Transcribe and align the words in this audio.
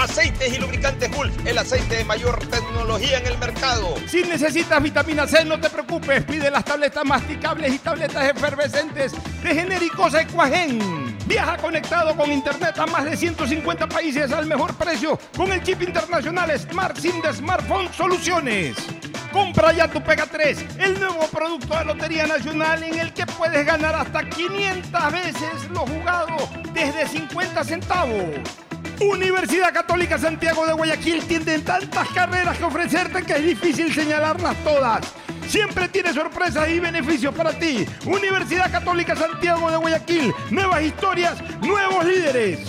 Aceites 0.00 0.56
y 0.56 0.58
lubricantes 0.58 1.14
Gulf, 1.14 1.46
el 1.46 1.58
aceite 1.58 1.96
de 1.96 2.04
mayor 2.06 2.38
tecnología 2.46 3.18
en 3.18 3.26
el 3.26 3.36
mercado. 3.36 3.96
Si 4.06 4.22
necesitas 4.22 4.82
vitamina 4.82 5.26
C, 5.26 5.44
no 5.44 5.60
te 5.60 5.68
preocupes, 5.68 6.24
pide 6.24 6.50
las 6.50 6.64
tabletas 6.64 7.04
masticables 7.04 7.74
y 7.74 7.78
tabletas 7.78 8.30
efervescentes 8.30 9.12
de 9.42 9.54
genéricos 9.54 10.14
Equagen. 10.14 11.18
Viaja 11.26 11.58
conectado 11.58 12.16
con 12.16 12.32
internet 12.32 12.78
a 12.78 12.86
más 12.86 13.04
de 13.04 13.14
150 13.14 13.90
países 13.90 14.32
al 14.32 14.46
mejor 14.46 14.74
precio 14.74 15.18
con 15.36 15.52
el 15.52 15.62
chip 15.62 15.82
internacional 15.82 16.58
Smart 16.58 16.96
SIM 16.96 17.20
de 17.20 17.34
Smartphone 17.34 17.92
Soluciones. 17.92 18.78
Compra 19.30 19.70
ya 19.72 19.86
tu 19.86 20.02
Pega 20.02 20.24
3, 20.24 20.64
el 20.78 20.98
nuevo 20.98 21.28
producto 21.30 21.76
de 21.76 21.84
Lotería 21.84 22.26
Nacional 22.26 22.82
en 22.84 22.98
el 22.98 23.12
que 23.12 23.26
puedes 23.26 23.66
ganar 23.66 23.94
hasta 23.94 24.26
500 24.26 25.12
veces 25.12 25.70
lo 25.74 25.80
jugado 25.80 26.36
desde 26.72 27.06
50 27.06 27.64
centavos. 27.64 28.69
Universidad 29.00 29.72
Católica 29.72 30.18
Santiago 30.18 30.66
de 30.66 30.74
Guayaquil 30.74 31.24
tiene 31.24 31.58
tantas 31.60 32.08
carreras 32.10 32.58
que 32.58 32.64
ofrecerte 32.64 33.22
que 33.22 33.32
es 33.32 33.44
difícil 33.44 33.92
señalarlas 33.94 34.54
todas. 34.62 35.00
Siempre 35.48 35.88
tiene 35.88 36.12
sorpresas 36.12 36.68
y 36.68 36.80
beneficios 36.80 37.34
para 37.34 37.58
ti. 37.58 37.86
Universidad 38.04 38.70
Católica 38.70 39.16
Santiago 39.16 39.70
de 39.70 39.78
Guayaquil. 39.78 40.34
Nuevas 40.50 40.82
historias, 40.82 41.42
nuevos 41.62 42.04
líderes. 42.04 42.60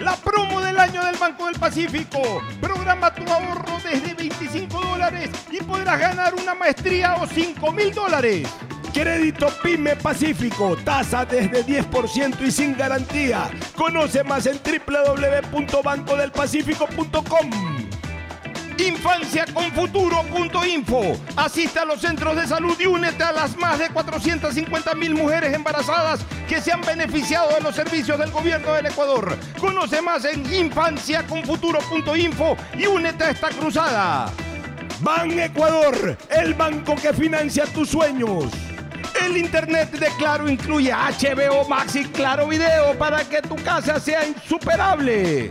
La 0.00 0.16
promo 0.16 0.60
del 0.60 0.78
año 0.78 1.02
del 1.04 1.16
Banco 1.16 1.46
del 1.46 1.58
Pacífico. 1.58 2.42
Programa 2.60 3.14
tu 3.14 3.30
ahorro 3.30 3.78
desde 3.82 4.12
25 4.14 4.80
dólares 4.80 5.30
y 5.50 5.62
podrás 5.62 5.98
ganar 5.98 6.34
una 6.34 6.54
maestría 6.54 7.14
o 7.16 7.26
5 7.26 7.72
mil 7.72 7.92
dólares. 7.94 8.46
Crédito 8.92 9.48
PYME 9.62 9.96
Pacífico, 9.96 10.76
tasa 10.84 11.24
desde 11.24 11.64
10% 11.64 12.46
y 12.46 12.50
sin 12.50 12.76
garantía. 12.76 13.48
Conoce 13.76 14.22
más 14.24 14.44
en 14.46 14.58
www.bancodelpacifico.com. 14.58 17.50
Infanciaconfuturo.info. 18.78 21.20
Asiste 21.36 21.78
a 21.78 21.84
los 21.84 22.00
centros 22.00 22.34
de 22.36 22.46
salud 22.46 22.74
y 22.80 22.86
únete 22.86 23.22
a 23.22 23.32
las 23.32 23.54
más 23.56 23.78
de 23.78 23.90
450 23.90 24.94
mil 24.94 25.14
mujeres 25.14 25.52
embarazadas 25.54 26.20
que 26.48 26.62
se 26.62 26.72
han 26.72 26.80
beneficiado 26.80 27.54
de 27.54 27.60
los 27.60 27.74
servicios 27.74 28.18
del 28.18 28.30
gobierno 28.30 28.72
del 28.72 28.86
Ecuador. 28.86 29.36
Conoce 29.58 30.00
más 30.00 30.24
en 30.24 30.50
infanciaconfuturo.info 30.52 32.56
y 32.78 32.86
únete 32.86 33.24
a 33.24 33.30
esta 33.30 33.50
cruzada. 33.50 34.32
Ban 35.00 35.38
Ecuador, 35.38 36.16
el 36.30 36.54
banco 36.54 36.96
que 36.96 37.12
financia 37.12 37.66
tus 37.66 37.90
sueños. 37.90 38.69
El 39.24 39.36
internet 39.36 39.90
de 39.92 40.06
Claro 40.18 40.48
incluye 40.48 40.92
HBO 40.92 41.68
Max 41.68 41.96
y 41.96 42.04
Claro 42.04 42.48
Video 42.48 42.96
para 42.98 43.22
que 43.24 43.42
tu 43.42 43.56
casa 43.56 44.00
sea 44.00 44.26
insuperable. 44.26 45.50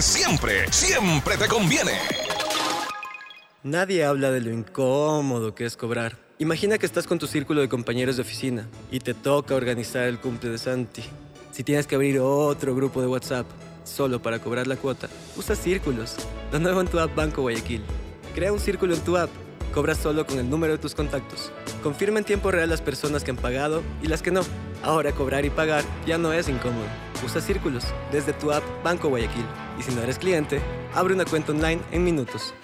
siempre, 0.00 0.72
siempre 0.72 1.36
te 1.36 1.46
conviene. 1.46 1.92
Nadie 3.62 4.04
habla 4.04 4.30
de 4.30 4.40
lo 4.40 4.50
incómodo 4.50 5.54
que 5.54 5.66
es 5.66 5.76
cobrar. 5.76 6.16
Imagina 6.38 6.78
que 6.78 6.86
estás 6.86 7.06
con 7.06 7.18
tu 7.18 7.26
círculo 7.26 7.60
de 7.60 7.68
compañeros 7.68 8.16
de 8.16 8.22
oficina 8.22 8.66
y 8.90 9.00
te 9.00 9.12
toca 9.12 9.54
organizar 9.54 10.04
el 10.04 10.18
cumple 10.18 10.50
de 10.50 10.58
Santi. 10.58 11.02
Si 11.52 11.64
tienes 11.64 11.86
que 11.86 11.96
abrir 11.96 12.18
otro 12.20 12.74
grupo 12.74 13.02
de 13.02 13.08
WhatsApp 13.08 13.46
solo 13.84 14.22
para 14.22 14.38
cobrar 14.38 14.66
la 14.66 14.76
cuota, 14.76 15.08
usa 15.36 15.54
círculos. 15.54 16.16
Lo 16.50 16.58
nuevo 16.60 16.80
en 16.80 16.88
tu 16.88 16.98
app 16.98 17.14
Banco 17.14 17.42
Guayaquil. 17.42 17.82
Crea 18.34 18.52
un 18.52 18.60
círculo 18.60 18.94
en 18.94 19.00
tu 19.00 19.16
app. 19.18 19.30
Cobra 19.72 19.94
solo 19.94 20.26
con 20.26 20.38
el 20.38 20.48
número 20.48 20.72
de 20.72 20.78
tus 20.78 20.94
contactos. 20.94 21.52
Confirma 21.82 22.18
en 22.18 22.24
tiempo 22.24 22.50
real 22.50 22.70
las 22.70 22.80
personas 22.80 23.22
que 23.22 23.30
han 23.30 23.36
pagado 23.36 23.82
y 24.02 24.08
las 24.08 24.22
que 24.22 24.30
no. 24.30 24.40
Ahora 24.82 25.12
cobrar 25.12 25.44
y 25.44 25.50
pagar 25.50 25.84
ya 26.06 26.18
no 26.18 26.32
es 26.32 26.48
incómodo. 26.48 26.86
Usa 27.24 27.40
círculos 27.40 27.84
desde 28.12 28.32
tu 28.32 28.50
app 28.52 28.62
Banco 28.82 29.08
Guayaquil. 29.08 29.44
Y 29.78 29.82
si 29.82 29.92
no 29.92 30.02
eres 30.02 30.18
cliente, 30.18 30.60
abre 30.94 31.14
una 31.14 31.24
cuenta 31.24 31.52
online 31.52 31.82
en 31.90 32.04
minutos. 32.04 32.54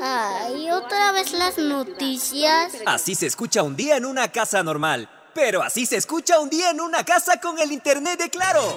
Ay, 0.00 0.70
otra 0.70 1.12
vez 1.12 1.32
las 1.32 1.58
noticias. 1.58 2.72
Así 2.86 3.14
se 3.14 3.26
escucha 3.26 3.62
un 3.62 3.74
día 3.74 3.96
en 3.96 4.04
una 4.04 4.30
casa 4.30 4.62
normal. 4.62 5.08
Pero 5.34 5.62
así 5.62 5.86
se 5.86 5.96
escucha 5.96 6.38
un 6.40 6.50
día 6.50 6.70
en 6.70 6.80
una 6.80 7.04
casa 7.04 7.40
con 7.40 7.58
el 7.58 7.72
internet 7.72 8.18
de 8.18 8.30
Claro. 8.30 8.76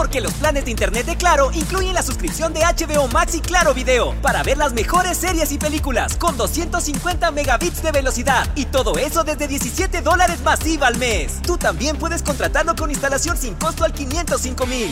Porque 0.00 0.22
los 0.22 0.32
planes 0.32 0.64
de 0.64 0.70
internet 0.70 1.04
de 1.04 1.14
Claro 1.14 1.50
incluyen 1.52 1.92
la 1.92 2.02
suscripción 2.02 2.54
de 2.54 2.60
HBO 2.60 3.06
Max 3.08 3.34
y 3.34 3.40
Claro 3.42 3.74
Video 3.74 4.14
para 4.22 4.42
ver 4.42 4.56
las 4.56 4.72
mejores 4.72 5.18
series 5.18 5.52
y 5.52 5.58
películas 5.58 6.16
con 6.16 6.38
250 6.38 7.30
megabits 7.32 7.82
de 7.82 7.92
velocidad 7.92 8.50
y 8.54 8.64
todo 8.64 8.96
eso 8.96 9.24
desde 9.24 9.46
17 9.46 10.00
dólares 10.00 10.40
masiva 10.42 10.86
al 10.86 10.96
mes. 10.96 11.42
Tú 11.42 11.58
también 11.58 11.98
puedes 11.98 12.22
contratarlo 12.22 12.74
con 12.76 12.88
instalación 12.88 13.36
sin 13.36 13.52
costo 13.56 13.84
al 13.84 13.92
505 13.92 14.66
mil. 14.66 14.90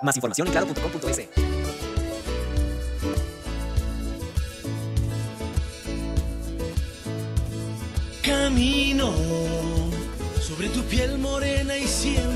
Más 0.00 0.16
información 0.16 0.46
en 0.46 0.52
claro.com.es. 0.54 1.28
Camino 8.22 9.12
sobre 10.40 10.70
tu 10.70 10.80
piel 10.84 11.18
morena 11.18 11.76
y 11.76 11.86
tu 11.86 12.35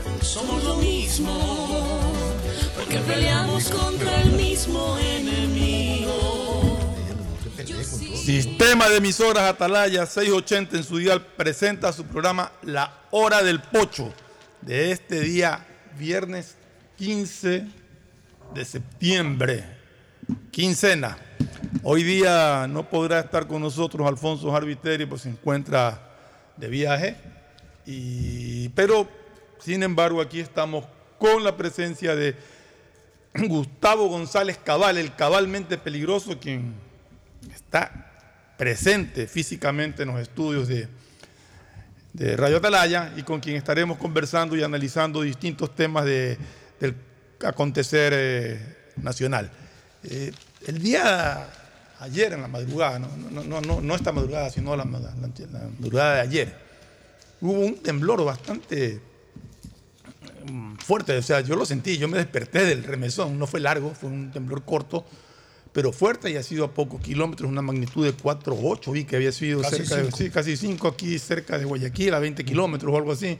Somos 0.21 0.63
lo 0.63 0.75
mismo, 0.75 2.13
porque 2.75 2.99
peleamos 2.99 3.69
contra 3.69 4.21
el 4.21 4.31
mismo 4.33 4.97
enemigo. 4.99 6.79
Sistema 8.23 8.87
de 8.87 8.97
emisoras 8.97 9.49
Atalaya 9.49 10.05
680 10.05 10.77
en 10.77 10.83
su 10.83 10.97
dial 10.99 11.25
presenta 11.25 11.91
su 11.91 12.05
programa 12.05 12.51
La 12.61 13.01
Hora 13.09 13.41
del 13.41 13.61
Pocho 13.61 14.13
de 14.61 14.91
este 14.91 15.21
día 15.21 15.65
viernes 15.97 16.55
15 16.97 17.65
de 18.53 18.65
septiembre, 18.65 19.65
quincena. 20.51 21.17
Hoy 21.81 22.03
día 22.03 22.67
no 22.69 22.87
podrá 22.87 23.21
estar 23.21 23.47
con 23.47 23.61
nosotros 23.61 24.07
Alfonso 24.07 24.55
Arbiteri, 24.55 25.07
pues 25.07 25.23
se 25.23 25.29
encuentra 25.29 26.15
de 26.57 26.67
viaje, 26.67 27.15
y, 27.87 28.69
pero 28.69 29.20
sin 29.63 29.83
embargo 29.83 30.21
aquí 30.21 30.39
estamos 30.39 30.85
con 31.19 31.43
la 31.43 31.55
presencia 31.55 32.15
de 32.15 32.35
Gustavo 33.33 34.07
González 34.07 34.57
Cabal, 34.57 34.97
el 34.97 35.15
cabalmente 35.15 35.77
peligroso, 35.77 36.39
quien 36.39 36.73
está 37.53 38.11
presente 38.57 39.27
físicamente 39.27 40.03
en 40.03 40.09
los 40.09 40.19
estudios 40.19 40.67
de, 40.67 40.87
Radio 42.35 42.57
Atalaya 42.57 43.13
y 43.15 43.23
con 43.23 43.39
quien 43.39 43.55
estaremos 43.55 43.97
conversando 43.97 44.57
y 44.57 44.63
analizando 44.63 45.21
distintos 45.21 45.73
temas 45.73 46.03
de, 46.03 46.37
del 46.79 46.93
acontecer 47.45 48.11
eh, 48.13 48.77
nacional. 48.97 49.49
Eh, 50.03 50.33
el 50.67 50.79
día 50.79 51.47
ayer 51.99 52.33
en 52.33 52.41
la 52.41 52.49
madrugada, 52.49 52.99
no, 52.99 53.95
esta 53.95 54.11
madrugada, 54.11 54.49
sino 54.49 54.75
la, 54.75 54.83
la- 54.83 55.69
madrugada 55.79 56.15
de 56.15 56.21
ayer, 56.21 56.55
hubo 57.39 57.61
un 57.61 57.75
temblor 57.77 58.25
bastante 58.25 58.99
fuerte, 60.79 61.17
o 61.17 61.21
sea, 61.21 61.41
yo 61.41 61.55
lo 61.55 61.65
sentí, 61.65 61.97
yo 61.97 62.07
me 62.07 62.17
desperté 62.17 62.65
del 62.65 62.83
remesón, 62.83 63.37
no 63.39 63.47
fue 63.47 63.59
largo, 63.59 63.93
fue 63.93 64.09
un 64.09 64.31
temblor 64.31 64.63
corto, 64.63 65.05
pero 65.73 65.91
fuerte 65.91 66.29
y 66.29 66.35
ha 66.35 66.43
sido 66.43 66.65
a 66.65 66.73
pocos 66.73 67.01
kilómetros, 67.01 67.49
una 67.49 67.61
magnitud 67.61 68.05
de 68.05 68.15
4,8, 68.15 68.91
vi 68.91 69.05
que 69.05 69.15
había 69.15 69.31
sido 69.31 69.61
Casi 69.61 69.77
cerca 69.77 69.95
de, 69.95 70.03
cinco. 70.03 70.17
sí, 70.17 70.29
casi 70.29 70.57
5 70.57 70.87
aquí 70.87 71.19
cerca 71.19 71.57
de 71.57 71.65
Guayaquil, 71.65 72.13
a 72.13 72.19
20 72.19 72.43
kilómetros 72.43 72.93
o 72.93 72.97
algo 72.97 73.11
así, 73.11 73.37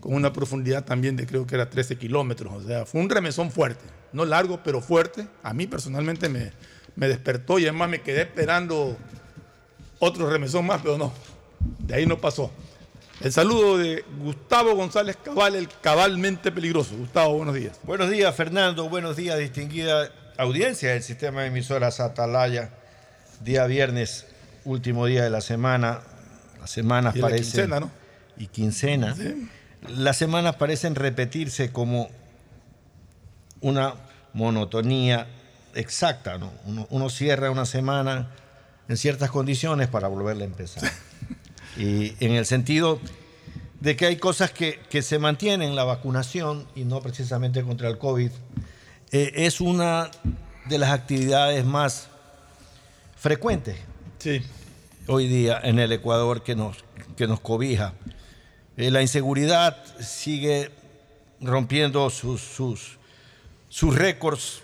con 0.00 0.14
una 0.14 0.32
profundidad 0.32 0.84
también 0.84 1.16
de 1.16 1.26
creo 1.26 1.46
que 1.46 1.54
era 1.54 1.68
13 1.68 1.96
kilómetros, 1.96 2.52
o 2.52 2.66
sea, 2.66 2.86
fue 2.86 3.00
un 3.00 3.10
remesón 3.10 3.50
fuerte, 3.50 3.84
no 4.12 4.24
largo, 4.24 4.62
pero 4.64 4.80
fuerte, 4.80 5.26
a 5.42 5.52
mí 5.52 5.66
personalmente 5.66 6.28
me, 6.28 6.52
me 6.96 7.08
despertó 7.08 7.58
y 7.58 7.64
además 7.64 7.90
me 7.90 8.00
quedé 8.00 8.22
esperando 8.22 8.96
otro 9.98 10.30
remesón 10.30 10.66
más, 10.66 10.80
pero 10.82 10.98
no, 10.98 11.12
de 11.80 11.94
ahí 11.94 12.06
no 12.06 12.18
pasó. 12.18 12.50
El 13.20 13.32
saludo 13.32 13.78
de 13.78 14.04
Gustavo 14.20 14.76
González 14.76 15.16
Cabal, 15.16 15.56
el 15.56 15.68
cabalmente 15.80 16.52
peligroso. 16.52 16.96
Gustavo, 16.96 17.34
buenos 17.34 17.54
días. 17.56 17.78
Buenos 17.82 18.10
días, 18.10 18.32
Fernando. 18.34 18.88
Buenos 18.88 19.16
días, 19.16 19.36
distinguida 19.38 20.12
audiencia 20.36 20.92
del 20.92 21.02
sistema 21.02 21.40
de 21.40 21.48
emisoras 21.48 21.98
Atalaya. 21.98 22.70
Día 23.40 23.66
viernes, 23.66 24.26
último 24.64 25.06
día 25.06 25.24
de 25.24 25.30
la 25.30 25.40
semana. 25.40 26.00
Las 26.60 26.70
semanas 26.70 27.16
Y 27.16 27.18
la 27.18 27.22
parecen. 27.22 27.44
quincena, 27.44 27.80
¿no? 27.80 27.90
Y 28.36 28.46
quincena. 28.46 29.16
Las 29.88 30.16
semanas 30.16 30.54
parecen 30.54 30.94
repetirse 30.94 31.72
como 31.72 32.10
una 33.60 33.94
monotonía 34.32 35.26
exacta, 35.74 36.38
¿no? 36.38 36.52
Uno, 36.66 36.86
uno 36.90 37.10
cierra 37.10 37.50
una 37.50 37.66
semana 37.66 38.30
en 38.88 38.96
ciertas 38.96 39.30
condiciones 39.32 39.88
para 39.88 40.06
volverla 40.06 40.44
a 40.44 40.46
empezar. 40.46 40.88
Y 41.78 42.14
en 42.18 42.32
el 42.32 42.44
sentido 42.44 43.00
de 43.80 43.96
que 43.96 44.06
hay 44.06 44.16
cosas 44.16 44.50
que, 44.50 44.80
que 44.90 45.00
se 45.02 45.18
mantienen, 45.18 45.76
la 45.76 45.84
vacunación, 45.84 46.66
y 46.74 46.84
no 46.84 47.00
precisamente 47.00 47.62
contra 47.62 47.88
el 47.88 47.98
COVID, 47.98 48.30
eh, 49.12 49.32
es 49.36 49.60
una 49.60 50.10
de 50.66 50.78
las 50.78 50.90
actividades 50.90 51.64
más 51.64 52.08
frecuentes 53.16 53.76
hoy 55.06 55.28
día 55.28 55.60
en 55.62 55.78
el 55.78 55.92
Ecuador 55.92 56.42
que 56.42 56.56
nos, 56.56 56.84
que 57.16 57.26
nos 57.26 57.40
cobija. 57.40 57.94
Eh, 58.76 58.90
la 58.90 59.00
inseguridad 59.00 59.76
sigue 60.00 60.70
rompiendo 61.40 62.10
sus, 62.10 62.42
sus, 62.42 62.98
sus 63.68 63.94
récords. 63.94 64.60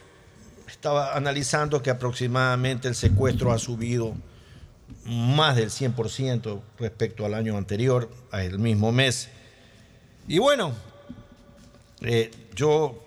Estaba 0.68 1.16
analizando 1.16 1.80
que 1.80 1.90
aproximadamente 1.90 2.88
el 2.88 2.94
secuestro 2.94 3.52
ha 3.52 3.58
subido 3.58 4.14
más 5.06 5.56
del 5.56 5.70
100% 5.70 6.60
respecto 6.78 7.26
al 7.26 7.34
año 7.34 7.56
anterior, 7.56 8.10
al 8.30 8.58
mismo 8.58 8.92
mes. 8.92 9.28
Y 10.26 10.38
bueno, 10.38 10.72
eh, 12.00 12.30
yo 12.54 13.00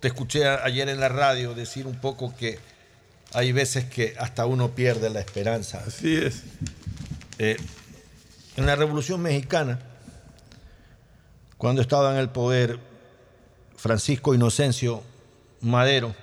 te 0.00 0.08
escuché 0.08 0.46
ayer 0.48 0.88
en 0.88 1.00
la 1.00 1.08
radio 1.08 1.54
decir 1.54 1.86
un 1.86 2.00
poco 2.00 2.34
que 2.36 2.58
hay 3.32 3.52
veces 3.52 3.84
que 3.84 4.14
hasta 4.18 4.46
uno 4.46 4.70
pierde 4.70 5.10
la 5.10 5.20
esperanza. 5.20 5.82
Así 5.86 6.16
es. 6.16 6.42
Eh, 7.38 7.56
en 8.56 8.66
la 8.66 8.76
Revolución 8.76 9.20
Mexicana, 9.22 9.80
cuando 11.56 11.82
estaba 11.82 12.12
en 12.12 12.18
el 12.18 12.30
poder 12.30 12.78
Francisco 13.76 14.34
Inocencio 14.34 15.02
Madero, 15.60 16.14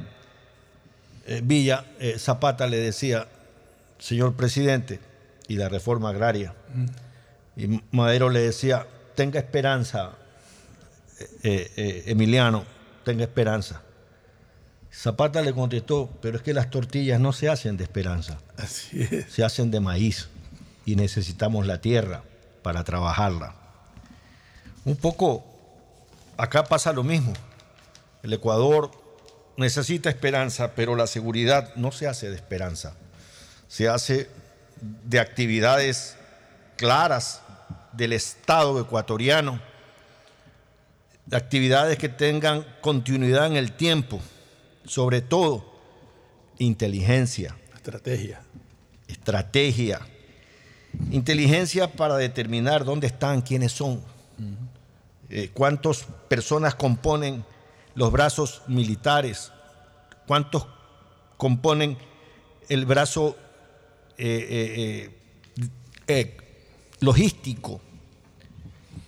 eh, 1.25 1.41
Villa, 1.43 1.85
Zapata 2.17 2.67
le 2.67 2.77
decía, 2.77 3.27
señor 3.99 4.35
presidente, 4.35 4.99
y 5.47 5.55
la 5.55 5.69
reforma 5.69 6.09
agraria, 6.09 6.53
y 7.55 7.81
Madero 7.91 8.29
le 8.29 8.39
decía, 8.41 8.85
tenga 9.15 9.39
esperanza, 9.39 10.11
eh, 11.43 11.71
eh, 11.75 12.03
Emiliano, 12.07 12.65
tenga 13.03 13.23
esperanza. 13.23 13.81
Zapata 14.91 15.41
le 15.41 15.53
contestó, 15.53 16.09
pero 16.21 16.37
es 16.37 16.43
que 16.43 16.53
las 16.53 16.69
tortillas 16.69 17.19
no 17.19 17.33
se 17.33 17.49
hacen 17.49 17.77
de 17.77 17.83
esperanza, 17.83 18.39
Así 18.57 19.01
es. 19.01 19.31
se 19.31 19.43
hacen 19.43 19.71
de 19.71 19.79
maíz 19.79 20.29
y 20.85 20.95
necesitamos 20.95 21.65
la 21.67 21.81
tierra 21.81 22.23
para 22.61 22.83
trabajarla. 22.83 23.55
Un 24.85 24.95
poco, 24.95 25.43
acá 26.37 26.63
pasa 26.63 26.93
lo 26.93 27.03
mismo. 27.03 27.33
El 28.23 28.33
Ecuador 28.33 28.91
necesita 29.57 30.09
esperanza, 30.09 30.73
pero 30.75 30.95
la 30.95 31.07
seguridad 31.07 31.75
no 31.75 31.91
se 31.91 32.07
hace 32.07 32.29
de 32.29 32.35
esperanza, 32.35 32.95
se 33.67 33.87
hace 33.87 34.29
de 34.81 35.19
actividades 35.19 36.15
claras 36.75 37.41
del 37.91 38.13
Estado 38.13 38.79
ecuatoriano, 38.79 39.59
de 41.25 41.35
actividades 41.35 41.97
que 41.97 42.09
tengan 42.09 42.65
continuidad 42.81 43.47
en 43.47 43.57
el 43.57 43.73
tiempo, 43.73 44.19
sobre 44.85 45.21
todo 45.21 45.65
inteligencia, 46.57 47.55
Estrategia. 47.75 48.41
estrategia, 49.07 50.01
inteligencia 51.11 51.91
para 51.91 52.17
determinar 52.17 52.85
dónde 52.85 53.07
están, 53.07 53.41
quiénes 53.41 53.71
son, 53.71 54.01
eh, 55.29 55.49
cuántas 55.53 56.05
personas 56.27 56.75
componen 56.75 57.45
los 57.95 58.11
brazos 58.11 58.61
militares, 58.67 59.51
cuántos 60.27 60.67
componen 61.37 61.97
el 62.69 62.85
brazo 62.85 63.35
eh, 64.17 65.09
eh, 65.57 65.63
eh, 66.07 66.37
logístico 66.99 67.79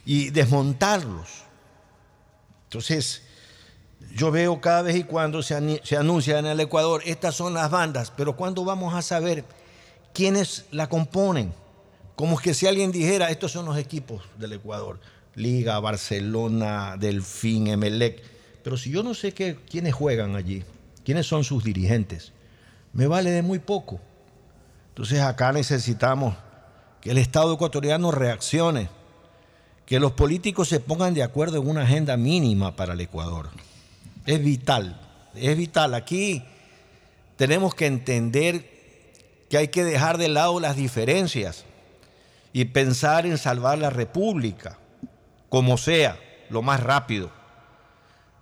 y 0.05 0.29
desmontarlos. 0.29 1.29
Entonces, 2.65 3.23
yo 4.15 4.31
veo 4.31 4.61
cada 4.61 4.83
vez 4.83 4.97
y 4.97 5.03
cuando 5.03 5.41
se, 5.41 5.81
se 5.83 5.97
anuncia 5.97 6.39
en 6.39 6.45
el 6.45 6.59
Ecuador, 6.59 7.01
estas 7.05 7.35
son 7.35 7.53
las 7.53 7.71
bandas, 7.71 8.11
pero 8.15 8.35
¿cuándo 8.35 8.63
vamos 8.63 8.93
a 8.93 9.01
saber 9.01 9.43
quiénes 10.13 10.65
la 10.71 10.87
componen? 10.87 11.53
Como 12.15 12.37
que 12.37 12.53
si 12.53 12.67
alguien 12.67 12.91
dijera, 12.91 13.29
estos 13.29 13.51
son 13.51 13.65
los 13.65 13.77
equipos 13.77 14.23
del 14.37 14.53
Ecuador, 14.53 14.99
Liga, 15.35 15.79
Barcelona, 15.79 16.97
Delfín, 16.99 17.67
Emelec, 17.67 18.21
pero 18.63 18.77
si 18.77 18.91
yo 18.91 19.03
no 19.03 19.13
sé 19.13 19.33
quiénes 19.33 19.93
juegan 19.93 20.35
allí, 20.35 20.63
quiénes 21.05 21.25
son 21.25 21.43
sus 21.43 21.63
dirigentes, 21.63 22.33
me 22.93 23.07
vale 23.07 23.31
de 23.31 23.41
muy 23.41 23.59
poco. 23.59 24.01
Entonces 24.99 25.21
acá 25.21 25.53
necesitamos 25.53 26.35
que 26.99 27.11
el 27.11 27.19
Estado 27.19 27.53
ecuatoriano 27.53 28.11
reaccione, 28.11 28.89
que 29.85 29.97
los 29.97 30.11
políticos 30.11 30.67
se 30.67 30.81
pongan 30.81 31.13
de 31.13 31.23
acuerdo 31.23 31.61
en 31.61 31.69
una 31.69 31.83
agenda 31.83 32.17
mínima 32.17 32.75
para 32.75 32.91
el 32.91 32.99
Ecuador. 32.99 33.49
Es 34.25 34.43
vital, 34.43 34.99
es 35.35 35.57
vital. 35.57 35.93
Aquí 35.93 36.43
tenemos 37.37 37.73
que 37.75 37.85
entender 37.85 38.69
que 39.49 39.57
hay 39.57 39.69
que 39.69 39.85
dejar 39.85 40.17
de 40.17 40.27
lado 40.27 40.59
las 40.59 40.75
diferencias 40.75 41.63
y 42.51 42.65
pensar 42.65 43.25
en 43.25 43.37
salvar 43.37 43.77
la 43.77 43.91
República, 43.91 44.79
como 45.47 45.77
sea, 45.77 46.19
lo 46.49 46.61
más 46.61 46.83
rápido. 46.83 47.31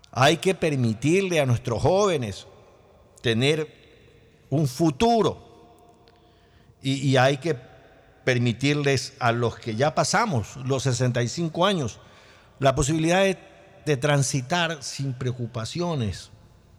Hay 0.09 0.37
que 0.37 0.55
permitirle 0.55 1.39
a 1.39 1.45
nuestros 1.45 1.83
jóvenes 1.83 2.47
tener 3.21 3.71
un 4.49 4.67
futuro 4.67 5.46
y, 6.81 6.93
y 6.93 7.17
hay 7.17 7.37
que 7.37 7.55
permitirles 8.23 9.13
a 9.19 9.31
los 9.31 9.57
que 9.57 9.75
ya 9.75 9.95
pasamos 9.95 10.57
los 10.65 10.83
65 10.83 11.65
años 11.65 11.99
la 12.59 12.75
posibilidad 12.75 13.23
de, 13.23 13.37
de 13.85 13.97
transitar 13.97 14.83
sin 14.83 15.13
preocupaciones 15.13 16.29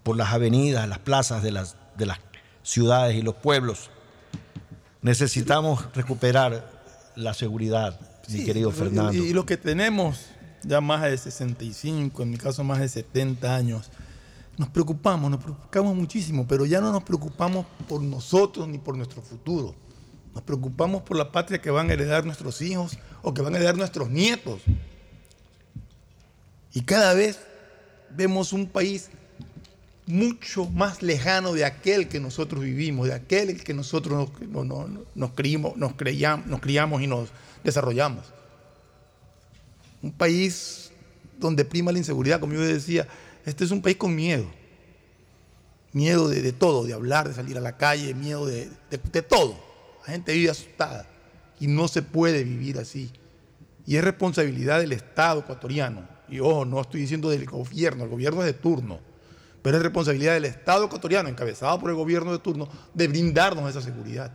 por 0.03 0.17
las 0.17 0.33
avenidas, 0.33 0.89
las 0.89 0.99
plazas 0.99 1.43
de 1.43 1.53
las, 1.53 1.77
de 1.97 2.07
las 2.07 2.19
ciudades 2.63 3.17
y 3.17 3.23
los 3.23 3.35
pueblos. 3.35 3.91
Necesitamos 5.03 5.85
recuperar 5.95 6.71
la 7.15 7.33
seguridad, 7.35 7.99
mi 8.29 8.39
Sí, 8.39 8.45
querido 8.45 8.71
y- 8.71 8.73
Fernando. 8.73 9.13
Y, 9.13 9.29
y 9.29 9.33
lo 9.33 9.47
que 9.47 9.57
tenemos 9.57 10.27
ya 10.65 10.81
más 10.81 11.03
de 11.03 11.17
65, 11.17 12.23
en 12.23 12.31
mi 12.31 12.37
caso 12.37 12.65
más 12.65 12.81
de 12.81 12.89
70 12.89 13.55
años, 13.55 13.91
nos 14.57 14.69
preocupamos, 14.71 15.31
nos 15.31 15.41
preocupamos 15.43 15.95
muchísimo, 15.95 16.47
pero 16.49 16.67
ya 16.67 16.81
no 16.81 16.91
nos 16.93 17.05
preocupamos 17.05 17.65
por 17.89 18.03
nosotros 18.03 18.67
ni 18.69 18.79
por 18.79 18.97
nuestro 18.97 19.23
futuro. 19.23 19.75
Nos 20.35 20.43
preocupamos 20.43 21.03
por 21.03 21.17
la 21.17 21.33
patria 21.33 21.61
que 21.61 21.71
van 21.71 21.91
a 21.91 21.93
heredar 21.95 22.25
nuestros 22.25 22.61
hijos 22.63 22.99
o 23.23 23.35
que 23.35 23.43
van 23.43 23.55
a 23.55 23.57
heredar 23.57 23.77
nuestros 23.77 24.09
nietos. 24.11 24.61
Y 26.73 26.83
cada 26.83 27.15
vez 27.15 27.39
vemos 28.11 28.53
un 28.53 28.67
país 28.69 29.11
mucho 30.07 30.65
más 30.67 31.03
lejano 31.03 31.53
de 31.53 31.65
aquel 31.65 32.09
que 32.09 32.21
nosotros 32.21 32.63
vivimos, 32.63 33.09
de 33.09 33.15
aquel 33.15 33.63
que 33.63 33.75
nosotros 33.75 34.31
nos, 34.31 34.49
no- 34.49 34.65
no- 34.65 34.89
no- 34.89 35.01
nos, 35.15 35.31
criamos, 35.33 35.77
nos, 35.77 35.95
creíamos- 35.95 36.47
nos 36.47 36.61
criamos 36.61 37.03
y 37.03 37.07
nos 37.07 37.29
desarrollamos. 37.65 38.25
Un 40.03 40.13
país 40.13 40.91
donde 41.39 41.65
prima 41.65 41.93
la 41.93 41.99
inseguridad, 41.99 42.41
como 42.41 42.55
yo 42.55 42.61
decía, 42.61 43.07
este 43.45 43.65
es 43.65 43.71
un 43.71 43.83
país 43.83 43.97
con 43.97 44.15
miedo. 44.15 44.47
Miedo 45.93 46.29
de, 46.29 46.53
todo, 46.53 46.85
de 46.85 46.93
hablar, 46.93 47.29
de 47.29 47.35
salir 47.35 47.57
a 47.59 47.61
la 47.61 47.77
calle, 47.77 48.15
miedo 48.15 48.47
de- 48.47 48.71
de 48.91 49.23
todo. 49.23 49.68
La 50.09 50.13
gente 50.13 50.33
vive 50.33 50.49
asustada 50.49 51.05
y 51.61 51.67
no 51.67 51.87
se 51.87 52.01
puede 52.01 52.43
vivir 52.43 52.79
así. 52.79 53.11
Y 53.87 53.97
es 53.97 54.03
responsabilidad 54.03 54.81
del 54.81 54.93
Estado 54.93 55.41
ecuatoriano. 55.41 56.09
Y 56.31 56.41
ojo, 56.41 56.65
no 56.65 56.81
estoy 56.81 57.03
diciendo 57.03 57.29
del 57.29 57.45
gobierno, 57.45 58.05
el 58.05 58.09
gobierno 58.09 58.41
es 58.41 58.47
de 58.47 58.55
turno. 58.55 59.01
Pero 59.61 59.77
es 59.77 59.83
responsabilidad 59.83 60.33
del 60.33 60.47
Estado 60.47 60.87
ecuatoriano, 60.87 61.29
encabezado 61.29 61.79
por 61.79 61.91
el 61.91 61.97
gobierno 61.97 62.33
de 62.33 62.39
turno, 62.39 62.71
de 62.95 63.07
brindarnos 63.07 63.69
esa 63.69 63.83
seguridad. 63.83 64.35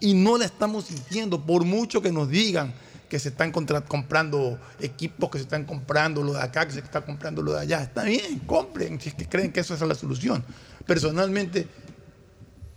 Y 0.00 0.14
no 0.14 0.38
la 0.38 0.46
estamos 0.46 0.86
sintiendo, 0.86 1.44
por 1.44 1.66
mucho 1.66 2.00
que 2.00 2.10
nos 2.10 2.30
digan 2.30 2.72
que 3.10 3.18
se 3.18 3.28
están 3.28 3.52
comprando 3.52 4.58
equipos, 4.80 5.28
que 5.28 5.36
se 5.36 5.44
están 5.44 5.66
comprando 5.66 6.22
lo 6.22 6.32
de 6.32 6.40
acá, 6.40 6.64
que 6.64 6.72
se 6.72 6.78
está 6.78 7.04
comprando 7.04 7.42
lo 7.42 7.52
de 7.52 7.60
allá. 7.60 7.82
Está 7.82 8.04
bien, 8.04 8.38
compren, 8.46 8.98
si 8.98 9.10
es 9.10 9.14
que 9.14 9.28
creen 9.28 9.52
que 9.52 9.60
eso 9.60 9.74
es 9.74 9.82
la 9.82 9.94
solución. 9.94 10.42
Personalmente, 10.86 11.68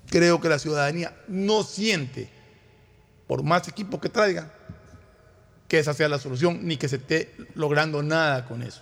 creo 0.10 0.42
que 0.42 0.50
la 0.50 0.60
ciudadanía 0.60 1.16
no 1.28 1.64
siente, 1.64 2.30
por 3.28 3.44
más 3.44 3.68
equipos 3.68 4.00
que 4.00 4.10
traigan, 4.10 4.52
que 5.68 5.80
esa 5.80 5.94
sea 5.94 6.08
la 6.08 6.20
solución, 6.20 6.60
ni 6.64 6.78
que 6.78 6.88
se 6.88 6.96
esté 6.98 7.34
logrando 7.56 8.02
nada 8.02 8.46
con 8.46 8.62
eso. 8.62 8.82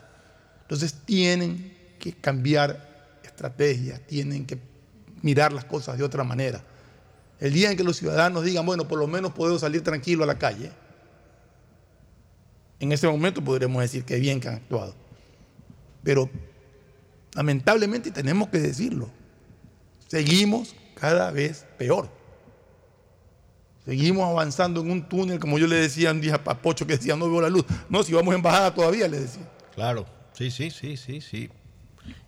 Entonces 0.62 0.94
tienen 1.06 1.74
que 2.00 2.14
cambiar 2.14 3.20
estrategias, 3.24 4.00
tienen 4.02 4.46
que 4.46 4.58
mirar 5.22 5.52
las 5.52 5.66
cosas 5.66 5.98
de 5.98 6.04
otra 6.04 6.24
manera. 6.24 6.62
El 7.40 7.54
día 7.54 7.72
en 7.72 7.78
que 7.78 7.84
los 7.84 7.98
ciudadanos 7.98 8.44
digan, 8.44 8.66
bueno, 8.66 8.88
por 8.88 9.00
lo 9.00 9.08
menos 9.08 9.34
puedo 9.34 9.58
salir 9.60 9.84
tranquilo 9.84 10.24
a 10.24 10.28
la 10.28 10.38
calle, 10.38 10.72
en 12.80 12.92
ese 12.92 13.08
momento 13.08 13.44
podremos 13.44 13.82
decir 13.82 14.04
que 14.04 14.18
bien 14.18 14.40
que 14.40 14.48
han 14.48 14.56
actuado. 14.56 14.94
Pero 16.04 16.30
lamentablemente 17.34 18.12
tenemos 18.12 18.50
que 18.50 18.60
decirlo, 18.60 19.10
seguimos 20.08 20.76
cada 20.96 21.32
vez 21.32 21.66
peor. 21.78 22.10
Seguimos 23.86 24.28
avanzando 24.28 24.82
en 24.82 24.90
un 24.90 25.08
túnel, 25.08 25.40
como 25.40 25.60
yo 25.60 25.68
le 25.68 25.76
decía 25.76 26.12
un 26.12 26.20
día 26.20 26.42
a 26.44 26.58
Pocho 26.58 26.88
que 26.88 26.98
decía, 26.98 27.16
no 27.16 27.30
veo 27.30 27.42
la 27.42 27.50
luz. 27.50 27.66
No, 27.88 28.02
si 28.02 28.14
vamos 28.14 28.34
en 28.34 28.42
bajada 28.42 28.74
todavía, 28.74 29.08
le 29.08 29.20
decía. 29.20 29.48
Claro, 29.76 30.08
sí, 30.34 30.50
sí, 30.50 30.72
sí, 30.72 30.98
sí, 30.98 31.22
sí. 31.22 31.50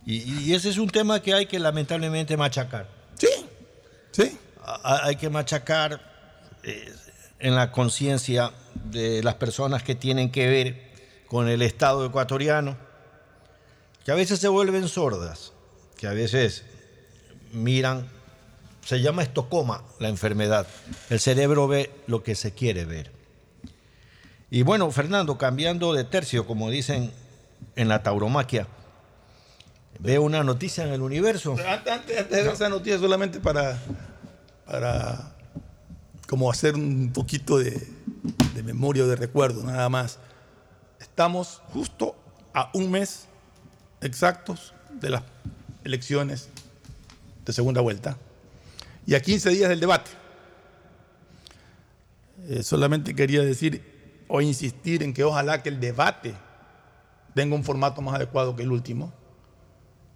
Y, 0.06 0.22
y 0.44 0.54
ese 0.54 0.70
es 0.70 0.78
un 0.78 0.88
tema 0.88 1.20
que 1.20 1.34
hay 1.34 1.46
que 1.46 1.58
lamentablemente 1.58 2.36
machacar. 2.36 2.88
Sí, 3.18 3.28
sí. 4.12 4.38
hay 4.84 5.16
que 5.16 5.28
machacar 5.28 6.00
eh, 6.62 6.92
en 7.40 7.54
la 7.54 7.72
conciencia 7.72 8.52
de 8.74 9.22
las 9.22 9.34
personas 9.34 9.82
que 9.82 9.94
tienen 9.94 10.30
que 10.30 10.46
ver 10.48 10.88
con 11.26 11.48
el 11.48 11.62
Estado 11.62 12.06
ecuatoriano, 12.06 12.76
que 14.04 14.12
a 14.12 14.14
veces 14.14 14.38
se 14.38 14.48
vuelven 14.48 14.88
sordas, 14.88 15.52
que 15.96 16.06
a 16.06 16.12
veces 16.12 16.64
miran, 17.52 18.08
se 18.88 19.02
llama 19.02 19.22
estocoma 19.22 19.84
la 19.98 20.08
enfermedad, 20.08 20.66
el 21.10 21.20
cerebro 21.20 21.68
ve 21.68 21.90
lo 22.06 22.22
que 22.22 22.34
se 22.34 22.54
quiere 22.54 22.86
ver. 22.86 23.12
Y 24.50 24.62
bueno, 24.62 24.90
Fernando, 24.90 25.36
cambiando 25.36 25.92
de 25.92 26.04
tercio, 26.04 26.46
como 26.46 26.70
dicen 26.70 27.12
en 27.76 27.88
la 27.88 28.02
tauromaquia, 28.02 28.66
veo 29.98 30.22
una 30.22 30.42
noticia 30.42 30.84
en 30.84 30.94
el 30.94 31.02
universo. 31.02 31.54
Antes, 31.86 32.30
de 32.30 32.42
ver 32.42 32.46
esa 32.46 32.70
noticia, 32.70 32.98
solamente 32.98 33.40
para, 33.40 33.78
para 34.64 35.34
como 36.26 36.50
hacer 36.50 36.74
un 36.74 37.12
poquito 37.12 37.58
de 37.58 37.86
memoria 38.64 39.04
o 39.04 39.06
de 39.06 39.16
recuerdo, 39.16 39.64
nada 39.64 39.90
más. 39.90 40.18
Estamos 40.98 41.60
justo 41.74 42.16
a 42.54 42.70
un 42.72 42.90
mes 42.90 43.26
exactos 44.00 44.72
de 44.98 45.10
las 45.10 45.24
elecciones 45.84 46.48
de 47.44 47.52
segunda 47.52 47.82
vuelta 47.82 48.16
y 49.08 49.14
a 49.14 49.20
15 49.22 49.48
días 49.48 49.70
del 49.70 49.80
debate. 49.80 50.10
Eh, 52.46 52.62
solamente 52.62 53.14
quería 53.14 53.40
decir 53.40 53.82
o 54.28 54.42
insistir 54.42 55.02
en 55.02 55.14
que 55.14 55.24
ojalá 55.24 55.62
que 55.62 55.70
el 55.70 55.80
debate 55.80 56.34
tenga 57.34 57.56
un 57.56 57.64
formato 57.64 58.02
más 58.02 58.16
adecuado 58.16 58.54
que 58.54 58.64
el 58.64 58.70
último 58.70 59.14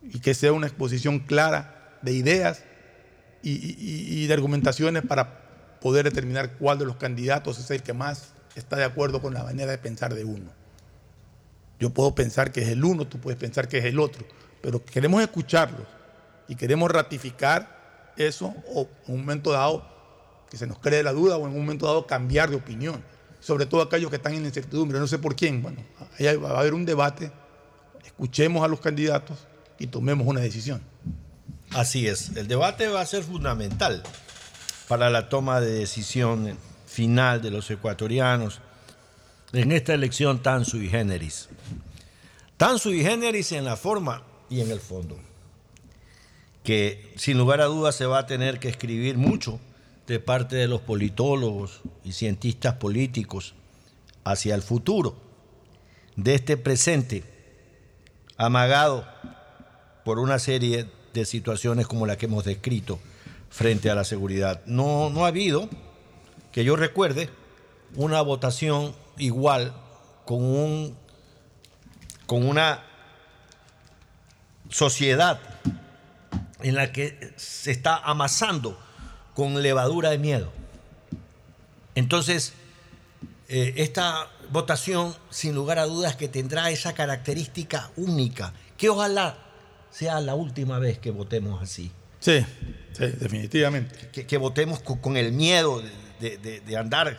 y 0.03 0.21
que 0.21 0.35
sea 0.35 0.53
una 0.53 0.67
exposición 0.67 1.21
clara 1.21 1.97
de 2.03 2.13
ideas 2.13 2.65
y, 3.43 4.27
de 4.27 4.35
argumentaciones 4.35 5.03
para 5.07 5.79
poder 5.81 6.05
determinar 6.05 6.59
cuál 6.59 6.79
de 6.79 6.85
los 6.85 6.97
candidatos 6.97 7.59
es 7.59 7.71
el 7.71 7.83
que 7.83 7.95
más 7.95 8.35
está 8.57 8.77
de 8.77 8.85
acuerdo 8.85 9.23
con 9.23 9.33
la 9.33 9.43
manera 9.43 9.71
de 9.71 9.79
pensar 9.79 10.13
de 10.13 10.27
uno. 10.27 10.53
Yo 11.81 11.89
puedo 11.89 12.15
pensar 12.15 12.53
que 12.53 12.61
es 12.61 12.69
el 12.69 12.85
uno, 12.85 13.07
tú 13.07 13.19
puedes 13.19 13.41
pensar 13.41 13.69
que 13.69 13.79
es 13.79 13.87
el 13.87 13.99
otro, 13.99 14.27
pero 14.61 14.85
queremos 14.85 15.23
escucharlos 15.23 15.87
y 16.47 16.57
queremos 16.57 16.91
ratificar 16.91 17.82
eso 18.17 18.55
o 18.75 18.89
en 19.07 19.15
un 19.15 19.21
momento 19.21 19.53
dado 19.53 19.85
que 20.51 20.57
se 20.57 20.67
nos 20.67 20.79
cree 20.79 21.03
la 21.03 21.13
duda 21.13 21.37
o 21.39 21.47
en 21.47 21.55
un 21.55 21.61
momento 21.61 21.87
dado 21.87 22.07
cambiar 22.07 22.51
de 22.51 22.57
opinión, 22.57 23.03
sobre 23.41 23.65
todo 23.65 23.81
aquellos 23.81 24.11
que 24.11 24.17
están 24.17 24.35
en 24.35 24.45
incertidumbre, 24.45 24.99
no 24.99 25.07
sé 25.07 25.19
por 25.19 25.35
quién. 25.35 25.63
Bueno, 25.63 25.83
ahí 26.19 26.37
va 26.37 26.51
a 26.51 26.61
haber 26.61 26.75
un 26.75 26.85
debate, 26.85 27.33
escuchemos 28.05 28.63
a 28.63 28.69
los 28.69 28.81
candidatos 28.81 29.39
y 29.79 29.87
tomemos 29.87 30.27
una 30.27 30.41
decisión. 30.41 30.83
Así 31.71 32.07
es, 32.07 32.37
el 32.37 32.49
debate 32.49 32.89
va 32.89 33.01
a 33.01 33.07
ser 33.07 33.23
fundamental 33.23 34.03
para 34.89 35.09
la 35.09 35.31
toma 35.31 35.61
de 35.61 35.73
decisión 35.73 36.59
final 36.87 37.41
de 37.41 37.51
los 37.51 37.71
ecuatorianos 37.71 38.61
en 39.55 39.73
esta 39.73 39.95
elección 39.95 40.43
tan 40.43 40.67
sui 40.67 40.89
generis. 40.89 41.49
Tan 42.59 42.79
sui 42.79 43.03
generis 43.03 43.53
en 43.53 43.65
la 43.65 43.77
forma 43.77 44.23
y 44.51 44.61
en 44.61 44.71
el 44.71 44.81
fondo, 44.81 45.19
que 46.63 47.13
sin 47.17 47.39
lugar 47.39 47.61
a 47.61 47.67
dudas 47.67 47.95
se 47.95 48.07
va 48.07 48.19
a 48.19 48.27
tener 48.27 48.61
que 48.61 48.69
escribir 48.69 49.17
mucho 49.17 49.59
de 50.07 50.21
parte 50.21 50.57
de 50.57 50.69
los 50.69 50.81
politólogos 50.81 51.81
y 52.05 52.13
cientistas 52.13 52.75
políticos 52.75 53.55
hacia 54.25 54.55
el 54.55 54.63
futuro 54.63 55.17
de 56.17 56.35
este 56.35 56.57
presente 56.57 57.25
amagado 58.37 59.07
por 60.05 60.19
una 60.19 60.39
serie 60.39 60.87
de 61.15 61.25
situaciones 61.25 61.87
como 61.87 62.07
la 62.07 62.17
que 62.17 62.27
hemos 62.27 62.45
descrito 62.45 62.99
frente 63.51 63.91
a 63.91 63.95
la 63.95 64.05
seguridad. 64.05 64.63
No, 64.67 65.11
no 65.11 65.25
ha 65.25 65.29
habido, 65.29 65.69
que 66.53 66.65
yo 66.65 66.77
recuerde, 66.77 67.29
una 67.95 68.23
votación 68.23 68.95
igual 69.19 69.75
con, 70.25 70.43
un, 70.43 70.97
con 72.27 72.47
una 72.47 72.83
sociedad 74.71 75.41
en 76.63 76.75
la 76.75 76.93
que 76.93 77.33
se 77.37 77.71
está 77.71 77.97
amasando 77.97 78.79
con 79.35 79.63
levadura 79.63 80.11
de 80.11 80.19
miedo. 80.19 80.53
Entonces, 81.95 82.55
eh, 83.49 83.75
esta 83.77 84.29
votación, 84.51 85.15
sin 85.31 85.55
lugar 85.55 85.79
a 85.79 85.85
dudas, 85.87 86.17
que 86.17 86.29
tendrá 86.29 86.71
esa 86.71 86.95
característica 86.95 87.91
única, 87.97 88.53
que 88.77 88.89
ojalá 88.89 89.39
sea 89.91 90.21
la 90.21 90.35
última 90.35 90.79
vez 90.79 90.99
que 90.99 91.11
votemos 91.11 91.63
así. 91.63 91.93
Sí, 92.21 92.45
sí, 92.93 93.07
definitivamente. 93.19 94.09
Que, 94.11 94.27
que 94.27 94.37
votemos 94.39 94.81
con, 94.81 94.99
con 94.99 95.17
el 95.17 95.33
miedo 95.33 95.83
de, 96.21 96.39
de- 96.39 96.61
de 96.61 96.77
andar 96.77 97.19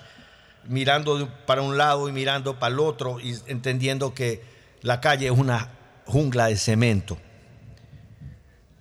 mirando 0.66 1.30
para 1.46 1.62
un 1.62 1.78
lado 1.78 2.08
y 2.08 2.12
mirando 2.14 2.58
para 2.58 2.74
el 2.74 2.80
otro 2.80 3.20
y 3.20 3.36
entendiendo 3.48 4.14
que 4.14 4.42
la 4.82 5.02
calle 5.02 5.26
es 5.26 5.32
una 5.38 5.70
jungla 6.06 6.48
de 6.48 6.56
cemento. 6.58 7.18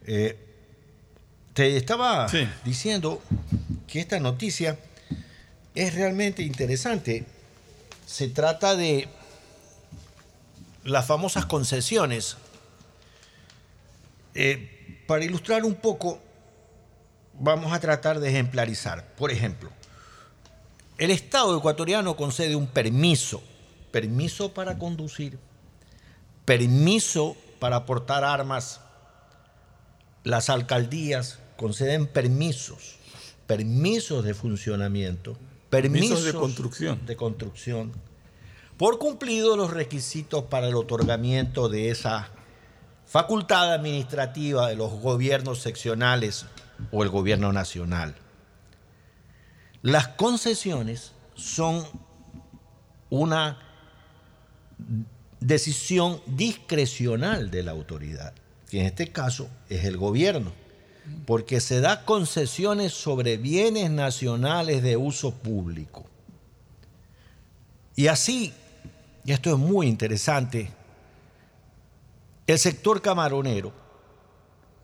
Eh, 0.06 0.38
te 1.54 1.76
estaba 1.76 2.26
diciendo 2.64 3.22
que 3.86 4.00
esta 4.00 4.18
noticia 4.18 4.78
es 5.74 5.94
realmente 5.94 6.42
interesante. 6.42 7.26
Se 8.06 8.28
trata 8.28 8.74
de 8.74 9.08
las 10.84 11.06
famosas 11.06 11.46
concesiones. 11.46 12.36
Eh, 14.34 15.04
para 15.06 15.24
ilustrar 15.24 15.64
un 15.64 15.74
poco, 15.74 16.20
vamos 17.38 17.72
a 17.72 17.80
tratar 17.80 18.18
de 18.18 18.30
ejemplarizar. 18.30 19.06
Por 19.14 19.30
ejemplo, 19.30 19.70
el 20.96 21.10
Estado 21.10 21.56
ecuatoriano 21.56 22.16
concede 22.16 22.56
un 22.56 22.66
permiso, 22.66 23.42
permiso 23.90 24.54
para 24.54 24.78
conducir, 24.78 25.38
permiso 26.46 27.36
para 27.58 27.84
portar 27.84 28.24
armas. 28.24 28.80
Las 30.24 30.48
alcaldías 30.48 31.40
conceden 31.62 32.08
permisos, 32.08 32.96
permisos 33.46 34.24
de 34.24 34.34
funcionamiento, 34.34 35.36
permisos, 35.70 36.08
Permisos 36.08 36.24
de 36.24 36.32
construcción. 36.32 37.06
de 37.06 37.14
construcción, 37.14 37.92
por 38.76 38.98
cumplido 38.98 39.56
los 39.56 39.70
requisitos 39.70 40.42
para 40.46 40.66
el 40.66 40.74
otorgamiento 40.74 41.68
de 41.68 41.90
esa 41.90 42.30
facultad 43.06 43.72
administrativa 43.72 44.70
de 44.70 44.74
los 44.74 44.90
gobiernos 44.90 45.60
seccionales 45.60 46.46
o 46.90 47.04
el 47.04 47.10
gobierno 47.10 47.52
nacional. 47.52 48.16
Las 49.82 50.08
concesiones 50.08 51.12
son 51.36 51.84
una 53.08 53.60
decisión 55.38 56.20
discrecional 56.26 57.52
de 57.52 57.62
la 57.62 57.70
autoridad, 57.70 58.34
que 58.68 58.80
en 58.80 58.86
este 58.86 59.12
caso 59.12 59.48
es 59.68 59.84
el 59.84 59.96
gobierno, 59.96 60.60
porque 61.26 61.60
se 61.60 61.80
da 61.80 62.04
concesiones 62.04 62.92
sobre 62.92 63.36
bienes 63.36 63.90
nacionales 63.90 64.82
de 64.82 64.96
uso 64.96 65.32
público. 65.32 66.04
Y 67.96 68.06
así, 68.06 68.52
y 69.24 69.32
esto 69.32 69.50
es 69.50 69.58
muy 69.58 69.86
interesante, 69.86 70.70
el 72.46 72.58
sector 72.58 73.00
camaronero 73.02 73.72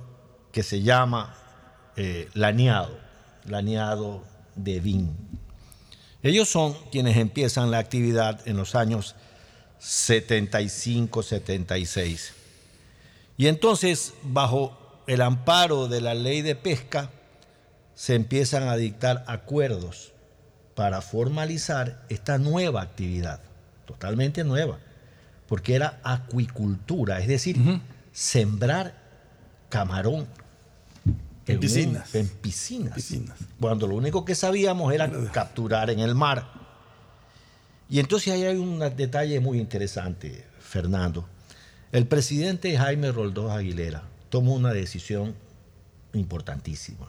que 0.52 0.64
se 0.64 0.82
llama 0.82 1.36
eh, 1.98 2.30
Laniado, 2.34 2.98
Laniado 3.46 4.24
de 4.56 4.80
Vin. 4.80 5.14
Ellos 6.24 6.48
son 6.50 6.74
quienes 6.92 7.18
empiezan 7.18 7.70
la 7.72 7.80
actividad 7.80 8.48
en 8.48 8.56
los 8.58 8.76
años 8.76 9.16
75, 9.80 11.24
76. 11.24 12.34
Y 13.40 13.48
entonces, 13.48 14.16
bajo 14.22 14.78
el 15.08 15.22
amparo 15.22 15.88
de 15.88 16.02
la 16.02 16.14
ley 16.14 16.42
de 16.42 16.56
pesca, 16.56 17.10
se 17.96 18.16
empiezan 18.16 18.68
a 18.68 18.76
dictar 18.76 19.24
acuerdos 19.28 20.12
para 20.76 21.02
formalizar 21.02 22.04
esta 22.10 22.38
nueva 22.38 22.82
actividad, 22.82 23.40
totalmente 23.86 24.44
nueva, 24.44 24.80
porque 25.48 25.76
era 25.76 26.02
acuicultura, 26.04 27.22
es 27.22 27.30
decir, 27.30 27.56
sembrar 28.12 28.94
camarón 29.70 30.28
En 31.48 31.62
piscinas. 31.62 32.14
en 32.14 32.28
piscinas. 32.28 33.38
Cuando 33.58 33.88
lo 33.88 33.96
único 33.96 34.26
que 34.26 34.36
sabíamos 34.36 34.94
era 34.94 35.10
capturar 35.32 35.90
en 35.90 36.02
el 36.02 36.14
mar. 36.14 36.46
Y 37.90 38.02
entonces 38.02 38.34
ahí 38.34 38.44
hay 38.44 38.58
un 38.58 38.80
detalle 38.98 39.40
muy 39.40 39.60
interesante, 39.60 40.46
Fernando. 40.60 41.26
El 41.92 42.06
presidente 42.08 42.78
Jaime 42.78 43.12
Roldós 43.12 43.52
Aguilera 43.52 44.04
tomó 44.30 44.54
una 44.54 44.74
decisión 44.74 45.36
importantísima. 46.14 47.08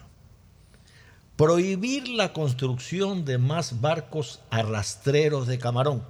Prohibir 1.37 2.09
la 2.09 2.33
construcción 2.33 3.25
de 3.25 3.39
más 3.39 3.81
barcos 3.81 4.41
arrastreros 4.51 5.47
de 5.47 5.59
camarón. 5.59 6.03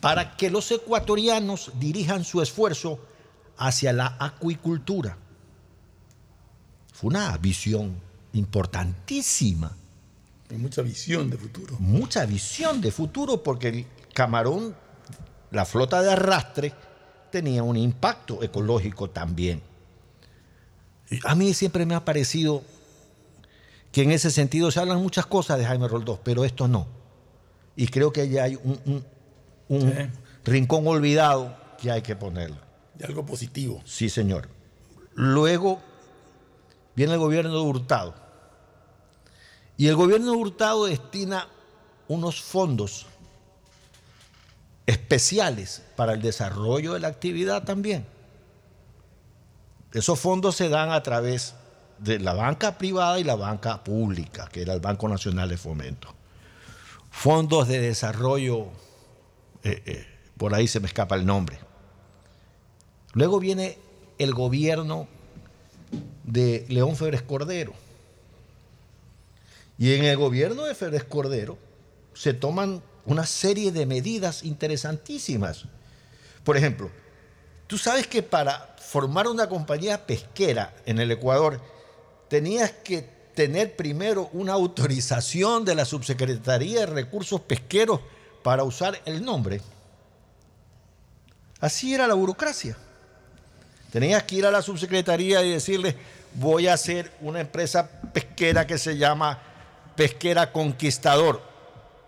Para 0.00 0.36
que 0.36 0.50
los 0.50 0.70
ecuatorianos 0.70 1.72
dirijan 1.78 2.24
su 2.24 2.42
esfuerzo 2.42 2.98
hacia 3.56 3.92
la 3.92 4.16
acuicultura. 4.18 5.16
Fue 6.92 7.08
una 7.08 7.36
visión 7.38 7.96
importantísima. 8.32 9.76
Hay 10.50 10.58
mucha 10.58 10.82
visión 10.82 11.30
de 11.30 11.36
futuro. 11.36 11.76
Mucha 11.78 12.24
visión 12.26 12.80
de 12.80 12.90
futuro 12.92 13.42
porque 13.42 13.68
el 13.68 13.86
camarón, 14.14 14.74
la 15.50 15.64
flota 15.64 16.02
de 16.02 16.12
arrastre, 16.12 16.72
tenía 17.30 17.62
un 17.62 17.76
impacto 17.76 18.42
ecológico 18.42 19.10
también. 19.10 19.62
A 21.24 21.34
mí 21.34 21.54
siempre 21.54 21.86
me 21.86 21.94
ha 21.94 22.04
parecido 22.04 22.62
que 23.92 24.02
en 24.02 24.10
ese 24.10 24.30
sentido 24.30 24.70
se 24.70 24.80
hablan 24.80 25.00
muchas 25.00 25.26
cosas 25.26 25.58
de 25.58 25.64
Jaime 25.64 25.88
Roldós, 25.88 26.18
pero 26.22 26.44
esto 26.44 26.66
no. 26.68 26.86
Y 27.76 27.86
creo 27.88 28.12
que 28.12 28.28
ya 28.28 28.44
hay 28.44 28.56
un, 28.56 28.80
un- 28.86 29.04
un 29.68 29.80
Sí. 29.92 30.10
rincón 30.44 30.86
olvidado 30.86 31.56
que 31.80 31.90
hay 31.90 32.02
que 32.02 32.16
ponerlo. 32.16 32.56
De 32.94 33.04
algo 33.04 33.24
positivo. 33.26 33.82
Sí, 33.84 34.08
señor. 34.08 34.48
Luego 35.14 35.80
viene 36.94 37.12
el 37.14 37.18
gobierno 37.18 37.52
de 37.54 37.60
Hurtado. 37.60 38.14
Y 39.76 39.88
el 39.88 39.96
gobierno 39.96 40.32
de 40.32 40.36
Hurtado 40.38 40.86
destina 40.86 41.48
unos 42.08 42.40
fondos 42.40 43.06
especiales 44.86 45.82
para 45.96 46.12
el 46.12 46.22
desarrollo 46.22 46.94
de 46.94 47.00
la 47.00 47.08
actividad 47.08 47.64
también. 47.64 48.06
Esos 49.92 50.18
fondos 50.18 50.56
se 50.56 50.68
dan 50.68 50.90
a 50.90 51.02
través 51.02 51.54
de 51.98 52.18
la 52.18 52.34
banca 52.34 52.78
privada 52.78 53.18
y 53.18 53.24
la 53.24 53.36
banca 53.36 53.82
pública, 53.82 54.48
que 54.50 54.62
era 54.62 54.74
el 54.74 54.80
Banco 54.80 55.08
Nacional 55.08 55.48
de 55.48 55.56
Fomento. 55.56 56.14
Fondos 57.10 57.68
de 57.68 57.80
desarrollo, 57.80 58.66
eh, 59.62 59.82
eh, 59.86 60.06
por 60.36 60.54
ahí 60.54 60.68
se 60.68 60.80
me 60.80 60.86
escapa 60.86 61.14
el 61.16 61.24
nombre. 61.24 61.58
Luego 63.14 63.40
viene 63.40 63.78
el 64.18 64.34
gobierno 64.34 65.08
de 66.24 66.66
León 66.68 66.96
Febres 66.96 67.22
Cordero. 67.22 67.72
Y 69.78 69.94
en 69.94 70.04
el 70.04 70.16
gobierno 70.16 70.64
de 70.64 70.74
Febres 70.74 71.04
Cordero 71.04 71.58
se 72.14 72.34
toman 72.34 72.82
una 73.06 73.24
serie 73.24 73.72
de 73.72 73.86
medidas 73.86 74.42
interesantísimas. 74.44 75.64
Por 76.44 76.56
ejemplo, 76.56 76.90
tú 77.66 77.78
sabes 77.78 78.06
que 78.06 78.22
para 78.22 78.76
formar 78.78 79.28
una 79.28 79.48
compañía 79.48 80.06
pesquera 80.06 80.74
en 80.84 80.98
el 80.98 81.10
Ecuador 81.10 81.60
tenías 82.28 82.70
que 82.70 83.08
tener 83.34 83.76
primero 83.76 84.30
una 84.32 84.54
autorización 84.54 85.64
de 85.64 85.74
la 85.74 85.84
Subsecretaría 85.84 86.80
de 86.80 86.86
Recursos 86.86 87.40
Pesqueros 87.40 88.00
para 88.42 88.64
usar 88.64 89.00
el 89.04 89.24
nombre. 89.24 89.60
Así 91.60 91.94
era 91.94 92.06
la 92.06 92.14
burocracia. 92.14 92.76
Tenías 93.90 94.22
que 94.24 94.36
ir 94.36 94.46
a 94.46 94.50
la 94.50 94.62
subsecretaría 94.62 95.42
y 95.42 95.52
decirle, 95.52 95.96
voy 96.34 96.68
a 96.68 96.74
hacer 96.74 97.12
una 97.20 97.40
empresa 97.40 97.88
pesquera 98.12 98.66
que 98.66 98.78
se 98.78 98.96
llama 98.96 99.38
Pesquera 99.94 100.52
Conquistador, 100.52 101.42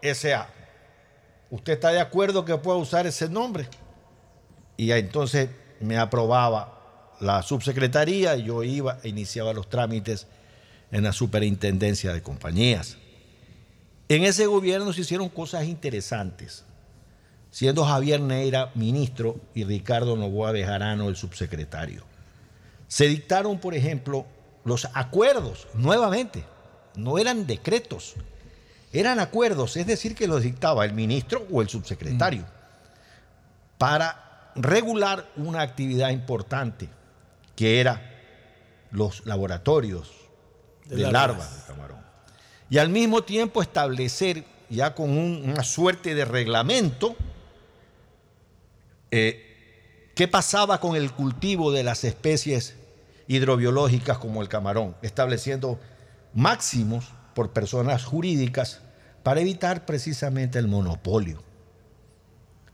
SA. 0.02 0.57
¿Usted 1.50 1.74
está 1.74 1.90
de 1.90 2.00
acuerdo 2.00 2.44
que 2.44 2.56
pueda 2.56 2.76
usar 2.78 3.06
ese 3.06 3.28
nombre? 3.28 3.68
Y 4.76 4.90
entonces 4.92 5.50
me 5.80 5.96
aprobaba 5.96 7.14
la 7.20 7.42
subsecretaría 7.42 8.36
y 8.36 8.44
yo 8.44 8.62
iba 8.62 8.98
e 9.02 9.08
iniciaba 9.08 9.52
los 9.52 9.68
trámites 9.68 10.26
en 10.92 11.04
la 11.04 11.12
superintendencia 11.12 12.12
de 12.12 12.22
compañías. 12.22 12.96
En 14.08 14.24
ese 14.24 14.46
gobierno 14.46 14.92
se 14.92 15.02
hicieron 15.02 15.28
cosas 15.28 15.64
interesantes 15.64 16.64
siendo 17.50 17.84
Javier 17.84 18.20
Neira 18.20 18.70
ministro 18.74 19.40
y 19.54 19.64
Ricardo 19.64 20.16
Novoa 20.16 20.52
Bejarano 20.52 21.08
el 21.08 21.16
subsecretario. 21.16 22.04
Se 22.88 23.08
dictaron, 23.08 23.58
por 23.58 23.74
ejemplo, 23.74 24.26
los 24.64 24.88
acuerdos, 24.94 25.66
nuevamente, 25.74 26.44
no 26.94 27.18
eran 27.18 27.46
decretos, 27.46 28.14
eran 28.92 29.20
acuerdos, 29.20 29.76
es 29.76 29.86
decir, 29.86 30.14
que 30.14 30.26
los 30.26 30.42
dictaba 30.42 30.84
el 30.84 30.92
ministro 30.92 31.46
o 31.50 31.60
el 31.62 31.68
subsecretario, 31.68 32.44
para 33.76 34.50
regular 34.54 35.28
una 35.36 35.60
actividad 35.62 36.10
importante, 36.10 36.88
que 37.54 37.80
era 37.80 38.02
los 38.90 39.24
laboratorios 39.26 40.10
de, 40.86 40.96
De 40.96 41.02
larvas. 41.02 41.38
larvas. 41.38 41.66
de 41.66 41.72
camarón. 41.74 41.98
Y 42.70 42.78
al 42.78 42.88
mismo 42.88 43.22
tiempo 43.22 43.62
establecer 43.62 44.44
ya 44.70 44.94
con 44.94 45.10
un- 45.10 45.50
una 45.50 45.62
suerte 45.64 46.14
de 46.14 46.24
reglamento 46.24 47.16
eh, 49.10 50.10
qué 50.14 50.28
pasaba 50.28 50.80
con 50.80 50.96
el 50.96 51.12
cultivo 51.12 51.72
de 51.72 51.82
las 51.82 52.04
especies 52.04 52.74
hidrobiológicas 53.26 54.18
como 54.18 54.42
el 54.42 54.48
camarón, 54.48 54.96
estableciendo 55.02 55.78
máximos 56.34 57.06
por 57.38 57.52
personas 57.52 58.04
jurídicas 58.04 58.80
para 59.22 59.40
evitar 59.40 59.86
precisamente 59.86 60.58
el 60.58 60.66
monopolio. 60.66 61.40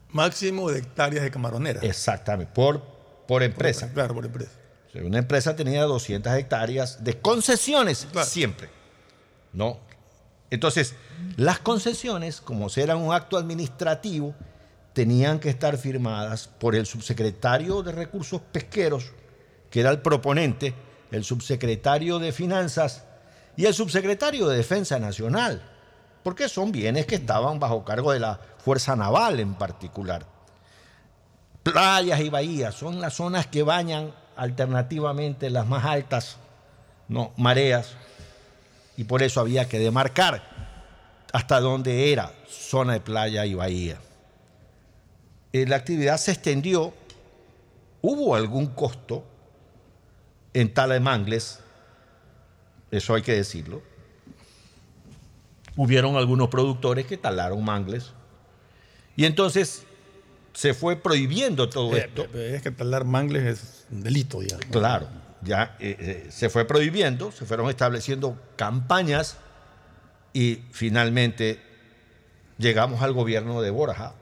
Máximo 0.08 0.70
de 0.70 0.78
hectáreas 0.78 1.22
de 1.22 1.30
camaronera. 1.30 1.80
Exactamente, 1.82 2.50
por, 2.54 2.80
por 3.28 3.42
empresa. 3.42 3.92
Claro, 3.92 4.14
por 4.14 4.24
empresa. 4.24 4.52
O 4.88 4.90
sea, 4.90 5.04
Una 5.04 5.18
empresa 5.18 5.54
tenía 5.54 5.82
200 5.82 6.32
hectáreas 6.32 7.04
de 7.04 7.20
concesiones 7.20 8.08
siempre. 8.24 8.70
¿No? 9.52 9.80
Entonces, 10.48 10.94
las 11.36 11.58
concesiones, 11.58 12.40
como 12.40 12.68
eran 12.74 12.96
un 12.96 13.12
acto 13.12 13.36
administrativo, 13.36 14.34
tenían 14.94 15.40
que 15.40 15.50
estar 15.50 15.76
firmadas 15.76 16.48
por 16.48 16.74
el 16.74 16.86
subsecretario 16.86 17.82
de 17.82 17.92
Recursos 17.92 18.40
Pesqueros, 18.50 19.12
que 19.68 19.80
era 19.80 19.90
el 19.90 20.00
proponente, 20.00 20.72
el 21.10 21.22
subsecretario 21.22 22.18
de 22.18 22.32
Finanzas 22.32 23.04
y 23.56 23.66
el 23.66 23.74
subsecretario 23.74 24.48
de 24.48 24.56
Defensa 24.56 24.98
Nacional, 24.98 25.62
porque 26.22 26.48
son 26.48 26.72
bienes 26.72 27.06
que 27.06 27.16
estaban 27.16 27.58
bajo 27.58 27.84
cargo 27.84 28.12
de 28.12 28.20
la 28.20 28.40
Fuerza 28.58 28.96
Naval 28.96 29.40
en 29.40 29.54
particular. 29.54 30.26
Playas 31.62 32.20
y 32.20 32.28
bahías 32.28 32.74
son 32.74 33.00
las 33.00 33.14
zonas 33.14 33.46
que 33.46 33.62
bañan 33.62 34.12
alternativamente 34.36 35.50
las 35.50 35.66
más 35.66 35.84
altas 35.84 36.36
no, 37.08 37.32
mareas 37.36 37.94
y 38.96 39.04
por 39.04 39.22
eso 39.22 39.40
había 39.40 39.68
que 39.68 39.78
demarcar 39.78 40.42
hasta 41.32 41.60
dónde 41.60 42.12
era 42.12 42.32
zona 42.48 42.94
de 42.94 43.00
playa 43.00 43.44
y 43.44 43.54
bahía. 43.54 43.98
Eh, 45.52 45.66
la 45.66 45.76
actividad 45.76 46.16
se 46.16 46.32
extendió, 46.32 46.94
hubo 48.02 48.34
algún 48.34 48.66
costo 48.68 49.24
en 50.52 50.72
tala 50.72 50.94
de 50.94 51.00
mangles, 51.00 51.60
eso 52.94 53.14
hay 53.14 53.22
que 53.22 53.32
decirlo. 53.32 53.82
Hubieron 55.76 56.16
algunos 56.16 56.48
productores 56.48 57.06
que 57.06 57.16
talaron 57.16 57.64
mangles 57.64 58.12
y 59.16 59.24
entonces 59.24 59.84
se 60.52 60.72
fue 60.72 60.94
prohibiendo 60.96 61.68
todo 61.68 61.96
Eh, 61.96 62.04
esto. 62.06 62.26
eh, 62.34 62.52
Es 62.56 62.62
que 62.62 62.70
talar 62.70 63.04
mangles 63.04 63.44
es 63.44 63.86
un 63.90 64.02
delito, 64.02 64.40
digamos. 64.40 64.66
Claro, 64.66 65.08
ya 65.42 65.76
eh, 65.80 65.96
eh, 65.98 66.26
se 66.30 66.48
fue 66.48 66.64
prohibiendo, 66.64 67.32
se 67.32 67.44
fueron 67.44 67.68
estableciendo 67.68 68.40
campañas 68.56 69.36
y 70.32 70.60
finalmente 70.70 71.60
llegamos 72.58 73.02
al 73.02 73.12
gobierno 73.12 73.60
de 73.60 73.70
Borja, 73.70 74.14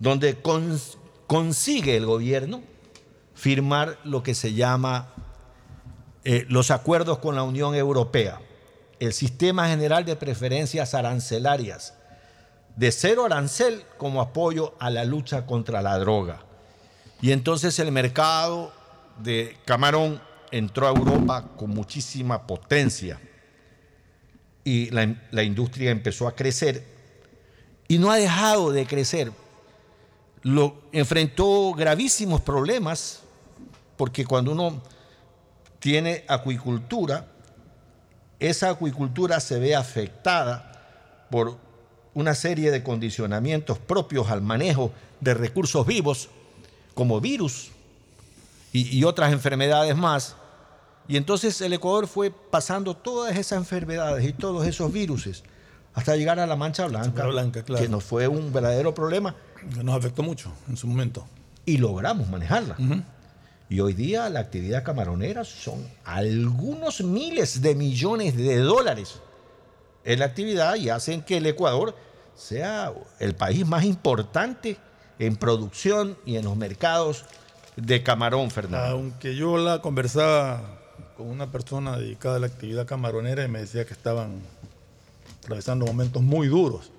donde 0.00 0.42
cons- 0.42 0.96
consigue 1.26 1.96
el 1.96 2.06
gobierno 2.06 2.62
firmar 3.34 3.98
lo 4.04 4.22
que 4.22 4.34
se 4.34 4.54
llama 4.54 5.12
eh, 6.24 6.46
los 6.48 6.70
acuerdos 6.70 7.18
con 7.18 7.34
la 7.34 7.42
Unión 7.42 7.74
Europea, 7.74 8.40
el 9.00 9.12
Sistema 9.12 9.68
General 9.68 10.04
de 10.04 10.16
Preferencias 10.16 10.94
Arancelarias, 10.94 11.94
de 12.76 12.92
cero 12.92 13.24
arancel 13.24 13.82
como 13.98 14.20
apoyo 14.20 14.74
a 14.78 14.90
la 14.90 15.04
lucha 15.04 15.46
contra 15.46 15.82
la 15.82 15.98
droga. 15.98 16.44
Y 17.20 17.32
entonces 17.32 17.78
el 17.78 17.92
mercado 17.92 18.72
de 19.18 19.56
camarón 19.64 20.20
entró 20.50 20.86
a 20.86 20.90
Europa 20.90 21.48
con 21.56 21.70
muchísima 21.70 22.46
potencia 22.46 23.20
y 24.64 24.90
la, 24.90 25.14
la 25.30 25.42
industria 25.42 25.90
empezó 25.90 26.28
a 26.28 26.36
crecer 26.36 26.84
y 27.88 27.98
no 27.98 28.10
ha 28.10 28.16
dejado 28.16 28.70
de 28.70 28.86
crecer. 28.86 29.32
Lo, 30.42 30.76
enfrentó 30.92 31.72
gravísimos 31.72 32.40
problemas 32.40 33.20
porque 33.96 34.24
cuando 34.24 34.52
uno 34.52 34.82
tiene 35.82 36.24
acuicultura, 36.28 37.26
esa 38.38 38.70
acuicultura 38.70 39.40
se 39.40 39.58
ve 39.58 39.74
afectada 39.74 41.26
por 41.28 41.58
una 42.14 42.36
serie 42.36 42.70
de 42.70 42.84
condicionamientos 42.84 43.78
propios 43.78 44.30
al 44.30 44.42
manejo 44.42 44.92
de 45.20 45.34
recursos 45.34 45.84
vivos, 45.84 46.28
como 46.94 47.20
virus 47.20 47.72
y, 48.72 48.96
y 48.96 49.02
otras 49.02 49.32
enfermedades 49.32 49.96
más. 49.96 50.36
Y 51.08 51.16
entonces 51.16 51.60
el 51.60 51.72
Ecuador 51.72 52.06
fue 52.06 52.30
pasando 52.30 52.96
todas 52.96 53.36
esas 53.36 53.58
enfermedades 53.58 54.24
y 54.24 54.32
todos 54.32 54.64
esos 54.64 54.92
viruses 54.92 55.42
hasta 55.94 56.14
llegar 56.14 56.38
a 56.38 56.46
la 56.46 56.54
mancha 56.54 56.86
blanca, 56.86 57.26
blanca, 57.26 57.64
claro. 57.64 57.82
que 57.82 57.88
nos 57.88 58.04
fue 58.04 58.28
un 58.28 58.52
verdadero 58.52 58.94
problema. 58.94 59.34
Nos 59.82 59.96
afectó 59.96 60.22
mucho 60.22 60.52
en 60.68 60.76
su 60.76 60.86
momento. 60.86 61.26
Y 61.66 61.78
logramos 61.78 62.28
manejarla. 62.28 62.76
Y 63.68 63.80
hoy 63.80 63.94
día 63.94 64.28
la 64.28 64.40
actividad 64.40 64.84
camaronera 64.84 65.44
son 65.44 65.86
algunos 66.04 67.00
miles 67.02 67.62
de 67.62 67.74
millones 67.74 68.36
de 68.36 68.58
dólares 68.58 69.20
en 70.04 70.18
la 70.18 70.26
actividad 70.26 70.76
y 70.76 70.90
hacen 70.90 71.22
que 71.22 71.38
el 71.38 71.46
Ecuador 71.46 71.94
sea 72.34 72.92
el 73.18 73.34
país 73.34 73.66
más 73.66 73.84
importante 73.84 74.76
en 75.18 75.36
producción 75.36 76.16
y 76.26 76.36
en 76.36 76.44
los 76.44 76.56
mercados 76.56 77.24
de 77.76 78.02
camarón, 78.02 78.50
Fernando. 78.50 78.96
Aunque 78.96 79.34
yo 79.34 79.56
la 79.56 79.80
conversaba 79.80 80.80
con 81.16 81.28
una 81.28 81.50
persona 81.50 81.98
dedicada 81.98 82.36
a 82.36 82.40
la 82.40 82.46
actividad 82.46 82.86
camaronera 82.86 83.44
y 83.44 83.48
me 83.48 83.60
decía 83.60 83.84
que 83.86 83.92
estaban 83.92 84.42
atravesando 85.42 85.86
momentos 85.86 86.22
muy 86.22 86.48
duros, 86.48 86.90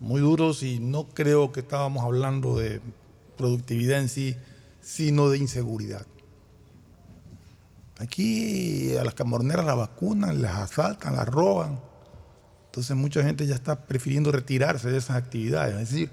muy 0.00 0.20
duros 0.20 0.62
y 0.62 0.78
no 0.80 1.04
creo 1.08 1.52
que 1.52 1.60
estábamos 1.60 2.04
hablando 2.04 2.56
de 2.56 2.80
productividad 3.36 4.00
en 4.00 4.08
sí, 4.08 4.36
sino 4.84 5.30
de 5.30 5.38
inseguridad. 5.38 6.06
Aquí 7.98 8.96
a 8.96 9.04
las 9.04 9.14
camaroneras 9.14 9.64
las 9.64 9.76
vacunan, 9.76 10.42
las 10.42 10.56
asaltan, 10.56 11.16
las 11.16 11.26
roban. 11.26 11.80
Entonces 12.66 12.94
mucha 12.96 13.22
gente 13.22 13.46
ya 13.46 13.54
está 13.54 13.86
prefiriendo 13.86 14.30
retirarse 14.30 14.90
de 14.90 14.98
esas 14.98 15.16
actividades. 15.16 15.74
Es 15.74 15.90
decir, 15.90 16.10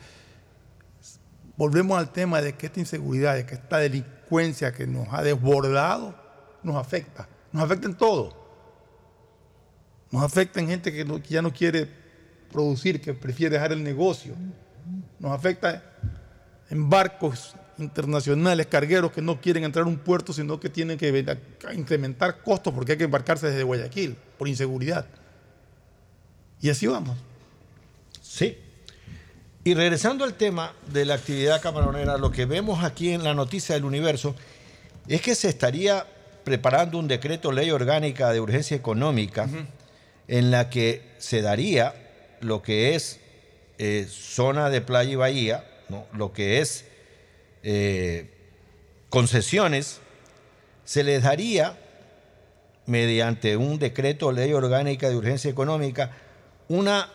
volvemos 1.57 1.97
al 1.97 2.11
tema 2.11 2.41
de 2.41 2.53
que 2.53 2.67
esta 2.67 2.79
inseguridad, 2.79 3.35
de 3.35 3.45
que 3.45 3.55
esta 3.55 3.77
delincuencia 3.77 4.71
que 4.71 4.87
nos 4.87 5.07
ha 5.11 5.21
desbordado, 5.21 6.15
nos 6.63 6.77
afecta. 6.77 7.27
Nos 7.51 7.63
afecta 7.63 7.87
en 7.87 7.95
todo. 7.95 8.39
Nos 10.11 10.23
afecta 10.23 10.59
en 10.59 10.67
gente 10.67 10.93
que, 10.93 11.05
que 11.05 11.29
ya 11.29 11.41
no 11.41 11.51
quiere 11.51 11.89
producir, 12.51 13.01
que 13.01 13.13
prefiere 13.13 13.55
dejar 13.55 13.73
el 13.73 13.83
negocio. 13.83 14.35
Nos 15.19 15.31
afecta 15.31 15.83
en 16.69 16.89
barcos 16.89 17.55
internacionales, 17.81 18.67
cargueros 18.67 19.11
que 19.11 19.21
no 19.21 19.41
quieren 19.41 19.63
entrar 19.63 19.85
a 19.85 19.87
un 19.87 19.97
puerto, 19.97 20.33
sino 20.33 20.59
que 20.59 20.69
tienen 20.69 20.97
que 20.97 21.37
incrementar 21.73 22.41
costos 22.41 22.73
porque 22.73 22.93
hay 22.93 22.97
que 22.97 23.03
embarcarse 23.05 23.47
desde 23.47 23.63
Guayaquil 23.63 24.15
por 24.37 24.47
inseguridad. 24.47 25.05
Y 26.61 26.69
así 26.69 26.87
vamos. 26.87 27.17
Sí. 28.21 28.57
Y 29.63 29.73
regresando 29.73 30.23
al 30.23 30.35
tema 30.35 30.73
de 30.91 31.05
la 31.05 31.15
actividad 31.15 31.61
camaronera, 31.61 32.17
lo 32.17 32.31
que 32.31 32.45
vemos 32.45 32.83
aquí 32.83 33.11
en 33.11 33.23
la 33.23 33.33
noticia 33.33 33.75
del 33.75 33.85
universo 33.85 34.35
es 35.07 35.21
que 35.21 35.35
se 35.35 35.49
estaría 35.49 36.05
preparando 36.43 36.97
un 36.97 37.07
decreto 37.07 37.51
ley 37.51 37.69
orgánica 37.69 38.31
de 38.31 38.39
urgencia 38.39 38.75
económica 38.75 39.47
en 40.27 40.51
la 40.51 40.69
que 40.69 41.03
se 41.19 41.41
daría 41.41 41.93
lo 42.39 42.61
que 42.61 42.95
es 42.95 43.19
eh, 43.77 44.07
zona 44.09 44.69
de 44.69 44.81
playa 44.81 45.11
y 45.11 45.15
bahía, 45.15 45.65
¿no? 45.89 46.05
lo 46.13 46.33
que 46.33 46.59
es 46.59 46.85
eh, 47.63 48.29
concesiones, 49.09 49.99
se 50.85 51.03
les 51.03 51.23
daría 51.23 51.77
mediante 52.85 53.57
un 53.57 53.79
decreto 53.79 54.31
ley 54.31 54.53
orgánica 54.53 55.09
de 55.09 55.15
urgencia 55.15 55.49
económica 55.49 56.11
una 56.67 57.09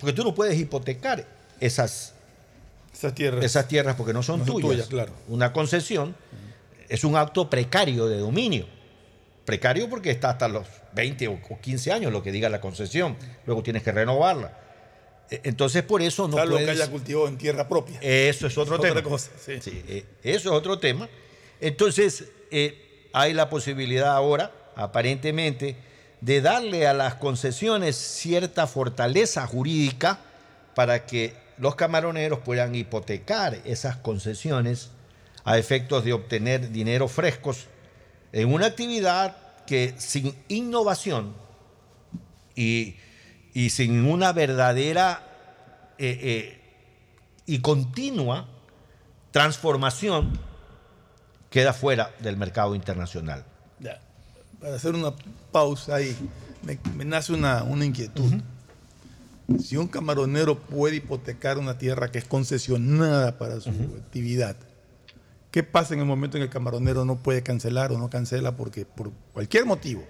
porque 0.00 0.14
tú 0.14 0.24
no 0.24 0.34
puedes 0.34 0.58
hipotecar 0.58 1.26
esas, 1.60 2.14
esas, 2.92 3.14
tierras. 3.14 3.44
esas 3.44 3.68
tierras 3.68 3.96
porque 3.96 4.14
no 4.14 4.22
son 4.22 4.40
No 4.40 4.46
son 4.46 4.60
tuyas. 4.62 4.86
claro. 4.86 5.12
Una 5.28 5.52
concesión 5.52 6.16
es 6.88 7.04
un 7.04 7.16
acto 7.16 7.50
precario 7.50 8.06
de 8.06 8.18
dominio. 8.18 8.66
Precario 9.44 9.90
porque 9.90 10.10
está 10.10 10.30
hasta 10.30 10.48
los 10.48 10.66
20 10.94 11.28
o 11.28 11.38
o 11.50 11.60
15 11.60 11.92
años 11.92 12.12
lo 12.12 12.22
que 12.22 12.32
diga 12.32 12.48
la 12.48 12.60
concesión. 12.60 13.16
Luego 13.44 13.62
tienes 13.62 13.82
que 13.82 13.92
renovarla. 13.92 14.58
E- 15.30 15.40
Entonces 15.44 15.82
por 15.82 16.02
eso 16.02 16.26
no 16.28 16.36
Salvo 16.36 16.56
que 16.56 16.64
puedes... 16.64 16.80
haya 16.80 16.90
cultivado 16.90 17.28
en 17.28 17.38
tierra 17.38 17.68
propia. 17.68 17.98
Eso 18.02 18.46
es 18.46 18.58
otro 18.58 18.78
tema. 18.80 19.02
cosa, 19.02 19.30
sí. 19.44 19.58
Sí, 19.60 19.82
eh, 19.88 20.04
eso 20.22 20.50
es 20.50 20.56
otro 20.56 20.78
tema. 20.78 21.08
Entonces, 21.60 22.24
eh, 22.50 23.08
hay 23.12 23.32
la 23.34 23.50
posibilidad 23.50 24.14
ahora, 24.14 24.52
aparentemente, 24.76 25.76
de 26.20 26.40
darle 26.40 26.86
a 26.86 26.94
las 26.94 27.14
concesiones 27.16 27.96
cierta 27.96 28.66
fortaleza 28.66 29.46
jurídica 29.46 30.20
para 30.74 31.06
que 31.06 31.34
los 31.58 31.74
camaroneros 31.74 32.38
puedan 32.40 32.74
hipotecar 32.74 33.58
esas 33.64 33.96
concesiones 33.96 34.90
a 35.44 35.58
efectos 35.58 36.04
de 36.04 36.12
obtener 36.12 36.70
dinero 36.70 37.08
frescos 37.08 37.66
en 38.32 38.52
una 38.52 38.66
actividad 38.66 39.36
que 39.66 39.94
sin 39.98 40.34
innovación 40.48 41.34
y, 42.56 42.96
y 43.54 43.70
sin 43.70 44.04
una 44.04 44.32
verdadera 44.32 45.26
eh, 45.98 46.18
eh, 46.22 46.60
y 47.46 47.60
continua 47.60 48.48
transformación, 49.32 50.38
queda 51.50 51.72
fuera 51.72 52.10
del 52.20 52.36
mercado 52.36 52.74
internacional. 52.74 53.44
Ya, 53.78 54.00
Para 54.60 54.76
hacer 54.76 54.94
una 54.94 55.12
pausa 55.52 55.96
ahí, 55.96 56.16
me, 56.62 56.78
me 56.96 57.04
nace 57.04 57.32
una, 57.32 57.62
una 57.62 57.84
inquietud. 57.84 58.32
Si 59.62 59.76
un 59.76 59.88
camaronero 59.88 60.58
puede 60.58 60.96
hipotecar 60.96 61.58
una 61.58 61.76
tierra 61.76 62.10
que 62.10 62.18
es 62.18 62.24
concesionada 62.24 63.36
para 63.36 63.60
su 63.60 63.70
actividad, 63.70 64.56
¿qué 65.50 65.64
pasa 65.64 65.94
en 65.94 66.00
el 66.00 66.06
momento 66.06 66.36
en 66.36 66.42
que 66.42 66.44
el 66.44 66.50
camaronero 66.50 67.04
no 67.04 67.16
puede 67.16 67.42
cancelar 67.42 67.90
o 67.90 67.98
no 67.98 68.10
cancela 68.10 68.56
porque 68.56 68.84
por 68.84 69.10
cualquier 69.32 69.66
motivo? 69.66 70.04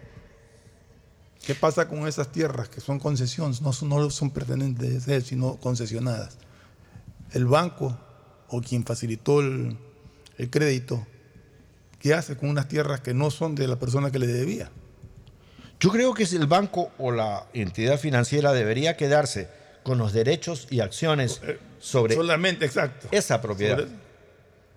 ¿Qué 1.47 1.55
pasa 1.55 1.89
con 1.89 2.07
esas 2.07 2.31
tierras 2.33 2.69
que 2.69 2.81
son 2.81 2.99
concesiones, 2.99 3.63
no 3.63 3.73
son, 3.73 3.89
no 3.89 4.11
son 4.11 4.31
pertenentes 4.31 5.07
de 5.07 5.17
él, 5.17 5.25
sino 5.25 5.57
concesionadas? 5.57 6.37
El 7.33 7.47
banco 7.47 7.97
o 8.49 8.61
quien 8.61 8.85
facilitó 8.85 9.41
el, 9.41 9.77
el 10.37 10.51
crédito, 10.51 11.07
¿qué 11.99 12.15
hace 12.15 12.37
con 12.37 12.51
unas 12.51 12.69
tierras 12.69 13.01
que 13.01 13.15
no 13.15 13.31
son 13.31 13.55
de 13.55 13.69
la 13.69 13.79
persona 13.79 14.11
que 14.11 14.19
le 14.19 14.27
debía? 14.27 14.71
Yo 15.81 15.91
creo 15.91 16.13
que 16.13 16.25
el 16.25 16.47
banco 16.47 16.91
o 16.99 17.11
la 17.11 17.47
entidad 17.55 17.99
financiera 17.99 18.53
debería 18.53 18.97
quedarse 18.99 19.49
con 19.83 19.97
los 19.97 20.13
derechos 20.13 20.67
y 20.71 20.81
acciones 20.81 21.41
sobre 21.79 22.15
Solamente, 22.15 22.67
exacto. 22.67 23.09
esa 23.13 23.41
propiedad. 23.41 23.79
Sobre- 23.79 24.11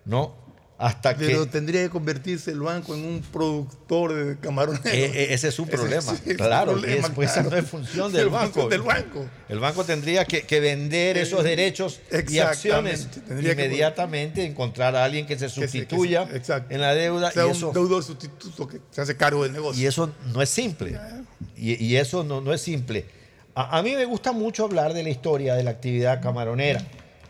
¿No? 0.06 0.43
Hasta 0.76 1.16
que 1.16 1.26
Pero 1.26 1.46
tendría 1.46 1.82
que 1.84 1.88
convertirse 1.90 2.50
el 2.50 2.58
banco 2.60 2.96
en 2.96 3.04
un 3.04 3.20
productor 3.22 4.12
de 4.12 4.36
camaroneros. 4.38 4.84
Eh, 4.86 5.04
eh, 5.14 5.26
ese 5.30 5.48
es 5.48 5.54
su 5.54 5.62
Ese 5.62 5.70
problema. 5.72 6.14
claro, 6.36 6.72
problema, 6.72 7.06
es- 7.06 7.12
pues 7.14 7.30
esa 7.30 7.42
no 7.44 7.56
es 7.56 7.64
función 7.64 8.12
del 8.12 8.28
banco. 8.28 8.46
función 8.62 8.70
del 8.70 8.82
banco. 8.82 9.24
El 9.48 9.60
banco 9.60 9.84
tendría 9.84 10.24
que, 10.24 10.42
que 10.42 10.58
vender 10.58 11.16
esos 11.16 11.44
derechos 11.44 12.00
y 12.28 12.38
acciones 12.40 13.08
Tendría 13.26 13.54
que- 13.54 13.66
inmediatamente, 13.66 14.44
encontrar 14.44 14.96
a 14.96 15.04
alguien 15.04 15.26
que 15.26 15.38
se 15.38 15.46
que 15.46 15.52
sustituya 15.52 16.28
en 16.68 16.80
la 16.80 16.92
deuda. 16.94 17.28
O 17.28 17.30
sea, 17.30 17.44
y 17.44 17.46
un 17.46 17.52
eso, 17.52 17.72
deudor 17.72 18.02
sustituto 18.02 18.66
que 18.66 18.80
se 18.90 19.00
hace 19.00 19.16
cargo 19.16 19.44
del 19.44 19.52
negocio. 19.52 19.80
y 19.80 19.86
eso 19.86 20.12
no 20.32 20.42
es 20.42 20.50
simple. 20.50 20.98
Y, 21.56 21.82
y 21.82 21.96
eso 21.96 22.24
no, 22.24 22.40
no 22.40 22.52
es 22.52 22.60
simple. 22.60 23.04
A, 23.54 23.78
a 23.78 23.82
mí 23.84 23.94
me 23.94 24.04
gusta 24.06 24.32
mucho 24.32 24.64
hablar 24.64 24.92
de 24.92 25.04
la 25.04 25.10
historia 25.10 25.54
de 25.54 25.62
la 25.62 25.70
actividad 25.70 26.20
camaronera, 26.20 26.82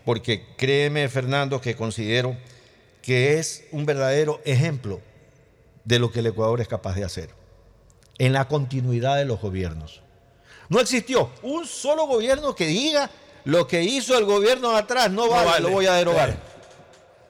porque 0.06 0.44
créeme, 0.56 1.06
Fernando, 1.10 1.60
que 1.60 1.76
considero 1.76 2.34
que 3.04 3.38
es 3.38 3.64
un 3.70 3.84
verdadero 3.84 4.40
ejemplo 4.46 5.00
de 5.84 5.98
lo 5.98 6.10
que 6.10 6.20
el 6.20 6.26
Ecuador 6.26 6.62
es 6.62 6.68
capaz 6.68 6.94
de 6.94 7.04
hacer 7.04 7.28
en 8.16 8.32
la 8.32 8.48
continuidad 8.48 9.16
de 9.18 9.26
los 9.26 9.40
gobiernos. 9.42 10.00
No 10.70 10.80
existió 10.80 11.30
un 11.42 11.66
solo 11.66 12.06
gobierno 12.06 12.54
que 12.54 12.66
diga 12.66 13.10
lo 13.44 13.66
que 13.66 13.82
hizo 13.82 14.16
el 14.16 14.24
gobierno 14.24 14.70
de 14.72 14.78
atrás, 14.78 15.10
no, 15.10 15.28
vale, 15.28 15.44
vale. 15.50 15.60
lo 15.60 15.70
voy 15.70 15.84
a 15.84 15.92
derogar. 15.94 16.34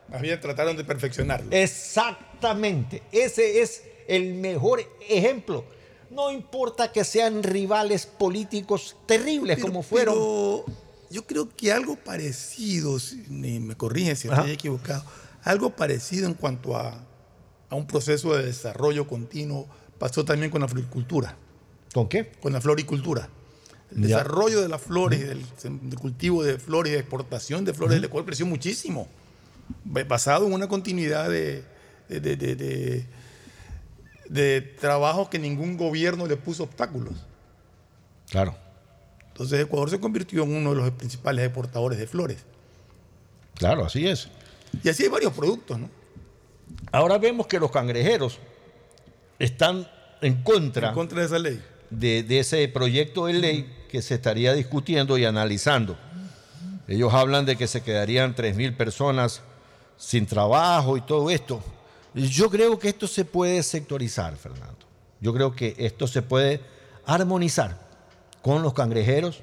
Más 0.07 0.21
bien 0.21 0.39
trataron 0.39 0.77
de 0.77 0.85
perfeccionarlo. 0.85 1.47
Exactamente, 1.51 3.03
ese 3.11 3.61
es 3.61 3.83
el 4.07 4.35
mejor 4.35 4.81
ejemplo. 5.09 5.65
No 6.09 6.31
importa 6.31 6.89
que 6.93 7.03
sean 7.03 7.43
rivales 7.43 8.05
políticos 8.05 8.95
terribles 9.05 9.59
como 9.59 9.83
fueron. 9.83 10.13
Pero 10.13 10.65
yo 11.09 11.25
creo 11.27 11.49
que 11.53 11.73
algo 11.73 11.97
parecido, 11.97 12.97
si- 12.99 13.25
me 13.27 13.75
corrige 13.75 14.15
si 14.15 14.29
Ajá. 14.29 14.37
estoy 14.37 14.53
equivocado, 14.53 15.03
algo 15.45 15.75
parecido 15.75 16.27
en 16.27 16.33
cuanto 16.33 16.75
a, 16.75 17.03
a 17.69 17.75
un 17.75 17.87
proceso 17.87 18.35
de 18.35 18.43
desarrollo 18.45 19.07
continuo 19.07 19.67
pasó 19.97 20.25
también 20.25 20.51
con 20.51 20.61
la 20.61 20.67
floricultura. 20.67 21.37
¿Con 21.93 22.09
qué? 22.09 22.31
Con 22.41 22.51
la 22.53 22.59
floricultura. 22.61 23.29
El 23.91 24.01
Ya. 24.07 24.17
desarrollo 24.17 24.61
de 24.61 24.67
las 24.67 24.81
flores, 24.81 25.25
del, 25.27 25.45
del 25.89 25.99
cultivo 25.99 26.43
de 26.43 26.57
flores, 26.59 26.91
de 26.93 26.99
exportación 26.99 27.63
de 27.63 27.73
flores 27.73 27.95
del 27.95 28.05
Ecuador 28.05 28.25
creció 28.25 28.45
muchísimo, 28.45 29.07
ba- 29.85 30.03
basado 30.03 30.47
en 30.47 30.53
una 30.53 30.67
continuidad 30.67 31.29
de- 31.29 31.63
de- 32.09 32.19
de- 32.19 33.05
de 34.29 34.61
trabajos 34.81 35.29
que 35.29 35.37
ningún 35.39 35.77
gobierno 35.77 36.25
le 36.27 36.35
puso 36.35 36.63
obstáculos. 36.63 37.13
Claro, 38.29 38.55
Entonces 39.27 39.59
Ecuador 39.61 39.89
se 39.89 39.99
convirtió 39.99 40.43
en 40.43 40.55
uno 40.55 40.71
de 40.71 40.77
los 40.77 40.91
principales 40.91 41.45
exportadores 41.45 41.99
de 41.99 42.07
flores. 42.07 42.37
claro, 43.55 43.85
así 43.85 44.07
es. 44.07 44.27
Y 44.83 44.89
así 44.89 45.03
hay 45.03 45.09
varios 45.09 45.33
productos, 45.33 45.79
¿no? 45.79 45.89
Ahora 46.91 47.17
vemos 47.17 47.47
que 47.47 47.59
los 47.59 47.71
cangrejeros 47.71 48.39
están 49.39 49.87
en 50.21 50.41
contra, 50.43 50.89
En 50.89 50.93
contra 50.93 51.19
de 51.19 51.25
esa 51.25 51.39
ley. 51.39 51.61
de, 51.89 52.23
de 52.23 52.39
ese 52.39 52.67
proyecto 52.67 53.25
de 53.25 53.33
ley 53.33 53.75
que 53.89 54.01
se 54.01 54.15
estaría 54.15 54.53
discutiendo 54.53 55.17
y 55.17 55.25
analizando. 55.25 55.97
Ellos 56.87 57.13
hablan 57.13 57.45
de 57.45 57.55
que 57.55 57.67
se 57.67 57.81
quedarían 57.81 58.35
3.000 58.35 58.75
personas 58.77 59.41
sin 59.97 60.25
trabajo 60.25 60.97
y 60.97 61.01
todo 61.01 61.29
esto. 61.31 61.61
Yo 62.13 62.49
creo 62.49 62.77
que 62.79 62.89
esto 62.89 63.07
se 63.07 63.25
puede 63.25 63.61
sectorizar, 63.63 64.35
Fernando. 64.37 64.85
Yo 65.19 65.33
creo 65.33 65.55
que 65.55 65.75
esto 65.77 66.07
se 66.07 66.21
puede 66.21 66.61
armonizar 67.05 67.79
con 68.41 68.61
los 68.61 68.73
cangrejeros, 68.73 69.41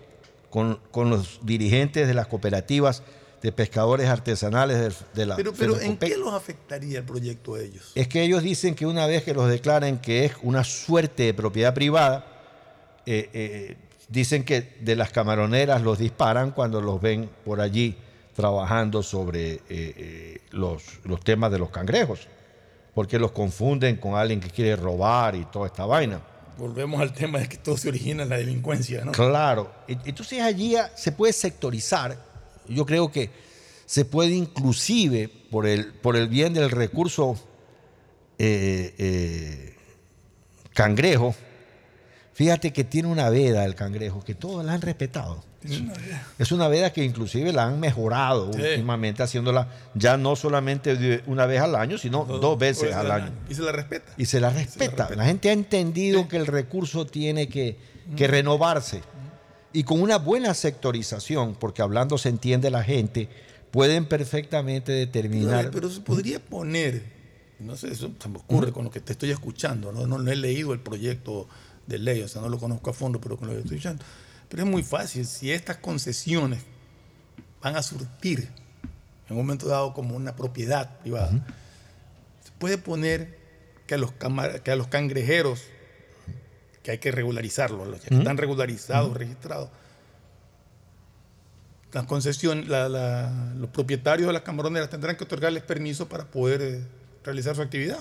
con, 0.50 0.78
con 0.90 1.10
los 1.10 1.40
dirigentes 1.42 2.06
de 2.06 2.14
las 2.14 2.28
cooperativas 2.28 3.02
de 3.42 3.50
pescadores 3.52 4.08
artesanales 4.08 4.78
del- 4.80 4.94
de, 5.14 5.26
la 5.26 5.36
Pero, 5.36 5.52
pero 5.52 5.80
¿en 5.80 5.96
qué 5.96 6.16
los 6.16 6.32
afectaría 6.32 7.00
el 7.00 7.04
proyecto 7.04 7.56
a 7.56 7.60
ellos? 7.60 7.90
Es 7.94 8.06
que 8.06 8.22
ellos 8.22 8.42
dicen 8.42 8.74
que 8.74 8.86
una 8.86 9.06
vez 9.06 9.24
que 9.24 9.34
los 9.34 9.48
declaren 9.48 9.98
que 9.98 10.24
es 10.24 10.32
una 10.42 10.62
suerte 10.62 11.24
de 11.24 11.34
propiedad 11.34 11.74
privada, 11.74 12.24
eh, 13.04 13.28
eh, 13.32 13.76
dicen 14.08 14.44
que 14.44 14.76
de 14.80 14.94
las 14.94 15.10
camaroneras 15.10 15.82
los 15.82 15.98
disparan 15.98 16.52
cuando 16.52 16.80
los 16.80 17.00
ven 17.00 17.28
por 17.44 17.60
allí 17.60 17.96
trabajando 18.36 19.02
sobre 19.02 19.60
eh, 19.68 20.38
los, 20.52 20.82
los 21.04 21.20
temas 21.20 21.50
de 21.50 21.58
los 21.58 21.70
cangrejos, 21.70 22.20
porque 22.94 23.18
los 23.18 23.32
confunden 23.32 23.96
con 23.96 24.14
alguien 24.14 24.38
que 24.38 24.50
quiere 24.50 24.76
robar 24.76 25.34
y 25.34 25.44
toda 25.46 25.66
esta 25.66 25.84
vaina. 25.84 26.20
Volvemos 26.58 27.00
al 27.00 27.12
tema 27.12 27.40
de 27.40 27.48
que 27.48 27.56
todo 27.56 27.76
se 27.76 27.88
origina 27.88 28.22
en 28.22 28.28
la 28.28 28.36
delincuencia, 28.36 29.04
¿no? 29.04 29.10
Claro. 29.12 29.72
Entonces 29.88 30.40
allí 30.42 30.76
se 30.94 31.10
puede 31.10 31.32
sectorizar. 31.32 32.30
Yo 32.68 32.86
creo 32.86 33.10
que 33.10 33.30
se 33.86 34.04
puede 34.04 34.30
inclusive, 34.34 35.28
por 35.50 35.66
el, 35.66 35.86
por 35.92 36.16
el 36.16 36.28
bien 36.28 36.54
del 36.54 36.70
recurso 36.70 37.36
eh, 38.38 38.94
eh, 38.98 39.76
cangrejo, 40.72 41.34
fíjate 42.34 42.72
que 42.72 42.84
tiene 42.84 43.08
una 43.08 43.28
veda 43.30 43.64
el 43.64 43.74
cangrejo, 43.74 44.24
que 44.24 44.34
todos 44.34 44.64
la 44.64 44.72
han 44.72 44.80
respetado. 44.82 45.44
Es 46.40 46.50
una 46.50 46.66
veda 46.66 46.92
que 46.92 47.04
inclusive 47.04 47.52
la 47.52 47.64
han 47.66 47.78
mejorado 47.78 48.52
Sí. 48.52 48.60
últimamente, 48.60 49.22
haciéndola 49.22 49.68
ya 49.94 50.16
no 50.16 50.34
solamente 50.34 51.22
una 51.26 51.46
vez 51.46 51.60
al 51.60 51.76
año, 51.76 51.98
sino 51.98 52.24
dos 52.24 52.58
veces 52.58 52.92
al 52.94 53.10
año. 53.12 53.30
Y 53.48 53.54
se 53.54 53.62
la 53.62 53.70
respeta. 53.70 54.12
Y 54.16 54.24
se 54.24 54.40
la 54.40 54.50
respeta. 54.50 55.10
La 55.14 55.24
gente 55.24 55.50
ha 55.50 55.52
entendido 55.52 56.26
que 56.26 56.36
el 56.36 56.46
recurso 56.48 57.06
tiene 57.06 57.48
que, 57.48 57.76
que 58.16 58.26
renovarse. 58.26 59.02
Y 59.72 59.84
con 59.84 60.00
una 60.02 60.18
buena 60.18 60.54
sectorización, 60.54 61.54
porque 61.54 61.82
hablando 61.82 62.18
se 62.18 62.28
entiende 62.28 62.70
la 62.70 62.82
gente, 62.82 63.28
pueden 63.70 64.06
perfectamente 64.06 64.92
determinar. 64.92 65.60
Pero, 65.60 65.72
pero 65.72 65.90
se 65.90 66.00
podría 66.00 66.38
poner, 66.38 67.02
no 67.58 67.76
sé, 67.76 67.88
eso 67.88 68.10
se 68.18 68.28
me 68.28 68.38
ocurre 68.38 68.72
con 68.72 68.84
lo 68.84 68.90
que 68.90 69.00
te 69.00 69.12
estoy 69.12 69.30
escuchando, 69.30 69.92
¿no? 69.92 70.06
No, 70.06 70.18
no 70.18 70.30
he 70.30 70.36
leído 70.36 70.72
el 70.72 70.80
proyecto 70.80 71.48
de 71.86 71.98
ley, 71.98 72.22
o 72.22 72.28
sea, 72.28 72.42
no 72.42 72.48
lo 72.48 72.58
conozco 72.58 72.90
a 72.90 72.92
fondo, 72.92 73.20
pero 73.20 73.36
con 73.36 73.48
lo 73.48 73.54
que 73.54 73.60
estoy 73.60 73.78
escuchando. 73.78 74.04
Pero 74.48 74.64
es 74.64 74.68
muy 74.68 74.82
fácil, 74.82 75.24
si 75.24 75.50
estas 75.50 75.78
concesiones 75.78 76.60
van 77.62 77.76
a 77.76 77.82
surtir 77.82 78.50
en 79.28 79.36
un 79.36 79.38
momento 79.38 79.66
dado 79.66 79.94
como 79.94 80.14
una 80.14 80.36
propiedad 80.36 80.98
privada, 80.98 81.30
se 82.44 82.52
puede 82.58 82.76
poner 82.76 83.38
que 83.86 83.94
a 83.94 83.98
los, 83.98 84.12
que 84.62 84.70
a 84.70 84.76
los 84.76 84.88
cangrejeros, 84.88 85.62
que 86.82 86.90
hay 86.92 86.98
que 86.98 87.10
regularizarlos, 87.12 87.86
los 87.88 88.00
que 88.00 88.14
están 88.14 88.36
regularizados, 88.36 89.16
registrados, 89.16 89.68
las 91.92 92.04
concesiones, 92.06 92.68
la- 92.68 92.88
la- 92.88 93.52
los 93.56 93.68
propietarios 93.70 94.26
de 94.26 94.32
las 94.32 94.42
camaroneras 94.42 94.88
tendrán 94.88 95.16
que 95.16 95.24
otorgarles 95.24 95.62
permiso 95.62 96.08
para 96.08 96.24
poder 96.24 96.62
eh, 96.62 96.82
realizar 97.22 97.54
su 97.54 97.62
actividad. 97.62 97.98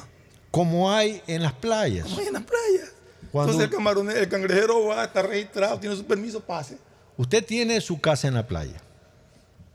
Como 0.49 0.91
hay 0.91 1.21
en 1.27 1.43
las 1.43 1.53
playas. 1.53 2.05
Como 2.05 2.19
hay 2.19 2.27
en 2.27 2.33
las 2.33 2.43
playas. 2.43 2.91
Cuando- 3.31 3.51
Entonces 3.53 3.69
el, 3.69 3.75
camaronero, 3.75 4.19
el 4.19 4.29
cangrejero 4.29 4.85
va, 4.87 5.03
está 5.05 5.21
registrado, 5.21 5.79
tiene 5.79 5.95
su 5.95 6.05
permiso, 6.05 6.39
pase. 6.41 6.77
Usted 7.17 7.45
tiene 7.45 7.79
su 7.81 7.99
casa 7.99 8.27
en 8.27 8.33
la 8.33 8.47
playa, 8.47 8.81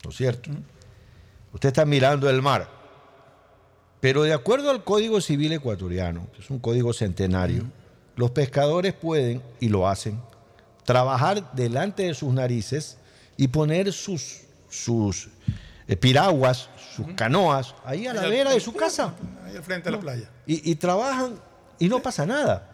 ¿no 0.03 0.11
es 0.11 0.17
cierto? 0.17 0.51
Usted 1.53 1.69
está 1.69 1.85
mirando 1.85 2.29
el 2.29 2.41
mar. 2.43 2.69
Pero 4.01 4.23
de 4.23 4.33
acuerdo 4.33 4.71
al 4.71 4.83
Código 4.85 5.21
Civil 5.21 5.53
ecuatoriano, 5.53 6.27
que 6.35 6.41
es 6.43 6.51
un 6.51 6.59
código 6.59 6.93
centenario, 6.93 7.65
los 8.17 8.31
pescadores 8.31 8.95
pueden, 8.95 9.43
y 9.61 9.69
lo 9.69 9.87
hacen, 9.87 10.21
trabajar 10.85 11.53
delante 11.53 12.05
de 12.05 12.15
sus 12.15 12.33
narices 12.33 12.97
y 13.37 13.49
poner 13.49 13.93
sus, 13.93 14.41
sus 14.69 15.29
eh, 15.87 15.97
piraguas, 15.97 16.69
sus 16.95 17.07
canoas, 17.15 17.75
ahí 17.85 18.07
a 18.07 18.15
la 18.15 18.27
vera 18.27 18.51
de 18.51 18.61
su 18.61 18.73
casa. 18.73 19.15
Ahí 19.45 19.55
al 19.55 19.63
frente 19.63 19.91
de 19.91 19.97
la 19.97 20.01
playa. 20.01 20.31
Y, 20.47 20.71
y 20.71 20.75
trabajan 20.77 21.39
y 21.79 21.89
no 21.89 22.01
pasa 22.01 22.25
nada. 22.25 22.73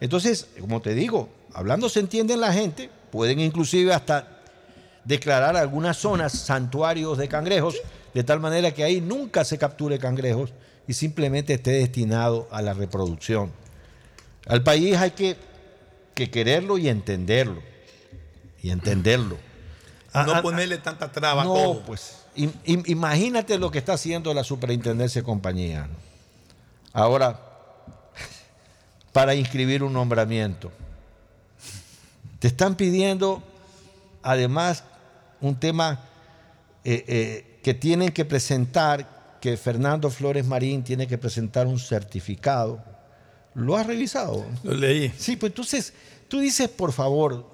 Entonces, 0.00 0.48
como 0.60 0.82
te 0.82 0.94
digo, 0.94 1.28
hablando 1.54 1.88
se 1.88 2.00
entiende 2.00 2.36
la 2.36 2.52
gente, 2.52 2.90
pueden 3.12 3.38
inclusive 3.38 3.94
hasta 3.94 4.40
declarar 5.04 5.56
algunas 5.56 5.96
zonas 5.96 6.32
santuarios 6.32 7.16
de 7.16 7.28
cangrejos, 7.28 7.76
de 8.12 8.24
tal 8.24 8.40
manera 8.40 8.72
que 8.72 8.82
ahí 8.82 9.00
nunca 9.00 9.44
se 9.44 9.56
capture 9.56 9.98
cangrejos 9.98 10.52
y 10.88 10.94
simplemente 10.94 11.54
esté 11.54 11.72
destinado 11.72 12.48
a 12.50 12.60
la 12.62 12.74
reproducción. 12.74 13.52
Al 14.50 14.62
país 14.62 14.96
hay 14.96 15.12
que, 15.12 15.36
que 16.14 16.30
quererlo 16.30 16.76
y 16.78 16.88
entenderlo. 16.88 17.62
Y 18.62 18.70
entenderlo. 18.70 19.36
no 20.14 20.32
Ah, 20.34 20.42
ponerle 20.42 20.78
tanta 20.78 21.10
traba 21.12 21.44
no, 21.44 21.54
todo. 21.54 21.82
pues 21.82 22.16
im- 22.36 22.52
im- 22.66 22.84
imagínate 22.88 23.58
lo 23.58 23.70
que 23.70 23.78
está 23.78 23.92
haciendo 23.94 24.34
la 24.34 24.42
superintendencia 24.44 25.20
de 25.20 25.24
compañía. 25.24 25.88
Ahora, 26.92 27.40
para 29.12 29.34
inscribir 29.34 29.82
un 29.82 29.92
nombramiento, 29.92 30.72
te 32.38 32.48
están 32.48 32.74
pidiendo 32.74 33.42
además 34.22 34.82
un 35.40 35.54
tema 35.58 36.00
eh, 36.84 37.04
eh, 37.06 37.60
que 37.62 37.74
tienen 37.74 38.10
que 38.10 38.24
presentar, 38.24 39.38
que 39.40 39.56
Fernando 39.56 40.10
Flores 40.10 40.44
Marín 40.46 40.82
tiene 40.82 41.06
que 41.06 41.18
presentar 41.18 41.66
un 41.66 41.78
certificado. 41.78 42.82
¿Lo 43.54 43.76
has 43.76 43.86
revisado? 43.86 44.44
Lo 44.62 44.74
leí. 44.74 45.12
Sí, 45.18 45.36
pues 45.36 45.50
entonces 45.50 45.92
tú 46.28 46.38
dices, 46.40 46.68
por 46.68 46.92
favor, 46.92 47.44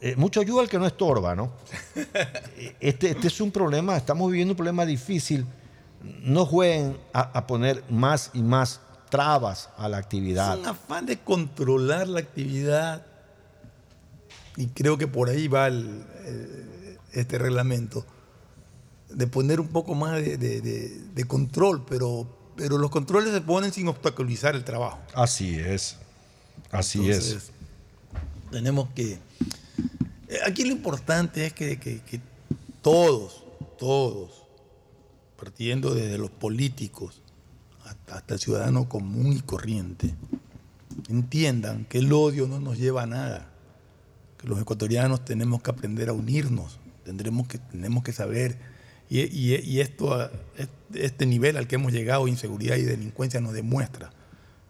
eh, 0.00 0.16
mucho 0.16 0.40
ayuda 0.40 0.62
al 0.62 0.68
que 0.68 0.78
no 0.78 0.86
estorba, 0.86 1.34
¿no? 1.34 1.52
Este, 2.80 3.10
este 3.10 3.28
es 3.28 3.40
un 3.40 3.50
problema, 3.50 3.96
estamos 3.96 4.30
viviendo 4.30 4.52
un 4.52 4.56
problema 4.56 4.84
difícil. 4.84 5.46
No 6.22 6.44
jueguen 6.44 6.96
a, 7.12 7.20
a 7.38 7.46
poner 7.46 7.82
más 7.88 8.30
y 8.34 8.42
más 8.42 8.80
trabas 9.10 9.70
a 9.78 9.88
la 9.88 9.96
actividad. 9.98 10.54
Es 10.54 10.60
un 10.60 10.66
afán 10.66 11.06
de 11.06 11.18
controlar 11.18 12.08
la 12.08 12.20
actividad. 12.20 13.06
Y 14.56 14.66
creo 14.68 14.98
que 14.98 15.06
por 15.06 15.28
ahí 15.30 15.48
va 15.48 15.68
el- 15.68 16.04
el- 16.26 16.98
este 17.12 17.38
reglamento. 17.38 18.04
De 19.08 19.26
poner 19.26 19.60
un 19.60 19.68
poco 19.68 19.94
más 19.94 20.16
de, 20.16 20.36
de- 20.36 20.60
de- 20.60 20.88
de 21.14 21.24
control, 21.24 21.84
pero, 21.88 22.26
pero 22.56 22.78
los 22.78 22.90
controles 22.90 23.32
se 23.32 23.40
ponen 23.40 23.72
sin 23.72 23.88
obstaculizar 23.88 24.54
el 24.54 24.64
trabajo. 24.64 24.98
Así 25.14 25.56
es. 25.56 25.96
Así 26.70 26.98
Entonces, 27.06 27.50
Tenemos 28.50 28.88
que. 28.94 29.12
eh, 30.28 30.38
Aquí 30.46 30.64
lo 30.64 30.72
importante 30.72 31.46
es 31.46 31.52
que, 31.52 31.78
que- 31.78 32.00
que 32.02 32.20
todos, 32.82 33.42
todos, 33.78 34.44
partiendo 35.36 35.94
desde 35.94 36.18
los 36.18 36.30
políticos 36.30 37.20
hasta, 37.84 38.16
hasta 38.16 38.34
el 38.34 38.40
ciudadano 38.40 38.88
común 38.88 39.32
y 39.32 39.40
corriente, 39.40 40.14
entiendan 41.08 41.84
que 41.86 41.98
el 41.98 42.12
odio 42.12 42.46
no 42.46 42.60
nos 42.60 42.78
lleva 42.78 43.02
a 43.02 43.06
nada. 43.06 43.50
Que 44.38 44.46
los 44.48 44.60
ecuatorianos 44.60 45.24
tenemos 45.24 45.62
que 45.62 45.70
aprender 45.70 46.08
a 46.08 46.12
unirnos, 46.12 46.78
tendremos 47.04 47.48
que, 47.48 47.58
tenemos 47.58 48.04
que 48.04 48.12
saber. 48.12 48.58
Y, 49.10 49.80
esto, 49.80 50.14
a- 50.14 50.30
este 50.94 51.26
nivel 51.26 51.56
al 51.56 51.66
que 51.68 51.74
hemos 51.76 51.92
llegado, 51.92 52.26
inseguridad 52.28 52.76
y 52.76 52.82
delincuencia, 52.82 53.40
nos 53.40 53.52
demuestra 53.52 54.10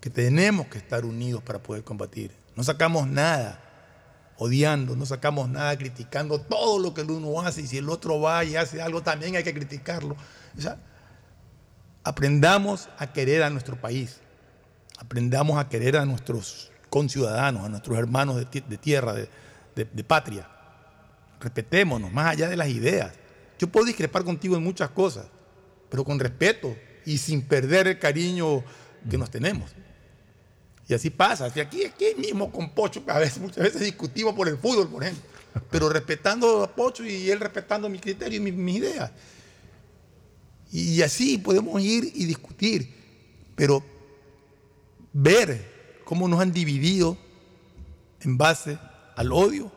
que 0.01 0.11
tenemos 0.11 0.67
que 0.67 0.79
estar 0.79 1.05
unidos 1.05 1.43
para 1.43 1.63
poder 1.63 1.83
combatir. 1.85 2.31
No 2.57 2.63
sacamos 2.65 3.07
nada 3.09 3.61
odiando, 4.37 4.97
no 4.97 5.07
sacamos 5.07 5.49
nada 5.49 5.77
criticando 5.79 6.41
todo 6.41 6.79
lo 6.79 6.93
que 6.93 7.03
el 7.03 7.11
uno 7.11 7.41
hace 7.41 7.63
y 7.63 7.67
si 7.69 7.79
el 7.79 7.89
otro 7.89 8.21
va 8.21 8.45
y 8.45 8.57
hace 8.57 8.83
algo 8.83 9.03
también 9.03 9.37
hay 9.37 9.45
que 9.45 9.55
criticarlo. 9.55 10.17
Aprendamos 12.03 12.89
a 12.99 13.13
querer 13.13 13.43
a 13.43 13.51
nuestro 13.51 13.77
país, 13.81 14.21
aprendamos 14.99 15.59
a 15.59 15.69
querer 15.69 15.97
a 15.97 16.05
nuestros 16.05 16.71
conciudadanos, 16.91 17.65
a 17.65 17.69
nuestros 17.69 17.97
hermanos 17.99 18.37
de, 18.37 18.45
ti- 18.45 18.65
de 18.69 18.77
tierra, 18.77 19.15
de- 19.15 19.29
de 19.75 20.05
patria. 20.05 20.47
Respetémonos, 21.41 22.13
más 22.13 22.33
allá 22.33 22.49
de 22.49 22.57
las 22.57 22.69
ideas. 22.69 23.13
Yo 23.59 23.69
puedo 23.69 23.87
discrepar 23.87 24.25
contigo 24.25 24.57
en 24.57 24.63
muchas 24.63 24.91
cosas, 24.91 25.27
pero 25.91 26.05
con 26.05 26.19
respeto 26.19 26.77
y 27.07 27.19
sin 27.19 27.43
perder 27.43 27.87
el 27.89 27.99
cariño 27.99 28.65
que 29.09 29.19
nos 29.19 29.31
tenemos. 29.31 29.71
Y 30.89 30.95
así 30.95 31.11
pasa. 31.11 31.49
Si 31.51 31.61
aquí, 31.61 31.85
aquí 31.85 32.07
mismo 32.19 32.51
con 32.51 32.71
Pocho, 32.71 33.03
a 33.07 33.19
veces, 33.19 33.39
muchas 33.39 33.63
veces 33.65 33.81
discutimos 33.81 34.35
por 34.35 34.49
el 34.49 34.59
fútbol, 34.59 34.89
por 34.89 35.03
ejemplo, 35.03 35.25
pero 35.71 35.89
respetando 35.89 36.63
a 36.63 36.75
Pocho 36.75 37.05
y 37.05 37.31
él 37.31 37.41
respetando 37.41 37.89
mi 37.89 37.99
criterio 37.99 38.37
y 38.39 38.41
mi- 38.41 38.53
mis 38.53 38.77
ideas. 38.79 39.11
Y 40.73 41.01
así 41.03 41.39
podemos 41.39 41.81
ir 41.81 42.11
y 42.15 42.25
discutir, 42.27 42.93
pero 43.55 43.83
ver 45.13 46.01
cómo 46.05 46.27
nos 46.29 46.41
han 46.41 46.53
dividido 46.53 47.17
en 48.21 48.37
base 48.37 48.79
al 49.17 49.33
odio 49.33 49.71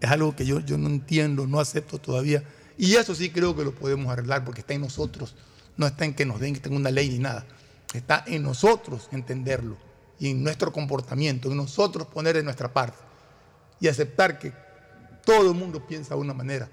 es 0.00 0.10
algo 0.10 0.34
que 0.36 0.44
yo, 0.46 0.60
yo 0.60 0.78
no 0.78 0.88
entiendo, 0.88 1.46
no 1.46 1.60
acepto 1.60 1.98
todavía. 1.98 2.42
Y 2.82 2.96
eso 2.96 3.14
sí 3.14 3.30
creo 3.30 3.54
que 3.54 3.62
lo 3.62 3.72
podemos 3.72 4.12
arreglar 4.12 4.44
porque 4.44 4.60
está 4.62 4.74
en 4.74 4.80
nosotros, 4.80 5.36
no 5.76 5.86
está 5.86 6.04
en 6.04 6.14
que 6.14 6.26
nos 6.26 6.40
den, 6.40 6.52
que 6.52 6.58
tenga 6.58 6.74
una 6.76 6.90
ley 6.90 7.10
ni 7.10 7.20
nada. 7.20 7.46
Está 7.94 8.24
en 8.26 8.42
nosotros 8.42 9.08
entenderlo 9.12 9.76
y 10.18 10.30
en 10.30 10.42
nuestro 10.42 10.72
comportamiento, 10.72 11.48
en 11.48 11.58
nosotros 11.58 12.08
poner 12.08 12.34
de 12.34 12.42
nuestra 12.42 12.72
parte 12.72 12.98
y 13.78 13.86
aceptar 13.86 14.36
que 14.40 14.52
todo 15.24 15.52
el 15.52 15.56
mundo 15.56 15.86
piensa 15.86 16.16
de 16.16 16.20
una 16.20 16.34
manera, 16.34 16.68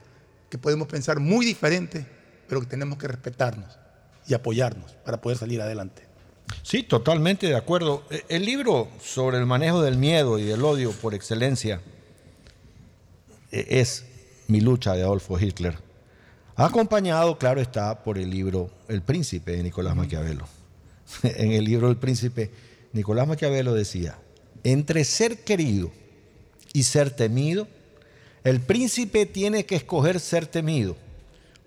que 0.50 0.58
podemos 0.58 0.88
pensar 0.88 1.20
muy 1.20 1.46
diferente, 1.46 2.04
pero 2.48 2.60
que 2.62 2.66
tenemos 2.66 2.98
que 2.98 3.08
respetarnos 3.08 3.78
y 4.28 4.34
apoyarnos 4.34 4.94
para 5.06 5.22
poder 5.22 5.38
salir 5.38 5.62
adelante. 5.62 6.02
Sí, 6.64 6.82
totalmente 6.82 7.46
de 7.46 7.56
acuerdo. 7.56 8.04
E- 8.10 8.26
El 8.30 8.46
libro 8.46 8.88
sobre 9.00 9.38
el 9.38 9.46
manejo 9.46 9.84
del 9.84 9.98
miedo 10.00 10.40
y 10.40 10.44
del 10.46 10.64
odio 10.66 10.92
por 10.92 11.14
excelencia 11.14 11.82
eh, 13.52 13.68
es 13.70 14.06
Mi 14.48 14.60
lucha 14.62 14.94
de 14.96 15.04
Adolfo 15.04 15.38
Hitler. 15.40 15.88
Acompañado, 16.60 17.38
claro 17.38 17.62
está, 17.62 18.04
por 18.04 18.18
el 18.18 18.30
libro 18.30 18.70
El 18.90 19.02
Príncipe 19.02 19.54
de 19.54 19.64
Nicolás 19.64 19.96
Maquiavelo. 19.96 20.46
En 21.24 21.54
el 21.54 21.64
libro 21.64 21.90
El 21.90 21.96
Príncipe, 21.96 22.52
Nicolás 22.92 23.28
Maquiavelo 23.28 23.74
decía, 23.74 24.18
entre 24.64 25.06
ser 25.06 25.40
querido 25.44 25.90
y 26.74 26.84
ser 26.84 27.12
temido, 27.12 27.68
el 28.44 28.60
príncipe 28.60 29.26
tiene 29.26 29.66
que 29.66 29.76
escoger 29.76 30.20
ser 30.20 30.46
temido, 30.48 30.96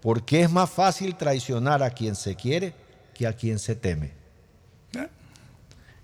porque 0.01 0.43
es 0.43 0.51
más 0.51 0.71
fácil 0.71 1.17
traicionar 1.17 1.83
a 1.83 1.91
quien 1.91 2.15
se 2.15 2.37
quiere 2.37 2.75
que 3.15 3.27
a 3.27 3.33
quien 3.33 3.59
se 3.59 3.75
teme. 3.75 4.13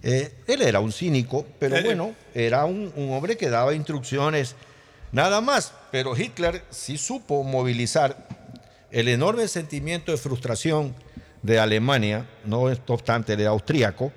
Eh, 0.02 0.32
él 0.46 0.62
era 0.62 0.80
un 0.80 0.92
cínico, 0.92 1.44
pero 1.58 1.76
Eh, 1.76 1.82
bueno, 1.82 2.14
era 2.32 2.64
un, 2.64 2.92
un 2.94 3.12
hombre 3.12 3.36
que 3.36 3.50
daba 3.50 3.74
instrucciones 3.74 4.54
nada 5.10 5.40
más. 5.40 5.72
Pero 5.90 6.16
Hitler 6.16 6.62
sí 6.70 6.96
supo 6.96 7.42
movilizar 7.42 8.28
el 8.90 9.08
enorme 9.08 9.48
sentimiento 9.48 10.12
de 10.12 10.18
frustración 10.18 10.94
de 11.42 11.58
Alemania, 11.58 12.28
no 12.44 12.62
obstante 12.86 13.34
el 13.34 13.46
austríaco, 13.46 14.12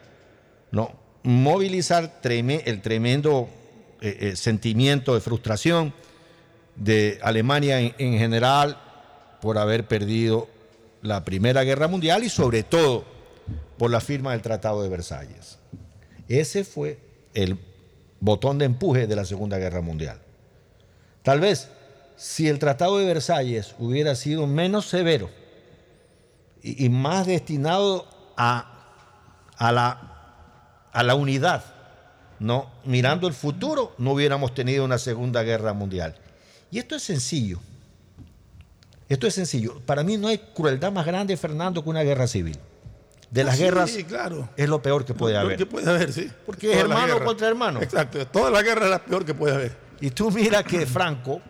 no, 0.72 0.92
movilizar 1.24 2.20
el 2.24 2.82
tremendo 2.82 3.50
eh, 4.02 4.18
eh, 4.20 4.36
sentimiento 4.36 5.14
de 5.14 5.22
frustración 5.22 5.94
de 6.76 7.20
Alemania 7.22 7.80
en, 7.80 7.94
en 7.98 8.18
general 8.18 8.82
por 9.42 9.58
haber 9.58 9.88
perdido 9.88 10.48
la 11.02 11.26
Primera 11.26 11.64
Guerra 11.64 11.88
Mundial 11.88 12.24
y 12.24 12.30
sobre 12.30 12.64
todo 12.64 13.06
por 13.78 13.92
la 13.92 14.00
firma 14.00 14.32
del 14.32 14.42
Tratado 14.42 14.82
de 14.84 14.90
Versalles. 14.90 15.58
Ese 16.28 16.64
fue 16.64 17.00
el 17.34 17.58
botón 18.20 18.58
de 18.58 18.66
empuje 18.66 19.08
de 19.08 19.16
la 19.16 19.26
Segunda 19.26 19.58
Guerra 19.58 19.82
Mundial. 19.82 20.20
Tal 21.24 21.40
vez 21.40 21.70
si 22.24 22.48
el 22.48 22.60
Tratado 22.60 23.00
de 23.00 23.06
Versalles 23.06 23.74
hubiera 23.80 24.14
sido 24.14 24.46
menos 24.46 24.86
severo 24.86 25.32
y, 26.62 26.86
y 26.86 26.90
más 26.90 27.26
destinado 27.26 28.08
a, 28.38 28.94
a 29.58 29.72
la, 29.72 29.98
a 30.94 31.02
la 31.02 31.16
unidad, 31.16 31.64
no, 32.38 32.70
mirando 32.86 33.28
el 33.28 33.34
futuro, 33.34 33.96
no 33.98 34.12
hubiéramos 34.12 34.54
tenido 34.54 34.86
una 34.86 35.00
Segunda 35.00 35.42
Guerra 35.42 35.74
Mundial. 35.74 36.16
Y 36.70 36.78
esto 36.78 36.96
es 36.96 37.02
sencillo. 37.02 37.60
Esto 39.10 39.26
es 39.26 39.34
sencillo. 39.34 39.82
Para 39.88 40.04
mí 40.04 40.16
no 40.18 40.28
hay 40.28 40.38
crueldad 40.38 40.92
más 40.92 41.08
grande, 41.08 41.36
Fernando, 41.38 41.84
que 41.84 41.90
una 41.90 42.04
guerra 42.04 42.28
civil. 42.28 42.58
De 43.32 43.44
las 43.44 43.56
Ah, 43.56 43.58
sí, 43.58 43.64
guerras 43.64 43.92
claro. 44.08 44.48
es 44.56 44.70
lo 44.70 44.80
peor 44.84 45.06
que 45.06 45.16
puede 45.16 45.34
Lo 45.34 45.40
haber. 45.40 45.58
que 45.58 45.66
puede 45.66 45.90
haber, 45.90 46.14
sí. 46.14 46.30
Porque 46.46 46.72
es 46.72 46.78
hermano 46.78 47.24
contra 47.26 47.48
hermano. 47.48 47.82
Exacto. 47.82 48.28
Toda 48.28 48.52
la 48.52 48.62
guerra 48.62 48.86
es 48.86 48.92
la 48.92 49.04
peor 49.04 49.26
que 49.26 49.34
puede 49.34 49.56
haber. 49.56 49.76
Y 50.02 50.12
tú 50.12 50.30
mira 50.30 50.64
que 50.64 50.86
Franco, 50.86 51.42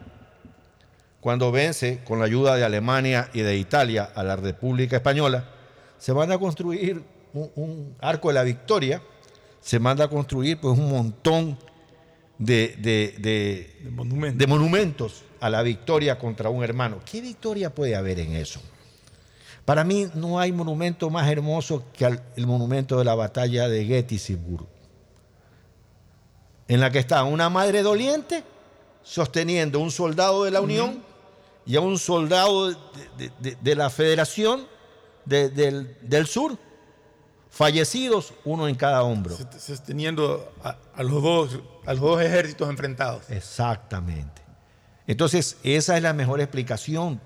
cuando 1.22 1.52
vence 1.52 2.02
con 2.04 2.20
la 2.20 2.26
ayuda 2.26 2.56
de 2.56 2.66
Alemania 2.66 3.30
y 3.34 3.42
de 3.42 3.56
Italia 3.56 4.12
a 4.14 4.24
la 4.24 4.36
República 4.36 4.98
Española, 4.98 5.46
se 5.98 6.12
van 6.12 6.32
a 6.32 6.38
construir 6.40 7.02
un, 7.34 7.50
un 7.56 7.96
arco 8.02 8.28
de 8.30 8.34
la 8.34 8.44
victoria, 8.44 9.02
se 9.62 9.80
manda 9.80 10.06
a 10.06 10.08
construir 10.10 10.60
pues 10.60 10.78
un 10.78 10.90
montón 10.90 11.58
de, 12.40 12.76
de- 12.80 13.16
de- 13.20 14.34
de 14.34 14.48
monumentos 14.48 15.24
a 15.40 15.50
la 15.50 15.62
victoria 15.62 16.18
contra 16.18 16.50
un 16.50 16.64
hermano. 16.64 17.00
¿Qué 17.06 17.22
victoria 17.22 17.74
puede 17.74 17.96
haber 17.96 18.20
en 18.20 18.36
eso? 18.36 18.60
Para 19.64 19.84
mí 19.84 20.08
no 20.16 20.40
hay 20.40 20.52
monumento 20.52 21.12
más 21.12 21.30
hermoso 21.30 21.84
que 21.94 22.06
el 22.36 22.48
monumento 22.48 22.98
de 22.98 23.06
la 23.06 23.14
batalla 23.14 23.70
de 23.70 23.86
Gettysburg. 23.86 24.66
en 26.68 26.80
la 26.80 26.90
que 26.90 26.98
está 27.00 27.24
una 27.24 27.50
madre 27.50 27.84
doliente 27.84 28.44
sosteniendo 29.04 29.80
un 29.80 29.92
soldado 29.92 30.46
de 30.46 30.52
la 30.52 30.62
Unión 30.62 31.04
y 31.66 31.76
a 31.76 31.82
un 31.82 31.98
soldado 32.00 32.70
de, 32.70 32.76
de- 33.18 33.32
de- 33.40 33.58
de 33.62 33.76
la 33.76 33.90
Federación 33.90 34.68
de- 35.26 35.50
del, 35.50 35.96
del 36.02 36.28
Sur, 36.28 36.58
fallecidos, 37.50 38.34
uno 38.46 38.68
en 38.68 38.76
cada 38.76 39.04
hombro. 39.04 39.36
Sosteniendo 39.60 40.52
a, 40.64 40.78
a 40.96 41.04
los 41.04 41.22
dos, 41.22 41.60
a 41.86 41.94
los 41.94 42.02
dos 42.02 42.22
ejércitos 42.22 42.70
enfrentados. 42.70 43.30
Exactamente. 43.30 44.42
Entonces, 45.08 45.58
esa 45.64 45.98
es 45.98 46.04
la 46.04 46.14
mejor 46.14 46.40
explicación 46.42 47.20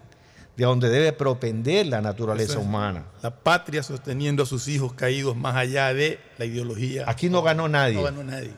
de 0.58 0.64
donde 0.66 0.90
debe 0.90 1.12
propender 1.14 1.86
la 1.88 2.02
naturaleza 2.02 2.54
es. 2.54 2.60
humana. 2.60 3.06
La 3.22 3.36
patria 3.36 3.84
sosteniendo 3.84 4.44
a 4.44 4.46
sus 4.46 4.68
hijos 4.68 4.94
caídos 4.94 5.36
más 5.36 5.56
allá 5.56 5.94
de 5.94 6.20
la 6.38 6.46
ideología. 6.46 7.04
Aquí 7.08 7.30
no 7.30 7.42
ganó 7.44 7.68
nadie. 7.68 7.96
No 7.96 8.04
ganó 8.04 8.24
nadie. 8.24 8.54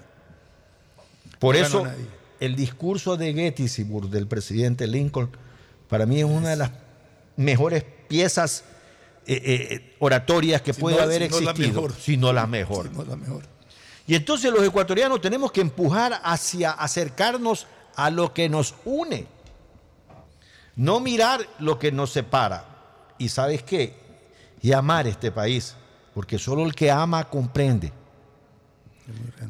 Por 1.40 1.56
No 1.56 1.62
eso, 1.66 1.86
nadie. 1.86 2.06
el 2.40 2.56
discurso 2.56 3.18
de 3.18 3.34
Gettysburg 3.34 4.10
del 4.10 4.28
presidente 4.28 4.88
Lincoln, 4.88 5.30
para 5.90 6.06
mí 6.06 6.20
es 6.20 6.26
una 6.26 6.50
de 6.50 6.56
las 6.58 6.72
mejores 7.36 7.84
piezas 8.08 8.64
eh, 9.26 9.42
eh, 9.46 9.96
oratorias 10.00 10.62
que 10.62 10.74
Si 10.74 10.82
puede 10.82 10.98
no- 10.98 11.04
haber 11.04 11.20
si 11.20 11.26
existido, 11.26 11.90
si 11.90 12.18
no 12.18 12.32
la 12.34 12.48
mejor. 12.48 12.88
Sí, 12.88 12.94
no 12.96 13.04
la 13.04 13.16
mejor. 13.16 13.44
Y 14.08 14.16
entonces 14.16 14.52
los 14.52 14.64
ecuatorianos 14.64 15.20
tenemos 15.20 15.52
que 15.52 15.60
empujar 15.62 16.22
hacia 16.24 16.72
acercarnos 16.72 17.68
a 17.96 18.10
lo 18.10 18.34
que 18.34 18.48
nos 18.48 18.76
une, 18.86 19.28
no 20.76 21.00
mirar 21.00 21.42
lo 21.60 21.78
que 21.80 21.92
nos 21.92 22.12
separa. 22.12 22.66
Y 23.18 23.30
sabes 23.30 23.64
qué? 23.64 23.96
Y 24.62 24.72
amar 24.72 25.08
este 25.08 25.32
país, 25.32 25.76
porque 26.14 26.38
solo 26.40 26.64
el 26.66 26.74
que 26.74 26.90
ama 26.92 27.26
comprende. 27.30 27.92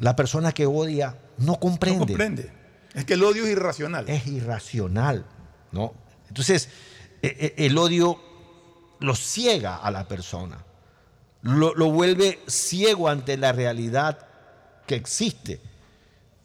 La 0.00 0.16
persona 0.16 0.52
que 0.52 0.66
odia 0.66 1.16
no 1.38 1.56
comprende. 1.60 1.98
No 2.00 2.06
comprende. 2.06 2.52
Es 2.94 3.04
que 3.04 3.14
el 3.14 3.22
odio 3.24 3.44
es 3.44 3.50
irracional. 3.52 4.08
Es 4.08 4.26
irracional, 4.26 5.24
¿no? 5.72 5.92
Entonces, 6.28 6.68
eh, 7.22 7.36
eh, 7.40 7.54
el 7.66 7.76
odio 7.78 8.20
lo 9.00 9.14
ciega 9.14 9.76
a 9.76 9.90
la 9.90 10.06
persona, 10.06 10.64
lo, 11.42 11.74
lo 11.74 11.90
vuelve 11.90 12.40
ciego 12.46 13.08
ante 13.08 13.36
la 13.36 13.52
realidad 13.52 14.18
que 14.86 14.94
existe 14.96 15.60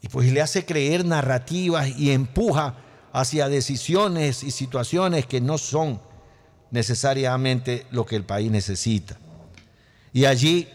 y 0.01 0.07
pues 0.09 0.31
le 0.31 0.41
hace 0.41 0.65
creer 0.65 1.05
narrativas 1.05 1.87
y 1.97 2.11
empuja 2.11 2.75
hacia 3.13 3.47
decisiones 3.49 4.43
y 4.43 4.51
situaciones 4.51 5.25
que 5.25 5.39
no 5.41 5.57
son 5.57 6.01
necesariamente 6.71 7.85
lo 7.91 8.05
que 8.05 8.15
el 8.15 8.23
país 8.23 8.51
necesita. 8.51 9.17
Y 10.11 10.25
allí 10.25 10.67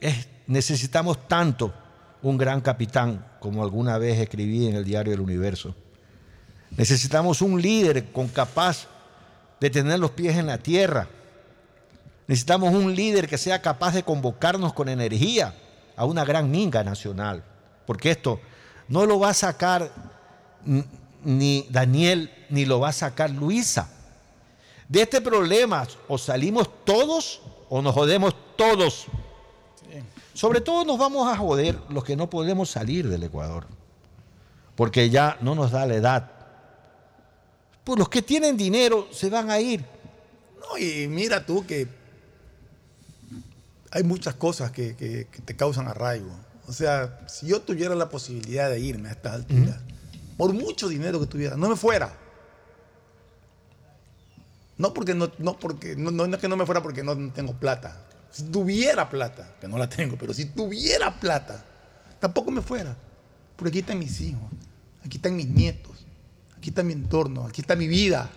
es- 0.00 0.28
necesitamos 0.46 1.26
tanto 1.28 1.74
un 2.22 2.36
gran 2.38 2.60
capitán, 2.60 3.26
como 3.40 3.62
alguna 3.62 3.98
vez 3.98 4.18
escribí 4.18 4.66
en 4.66 4.76
el 4.76 4.84
diario 4.84 5.12
El 5.12 5.20
Universo. 5.20 5.74
Necesitamos 6.76 7.40
un 7.40 7.60
líder 7.60 8.10
con 8.12 8.28
capaz 8.28 8.86
de 9.60 9.70
tener 9.70 9.98
los 9.98 10.10
pies 10.10 10.36
en 10.36 10.46
la 10.46 10.58
tierra. 10.58 11.08
Necesitamos 12.26 12.74
un 12.74 12.94
líder 12.94 13.28
que 13.28 13.38
sea 13.38 13.62
capaz 13.62 13.94
de 13.94 14.02
convocarnos 14.02 14.72
con 14.72 14.88
energía 14.88 15.54
a 15.96 16.04
una 16.04 16.24
gran 16.24 16.50
minga 16.50 16.82
nacional. 16.82 17.44
Porque 17.86 18.10
esto 18.10 18.40
no 18.88 19.06
lo 19.06 19.18
va 19.18 19.30
a 19.30 19.34
sacar 19.34 19.90
ni 21.22 21.66
Daniel 21.70 22.30
ni 22.50 22.64
lo 22.64 22.80
va 22.80 22.88
a 22.88 22.92
sacar 22.92 23.30
Luisa. 23.30 23.88
De 24.88 25.02
este 25.02 25.20
problema 25.20 25.86
o 26.08 26.18
salimos 26.18 26.68
todos 26.84 27.40
o 27.68 27.80
nos 27.82 27.94
jodemos 27.94 28.34
todos. 28.56 29.06
Sobre 30.32 30.60
todo 30.60 30.84
nos 30.84 30.98
vamos 30.98 31.28
a 31.28 31.36
joder 31.36 31.78
los 31.88 32.04
que 32.04 32.16
no 32.16 32.28
podemos 32.28 32.70
salir 32.70 33.08
del 33.08 33.22
Ecuador. 33.22 33.66
Porque 34.74 35.08
ya 35.08 35.38
no 35.40 35.54
nos 35.54 35.70
da 35.70 35.86
la 35.86 35.94
edad. 35.94 36.33
Pues 37.84 37.98
los 37.98 38.08
que 38.08 38.22
tienen 38.22 38.56
dinero 38.56 39.08
se 39.12 39.28
van 39.30 39.50
a 39.50 39.60
ir. 39.60 39.84
No, 40.60 40.78
y 40.78 41.06
mira 41.08 41.44
tú 41.44 41.66
que 41.66 41.86
hay 43.90 44.02
muchas 44.02 44.34
cosas 44.34 44.70
que, 44.72 44.96
que- 44.96 45.26
que 45.30 45.42
te 45.42 45.54
causan 45.54 45.86
arraigo. 45.86 46.30
O 46.66 46.72
sea, 46.72 47.20
si 47.28 47.46
yo 47.46 47.60
tuviera 47.60 47.94
la 47.94 48.08
posibilidad 48.08 48.70
de 48.70 48.80
irme 48.80 49.10
a 49.10 49.12
estas 49.12 49.34
alturas, 49.34 49.76
por 50.38 50.52
mucho 50.54 50.88
dinero 50.88 51.20
que 51.20 51.26
tuviera, 51.26 51.56
no 51.56 51.68
me 51.68 51.76
fuera. 51.76 52.16
No 54.76 54.92
porque 54.92 55.14
no, 55.14 55.30
no 55.38 55.56
porque 55.58 55.94
no, 55.94 56.10
no 56.10 56.24
es 56.24 56.40
que 56.40 56.48
no 56.48 56.56
me 56.56 56.66
fuera 56.66 56.82
porque 56.82 57.02
no 57.04 57.16
tengo 57.32 57.52
plata. 57.54 57.96
Si 58.32 58.42
tuviera 58.44 59.08
plata, 59.08 59.54
que 59.60 59.68
no 59.68 59.78
la 59.78 59.88
tengo, 59.88 60.16
pero 60.18 60.34
si 60.34 60.46
tuviera 60.46 61.14
plata, 61.20 61.64
tampoco 62.18 62.50
me 62.50 62.60
fuera. 62.62 62.96
Porque 63.56 63.68
aquí 63.68 63.78
están 63.80 63.98
mis 64.00 64.20
hijos, 64.20 64.42
aquí 65.04 65.18
están 65.18 65.36
mis 65.36 65.46
nietos, 65.46 65.93
aquí 66.64 66.70
está 66.70 66.82
mi 66.82 66.94
entorno, 66.94 67.44
aquí 67.44 67.60
está 67.60 67.76
mi 67.76 67.86
vida. 67.86 68.30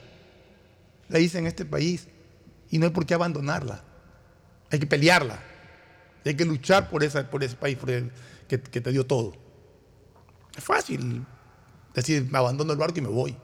La 1.08 1.18
hice 1.18 1.40
en 1.40 1.48
este 1.48 1.64
país 1.64 2.10
y 2.70 2.78
no 2.78 2.86
hay 2.86 2.92
por 2.92 3.06
qué 3.06 3.14
abandonarla. 3.14 3.82
Hay 4.70 4.80
que 4.80 4.86
pelearla. 4.86 5.40
Hay 6.26 6.36
que 6.36 6.44
luchar 6.44 6.90
por, 6.90 7.06
esa, 7.06 7.30
por 7.30 7.42
ese 7.42 7.56
país 7.56 7.78
que, 8.50 8.58
te 8.58 8.92
dio 8.92 9.06
todo. 9.06 9.34
Es 10.58 10.62
fácil 10.62 11.26
decir, 11.94 12.30
me 12.30 12.38
abandono 12.38 12.74
el 12.74 12.78
barco 12.78 13.00
y 13.00 13.02
me 13.02 13.08
voy. 13.08 13.38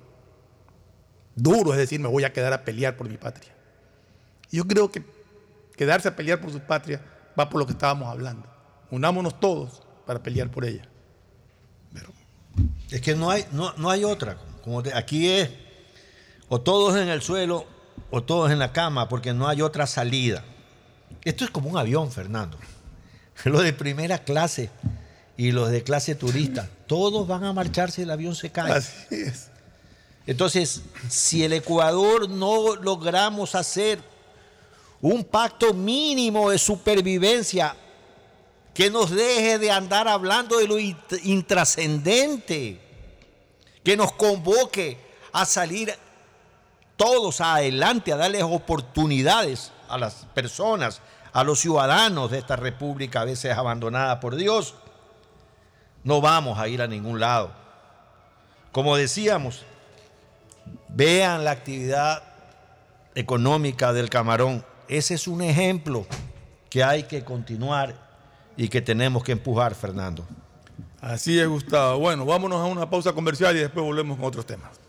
Duro 1.34 1.72
es 1.72 1.80
decir, 1.80 2.02
me 2.02 2.10
voy 2.10 2.26
a 2.26 2.34
quedar 2.34 2.52
a 2.52 2.66
pelear 2.66 2.98
por 2.98 3.08
mi 3.08 3.16
patria. 3.16 3.56
Yo 4.52 4.68
creo 4.68 4.92
que 4.92 5.02
quedarse 5.78 6.10
a 6.10 6.16
pelear 6.18 6.42
por 6.42 6.52
su 6.52 6.60
patria 6.60 7.02
va 7.40 7.50
por 7.50 7.62
lo 7.62 7.66
que 7.66 7.72
estábamos 7.72 8.10
hablando. 8.10 8.50
Unámonos 8.92 9.40
todos 9.40 9.82
para 10.06 10.22
pelear 10.22 10.52
por 10.52 10.66
ella. 10.66 10.90
Es 12.92 13.00
que 13.00 13.16
no 13.16 13.32
hay, 13.32 13.46
no, 13.54 13.72
no 13.78 13.90
hay 13.90 14.04
otra. 14.04 14.38
Como 14.64 14.82
te- 14.84 14.94
aquí 14.94 15.30
es 15.30 15.50
o 16.50 16.62
todos 16.62 16.96
en 16.98 17.10
el 17.10 17.22
suelo 17.22 17.66
o 18.12 18.22
todos 18.24 18.52
en 18.52 18.60
la 18.60 18.72
cama, 18.72 19.10
porque 19.10 19.34
no 19.34 19.48
hay 19.48 19.62
otra 19.62 19.88
salida. 19.88 20.44
Esto 21.24 21.46
es 21.46 21.52
como 21.52 21.70
un 21.70 21.78
avión, 21.78 22.12
Fernando. 22.12 22.58
Los 23.46 23.64
de 23.64 23.74
primera 23.74 24.20
clase 24.20 24.70
y 25.36 25.52
los 25.52 25.72
de 25.72 25.84
clase 25.84 26.14
turista, 26.14 26.70
todos 26.86 27.28
van 27.28 27.44
a 27.44 27.54
marchar 27.54 27.90
si 27.90 28.04
el 28.04 28.12
avión 28.12 28.36
se 28.36 28.52
cae. 28.52 28.72
Así 28.72 28.94
es. 29.10 29.50
Entonces, 30.28 30.84
si 31.10 31.44
el 31.44 31.54
Ecuador 31.54 32.30
no 32.30 32.76
logramos 32.76 33.56
hacer 33.56 34.00
un 35.02 35.24
pacto 35.24 35.74
mínimo 35.74 36.52
de 36.52 36.58
supervivencia 36.60 37.76
que 38.76 38.90
nos 38.92 39.10
deje 39.10 39.58
de 39.60 39.72
andar 39.72 40.08
hablando 40.08 40.60
de 40.60 40.68
lo 40.68 40.78
int- 40.80 41.20
intrascendente, 41.24 42.80
que 43.84 43.98
nos 43.98 44.12
convoque 44.14 44.98
a 45.32 45.46
salir 45.46 45.94
todos 46.96 47.42
adelante, 47.42 48.14
a 48.14 48.18
darles 48.18 48.44
oportunidades 48.44 49.72
a 49.90 49.98
las 49.98 50.26
personas, 50.34 51.02
a 51.34 51.44
los 51.44 51.60
ciudadanos 51.60 52.32
de 52.32 52.38
esta 52.38 52.56
república 52.56 53.22
a 53.22 53.26
veces 53.26 53.58
abandonada 53.58 54.20
por 54.20 54.36
Dios, 54.36 54.76
no 56.04 56.22
vamos 56.22 56.60
a 56.60 56.68
ir 56.68 56.82
a 56.82 56.88
ningún 56.88 57.20
lado. 57.20 57.52
Como 58.72 58.96
decíamos, 58.96 59.64
vean 60.90 61.44
la 61.44 61.52
actividad 61.52 62.24
económica 63.16 63.94
del 63.94 64.10
camarón. 64.10 64.66
Ese 64.88 65.16
es 65.16 65.28
un 65.28 65.42
ejemplo 65.42 66.06
que 66.70 66.84
hay 66.84 67.04
que 67.04 67.24
continuar 67.24 67.96
y 68.58 68.68
que 68.68 68.82
tenemos 68.82 69.24
que 69.24 69.32
empujar, 69.32 69.76
Fernando. 69.76 70.26
Así 71.04 71.38
es, 71.38 71.50
Gustavo. 71.50 72.00
Bueno, 72.00 72.26
vámonos 72.26 72.62
a 72.62 72.64
una 72.64 72.90
pausa 72.90 73.12
comercial 73.12 73.54
y 73.58 73.60
después 73.60 73.86
volvemos 73.86 74.16
con 74.16 74.26
otros 74.26 74.46
temas. 74.46 74.80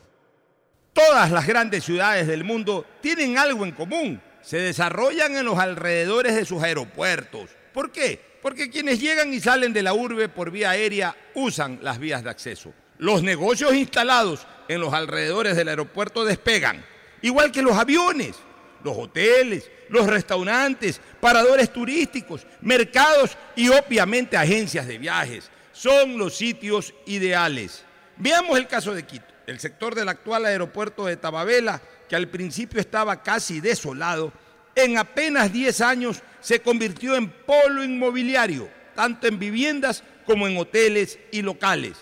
Todas 0.92 1.32
las 1.32 1.44
grandes 1.44 1.82
ciudades 1.82 2.28
del 2.28 2.44
mundo 2.44 2.86
tienen 3.00 3.36
algo 3.36 3.64
en 3.64 3.72
común. 3.72 4.22
Se 4.40 4.58
desarrollan 4.58 5.34
en 5.34 5.44
los 5.44 5.58
alrededores 5.58 6.36
de 6.36 6.44
sus 6.44 6.62
aeropuertos. 6.62 7.50
¿Por 7.72 7.90
qué? 7.90 8.20
Porque 8.40 8.70
quienes 8.70 9.00
llegan 9.00 9.34
y 9.34 9.40
salen 9.40 9.72
de 9.72 9.82
la 9.82 9.92
urbe 9.92 10.28
por 10.28 10.52
vía 10.52 10.70
aérea 10.70 11.16
usan 11.34 11.80
las 11.82 11.98
vías 11.98 12.22
de 12.22 12.30
acceso. 12.30 12.72
Los 12.98 13.24
negocios 13.24 13.74
instalados 13.74 14.46
en 14.68 14.80
los 14.80 14.94
alrededores 14.94 15.56
del 15.56 15.68
aeropuerto 15.68 16.24
despegan, 16.24 16.84
igual 17.22 17.50
que 17.50 17.60
los 17.60 17.76
aviones, 17.76 18.36
los 18.84 18.96
hoteles, 18.96 19.68
los 19.88 20.06
restaurantes, 20.06 21.00
paradores 21.20 21.72
turísticos, 21.72 22.46
mercados 22.60 23.36
y 23.56 23.68
obviamente 23.68 24.36
agencias 24.36 24.86
de 24.86 24.98
viajes. 24.98 25.50
Son 25.74 26.16
los 26.16 26.36
sitios 26.36 26.94
ideales. 27.04 27.84
Veamos 28.16 28.56
el 28.56 28.68
caso 28.68 28.94
de 28.94 29.02
Quito, 29.02 29.26
el 29.48 29.58
sector 29.58 29.96
del 29.96 30.08
actual 30.08 30.44
aeropuerto 30.46 31.04
de 31.04 31.16
Tababela, 31.16 31.82
que 32.08 32.14
al 32.14 32.28
principio 32.28 32.80
estaba 32.80 33.24
casi 33.24 33.60
desolado, 33.60 34.32
en 34.76 34.98
apenas 34.98 35.52
10 35.52 35.80
años 35.80 36.22
se 36.40 36.60
convirtió 36.60 37.16
en 37.16 37.28
polo 37.28 37.82
inmobiliario, 37.82 38.68
tanto 38.94 39.26
en 39.26 39.40
viviendas 39.40 40.04
como 40.24 40.46
en 40.46 40.56
hoteles 40.56 41.18
y 41.32 41.42
locales. 41.42 41.96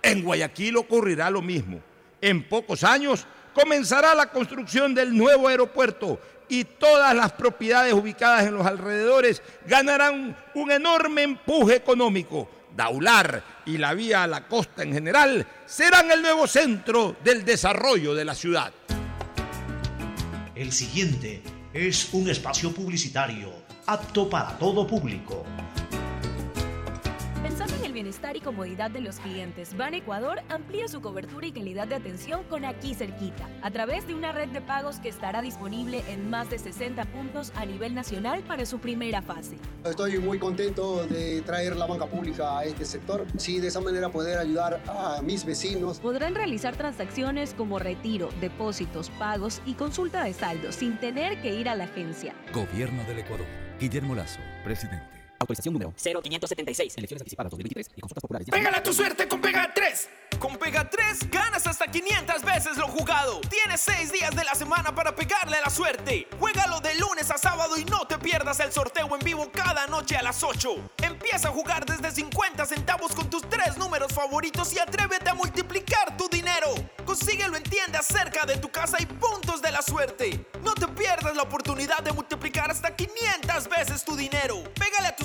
En 0.00 0.22
Guayaquil 0.24 0.78
ocurrirá 0.78 1.28
lo 1.28 1.42
mismo. 1.42 1.80
En 2.22 2.48
pocos 2.48 2.82
años 2.82 3.26
comenzará 3.52 4.14
la 4.14 4.30
construcción 4.30 4.94
del 4.94 5.14
nuevo 5.14 5.48
aeropuerto 5.48 6.18
y 6.48 6.64
todas 6.64 7.14
las 7.14 7.32
propiedades 7.32 7.92
ubicadas 7.92 8.46
en 8.46 8.54
los 8.54 8.66
alrededores 8.66 9.42
ganarán 9.66 10.34
un 10.54 10.70
enorme 10.70 11.24
empuje 11.24 11.76
económico 11.76 12.48
Daular 12.78 13.42
y 13.66 13.76
la 13.76 13.92
vía 13.92 14.22
a 14.22 14.28
la 14.28 14.46
costa 14.46 14.84
en 14.84 14.92
general 14.92 15.44
serán 15.66 16.12
el 16.12 16.22
nuevo 16.22 16.46
centro 16.46 17.16
del 17.24 17.44
desarrollo 17.44 18.14
de 18.14 18.24
la 18.24 18.36
ciudad. 18.36 18.72
El 20.54 20.70
siguiente 20.70 21.42
es 21.72 22.10
un 22.12 22.30
espacio 22.30 22.72
publicitario 22.72 23.52
apto 23.84 24.30
para 24.30 24.56
todo 24.58 24.86
público. 24.86 25.44
Pensando 27.42 27.76
en 27.76 27.84
el 27.84 27.92
bienestar 27.92 28.36
y 28.36 28.40
comodidad 28.40 28.90
de 28.90 29.00
los 29.00 29.20
clientes, 29.20 29.76
Ban 29.76 29.94
Ecuador 29.94 30.40
amplía 30.48 30.88
su 30.88 31.00
cobertura 31.00 31.46
y 31.46 31.52
calidad 31.52 31.86
de 31.86 31.94
atención 31.94 32.42
con 32.44 32.64
aquí 32.64 32.94
cerquita, 32.94 33.48
a 33.62 33.70
través 33.70 34.06
de 34.08 34.14
una 34.14 34.32
red 34.32 34.48
de 34.48 34.60
pagos 34.60 34.98
que 34.98 35.08
estará 35.08 35.40
disponible 35.40 36.02
en 36.08 36.28
más 36.30 36.50
de 36.50 36.58
60 36.58 37.04
puntos 37.06 37.52
a 37.54 37.64
nivel 37.64 37.94
nacional 37.94 38.42
para 38.42 38.66
su 38.66 38.80
primera 38.80 39.22
fase. 39.22 39.56
Estoy 39.84 40.18
muy 40.18 40.38
contento 40.40 41.06
de 41.06 41.40
traer 41.42 41.76
la 41.76 41.86
banca 41.86 42.06
pública 42.06 42.58
a 42.58 42.64
este 42.64 42.84
sector, 42.84 43.24
sí, 43.36 43.60
de 43.60 43.68
esa 43.68 43.80
manera 43.80 44.08
poder 44.08 44.38
ayudar 44.38 44.80
a 44.88 45.22
mis 45.22 45.44
vecinos. 45.44 46.00
Podrán 46.00 46.34
realizar 46.34 46.74
transacciones 46.74 47.54
como 47.54 47.78
retiro, 47.78 48.30
depósitos, 48.40 49.10
pagos 49.10 49.62
y 49.64 49.74
consulta 49.74 50.24
de 50.24 50.34
saldo 50.34 50.72
sin 50.72 50.98
tener 50.98 51.40
que 51.40 51.54
ir 51.54 51.68
a 51.68 51.76
la 51.76 51.84
agencia. 51.84 52.34
Gobierno 52.52 53.04
del 53.04 53.20
Ecuador. 53.20 53.46
Guillermo 53.78 54.16
Lazo, 54.16 54.40
presidente. 54.64 55.17
Autorización 55.38 55.74
número 55.74 55.92
0576. 55.96 56.98
Elecciones 56.98 57.22
anticipadas 57.22 57.50
2023 57.50 57.90
y 57.96 58.00
consultas 58.00 58.22
populares. 58.22 58.48
Pégale 58.50 58.76
a 58.76 58.82
tu 58.82 58.92
suerte 58.92 59.28
con 59.28 59.40
Pega 59.40 59.72
3. 59.72 60.08
Con 60.38 60.56
Pega 60.56 60.88
3 60.88 61.30
ganas 61.30 61.66
hasta 61.66 61.86
500 61.86 62.42
veces 62.42 62.76
lo 62.76 62.88
jugado. 62.88 63.40
Tienes 63.42 63.80
6 63.80 64.12
días 64.12 64.34
de 64.34 64.44
la 64.44 64.54
semana 64.54 64.94
para 64.94 65.14
pegarle 65.14 65.56
a 65.56 65.60
la 65.62 65.70
suerte. 65.70 66.28
Juégalo 66.38 66.80
de 66.80 66.94
lunes 66.96 67.30
a 67.30 67.38
sábado 67.38 67.76
y 67.76 67.84
no 67.84 68.06
te 68.06 68.18
pierdas 68.18 68.60
el 68.60 68.72
sorteo 68.72 69.08
en 69.14 69.24
vivo 69.24 69.50
cada 69.52 69.86
noche 69.86 70.16
a 70.16 70.22
las 70.22 70.42
8. 70.42 70.92
Empieza 71.02 71.48
a 71.48 71.52
jugar 71.52 71.84
desde 71.86 72.10
50 72.10 72.66
centavos 72.66 73.12
con 73.12 73.30
tus 73.30 73.42
tres 73.48 73.76
números 73.76 74.12
favoritos 74.12 74.72
y 74.72 74.78
atrévete 74.78 75.30
a 75.30 75.34
multiplicar 75.34 76.16
tu 76.16 76.28
dinero. 76.28 76.68
Consíguelo 77.04 77.56
en 77.56 77.62
tiendas 77.62 78.06
cerca 78.06 78.44
de 78.44 78.58
tu 78.58 78.70
casa 78.70 78.98
y 79.00 79.06
puntos 79.06 79.62
de 79.62 79.70
la 79.70 79.82
suerte. 79.82 80.46
No 80.62 80.74
te 80.74 80.86
pierdas 80.88 81.34
la 81.34 81.42
oportunidad 81.42 81.98
de 82.02 82.12
multiplicar 82.12 82.70
hasta 82.70 82.94
500 82.94 83.68
veces 83.68 84.04
tu 84.04 84.14
dinero. 84.16 84.62
Pégale 84.74 85.08
a 85.08 85.16
tu 85.16 85.24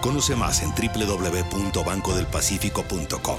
Conoce 0.00 0.34
más 0.34 0.62
en 0.62 0.70
www.bancodelpacifico.com. 0.70 3.38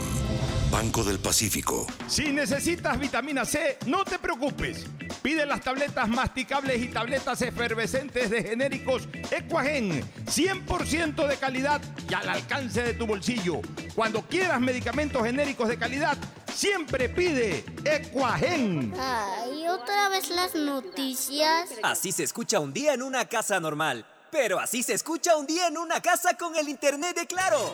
Banco 0.71 1.03
del 1.03 1.17
Pacífico. 1.19 1.87
Si 2.07 2.31
necesitas 2.31 2.99
vitamina 2.99 3.43
C, 3.45 3.79
no 3.87 4.05
te 4.05 4.19
preocupes. 4.19 4.85
Pide 5.23 5.47
las 5.47 5.61
tabletas 5.61 6.07
masticables 6.07 6.79
y 6.81 6.89
tabletas 6.89 7.41
efervescentes 7.41 8.29
de 8.29 8.43
genéricos 8.43 9.07
Equagen, 9.31 10.03
100% 10.25 11.27
de 11.27 11.37
calidad 11.37 11.81
y 12.07 12.13
al 12.13 12.29
alcance 12.29 12.83
de 12.83 12.93
tu 12.93 13.07
bolsillo. 13.07 13.61
Cuando 13.95 14.21
quieras 14.21 14.61
medicamentos 14.61 15.23
genéricos 15.23 15.67
de 15.67 15.79
calidad, 15.79 16.15
siempre 16.53 17.09
pide 17.09 17.65
Equagen. 17.83 18.93
Ay, 18.99 19.67
otra 19.67 20.09
vez 20.09 20.29
las 20.29 20.53
noticias. 20.53 21.71
Así 21.81 22.11
se 22.11 22.21
escucha 22.23 22.59
un 22.59 22.71
día 22.71 22.93
en 22.93 23.01
una 23.01 23.25
casa 23.25 23.59
normal. 23.59 24.05
Pero 24.31 24.59
así 24.59 24.81
se 24.81 24.93
escucha 24.93 25.35
un 25.35 25.45
día 25.45 25.67
en 25.67 25.77
una 25.77 26.01
casa 26.01 26.37
con 26.37 26.55
el 26.55 26.69
internet 26.69 27.17
de 27.17 27.27
Claro. 27.27 27.73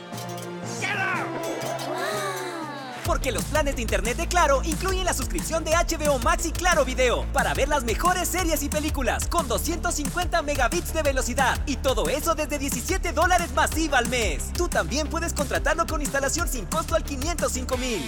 Porque 3.05 3.31
los 3.31 3.43
planes 3.45 3.75
de 3.75 3.83
internet 3.83 4.17
de 4.17 4.27
Claro 4.27 4.61
incluyen 4.63 5.05
la 5.05 5.13
suscripción 5.13 5.63
de 5.63 5.71
HBO 5.71 6.19
Max 6.19 6.47
y 6.47 6.51
Claro 6.51 6.83
Video 6.83 7.25
para 7.31 7.53
ver 7.53 7.69
las 7.69 7.83
mejores 7.83 8.27
series 8.27 8.63
y 8.63 8.69
películas 8.69 9.27
con 9.27 9.47
250 9.47 10.41
megabits 10.41 10.93
de 10.93 11.03
velocidad 11.03 11.61
y 11.67 11.77
todo 11.77 12.09
eso 12.09 12.33
desde 12.35 12.57
17 12.57 13.13
dólares 13.13 13.53
masiva 13.53 13.99
al 13.99 14.09
mes. 14.09 14.51
Tú 14.53 14.67
también 14.67 15.07
puedes 15.07 15.33
contratarlo 15.33 15.85
con 15.85 16.01
instalación 16.01 16.49
sin 16.49 16.65
costo 16.65 16.95
al 16.95 17.03
505 17.03 17.77
mil. 17.77 18.01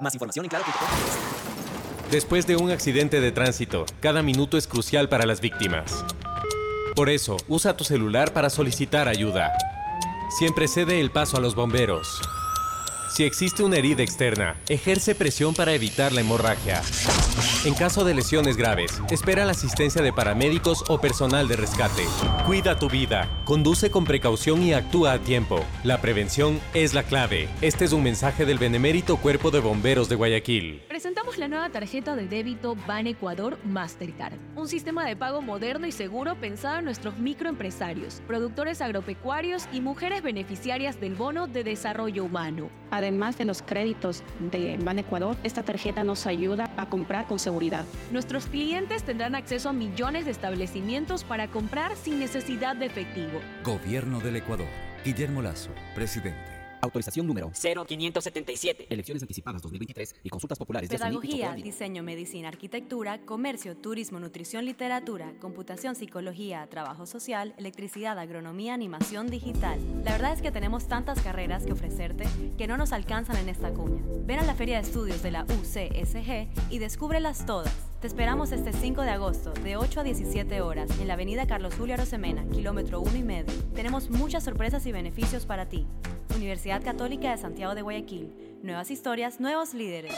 Más 0.00 0.14
información 0.14 0.46
en 0.46 0.48
claro.com. 0.48 0.88
Después 2.10 2.46
de 2.46 2.56
un 2.56 2.70
accidente 2.70 3.20
de 3.20 3.30
tránsito, 3.30 3.84
cada 4.00 4.22
minuto 4.22 4.56
es 4.56 4.66
crucial 4.66 5.08
para 5.08 5.26
las 5.26 5.40
víctimas. 5.40 6.04
Por 6.94 7.08
eso, 7.08 7.36
usa 7.48 7.76
tu 7.76 7.84
celular 7.84 8.32
para 8.32 8.50
solicitar 8.50 9.08
ayuda. 9.08 9.52
Siempre 10.38 10.68
cede 10.68 11.00
el 11.00 11.10
paso 11.10 11.36
a 11.36 11.40
los 11.40 11.54
bomberos. 11.54 12.20
Si 13.14 13.24
existe 13.24 13.62
una 13.62 13.76
herida 13.76 14.02
externa, 14.02 14.56
ejerce 14.68 15.14
presión 15.14 15.54
para 15.54 15.74
evitar 15.74 16.12
la 16.12 16.20
hemorragia. 16.20 16.82
En 17.62 17.74
caso 17.74 18.04
de 18.04 18.14
lesiones 18.14 18.56
graves, 18.56 19.02
espera 19.10 19.44
la 19.44 19.50
asistencia 19.50 20.00
de 20.00 20.14
paramédicos 20.14 20.82
o 20.88 20.98
personal 20.98 21.46
de 21.46 21.56
rescate. 21.56 22.04
Cuida 22.46 22.78
tu 22.78 22.88
vida, 22.88 23.28
conduce 23.44 23.90
con 23.90 24.06
precaución 24.06 24.62
y 24.62 24.72
actúa 24.72 25.12
a 25.12 25.18
tiempo. 25.18 25.62
La 25.84 26.00
prevención 26.00 26.58
es 26.72 26.94
la 26.94 27.02
clave. 27.02 27.50
Este 27.60 27.84
es 27.84 27.92
un 27.92 28.02
mensaje 28.02 28.46
del 28.46 28.56
Benemérito 28.56 29.18
Cuerpo 29.18 29.50
de 29.50 29.60
Bomberos 29.60 30.08
de 30.08 30.16
Guayaquil. 30.16 30.80
Presentamos 30.88 31.36
la 31.36 31.48
nueva 31.48 31.68
tarjeta 31.68 32.16
de 32.16 32.26
débito 32.26 32.76
Ban 32.86 33.06
Ecuador 33.06 33.58
Mastercard, 33.62 34.38
un 34.56 34.66
sistema 34.66 35.04
de 35.04 35.14
pago 35.14 35.42
moderno 35.42 35.86
y 35.86 35.92
seguro 35.92 36.36
pensado 36.36 36.78
en 36.78 36.86
nuestros 36.86 37.18
microempresarios, 37.18 38.22
productores 38.26 38.80
agropecuarios 38.80 39.68
y 39.70 39.82
mujeres 39.82 40.22
beneficiarias 40.22 40.98
del 40.98 41.14
bono 41.14 41.46
de 41.46 41.62
desarrollo 41.62 42.24
humano. 42.24 42.70
Además 42.90 43.36
de 43.36 43.44
los 43.44 43.60
créditos 43.60 44.22
de 44.50 44.78
Ban 44.82 44.98
Ecuador, 44.98 45.36
esta 45.44 45.62
tarjeta 45.62 46.04
nos 46.04 46.26
ayuda 46.26 46.72
a 46.78 46.88
comprar 46.88 47.26
con 47.26 47.38
seguridad. 47.38 47.49
Nuestros 48.10 48.46
clientes 48.46 49.02
tendrán 49.02 49.34
acceso 49.34 49.68
a 49.68 49.72
millones 49.72 50.24
de 50.24 50.30
establecimientos 50.30 51.24
para 51.24 51.48
comprar 51.48 51.96
sin 51.96 52.18
necesidad 52.18 52.76
de 52.76 52.86
efectivo. 52.86 53.40
Gobierno 53.64 54.20
del 54.20 54.36
Ecuador. 54.36 54.68
Guillermo 55.04 55.42
Lazo, 55.42 55.70
presidente. 55.94 56.49
Autorización 56.80 57.26
número 57.26 57.50
0577. 57.52 58.86
Elecciones 58.90 59.22
anticipadas 59.22 59.62
2023 59.62 60.16
y 60.24 60.28
consultas 60.30 60.58
populares. 60.58 60.88
Pedagogía, 60.88 61.54
diseño, 61.54 62.02
medicina, 62.02 62.48
arquitectura, 62.48 63.18
comercio, 63.24 63.76
turismo, 63.76 64.18
nutrición, 64.20 64.64
literatura, 64.64 65.32
computación, 65.40 65.94
psicología, 65.94 66.66
trabajo 66.68 67.06
social, 67.06 67.54
electricidad, 67.58 68.18
agronomía, 68.18 68.74
animación 68.74 69.28
digital. 69.28 69.78
La 70.04 70.12
verdad 70.12 70.32
es 70.32 70.42
que 70.42 70.50
tenemos 70.50 70.88
tantas 70.88 71.20
carreras 71.20 71.64
que 71.64 71.72
ofrecerte 71.72 72.24
que 72.56 72.66
no 72.66 72.76
nos 72.76 72.92
alcanzan 72.92 73.36
en 73.36 73.48
esta 73.48 73.70
cuña. 73.70 74.02
Ven 74.24 74.38
a 74.38 74.44
la 74.44 74.54
Feria 74.54 74.80
de 74.80 74.86
Estudios 74.86 75.22
de 75.22 75.30
la 75.30 75.44
UCSG 75.44 76.70
y 76.70 76.78
descúbrelas 76.78 77.46
todas. 77.46 77.90
Te 78.00 78.06
esperamos 78.06 78.50
este 78.50 78.72
5 78.72 79.02
de 79.02 79.10
agosto, 79.10 79.52
de 79.52 79.76
8 79.76 80.00
a 80.00 80.02
17 80.02 80.62
horas, 80.62 80.90
en 81.00 81.06
la 81.06 81.14
avenida 81.14 81.46
Carlos 81.46 81.74
Julio 81.74 81.94
Arosemena, 81.94 82.48
kilómetro 82.48 83.02
1 83.02 83.14
y 83.14 83.22
medio. 83.22 83.52
Tenemos 83.74 84.08
muchas 84.08 84.42
sorpresas 84.42 84.86
y 84.86 84.92
beneficios 84.92 85.44
para 85.44 85.68
ti. 85.68 85.86
Universidad 86.34 86.69
Católica 86.78 87.32
de 87.32 87.38
Santiago 87.38 87.74
de 87.74 87.82
Guayaquil. 87.82 88.32
Nuevas 88.62 88.90
historias, 88.92 89.40
nuevos 89.40 89.74
líderes. 89.74 90.14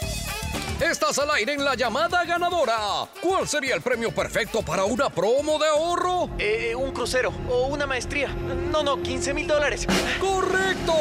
Estás 0.80 1.18
al 1.18 1.30
aire 1.30 1.54
en 1.54 1.64
la 1.64 1.74
llamada 1.74 2.24
ganadora. 2.24 2.76
¿Cuál 3.22 3.48
sería 3.48 3.74
el 3.74 3.80
premio 3.80 4.12
perfecto 4.14 4.62
para 4.62 4.84
una 4.84 5.08
promo 5.08 5.58
de 5.58 5.68
ahorro? 5.68 6.28
Eh, 6.38 6.74
un 6.74 6.92
crucero 6.92 7.32
o 7.48 7.68
una 7.68 7.86
maestría. 7.86 8.28
No, 8.28 8.82
no, 8.82 9.00
15 9.00 9.32
mil 9.32 9.46
dólares. 9.46 9.86
¡Correcto! 10.20 10.94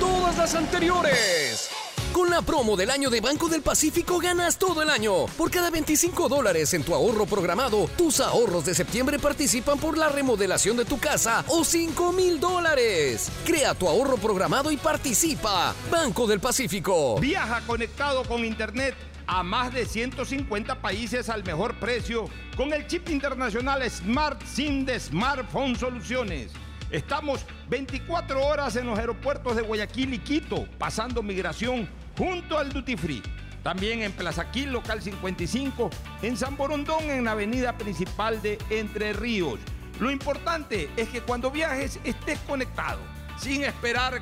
Todas 0.00 0.36
las 0.38 0.54
anteriores. 0.54 1.70
Con 2.16 2.30
la 2.30 2.40
promo 2.40 2.76
del 2.76 2.90
año 2.90 3.10
de 3.10 3.20
Banco 3.20 3.46
del 3.46 3.60
Pacífico 3.60 4.18
ganas 4.18 4.58
todo 4.58 4.80
el 4.80 4.88
año. 4.88 5.26
Por 5.36 5.50
cada 5.50 5.68
25 5.68 6.30
dólares 6.30 6.72
en 6.72 6.82
tu 6.82 6.94
ahorro 6.94 7.26
programado, 7.26 7.90
tus 7.98 8.20
ahorros 8.20 8.64
de 8.64 8.74
septiembre 8.74 9.18
participan 9.18 9.78
por 9.78 9.98
la 9.98 10.08
remodelación 10.08 10.78
de 10.78 10.86
tu 10.86 10.98
casa 10.98 11.44
o 11.48 11.62
5 11.62 12.14
mil 12.14 12.40
dólares. 12.40 13.30
Crea 13.44 13.74
tu 13.74 13.86
ahorro 13.86 14.16
programado 14.16 14.72
y 14.72 14.78
participa. 14.78 15.74
Banco 15.90 16.26
del 16.26 16.40
Pacífico. 16.40 17.20
Viaja 17.20 17.60
conectado 17.66 18.24
con 18.24 18.46
Internet 18.46 18.94
a 19.26 19.42
más 19.42 19.74
de 19.74 19.84
150 19.84 20.80
países 20.80 21.28
al 21.28 21.44
mejor 21.44 21.78
precio 21.78 22.30
con 22.56 22.72
el 22.72 22.86
chip 22.86 23.10
internacional 23.10 23.82
Smart 23.90 24.42
SIM 24.42 24.86
de 24.86 24.98
Smartphone 24.98 25.76
Soluciones. 25.76 26.50
Estamos 26.90 27.44
24 27.68 28.42
horas 28.42 28.76
en 28.76 28.86
los 28.86 28.98
aeropuertos 28.98 29.54
de 29.54 29.60
Guayaquil 29.60 30.14
y 30.14 30.18
Quito, 30.20 30.66
pasando 30.78 31.22
migración 31.22 31.86
junto 32.16 32.58
al 32.58 32.72
Duty 32.72 32.96
Free. 32.96 33.22
También 33.62 34.02
en 34.02 34.12
Plaza 34.12 34.46
local 34.54 35.02
55, 35.02 35.90
en 36.22 36.36
San 36.36 36.56
Borondón, 36.56 37.02
en 37.10 37.24
la 37.24 37.32
avenida 37.32 37.76
principal 37.76 38.40
de 38.40 38.58
Entre 38.70 39.12
Ríos. 39.12 39.58
Lo 39.98 40.10
importante 40.10 40.88
es 40.96 41.08
que 41.08 41.20
cuando 41.20 41.50
viajes 41.50 41.98
estés 42.04 42.38
conectado, 42.40 43.00
sin 43.38 43.64
esperar 43.64 44.20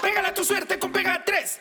Pégala 0.00 0.32
tu 0.32 0.42
suerte 0.44 0.78
con 0.78 0.90
Pega 0.90 1.22
3. 1.24 1.60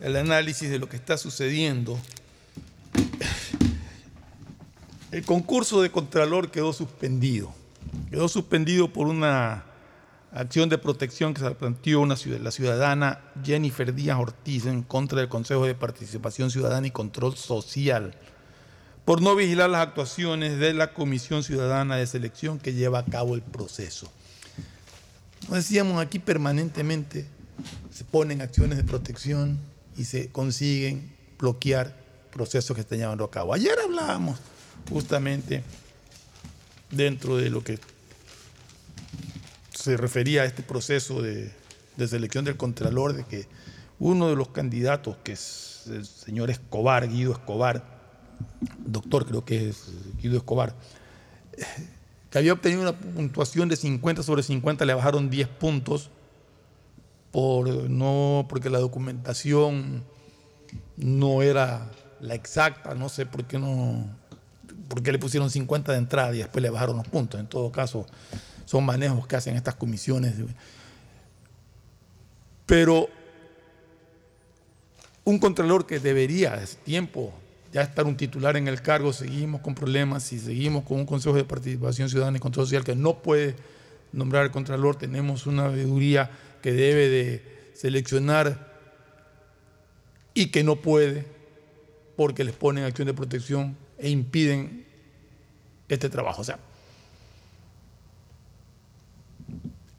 el 0.00 0.16
análisis 0.16 0.70
de 0.70 0.78
lo 0.78 0.88
que 0.88 0.96
está 0.96 1.16
sucediendo. 1.16 1.98
El 5.10 5.24
concurso 5.24 5.82
de 5.82 5.90
Contralor 5.90 6.50
quedó 6.50 6.72
suspendido. 6.72 7.52
Quedó 8.10 8.28
suspendido 8.28 8.92
por 8.92 9.08
una 9.08 9.64
acción 10.32 10.68
de 10.68 10.78
protección 10.78 11.34
que 11.34 11.40
se 11.40 11.50
planteó 11.50 12.00
una 12.00 12.14
la 12.40 12.50
ciudadana 12.50 13.20
Jennifer 13.42 13.92
Díaz 13.92 14.18
Ortiz 14.18 14.66
en 14.66 14.82
contra 14.82 15.18
del 15.18 15.28
Consejo 15.28 15.66
de 15.66 15.74
Participación 15.74 16.50
Ciudadana 16.50 16.86
y 16.86 16.90
Control 16.92 17.36
Social 17.36 18.14
por 19.04 19.22
no 19.22 19.34
vigilar 19.34 19.68
las 19.68 19.88
actuaciones 19.88 20.58
de 20.58 20.72
la 20.72 20.92
Comisión 20.92 21.42
Ciudadana 21.42 21.96
de 21.96 22.06
Selección 22.06 22.60
que 22.60 22.74
lleva 22.74 23.00
a 23.00 23.04
cabo 23.04 23.34
el 23.34 23.42
proceso. 23.42 24.08
Nos 25.48 25.56
decíamos 25.56 26.00
aquí 26.00 26.20
permanentemente, 26.20 27.26
se 27.92 28.04
ponen 28.04 28.40
acciones 28.40 28.76
de 28.76 28.84
protección 28.84 29.58
y 30.00 30.04
se 30.04 30.30
consiguen 30.30 31.12
bloquear 31.38 31.94
procesos 32.32 32.74
que 32.74 32.80
están 32.80 32.96
llevando 32.96 33.22
a 33.22 33.30
cabo. 33.30 33.52
Ayer 33.52 33.78
hablábamos 33.78 34.38
justamente 34.88 35.62
dentro 36.90 37.36
de 37.36 37.50
lo 37.50 37.62
que 37.62 37.78
se 39.74 39.98
refería 39.98 40.40
a 40.40 40.44
este 40.46 40.62
proceso 40.62 41.20
de, 41.20 41.52
selección 42.08 42.46
del 42.46 42.56
Contralor, 42.56 43.12
de 43.12 43.24
que 43.24 43.46
uno 43.98 44.30
de 44.30 44.36
los 44.36 44.48
candidatos, 44.48 45.18
que 45.22 45.32
es 45.32 45.82
el 45.88 46.06
señor 46.06 46.48
Escobar, 46.48 47.06
Guido 47.06 47.32
Escobar, 47.32 47.84
doctor 48.78 49.26
creo 49.26 49.44
que 49.44 49.68
es 49.68 49.84
Guido 50.22 50.38
Escobar, 50.38 50.74
que 52.30 52.38
había 52.38 52.54
obtenido 52.54 52.80
una 52.80 52.98
puntuación 52.98 53.68
de 53.68 53.76
50 53.76 54.22
sobre 54.22 54.42
50, 54.42 54.82
le 54.86 54.94
bajaron 54.94 55.28
10 55.28 55.46
puntos 55.48 56.08
por 57.30 57.68
no 57.88 58.46
porque 58.48 58.70
la 58.70 58.78
documentación 58.78 60.04
no 60.96 61.42
era 61.42 61.90
la 62.20 62.34
exacta, 62.34 62.94
no 62.94 63.08
sé 63.08 63.26
por 63.26 63.44
qué 63.44 63.58
no 63.58 64.04
por 64.88 65.06
le 65.06 65.18
pusieron 65.20 65.50
50 65.50 65.92
de 65.92 65.98
entrada 65.98 66.34
y 66.34 66.38
después 66.38 66.62
le 66.62 66.68
bajaron 66.68 66.96
los 66.96 67.06
puntos. 67.06 67.38
En 67.38 67.46
todo 67.46 67.70
caso, 67.70 68.06
son 68.64 68.84
manejos 68.84 69.24
que 69.26 69.36
hacen 69.36 69.54
estas 69.54 69.76
comisiones. 69.76 70.34
Pero 72.66 73.08
un 75.22 75.38
contralor 75.38 75.86
que 75.86 76.00
debería 76.00 76.54
hace 76.54 76.76
tiempo 76.78 77.32
ya 77.72 77.82
estar 77.82 78.04
un 78.04 78.16
titular 78.16 78.56
en 78.56 78.66
el 78.66 78.82
cargo, 78.82 79.12
seguimos 79.12 79.60
con 79.60 79.76
problemas 79.76 80.32
y 80.32 80.40
seguimos 80.40 80.82
con 80.82 80.98
un 80.98 81.06
Consejo 81.06 81.36
de 81.36 81.44
Participación 81.44 82.08
Ciudadana 82.08 82.38
y 82.38 82.40
Control 82.40 82.66
Social 82.66 82.82
que 82.82 82.96
no 82.96 83.22
puede 83.22 83.54
nombrar 84.12 84.42
al 84.42 84.50
contralor, 84.50 84.96
tenemos 84.96 85.46
una 85.46 85.68
veeduría 85.68 86.30
que 86.62 86.72
debe 86.72 87.08
de 87.08 87.70
seleccionar 87.74 88.70
y 90.34 90.46
que 90.50 90.62
no 90.62 90.76
puede 90.76 91.26
porque 92.16 92.44
les 92.44 92.54
ponen 92.54 92.84
acción 92.84 93.06
de 93.06 93.14
protección 93.14 93.76
e 93.98 94.10
impiden 94.10 94.86
este 95.88 96.08
trabajo. 96.08 96.42
O 96.42 96.44
sea, 96.44 96.58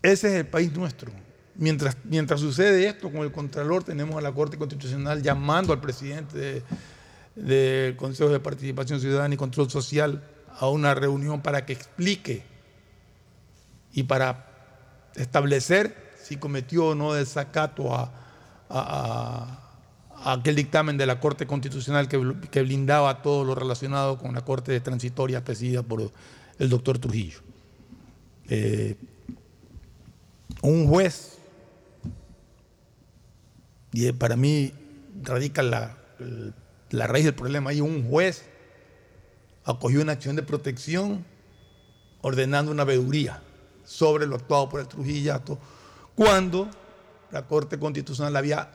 ese 0.01 0.28
es 0.30 0.34
el 0.36 0.47
país 0.47 0.72
nuestro. 0.74 1.12
Mientras, 1.55 1.97
mientras 2.05 2.39
sucede 2.39 2.88
esto 2.88 3.12
con 3.12 3.22
el 3.22 3.32
Contralor, 3.32 3.84
tenemos 3.84 4.16
a 4.18 4.22
la 4.22 4.32
Corte 4.32 4.57
Constitucional 4.57 5.22
llamando 5.22 5.74
al 5.74 5.82
presidente 5.82 6.38
de- 6.38 6.64
del 7.36 7.95
Consejo 7.95 8.30
de 8.30 8.39
Participación 8.39 8.99
Ciudadana 8.99 9.34
y 9.34 9.38
Control 9.38 9.70
Social 9.70 10.24
a 10.57 10.68
una 10.70 10.93
reunión 10.95 11.41
para 11.41 11.66
que 11.66 11.74
explique 11.74 12.43
y 13.93 14.03
para 14.03 14.47
establecer 15.16 15.95
si 16.32 16.38
cometió 16.38 16.86
o 16.88 16.95
no 16.95 17.11
desacato 17.11 17.93
a, 17.93 18.09
a- 18.69 19.57
aquel 20.23 20.55
dictamen 20.55 20.95
de 20.97 21.05
la 21.05 21.19
Corte 21.19 21.45
Constitucional 21.45 22.07
que 22.07 22.61
blindaba 22.61 23.21
todo 23.21 23.43
lo 23.43 23.53
relacionado 23.53 24.17
con 24.17 24.34
la 24.34 24.45
Corte 24.45 24.79
Transitoria 24.79 25.43
presidida 25.43 25.84
por 25.84 26.09
el 26.57 26.69
doctor 26.69 26.99
Trujillo. 26.99 27.39
Eh, 28.47 28.95
un 30.61 30.88
juez, 30.88 31.38
y 33.91 34.05
eh, 34.07 34.13
para 34.13 34.38
mí 34.38 34.71
radica 35.23 35.63
la, 35.63 35.97
la 36.91 37.07
raíz 37.07 37.25
del 37.25 37.34
problema 37.34 37.71
ahí, 37.71 37.82
un 37.82 38.09
juez 38.09 38.45
acogió 39.65 40.01
una 40.01 40.13
acción 40.13 40.38
de 40.38 40.43
protección 40.43 41.25
ordenando 42.21 42.71
una 42.71 42.86
veeduría 42.86 43.41
sobre 43.84 44.27
lo 44.27 44.36
actuado 44.36 44.69
por 44.69 44.79
el 44.79 44.88
Trujillato, 44.88 45.57
cuando 46.22 46.69
la 47.32 47.47
Corte 47.47 47.80
Constitucional 47.80 48.36
había 48.36 48.69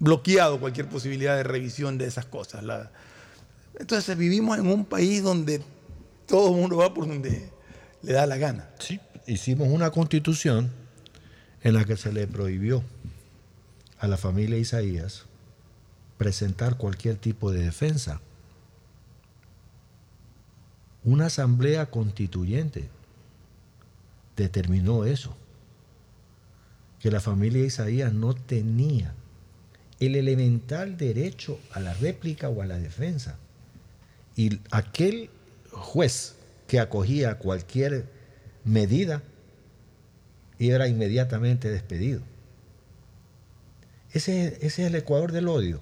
bloqueado 0.00 0.58
cualquier 0.58 0.88
posibilidad 0.88 1.36
de 1.36 1.44
revisión 1.44 1.96
de 1.96 2.06
esas 2.06 2.24
cosas. 2.24 2.64
Entonces 3.78 4.18
vivimos 4.18 4.58
en 4.58 4.66
un 4.66 4.84
país 4.84 5.22
donde 5.22 5.62
todo 6.26 6.48
el 6.52 6.60
mundo 6.60 6.78
va 6.78 6.92
por 6.92 7.06
donde 7.06 7.52
le 8.02 8.12
da 8.12 8.26
la 8.26 8.36
gana. 8.36 8.68
Sí, 8.80 8.98
hicimos 9.28 9.68
una 9.68 9.92
constitución 9.92 10.72
en 11.62 11.74
la 11.74 11.84
que 11.84 11.96
se 11.96 12.12
le 12.12 12.26
prohibió 12.26 12.82
a 14.00 14.08
la 14.08 14.16
familia 14.16 14.58
Isaías 14.58 15.26
presentar 16.18 16.78
cualquier 16.78 17.14
tipo 17.14 17.52
de 17.52 17.62
defensa. 17.62 18.20
Una 21.04 21.26
asamblea 21.26 21.86
constituyente 21.92 22.88
determinó 24.34 25.04
eso, 25.04 25.36
que 27.06 27.12
la 27.12 27.20
familia 27.20 27.64
Isaías 27.64 28.12
no 28.12 28.34
tenía 28.34 29.14
el 30.00 30.16
elemental 30.16 30.96
derecho 30.96 31.60
a 31.70 31.78
la 31.78 31.94
réplica 31.94 32.48
o 32.48 32.62
a 32.62 32.66
la 32.66 32.80
defensa. 32.80 33.38
Y 34.34 34.58
aquel 34.72 35.30
juez 35.70 36.34
que 36.66 36.80
acogía 36.80 37.38
cualquier 37.38 38.06
medida 38.64 39.22
era 40.58 40.88
inmediatamente 40.88 41.70
despedido. 41.70 42.22
Ese, 44.10 44.58
ese 44.60 44.66
es 44.66 44.78
el 44.88 44.96
Ecuador 44.96 45.30
del 45.30 45.46
odio. 45.46 45.78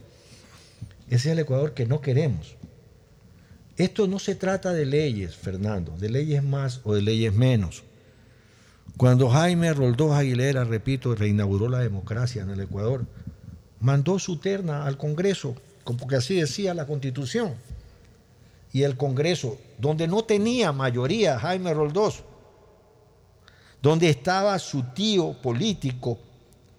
Ese 1.07 1.31
es 1.31 1.33
el 1.33 1.39
Ecuador 1.39 1.73
que 1.73 1.87
no 1.87 2.03
queremos. 2.03 2.55
Esto 3.79 4.07
no 4.09 4.19
se 4.19 4.35
trata 4.35 4.75
de 4.75 4.85
leyes, 4.85 5.37
Fernando, 5.37 5.97
de 5.97 6.11
leyes 6.11 6.43
más 6.43 6.83
o 6.85 6.95
de 6.95 7.01
leyes 7.01 7.33
menos. 7.33 7.83
Cuando 8.97 9.29
Jaime 9.29 9.73
Roldós 9.73 10.13
Aguilera, 10.13 10.63
repito, 10.63 11.17
reinauguró 11.17 11.69
la 11.69 11.81
democracia 11.81 12.43
en 12.43 12.51
el 12.51 12.61
Ecuador, 12.61 13.05
mandó 13.81 14.21
su 14.21 14.37
terna 14.37 14.87
al 14.87 14.97
Congreso, 14.97 15.57
porque 15.99 16.17
así 16.17 16.37
decía 16.37 16.75
la 16.75 16.87
Constitución. 16.87 17.55
Y 18.73 18.83
el 18.83 18.97
Congreso, 18.97 19.59
donde 19.79 20.07
no 20.07 20.23
tenía 20.23 20.71
mayoría 20.71 21.41
Jaime 21.41 21.75
Roldós, 21.75 22.23
donde 23.83 24.09
estaba 24.09 24.59
su 24.61 24.85
tío 24.95 25.35
político 25.43 26.19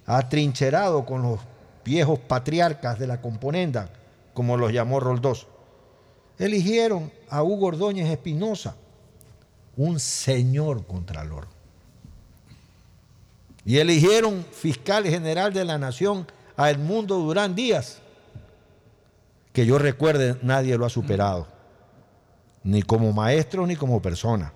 atrincherado 0.06 1.06
con 1.06 1.22
los 1.22 1.42
viejos 1.84 2.20
patriarcas 2.20 2.98
de 2.98 3.08
la 3.08 3.22
componenda, 3.22 3.90
como 4.34 4.56
los 4.56 4.72
llamó 4.72 5.02
Roldós, 5.02 5.48
eligieron 6.40 7.12
a 7.30 7.44
Hugo 7.44 7.68
Ordóñez 7.68 8.10
Espinosa, 8.10 8.76
un 9.76 10.00
señor 10.00 10.86
contralor. 10.86 11.55
Y 13.66 13.80
eligieron 13.80 14.46
fiscal 14.52 15.06
general 15.06 15.52
de 15.52 15.66
la 15.66 15.80
nación 15.80 16.28
a 16.56 16.70
Edmundo 16.70 17.18
Durán 17.18 17.56
Díaz, 17.56 17.98
que 19.52 19.66
yo 19.66 19.80
recuerde 19.80 20.38
nadie 20.44 20.78
lo 20.78 20.86
ha 20.86 20.90
superado, 20.90 21.48
ni 22.64 22.84
como 22.84 23.12
maestro 23.12 23.66
ni 23.66 23.76
como 23.76 24.02
persona. 24.02 24.54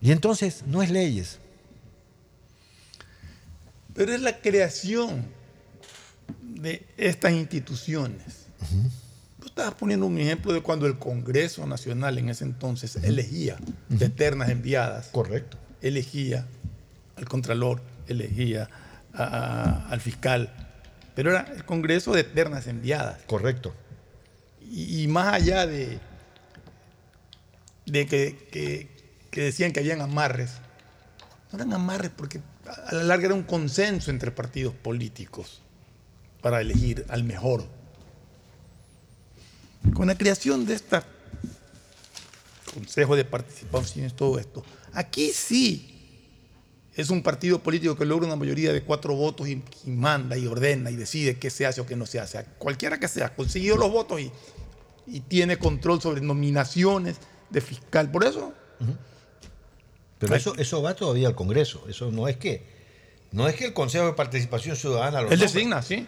Y 0.00 0.12
entonces 0.12 0.64
no 0.66 0.82
es 0.82 0.90
leyes. 0.90 1.38
Pero 3.94 4.12
es 4.12 4.20
la 4.20 4.38
creación 4.38 5.24
de 6.40 6.86
estas 6.96 7.32
instituciones. 7.32 8.46
Tú 9.40 9.46
estabas 9.46 9.74
poniendo 9.74 10.06
un 10.06 10.18
ejemplo 10.18 10.52
de 10.52 10.60
cuando 10.60 10.86
el 10.86 10.98
Congreso 10.98 11.66
Nacional 11.66 12.18
en 12.18 12.28
ese 12.28 12.44
entonces 12.44 12.96
elegía 12.96 13.58
de 13.88 14.08
ternas 14.08 14.50
enviadas. 14.50 15.08
Correcto. 15.08 15.56
Elegía 15.80 16.46
al 17.16 17.28
Contralor, 17.28 17.80
elegía 18.06 18.68
a- 19.14 19.22
a- 19.24 19.88
al 19.90 20.00
fiscal. 20.00 20.50
Pero 21.14 21.30
era 21.30 21.42
el 21.54 21.64
Congreso 21.64 22.12
de 22.12 22.24
ternas 22.24 22.66
enviadas. 22.66 23.20
Correcto. 23.26 23.74
Y, 24.60 25.02
y 25.02 25.08
más 25.08 25.34
allá 25.34 25.66
de, 25.66 25.98
de 27.86 28.06
que, 28.06 28.48
que- 28.50 28.88
que 29.30 29.42
decían 29.42 29.72
que 29.72 29.80
habían 29.80 30.00
amarres, 30.00 30.52
no 31.50 31.58
eran 31.58 31.72
amarres 31.72 32.10
porque 32.16 32.38
a 32.38 32.42
a 32.90 32.94
la 32.94 33.02
larga 33.02 33.26
era 33.26 33.34
un 33.34 33.42
consenso 33.42 34.10
entre 34.10 34.30
partidos 34.30 34.72
políticos 34.74 35.60
para 36.40 36.60
elegir 36.60 37.04
al 37.08 37.24
mejor. 37.24 37.64
Con 39.94 40.06
la 40.06 40.16
creación 40.16 40.64
de 40.64 40.74
este 40.74 41.00
Consejo 42.72 43.16
de 43.16 43.24
Participación 43.24 44.06
y 44.06 44.10
todo 44.10 44.38
esto, 44.38 44.64
aquí 44.94 45.30
sí 45.32 45.91
es 46.94 47.10
un 47.10 47.22
partido 47.22 47.58
político 47.60 47.96
que 47.96 48.04
logra 48.04 48.26
una 48.26 48.36
mayoría 48.36 48.72
de 48.72 48.82
cuatro 48.82 49.14
votos 49.14 49.48
y, 49.48 49.62
y 49.86 49.90
manda 49.90 50.36
y 50.36 50.46
ordena 50.46 50.90
y 50.90 50.96
decide 50.96 51.38
qué 51.38 51.48
se 51.50 51.64
hace 51.66 51.80
o 51.80 51.86
qué 51.86 51.96
no 51.96 52.04
se 52.06 52.20
hace. 52.20 52.44
Cualquiera 52.58 52.98
que 53.00 53.08
sea, 53.08 53.34
consiguió 53.34 53.76
los 53.76 53.90
votos 53.90 54.20
y, 54.20 54.30
y 55.06 55.20
tiene 55.20 55.58
control 55.58 56.00
sobre 56.02 56.20
nominaciones 56.20 57.16
de 57.50 57.60
fiscal. 57.60 58.10
Por 58.10 58.24
eso 58.24 58.52
Pero 60.18 60.36
eso, 60.36 60.54
eso 60.56 60.82
va 60.82 60.94
todavía 60.94 61.28
al 61.28 61.34
Congreso. 61.34 61.84
Eso 61.88 62.10
no 62.12 62.28
es 62.28 62.36
que 62.36 62.70
no 63.32 63.48
es 63.48 63.54
que 63.56 63.64
el 63.66 63.72
Consejo 63.72 64.04
de 64.06 64.12
Participación 64.12 64.76
Ciudadana 64.76 65.22
lo 65.22 65.30
Él 65.30 65.38
designa, 65.40 65.80
sí. 65.82 66.06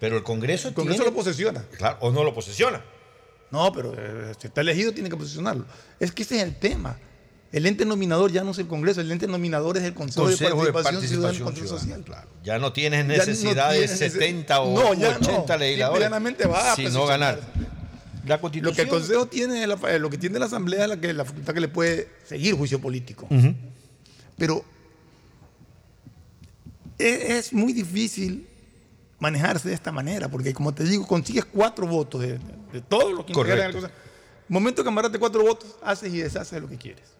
Pero 0.00 0.16
el 0.16 0.22
Congreso 0.22 0.68
El 0.68 0.74
Congreso 0.74 1.02
tiene- 1.02 1.10
lo 1.10 1.16
posesiona. 1.16 1.62
Claro, 1.76 1.98
o 2.00 2.10
no 2.10 2.24
lo 2.24 2.32
posesiona. 2.34 2.82
No, 3.50 3.70
pero 3.72 3.94
eh, 3.96 4.32
si 4.40 4.48
está 4.48 4.62
elegido 4.62 4.92
tiene 4.92 5.08
que 5.08 5.16
posicionarlo. 5.16 5.66
Es 6.00 6.10
que 6.12 6.22
ese 6.22 6.36
es 6.38 6.42
el 6.42 6.56
tema. 6.58 6.98
El 7.52 7.64
ente 7.66 7.84
nominador 7.84 8.32
ya 8.32 8.42
no 8.44 8.50
es 8.50 8.58
el 8.58 8.66
Congreso, 8.66 9.00
el 9.00 9.10
ente 9.10 9.26
nominador 9.26 9.76
es 9.76 9.84
el 9.84 9.94
Consejo, 9.94 10.26
de 10.28 10.36
Participación, 10.36 11.02
Ciudadana 11.02 11.38
y 11.38 11.40
Control 11.42 11.68
Social. 11.68 12.04
Ya 12.44 12.58
no 12.58 12.72
tienes 12.72 13.06
no 13.06 13.14
necesidad 13.14 13.70
de 13.70 13.78
tienes 13.86 14.00
nece- 14.00 14.10
70 14.10 14.60
o 14.60 14.74
No, 14.78 14.94
ya 14.94 15.16
80 15.16 15.54
no. 15.54 15.58
legisladores. 15.60 16.10
Va 16.10 16.72
a 16.72 16.76
sino 16.76 17.06
ganar. 17.06 17.40
La 18.26 18.34
Lo 18.34 18.40
Constitución. 18.40 18.74
que 18.74 18.82
el 18.82 18.88
Consejo 18.88 19.26
tiene, 19.26 19.62
es 19.62 19.68
la- 19.68 19.98
lo 19.98 20.10
que 20.10 20.18
tiene 20.18 20.38
la 20.40 20.46
Asamblea 20.46 20.82
es 20.82 20.88
la, 20.88 21.00
que, 21.00 21.12
la 21.14 21.24
facultad 21.24 21.54
que 21.54 21.60
le 21.60 21.68
puede 21.68 22.08
seguir 22.24 22.54
juicio 22.54 22.80
político. 22.80 23.28
Pero 24.36 24.64
es, 26.98 27.30
es 27.30 27.52
muy 27.52 27.72
difícil 27.72 28.46
manejarse 29.18 29.68
de 29.68 29.74
esta 29.74 29.92
manera, 29.92 30.28
porque 30.28 30.52
como 30.52 30.74
te 30.74 30.84
digo, 30.84 31.06
consigues 31.06 31.44
cuatro 31.44 31.86
votos 31.86 32.20
de, 32.20 32.38
de 32.72 32.80
todos 32.86 33.12
los 33.12 33.24
que 33.24 33.32
integran 33.32 33.58
Correcto. 33.72 33.80
cosa. 33.82 33.92
Momento 34.48 34.82
que 34.82 34.88
amarraste 34.88 35.18
cuatro 35.18 35.42
votos, 35.42 35.76
haces 35.82 36.12
y 36.12 36.18
deshaces 36.18 36.60
lo 36.60 36.68
que 36.68 36.76
quieres. 36.76 37.15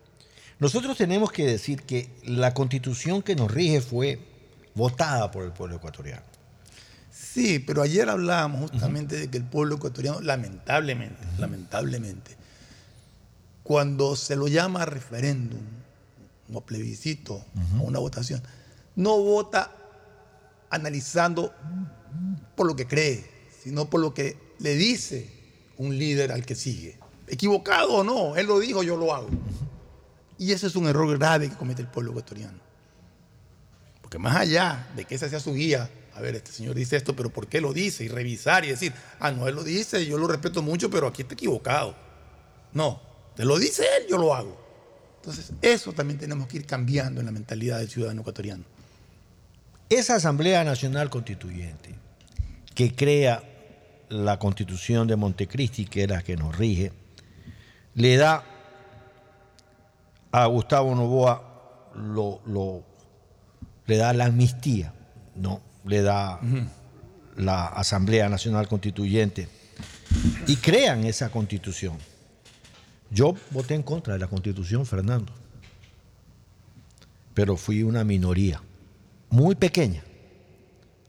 Nosotros 0.58 0.96
tenemos 0.96 1.30
que 1.30 1.46
decir 1.46 1.82
que 1.82 2.08
la 2.24 2.54
constitución 2.54 3.22
que 3.22 3.36
nos 3.36 3.50
rige 3.50 3.80
fue 3.80 4.18
votada 4.74 5.30
por 5.30 5.44
el 5.44 5.52
pueblo 5.52 5.76
ecuatoriano. 5.76 6.22
Sí, 7.10 7.58
pero 7.58 7.82
ayer 7.82 8.08
hablábamos 8.08 8.70
justamente 8.70 9.16
de 9.16 9.28
que 9.28 9.36
el 9.36 9.44
pueblo 9.44 9.76
ecuatoriano, 9.76 10.20
lamentablemente, 10.20 11.22
lamentablemente, 11.38 12.36
cuando 13.62 14.16
se 14.16 14.36
lo 14.36 14.48
llama 14.48 14.86
referéndum 14.86 15.60
o 16.52 16.58
a 16.58 16.64
plebiscito 16.64 17.44
o 17.78 17.82
una 17.82 17.98
votación, 17.98 18.42
no 18.94 19.18
vota 19.20 19.72
analizando 20.70 21.52
por 22.54 22.66
lo 22.66 22.76
que 22.76 22.86
cree, 22.86 23.28
sino 23.62 23.90
por 23.90 24.00
lo 24.00 24.14
que 24.14 24.38
le 24.58 24.74
dice 24.74 25.30
un 25.76 25.98
líder 25.98 26.32
al 26.32 26.46
que 26.46 26.54
sigue. 26.54 26.98
Equivocado 27.28 27.92
o 27.92 28.04
no, 28.04 28.36
él 28.36 28.46
lo 28.46 28.58
dijo, 28.58 28.82
yo 28.82 28.96
lo 28.96 29.14
hago. 29.14 29.28
Y 30.38 30.52
ese 30.52 30.66
es 30.66 30.76
un 30.76 30.86
error 30.86 31.16
grave 31.18 31.48
que 31.48 31.56
comete 31.56 31.82
el 31.82 31.88
pueblo 31.88 32.10
ecuatoriano. 32.12 32.58
Porque 34.02 34.18
más 34.18 34.36
allá 34.36 34.88
de 34.94 35.04
que 35.04 35.14
esa 35.14 35.28
sea 35.28 35.40
su 35.40 35.54
guía 35.54 35.90
a 36.16 36.20
ver, 36.22 36.34
este 36.34 36.50
señor 36.50 36.74
dice 36.74 36.96
esto, 36.96 37.14
pero 37.14 37.28
¿por 37.28 37.46
qué 37.46 37.60
lo 37.60 37.74
dice? 37.74 38.02
Y 38.02 38.08
revisar 38.08 38.64
y 38.64 38.68
decir, 38.68 38.92
ah, 39.20 39.30
no, 39.30 39.46
él 39.48 39.54
lo 39.54 39.62
dice, 39.62 40.06
yo 40.06 40.16
lo 40.16 40.26
respeto 40.26 40.62
mucho, 40.62 40.88
pero 40.88 41.08
aquí 41.08 41.22
está 41.22 41.34
equivocado. 41.34 41.94
No, 42.72 43.02
te 43.34 43.44
lo 43.44 43.58
dice 43.58 43.84
él, 43.98 44.06
yo 44.08 44.16
lo 44.16 44.34
hago. 44.34 44.58
Entonces, 45.16 45.52
eso 45.60 45.92
también 45.92 46.18
tenemos 46.18 46.46
que 46.46 46.56
ir 46.56 46.66
cambiando 46.66 47.20
en 47.20 47.26
la 47.26 47.32
mentalidad 47.32 47.78
del 47.78 47.90
ciudadano 47.90 48.22
ecuatoriano. 48.22 48.64
Esa 49.90 50.14
Asamblea 50.14 50.64
Nacional 50.64 51.10
Constituyente 51.10 51.94
que 52.74 52.94
crea 52.94 53.42
la 54.08 54.38
Constitución 54.38 55.06
de 55.08 55.16
Montecristi, 55.16 55.84
que 55.84 56.04
es 56.04 56.08
la 56.08 56.22
que 56.22 56.36
nos 56.36 56.56
rige, 56.56 56.92
le 57.94 58.16
da 58.16 58.42
a 60.32 60.46
Gustavo 60.46 60.94
Novoa 60.94 61.90
lo, 61.94 62.40
lo- 62.46 62.84
le 63.86 63.96
da 63.96 64.12
la 64.12 64.26
amnistía, 64.26 64.92
no, 65.36 65.60
le 65.84 66.02
da 66.02 66.40
la 67.36 67.66
Asamblea 67.68 68.28
Nacional 68.28 68.66
Constituyente. 68.68 69.48
Y 70.46 70.56
crean 70.56 71.04
esa 71.04 71.30
constitución. 71.30 71.96
Yo 73.10 73.34
voté 73.50 73.74
en 73.74 73.82
contra 73.82 74.14
de 74.14 74.18
la 74.20 74.26
constitución, 74.26 74.84
Fernando, 74.86 75.32
pero 77.34 77.56
fui 77.56 77.82
una 77.82 78.02
minoría, 78.04 78.60
muy 79.30 79.54
pequeña, 79.54 80.02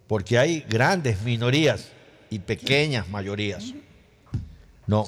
porque 0.07 0.37
hay 0.37 0.61
grandes 0.69 1.21
minorías 1.23 1.89
y 2.29 2.39
pequeñas 2.39 3.07
mayorías. 3.09 3.73
No, 4.85 5.07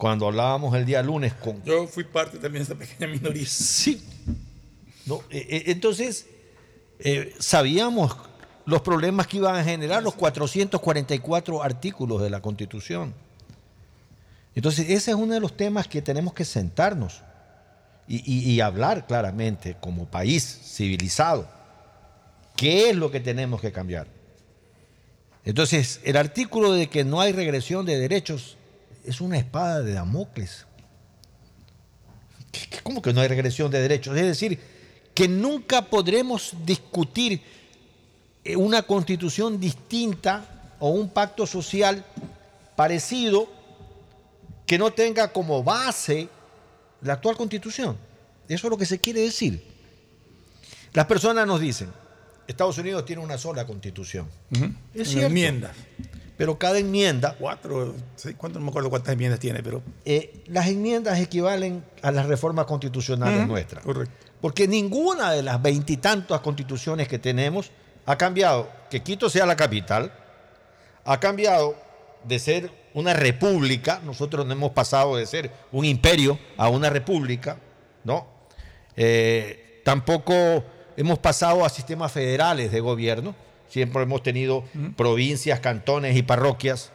cuando 0.00 0.26
hablábamos 0.26 0.74
el 0.74 0.86
día 0.86 1.02
lunes 1.02 1.34
con... 1.34 1.62
Yo 1.62 1.86
fui 1.86 2.04
parte 2.04 2.38
también 2.38 2.64
de 2.64 2.72
esa 2.72 2.74
pequeña 2.74 3.06
minoría. 3.06 3.44
Sí. 3.46 4.02
No, 5.04 5.16
eh, 5.28 5.46
eh, 5.50 5.62
entonces, 5.66 6.24
eh, 7.00 7.34
sabíamos 7.38 8.16
los 8.64 8.80
problemas 8.80 9.26
que 9.26 9.36
iban 9.36 9.54
a 9.56 9.62
generar 9.62 10.02
los 10.02 10.14
444 10.14 11.62
artículos 11.62 12.22
de 12.22 12.30
la 12.30 12.40
Constitución. 12.40 13.12
Entonces, 14.54 14.88
ese 14.88 15.10
es 15.10 15.16
uno 15.18 15.34
de 15.34 15.40
los 15.40 15.54
temas 15.54 15.86
que 15.86 16.00
tenemos 16.00 16.32
que 16.32 16.46
sentarnos 16.46 17.20
y, 18.08 18.16
y- 18.24 18.50
y 18.52 18.60
hablar 18.62 19.06
claramente 19.06 19.76
como 19.80 20.06
país 20.06 20.60
civilizado. 20.64 21.46
¿Qué 22.56 22.88
es 22.88 22.96
lo 22.96 23.10
que 23.10 23.20
tenemos 23.20 23.60
que 23.60 23.70
cambiar? 23.70 24.06
Entonces, 25.44 26.00
el 26.04 26.16
artículo 26.16 26.72
de 26.72 26.88
que 26.88 27.04
no 27.04 27.20
hay 27.20 27.32
regresión 27.32 27.84
de 27.84 27.98
derechos 27.98 28.56
es 29.04 29.20
una 29.20 29.38
espada 29.38 29.82
de 29.82 29.92
Damocles. 29.94 30.66
¿Qué- 32.52 32.66
qué- 32.68 32.80
¿Cómo 32.82 33.00
que 33.02 33.12
no 33.12 33.20
hay 33.20 33.28
regresión 33.28 33.70
de 33.70 33.80
derechos? 33.80 34.16
Es 34.16 34.24
decir, 34.26 34.58
que 35.14 35.28
nunca 35.28 35.82
podremos 35.88 36.54
discutir 36.64 37.40
eh, 38.44 38.56
una 38.56 38.82
constitución 38.82 39.60
distinta 39.60 40.74
o 40.78 40.90
un 40.90 41.10
pacto 41.10 41.46
social 41.46 42.04
parecido 42.74 43.48
que 44.66 44.78
no 44.78 44.90
tenga 44.92 45.30
como 45.32 45.62
base 45.62 46.28
la 47.02 47.14
actual 47.14 47.36
constitución. 47.36 47.96
Eso 48.48 48.66
es 48.66 48.70
lo 48.70 48.78
que 48.78 48.86
se 48.86 48.98
quiere 48.98 49.20
decir. 49.20 49.62
Las 50.94 51.06
personas 51.06 51.46
nos 51.46 51.60
dicen, 51.60 51.90
Estados 52.48 52.78
Unidos 52.78 53.04
tiene 53.04 53.22
una 53.22 53.36
sola 53.38 53.66
constitución. 53.66 54.26
Es 54.50 54.60
Una 54.60 55.04
cierto. 55.04 55.26
enmienda. 55.26 55.72
Pero 56.40 56.58
cada 56.58 56.78
enmienda... 56.78 57.36
Cuatro, 57.38 57.94
seis, 58.16 58.34
cuánto, 58.38 58.58
no 58.58 58.64
me 58.64 58.70
acuerdo 58.70 58.88
cuántas 58.88 59.12
enmiendas 59.12 59.38
tiene, 59.38 59.62
pero... 59.62 59.82
eh, 60.06 60.42
las 60.46 60.68
enmiendas 60.68 61.20
equivalen 61.20 61.84
a 62.00 62.10
las 62.10 62.24
reformas 62.24 62.64
constitucionales 62.64 63.46
nuestras. 63.46 63.84
Correcto. 63.84 64.26
Porque 64.40 64.66
ninguna 64.66 65.32
de 65.32 65.42
las 65.42 65.60
veintitantas 65.60 66.40
constituciones 66.40 67.08
que 67.08 67.18
tenemos 67.18 67.70
ha 68.06 68.16
cambiado 68.16 68.70
que 68.88 69.02
Quito 69.02 69.28
sea 69.28 69.44
la 69.44 69.54
capital, 69.54 70.14
ha 71.04 71.20
cambiado 71.20 71.76
de 72.24 72.38
ser 72.38 72.70
una 72.94 73.12
república, 73.12 74.00
nosotros 74.02 74.46
no 74.46 74.52
hemos 74.54 74.70
pasado 74.70 75.16
de 75.16 75.26
ser 75.26 75.50
un 75.72 75.84
imperio 75.84 76.38
a 76.56 76.70
una 76.70 76.88
república, 76.88 77.58
¿no? 78.02 78.26
Eh, 78.96 79.82
tampoco 79.84 80.64
hemos 80.96 81.18
pasado 81.18 81.66
a 81.66 81.68
sistemas 81.68 82.10
federales 82.10 82.72
de 82.72 82.80
gobierno, 82.80 83.34
siempre 83.70 84.02
hemos 84.02 84.22
tenido 84.22 84.64
provincias, 84.96 85.60
cantones 85.60 86.16
y 86.16 86.22
parroquias, 86.22 86.92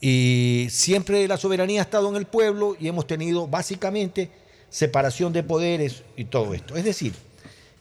y 0.00 0.68
siempre 0.70 1.26
la 1.28 1.36
soberanía 1.36 1.80
ha 1.80 1.84
estado 1.84 2.08
en 2.08 2.16
el 2.16 2.26
pueblo 2.26 2.76
y 2.78 2.88
hemos 2.88 3.06
tenido 3.06 3.46
básicamente 3.48 4.30
separación 4.68 5.32
de 5.32 5.42
poderes 5.42 6.02
y 6.16 6.24
todo 6.26 6.54
esto. 6.54 6.76
Es 6.76 6.84
decir, 6.84 7.14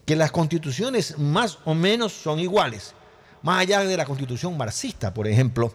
que 0.06 0.16
las 0.16 0.32
constituciones 0.32 1.18
más 1.18 1.60
o 1.66 1.74
menos 1.74 2.14
son 2.14 2.40
iguales, 2.40 2.94
más 3.42 3.60
allá 3.60 3.82
de 3.82 3.98
la 3.98 4.06
constitución 4.06 4.58
marxista, 4.58 5.14
por 5.14 5.28
ejemplo, 5.28 5.74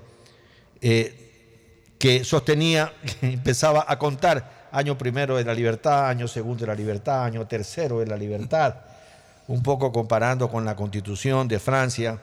eh, 0.80 1.94
que 1.98 2.24
sostenía, 2.24 2.92
que 3.20 3.26
empezaba 3.32 3.84
a 3.86 3.98
contar 3.98 4.68
año 4.72 4.96
primero 4.96 5.36
de 5.36 5.44
la 5.44 5.54
libertad, 5.54 6.08
año 6.08 6.28
segundo 6.28 6.62
de 6.62 6.68
la 6.68 6.74
libertad, 6.74 7.24
año 7.24 7.46
tercero 7.46 8.00
de 8.00 8.06
la 8.06 8.16
libertad, 8.16 8.76
un 9.48 9.62
poco 9.62 9.92
comparando 9.92 10.48
con 10.48 10.64
la 10.64 10.76
constitución 10.76 11.48
de 11.48 11.58
Francia, 11.58 12.20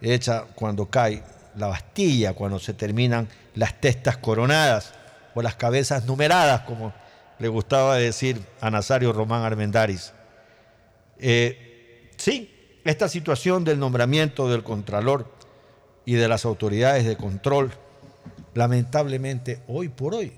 hecha 0.00 0.44
cuando 0.54 0.86
cae 0.86 1.22
la 1.56 1.68
Bastilla, 1.68 2.34
cuando 2.34 2.58
se 2.58 2.74
terminan 2.74 3.28
las 3.54 3.80
testas 3.80 4.18
coronadas 4.18 4.92
o 5.34 5.42
las 5.42 5.54
cabezas 5.54 6.04
numeradas, 6.04 6.62
como 6.62 6.92
le 7.38 7.48
gustaba 7.48 7.96
decir 7.96 8.40
a 8.60 8.70
Nazario 8.70 9.12
Román 9.12 9.42
Armendáriz. 9.42 10.12
Eh, 11.18 12.10
sí, 12.16 12.80
esta 12.84 13.08
situación 13.08 13.64
del 13.64 13.78
nombramiento 13.78 14.48
del 14.48 14.62
Contralor 14.62 15.32
y 16.04 16.14
de 16.14 16.28
las 16.28 16.44
autoridades 16.44 17.06
de 17.06 17.16
control, 17.16 17.72
lamentablemente 18.52 19.62
hoy 19.68 19.88
por 19.88 20.14
hoy 20.14 20.32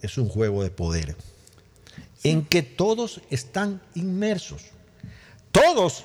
es 0.00 0.18
un 0.18 0.28
juego 0.28 0.62
de 0.62 0.70
poder 0.70 1.16
en 2.24 2.44
que 2.44 2.62
todos 2.62 3.20
están 3.30 3.82
inmersos. 3.94 4.73
Todos 5.54 6.04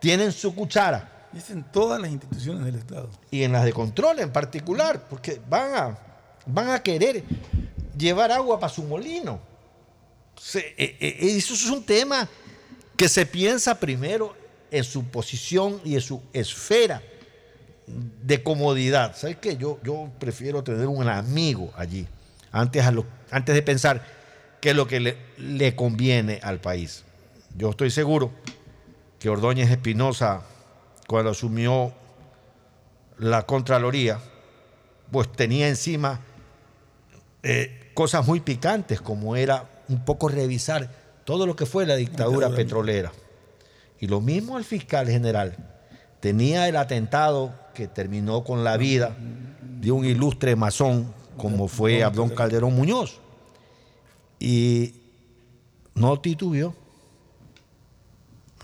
tienen 0.00 0.32
su 0.32 0.52
cuchara. 0.54 1.28
Y 1.32 1.38
es 1.38 1.48
en 1.50 1.62
todas 1.64 2.00
las 2.00 2.10
instituciones 2.10 2.64
del 2.64 2.74
Estado. 2.74 3.08
Y 3.30 3.42
en 3.44 3.52
las 3.52 3.64
de 3.64 3.72
control 3.72 4.18
en 4.18 4.32
particular, 4.32 5.06
porque 5.08 5.40
van 5.48 5.74
a, 5.74 5.98
van 6.46 6.70
a 6.70 6.82
querer 6.82 7.22
llevar 7.96 8.30
agua 8.32 8.58
para 8.58 8.72
su 8.72 8.82
molino. 8.82 9.38
Se- 10.36 10.74
eh, 10.76 10.96
eh, 11.00 11.16
eso 11.36 11.54
es 11.54 11.66
un 11.66 11.84
tema 11.84 12.28
que 12.96 13.08
se 13.08 13.24
piensa 13.26 13.78
primero 13.78 14.34
en 14.70 14.82
su 14.84 15.04
posición 15.04 15.80
y 15.84 15.94
en 15.94 16.00
su 16.00 16.20
esfera 16.32 17.00
de 17.86 18.42
comodidad. 18.42 19.16
¿Sabes 19.16 19.36
qué? 19.36 19.56
Yo, 19.56 19.78
yo 19.84 20.08
prefiero 20.18 20.62
tener 20.64 20.86
un 20.88 21.08
amigo 21.08 21.72
allí 21.76 22.06
antes, 22.50 22.84
a 22.84 22.90
lo- 22.90 23.06
antes 23.30 23.54
de 23.54 23.62
pensar 23.62 24.04
qué 24.60 24.70
es 24.70 24.76
lo 24.76 24.86
que 24.88 25.00
le, 25.00 25.16
le 25.38 25.74
conviene 25.76 26.40
al 26.42 26.60
país. 26.60 27.04
Yo 27.56 27.70
estoy 27.70 27.90
seguro 27.90 28.32
que 29.24 29.30
Ordóñez 29.30 29.70
Espinosa, 29.70 30.42
cuando 31.06 31.30
asumió 31.30 31.94
la 33.18 33.46
Contraloría, 33.46 34.20
pues 35.10 35.32
tenía 35.32 35.66
encima 35.66 36.20
eh, 37.42 37.90
cosas 37.94 38.26
muy 38.26 38.40
picantes, 38.40 39.00
como 39.00 39.34
era 39.34 39.64
un 39.88 40.04
poco 40.04 40.28
revisar 40.28 40.90
todo 41.24 41.46
lo 41.46 41.56
que 41.56 41.64
fue 41.64 41.86
la 41.86 41.96
dictadura 41.96 42.48
Dictadura. 42.48 42.54
petrolera. 42.54 43.12
Y 43.98 44.08
lo 44.08 44.20
mismo 44.20 44.58
el 44.58 44.64
fiscal 44.64 45.08
general. 45.08 45.56
Tenía 46.20 46.68
el 46.68 46.76
atentado 46.76 47.54
que 47.72 47.88
terminó 47.88 48.44
con 48.44 48.62
la 48.62 48.76
vida 48.76 49.16
de 49.80 49.90
un 49.90 50.04
ilustre 50.04 50.54
masón 50.54 51.14
como 51.38 51.68
fue 51.68 52.04
Abdón 52.04 52.28
Calderón 52.28 52.76
Muñoz. 52.76 53.20
Y 54.38 54.96
no 55.94 56.20
titubeó. 56.20 56.83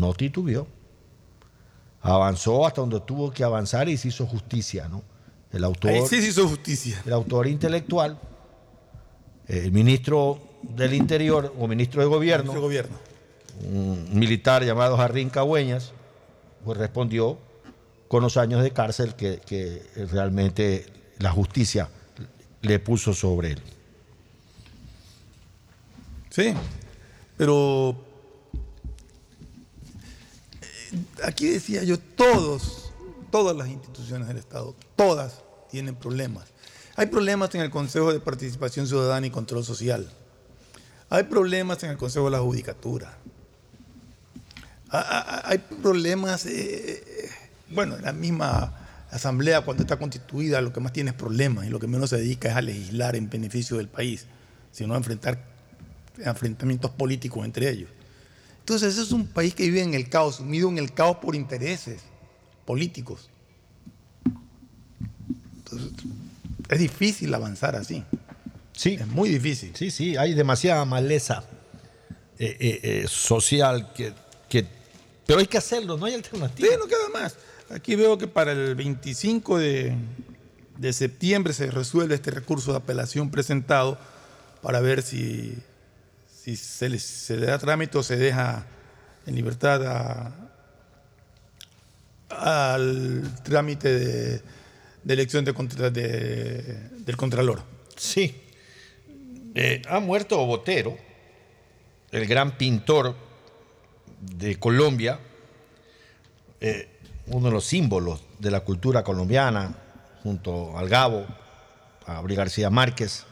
No 0.01 0.15
titubeó. 0.15 0.67
Avanzó 2.03 2.67
hasta 2.67 2.81
donde 2.81 3.01
tuvo 3.01 3.31
que 3.31 3.45
avanzar 3.45 3.89
y 3.89 3.97
se 3.99 4.09
hizo 4.09 4.27
justicia, 4.27 4.89
¿no? 4.89 5.03
El 5.53 5.65
autor, 5.65 5.91
Ahí 5.91 6.01
sí 6.09 6.23
se 6.23 6.29
hizo 6.29 6.49
justicia. 6.49 7.03
el 7.05 7.13
autor 7.13 7.47
intelectual, 7.47 8.19
el 9.47 9.71
ministro 9.73 10.41
del 10.63 10.95
Interior 10.95 11.55
o 11.59 11.67
ministro 11.69 12.01
de 12.01 12.09
Gobierno, 12.09 12.53
Ese 12.53 12.61
gobierno. 12.61 12.97
un 13.69 14.09
militar 14.19 14.65
llamado 14.65 14.97
Jarrín 14.97 15.29
Cagüeñas, 15.29 15.93
pues 16.65 16.79
respondió 16.79 17.37
con 18.09 18.23
los 18.23 18.37
años 18.37 18.63
de 18.63 18.71
cárcel 18.71 19.15
que, 19.15 19.41
que 19.45 19.83
realmente 20.11 20.87
la 21.19 21.31
justicia 21.33 21.89
le 22.63 22.79
puso 22.79 23.13
sobre 23.13 23.53
él. 23.53 23.63
Sí, 26.31 26.55
pero 27.37 27.97
aquí 31.25 31.49
decía 31.49 31.83
yo, 31.85 31.99
todos, 31.99 32.93
todas 33.31 33.57
las 33.57 33.69
instituciones 33.69 34.29
del 34.29 34.37
Estado, 34.39 34.75
todas 34.97 35.43
tienen 35.71 35.95
problemas. 35.95 36.47
Hay 36.97 37.07
problemas 37.07 37.55
en 37.55 37.61
el 37.63 37.71
Consejo 37.71 38.13
de 38.13 38.21
Participación 38.21 38.87
Ciudadana 38.87 39.27
y 39.27 39.31
Control 39.31 39.65
Social. 39.65 40.11
Hay 41.09 41.25
problemas 41.25 41.83
en 41.83 41.91
el 41.91 41.97
Consejo 41.97 42.27
de 42.27 42.31
la 42.33 42.41
Judicatura. 42.41 43.17
Ha- 44.91 44.99
ha- 44.99 45.49
Hay 45.49 45.59
problemas 45.59 46.47
eh, 46.47 47.31
Bueno, 47.71 47.97
la 47.99 48.13
misma 48.13 48.77
asamblea 49.13 49.61
cuando 49.63 49.83
está 49.85 49.97
constituida 49.99 50.61
lo 50.61 50.73
que 50.73 50.81
más 50.81 50.93
tiene 50.93 51.11
es 51.11 51.17
problemas 51.17 51.67
y 51.67 51.71
lo 51.71 51.79
que 51.79 51.87
menos 51.87 52.11
se 52.11 52.17
dedica 52.17 52.49
es 52.49 52.57
a 52.57 52.63
legislar 52.63 53.15
en 53.17 53.31
beneficio 53.31 53.77
del 53.77 53.87
país, 53.89 54.27
sino 54.73 54.95
a 54.95 54.97
enfrentar 54.97 55.45
enfrentamientos 56.19 56.91
políticos 56.91 57.45
entre 57.45 57.71
ellos. 57.71 57.91
Entonces, 58.61 58.93
ese 58.95 59.03
es 59.03 59.13
un 59.13 59.27
país 59.27 59.55
que 59.55 59.65
vive 59.65 59.83
en 59.83 59.95
el 59.95 60.09
caos, 60.09 60.37
sumido 60.37 60.69
en 60.69 60.79
el 60.79 60.93
caos 60.93 61.17
por 61.17 61.35
intereses 61.35 62.03
políticos. 62.65 63.29
Entonces, 65.59 65.91
es 66.69 66.79
difícil 66.79 67.35
avanzar 67.35 67.77
así. 67.77 68.05
Sí. 68.73 68.95
Es 68.95 69.07
muy 69.07 69.29
difícil. 69.29 69.73
Sí, 69.75 69.91
sí, 69.91 70.17
hay 70.17 70.35
demasiada 70.35 70.85
maleza 70.85 71.45
eh, 72.39 72.57
eh, 72.61 72.81
eh, 72.83 73.05
social 73.09 73.93
que, 73.93 74.13
que- 74.49 74.67
Pero 75.27 75.41
hay 75.41 75.47
que 75.47 75.59
hacerlo, 75.59 75.97
no 75.97 76.07
hay 76.07 76.15
alternativa. 76.15 76.69
Sí, 76.69 76.75
no 76.79 76.87
queda 76.87 77.09
más. 77.13 77.37
Aquí 77.71 77.95
veo 77.97 78.17
que 78.19 78.27
para 78.27 78.53
el 78.53 78.75
25 78.75 79.59
de, 79.59 79.95
de 80.79 80.93
septiembre 80.93 81.53
se 81.53 81.71
resuelve 81.71 82.15
este 82.15 82.31
recurso 82.31 82.71
de 82.73 82.79
apelación 82.79 83.31
presentado 83.31 83.99
para 84.63 84.81
ver 84.81 85.03
si, 85.03 85.57
si 86.43 86.57
se, 86.57 86.89
le, 86.89 86.99
da 87.47 87.59
trámite 87.59 87.99
o 87.99 88.03
se 88.03 88.17
deja 88.17 88.65
en 89.27 89.35
libertad 89.35 90.33
al 92.29 93.23
trámite 93.43 93.89
de, 93.99 94.43
elección 95.15 95.45
de 95.45 95.53
de- 95.91 96.89
del 97.05 97.17
Contralor. 97.17 97.63
Sí. 97.97 98.35
Eh, 99.55 99.83
ha 99.89 100.01
muerto 100.01 100.45
Botero, 100.47 100.97
el 102.13 102.27
gran 102.27 102.57
pintor 102.57 103.17
de 104.21 104.59
Colombia, 104.59 105.19
eh, 106.61 106.89
uno 107.27 107.47
de 107.49 107.53
los 107.53 107.65
símbolos 107.65 108.23
de 108.39 108.51
la 108.51 108.61
cultura 108.61 109.03
colombiana, 109.03 109.75
junto 110.23 110.77
al 110.79 110.89
Gabo, 110.89 111.27
a 112.07 112.15
Gabriel 112.15 112.39
García 112.39 112.71
Márquez. 112.71 113.25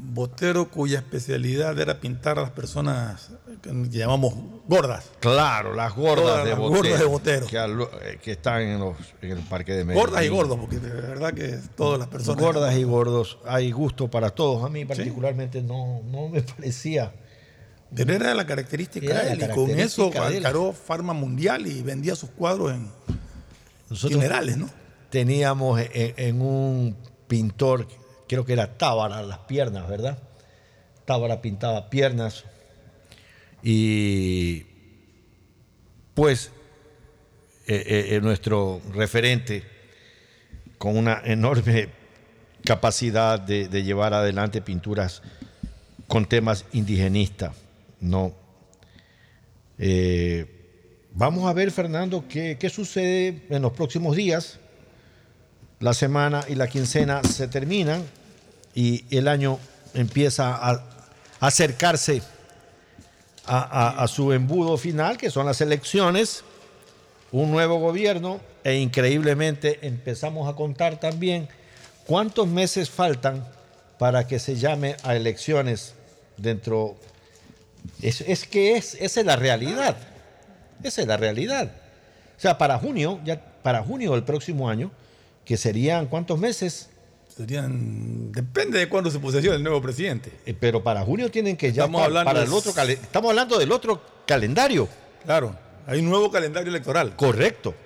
Botero, 0.00 0.70
cuya 0.70 0.98
especialidad 1.00 1.76
era 1.78 1.98
pintar 1.98 2.38
a 2.38 2.42
las 2.42 2.50
personas 2.52 3.30
que 3.60 3.70
llamamos 3.98 4.32
gordas. 4.68 5.06
Claro, 5.18 5.74
las 5.74 5.92
gordas, 5.94 6.24
Todas 6.24 6.44
de, 6.44 6.50
las 6.50 6.58
Botero, 6.60 6.76
gordas 6.82 7.00
de 7.00 7.04
Botero. 7.06 7.46
Que, 7.48 7.56
eh, 8.10 8.18
que 8.22 8.30
están 8.32 8.62
en, 8.62 8.78
los- 8.78 8.96
en 9.20 9.32
el 9.32 9.38
parque 9.40 9.72
de 9.72 9.84
Medellín. 9.84 10.06
Gordas 10.06 10.24
y 10.24 10.28
gordos, 10.28 10.58
porque 10.60 10.78
de 10.78 10.88
verdad 10.90 11.34
que 11.34 11.58
todas 11.76 11.98
las 11.98 12.06
personas. 12.08 12.40
Gordas 12.40 12.76
y 12.76 12.84
gordos, 12.84 13.38
hay 13.44 13.72
gusto 13.72 14.08
para 14.08 14.30
todos. 14.30 14.64
A 14.64 14.68
mí 14.68 14.84
particularmente 14.84 15.62
no, 15.62 16.00
no 16.04 16.28
me 16.28 16.42
parecía. 16.42 17.12
Pero 17.92 18.12
era 18.14 18.34
la 18.34 18.46
característica 18.46 19.06
Era 19.06 19.24
de 19.24 19.36
la 19.36 19.46
él, 19.46 19.50
y 19.50 19.54
con 19.54 19.70
eso 19.80 20.10
ganó 20.12 20.72
Farma 20.72 21.12
Mundial 21.14 21.66
y 21.66 21.82
vendía 21.82 22.14
sus 22.14 22.30
cuadros 22.30 22.72
en 22.72 22.88
Nosotros 23.90 24.20
generales, 24.20 24.58
¿no? 24.58 24.68
Teníamos 25.10 25.80
en, 25.80 26.14
en 26.18 26.40
un 26.42 26.96
pintor, 27.26 27.88
creo 28.28 28.44
que 28.44 28.52
era 28.52 28.78
Tábara, 28.78 29.22
las 29.22 29.38
piernas, 29.38 29.88
¿verdad? 29.88 30.18
Tábara 31.04 31.40
pintaba 31.40 31.90
piernas. 31.90 32.44
Y 33.62 34.66
pues 36.14 36.52
eh, 37.66 37.82
eh, 37.86 38.06
eh, 38.16 38.20
nuestro 38.20 38.80
referente 38.92 39.62
con 40.76 40.96
una 40.96 41.22
enorme 41.24 41.88
capacidad 42.64 43.40
de, 43.40 43.68
llevar 43.82 44.14
adelante 44.14 44.60
pinturas 44.60 45.22
con 46.06 46.26
temas 46.26 46.66
indigenistas, 46.72 47.56
¿no? 48.00 48.34
Vamos 51.12 51.48
a 51.48 51.52
ver, 51.52 51.70
Fernando, 51.70 52.24
qué, 52.28 52.56
qué 52.58 52.68
sucede 52.68 53.46
en 53.48 53.62
los 53.62 53.72
próximos 53.72 54.14
días. 54.14 54.60
La 55.80 55.94
semana 55.94 56.44
y 56.48 56.54
la 56.54 56.68
quincena 56.68 57.22
se 57.22 57.48
terminan 57.48 58.02
y 58.74 59.04
el 59.16 59.28
año 59.28 59.58
empieza 59.94 60.54
a 60.54 60.82
acercarse 61.40 62.22
a, 63.48 64.06
su 64.08 64.32
embudo 64.32 64.76
final, 64.76 65.16
que 65.16 65.30
son 65.30 65.46
las 65.46 65.60
elecciones, 65.60 66.44
un 67.32 67.50
nuevo 67.50 67.78
gobierno 67.78 68.40
e 68.64 68.76
increíblemente 68.76 69.78
empezamos 69.86 70.48
a 70.48 70.54
contar 70.54 71.00
también 71.00 71.48
cuántos 72.06 72.46
meses 72.46 72.90
faltan 72.90 73.46
para 73.98 74.26
que 74.26 74.38
se 74.38 74.56
llame 74.56 74.96
a 75.02 75.16
elecciones 75.16 75.94
dentro... 76.36 76.96
Es, 78.02 78.20
es 78.20 78.46
que 78.46 78.76
es, 78.76 78.94
esa 79.00 79.20
es 79.20 79.26
la 79.26 79.36
realidad. 79.36 79.96
Esa 80.82 81.00
es 81.02 81.08
la 81.08 81.16
realidad. 81.16 81.72
O 82.36 82.40
sea, 82.40 82.58
para 82.58 82.78
junio, 82.78 83.18
ya 83.24 83.40
para 83.62 83.82
junio 83.82 84.12
del 84.12 84.24
próximo 84.24 84.68
año, 84.68 84.90
que 85.44 85.56
serían 85.56 86.06
cuántos 86.06 86.38
meses? 86.38 86.90
Serían, 87.38 88.32
depende 88.32 88.80
de 88.80 88.88
cuándo 88.88 89.12
se 89.12 89.20
posesione 89.20 89.58
el 89.58 89.62
nuevo 89.62 89.80
presidente. 89.80 90.32
Eh, 90.44 90.56
pero 90.58 90.82
para 90.82 91.02
junio 91.04 91.30
tienen 91.30 91.56
que 91.56 91.72
ya 91.72 91.84
Estamos 91.84 92.02
hablando 92.02 92.24
para 92.24 92.42
el 92.42 92.52
otro 92.52 92.72
estamos 92.82 93.30
hablando 93.30 93.58
del 93.60 93.70
otro 93.70 94.02
calendario. 94.26 94.88
Claro, 95.24 95.54
hay 95.86 96.00
un 96.00 96.10
nuevo 96.10 96.32
calendario 96.32 96.68
electoral. 96.68 97.14
Correcto. 97.14 97.76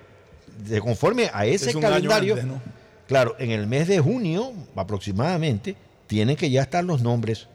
De 0.57 0.81
conforme 0.81 1.29
a 1.31 1.45
ese 1.45 1.69
Es 1.69 1.77
calendario, 1.77 2.33
antes, 2.33 2.47
¿no? 2.47 2.59
claro, 3.07 3.35
en 3.37 3.51
el 3.51 3.67
mes 3.67 3.87
de 3.87 3.99
junio 3.99 4.53
aproximadamente 4.75 5.75
tienen 6.07 6.35
que 6.35 6.49
ya 6.49 6.63
estar 6.63 6.83
los 6.83 7.03
nombres. 7.03 7.47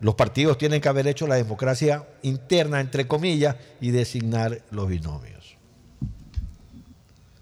Los 0.00 0.16
partidos 0.16 0.58
tienen 0.58 0.80
que 0.80 0.88
haber 0.88 1.06
hecho 1.06 1.28
la 1.28 1.36
democracia 1.36 2.08
interna, 2.22 2.80
entre 2.80 3.06
comillas, 3.06 3.54
y 3.80 3.92
designar 3.92 4.62
los 4.72 4.88
binomios. 4.88 5.56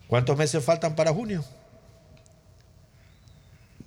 ¿Cuántos 0.09 0.37
meses 0.37 0.63
faltan 0.63 0.95
para 0.95 1.11
junio? 1.11 1.43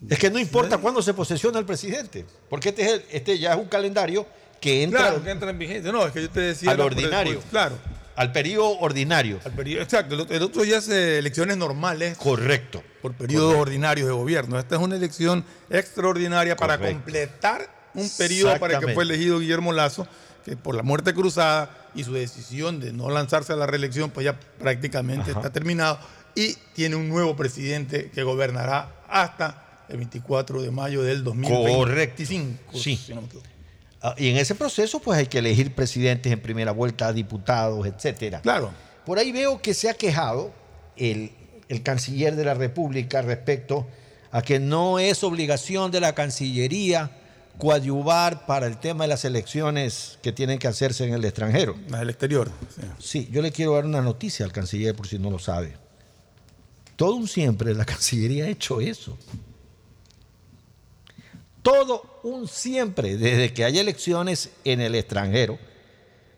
Es 0.10 0.20
que 0.20 0.30
no 0.30 0.38
importa 0.40 0.78
cuándo 0.78 1.02
se 1.02 1.14
posesiona 1.14 1.58
el 1.60 1.66
presidente, 1.66 2.26
porque 2.50 2.70
este, 2.70 2.82
es 2.84 2.92
el- 2.92 3.04
este 3.12 3.40
ya 3.40 3.54
es 3.54 3.58
un 3.60 3.66
calendario 3.66 4.28
que 4.62 4.84
entra 4.84 5.00
Claro, 5.02 5.24
que 5.24 5.32
entra 5.32 5.50
en 5.50 5.58
vigencia. 5.60 5.92
No, 5.92 6.06
es 6.06 6.12
que 6.14 6.22
yo 6.22 6.30
te 6.30 6.40
decía. 6.42 6.72
al 6.72 6.78
el- 6.80 6.86
ordinario. 6.86 7.40
claro. 7.50 7.78
Al 8.16 8.32
periodo 8.32 8.80
ordinario. 8.80 9.40
Al 9.46 9.52
periodo, 9.52 9.84
exacto. 9.84 10.16
El 10.16 10.22
otro, 10.22 10.36
el 10.36 10.42
otro 10.42 10.64
ya 10.64 10.78
es 10.78 10.90
eh, 10.90 11.20
elecciones 11.20 11.56
normales. 11.58 12.18
Correcto. 12.18 12.84
Por 13.02 13.14
periodos 13.14 13.56
ordinarios 13.56 14.08
de 14.08 14.14
gobierno. 14.14 14.58
Esta 14.58 14.76
es 14.76 14.82
una 14.82 14.96
elección 14.96 15.46
extraordinaria 15.70 16.56
para 16.56 16.80
completar 16.80 17.70
un 17.94 18.10
periodo 18.18 18.58
para 18.60 18.78
el 18.80 18.86
que 18.86 18.94
fue 18.96 19.04
elegido 19.04 19.38
Guillermo 19.40 19.72
Lazo, 19.72 20.08
que 20.46 20.58
por 20.58 20.74
la 20.76 20.82
muerte 20.82 21.14
cruzada 21.14 21.70
y 21.94 22.04
su 22.04 22.14
decisión 22.14 22.80
de 22.80 22.92
no 22.92 23.10
lanzarse 23.12 23.54
a 23.54 23.56
la 23.56 23.68
reelección, 23.68 24.10
pues 24.10 24.26
ya 24.26 24.40
prácticamente 24.60 25.30
Ajá. 25.32 25.40
está 25.42 25.52
terminado. 25.54 26.00
Y 26.34 26.54
tiene 26.74 26.96
un 26.96 27.10
nuevo 27.10 27.36
presidente 27.36 28.10
que 28.10 28.24
gobernará 28.24 28.90
hasta 29.08 29.64
el 29.90 29.98
24 29.98 30.62
de 30.62 30.72
mayo 30.72 31.04
del 31.04 31.24
2025. 31.24 32.78
Sí. 32.78 32.96
si 32.98 33.14
no 33.14 33.22
me 33.22 33.28
equivoco. 33.28 33.48
Ah, 34.02 34.16
Y 34.18 34.30
en 34.30 34.38
ese 34.38 34.56
proceso, 34.56 35.00
pues 35.00 35.20
hay 35.20 35.28
que 35.28 35.40
elegir 35.40 35.74
presidentes 35.74 36.32
en 36.32 36.40
primera 36.40 36.72
vuelta, 36.72 37.12
diputados, 37.14 37.86
etcétera. 37.88 38.42
Claro. 38.42 38.72
Por 39.06 39.18
ahí 39.20 39.32
veo 39.32 39.62
que 39.62 39.74
se 39.74 39.90
ha 39.90 39.94
quejado 39.94 40.52
el, 40.98 41.32
el 41.70 41.82
canciller 41.84 42.36
de 42.36 42.46
la 42.46 42.54
República 42.54 43.22
respecto 43.22 43.88
a 44.32 44.42
que 44.42 44.60
no 44.60 45.00
es 45.00 45.24
obligación 45.24 45.92
de 45.92 46.02
la 46.02 46.14
Cancillería 46.14 47.12
coadyuvar 47.58 48.46
para 48.46 48.68
el 48.68 48.78
tema 48.78 49.06
de 49.06 49.08
las 49.10 49.26
elecciones 49.26 50.20
que 50.22 50.32
tienen 50.32 50.60
que 50.60 50.68
hacerse 50.68 51.06
en 51.06 51.14
el 51.14 51.26
extranjero. 51.26 51.76
Más 51.90 52.02
el 52.02 52.10
exterior. 52.10 52.52
Sí, 53.00 53.28
yo 53.32 53.42
le 53.42 53.52
quiero 53.52 53.74
dar 53.74 53.86
una 53.86 54.02
noticia 54.02 54.46
al 54.46 54.52
canciller 54.52 54.96
por 54.96 55.08
si 55.08 55.18
no 55.18 55.32
lo 55.32 55.40
sabe. 55.40 55.74
Todo 56.96 57.16
un 57.16 57.28
siempre 57.28 57.74
la 57.74 57.86
Cancillería 57.86 58.46
ha 58.46 58.50
hecho 58.50 58.82
eso. 58.82 59.18
Todo 61.68 62.22
un 62.24 62.48
siempre, 62.48 63.18
desde 63.18 63.52
que 63.54 63.66
hay 63.66 63.78
elecciones 63.78 64.52
en 64.64 64.80
el 64.80 64.96
extranjero, 64.96 65.60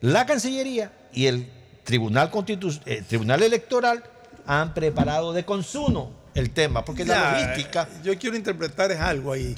la 0.00 0.26
Cancillería 0.26 0.90
y 1.12 1.26
el 1.26 1.48
Tribunal, 1.84 2.32
Constitu- 2.32 2.82
eh, 2.84 3.04
Tribunal 3.08 3.40
Electoral 3.44 4.02
han 4.44 4.74
preparado 4.74 5.32
de 5.32 5.44
consumo 5.44 6.12
el 6.34 6.50
tema, 6.50 6.84
porque 6.84 7.04
la 7.04 7.14
Ya, 7.14 7.46
logística... 7.48 7.88
Yo 8.02 8.18
quiero 8.18 8.34
interpretar 8.36 8.90
es 8.90 8.98
algo 8.98 9.32
ahí. 9.32 9.54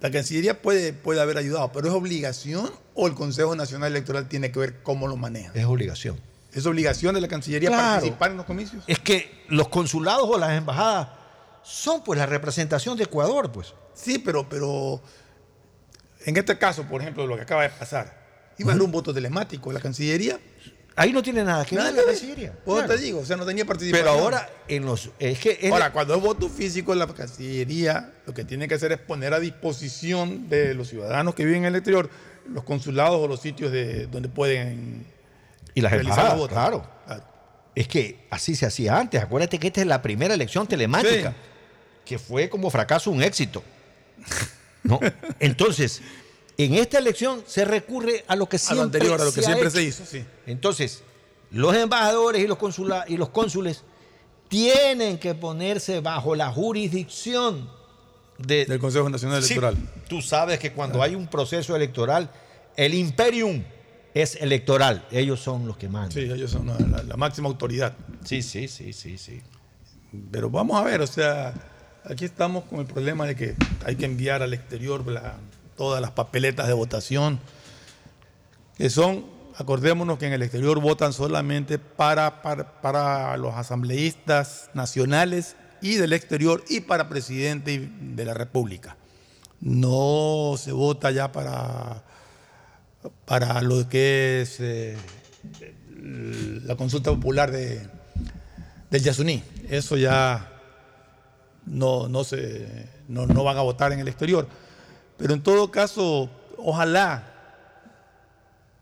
La 0.00 0.10
Cancillería 0.10 0.62
puede, 0.62 0.94
puede 0.94 1.20
haber 1.20 1.36
ayudado, 1.36 1.70
pero 1.70 1.88
¿es 1.88 1.92
obligación 1.92 2.70
o 2.94 3.06
el 3.06 3.12
Consejo 3.14 3.54
Nacional 3.54 3.90
Electoral 3.92 4.28
tiene 4.30 4.50
que 4.50 4.58
ver 4.60 4.82
cómo 4.82 5.08
lo 5.08 5.18
maneja? 5.18 5.50
Es 5.54 5.66
obligación. 5.66 6.18
¿Es 6.54 6.64
obligación 6.64 7.14
de 7.14 7.20
la 7.20 7.28
Cancillería 7.28 7.68
Claro. 7.68 7.92
participar 8.00 8.30
en 8.30 8.38
los 8.38 8.46
comicios? 8.46 8.82
Es 8.86 8.98
que 8.98 9.44
los 9.48 9.68
consulados 9.68 10.26
o 10.26 10.38
las 10.38 10.52
embajadas 10.56 11.08
son 11.62 12.02
pues 12.02 12.18
la 12.18 12.26
representación 12.26 12.96
de 12.96 13.04
Ecuador, 13.04 13.50
pues. 13.52 13.74
Sí, 13.94 14.18
pero, 14.18 14.48
pero 14.48 15.00
en 16.24 16.36
este 16.36 16.58
caso, 16.58 16.84
por 16.84 17.00
ejemplo, 17.00 17.26
lo 17.26 17.36
que 17.36 17.42
acaba 17.42 17.62
de 17.62 17.70
pasar, 17.70 18.18
iba 18.58 18.72
a 18.72 18.76
un 18.76 18.90
voto 18.92 19.12
telemático. 19.12 19.72
La 19.72 19.80
Cancillería. 19.80 20.38
Ahí 20.96 21.12
no 21.12 21.22
tiene 21.22 21.44
nada 21.44 21.64
que 21.64 21.76
Nada 21.76 21.92
ver 21.92 22.00
la. 22.00 22.04
Cancillería. 22.12 22.52
Pues 22.64 22.84
claro. 22.84 22.94
te 22.94 23.00
digo, 23.02 23.20
o 23.20 23.24
sea, 23.24 23.36
no 23.36 23.46
tenía 23.46 23.64
participación. 23.64 24.06
Pero 24.06 24.20
ahora 24.22 24.50
en 24.68 24.84
los 24.84 25.10
es 25.18 25.38
que 25.38 25.58
es 25.62 25.72
Ahora, 25.72 25.92
cuando 25.92 26.14
es 26.14 26.20
voto 26.20 26.48
físico, 26.48 26.94
la 26.94 27.06
Cancillería 27.06 28.12
lo 28.26 28.34
que 28.34 28.44
tiene 28.44 28.68
que 28.68 28.74
hacer 28.74 28.92
es 28.92 28.98
poner 28.98 29.32
a 29.32 29.40
disposición 29.40 30.48
de 30.48 30.74
los 30.74 30.88
ciudadanos 30.88 31.34
que 31.34 31.44
viven 31.44 31.62
en 31.62 31.68
el 31.68 31.76
exterior 31.76 32.10
los 32.48 32.64
consulados 32.64 33.16
o 33.20 33.28
los 33.28 33.40
sitios 33.40 33.70
de 33.70 34.06
donde 34.08 34.28
pueden 34.28 35.06
y 35.74 35.80
las 35.80 35.92
realizar 35.92 36.18
embajadas, 36.26 36.38
los 36.38 36.50
votos. 36.50 36.90
claro. 37.14 37.30
es 37.74 37.86
que 37.86 38.26
así 38.30 38.54
se 38.56 38.66
hacía 38.66 38.98
antes. 38.98 39.22
Acuérdate 39.22 39.58
que 39.58 39.68
esta 39.68 39.80
es 39.80 39.86
la 39.86 40.02
primera 40.02 40.34
elección 40.34 40.66
telemática, 40.66 41.30
Sí. 41.30 41.49
Que 42.04 42.18
fue 42.18 42.48
como 42.48 42.70
fracaso 42.70 43.10
un 43.10 43.22
éxito. 43.22 43.62
¿no? 44.82 44.98
Entonces, 45.40 46.00
en 46.56 46.74
esta 46.74 46.98
elección 46.98 47.42
se 47.46 47.64
recurre 47.64 48.24
a 48.28 48.36
lo 48.36 48.48
que 48.48 48.56
A 48.56 48.58
siempre, 48.58 48.76
lo 48.76 48.82
anterior, 48.84 49.20
a 49.20 49.24
lo 49.24 49.32
que 49.32 49.40
ha 49.40 49.44
siempre 49.44 49.70
se 49.70 49.82
hizo, 49.82 50.04
sí. 50.04 50.24
Entonces, 50.46 51.02
los 51.50 51.74
embajadores 51.74 52.42
y 52.42 52.46
los, 52.46 52.58
consula- 52.58 53.04
y 53.08 53.16
los 53.16 53.30
cónsules 53.30 53.82
tienen 54.48 55.18
que 55.18 55.34
ponerse 55.34 56.00
bajo 56.00 56.34
la 56.34 56.50
jurisdicción 56.52 57.70
de- 58.38 58.66
Del 58.66 58.78
Consejo 58.78 59.08
Nacional 59.08 59.42
Sí, 59.42 59.52
Electoral. 59.54 59.76
tú 60.08 60.20
sabes 60.22 60.58
que 60.58 60.72
cuando 60.72 61.02
hay 61.02 61.14
un 61.14 61.28
proceso 61.28 61.76
electoral, 61.76 62.30
el 62.76 62.94
imperium 62.94 63.62
es 64.14 64.36
electoral. 64.36 65.06
Ellos 65.12 65.40
son 65.40 65.66
los 65.66 65.76
que 65.76 65.88
mandan. 65.88 66.12
Sí, 66.12 66.20
ellos 66.20 66.50
son 66.50 66.66
la, 66.66 66.78
la- 66.78 67.02
la 67.02 67.16
máxima 67.16 67.48
autoridad. 67.48 67.94
Sí, 68.24 68.42
sí, 68.42 68.66
sí, 68.66 68.92
sí, 68.92 69.18
sí. 69.18 69.40
Pero 70.32 70.50
vamos 70.50 70.80
a 70.80 70.84
ver, 70.84 71.00
o 71.00 71.06
sea, 71.06 71.54
aquí 72.04 72.24
estamos 72.24 72.64
con 72.64 72.80
el 72.80 72.86
problema 72.86 73.26
de 73.26 73.36
que 73.36 73.56
hay 73.84 73.96
que 73.96 74.04
enviar 74.04 74.42
al 74.42 74.54
exterior 74.54 75.04
todas 75.76 76.00
las 76.00 76.10
papeletas 76.10 76.66
de 76.66 76.74
votación, 76.74 77.40
que 78.76 78.90
son, 78.90 79.26
acordémonos 79.56 80.18
que 80.18 80.26
en 80.26 80.32
el 80.32 80.42
exterior 80.42 80.80
votan 80.80 81.12
solamente 81.12 81.78
para, 81.78 82.42
para, 82.42 82.80
para 82.80 83.36
los 83.36 83.54
asambleístas 83.54 84.70
nacionales 84.74 85.56
y 85.82 85.94
del 85.94 86.12
exterior 86.12 86.64
y 86.68 86.80
para 86.80 87.08
presidente 87.08 87.90
de 88.00 88.24
la 88.24 88.34
República. 88.34 88.96
No 89.60 90.54
se 90.58 90.72
vota 90.72 91.10
ya 91.10 91.32
para, 91.32 92.02
para 93.26 93.60
lo 93.62 93.88
que 93.88 94.42
es 94.42 94.56
eh, 94.60 94.96
la 96.64 96.76
consulta 96.76 97.10
popular 97.10 97.50
de, 97.50 97.86
del 98.90 99.02
Yasuní. 99.02 99.42
Eso 99.68 99.96
ya 99.96 100.49
no, 101.70 102.08
no, 102.08 102.24
se, 102.24 102.88
no, 103.08 103.26
no 103.26 103.44
van 103.44 103.56
a 103.56 103.62
votar 103.62 103.92
en 103.92 104.00
el 104.00 104.08
exterior. 104.08 104.46
Pero 105.16 105.34
en 105.34 105.42
todo 105.42 105.70
caso, 105.70 106.28
ojalá 106.58 107.26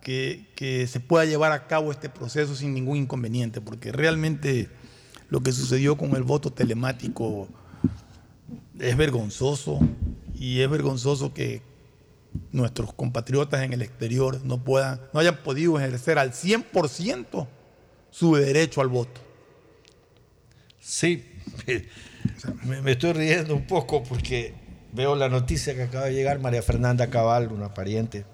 que, 0.03 0.51
que 0.57 0.87
se 0.87 1.01
pueda 1.01 1.25
llevar 1.27 1.53
a 1.53 1.67
cabo 1.67 1.93
este 1.93 2.09
proceso 2.09 2.57
sin 2.57 2.75
ningún 2.75 2.97
inconveniente, 2.97 3.61
porque 3.61 3.93
realmente 3.93 4.69
lo 5.29 5.41
que 5.41 5.53
sucedió 5.53 5.97
con 5.97 6.17
el 6.17 6.23
voto 6.23 6.51
telemático 6.51 7.49
es 8.79 8.97
vergonzoso 8.97 9.81
y 10.35 10.61
es 10.61 10.71
vergonzoso 10.71 11.35
que 11.35 11.63
nuestros 12.53 12.93
compatriotas 12.95 13.63
en 13.63 13.73
el 13.73 13.83
exterior 13.83 14.41
no 14.45 14.63
puedan, 14.63 15.01
no 15.13 15.21
hayan 15.21 15.37
podido 15.43 15.79
ejercer 15.79 16.19
al 16.19 16.33
100% 16.33 17.47
su 18.11 18.35
derecho 18.37 18.81
al 18.81 18.89
voto. 18.89 19.21
Sí, 20.81 21.25
me, 22.65 22.81
me 22.83 22.93
estoy 22.93 23.13
riendo 23.13 23.55
un 23.55 23.67
poco 23.67 24.03
porque 24.03 24.55
veo 24.93 25.15
la 25.17 25.29
noticia 25.29 25.75
que 25.75 25.83
acaba 25.83 26.07
de 26.07 26.15
llegar. 26.15 26.39
María 26.39 26.63
Fernanda 26.63 27.09
Cabal, 27.09 27.53
una 27.53 27.75
pariente, 27.75 28.25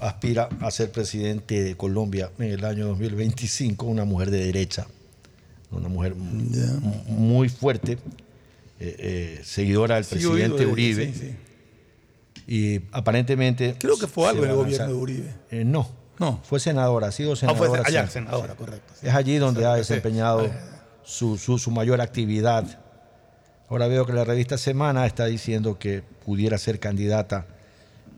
aspira 0.00 0.48
a 0.60 0.70
ser 0.70 0.90
presidente 0.90 1.62
de 1.62 1.76
Colombia 1.76 2.30
en 2.38 2.50
el 2.50 2.64
año 2.64 2.86
2025, 2.88 3.86
una 3.86 4.04
mujer 4.04 4.30
de 4.30 4.44
derecha, 4.44 4.86
una 5.70 5.88
mujer 5.88 6.12
m- 6.12 7.02
muy 7.08 7.48
fuerte, 7.48 7.92
eh, 8.80 8.96
eh, 8.98 9.40
seguidora 9.44 9.96
del 9.96 10.04
Sí, 10.04 10.16
oído 10.24 10.30
presidente 10.32 10.66
Uribe. 10.66 11.12
sí, 11.12 11.18
sí. 11.18 11.36
Y 12.46 12.80
aparentemente... 12.92 13.76
Creo 13.78 13.98
que 13.98 14.06
fue 14.06 14.28
algo 14.28 14.44
en 14.44 14.50
el 14.50 14.56
gobierno 14.56 14.86
de 14.86 14.94
Uribe. 14.94 15.34
Eh, 15.50 15.64
no, 15.64 15.88
No. 16.18 16.40
fue 16.44 16.60
senadora, 16.60 17.08
ha 17.08 17.12
sido 17.12 17.32
Ah, 17.32 17.36
senadora. 17.36 17.68
fue 17.70 17.80
allá, 17.84 18.06
senadora, 18.08 18.54
correcto. 18.54 18.92
Es 19.02 19.12
allí 19.14 19.36
donde 19.36 19.66
ha 19.66 19.74
desempeñado 19.74 20.48
su, 21.04 21.36
su- 21.36 21.58
su 21.58 21.70
mayor 21.70 22.00
actividad. 22.00 22.64
Ahora 23.68 23.86
veo 23.86 24.06
que 24.06 24.12
la 24.12 24.24
revista 24.24 24.56
Semana 24.56 25.06
está 25.06 25.26
diciendo 25.26 25.78
que 25.78 26.02
pudiera 26.24 26.56
ser 26.58 26.80
candidata 26.80 27.46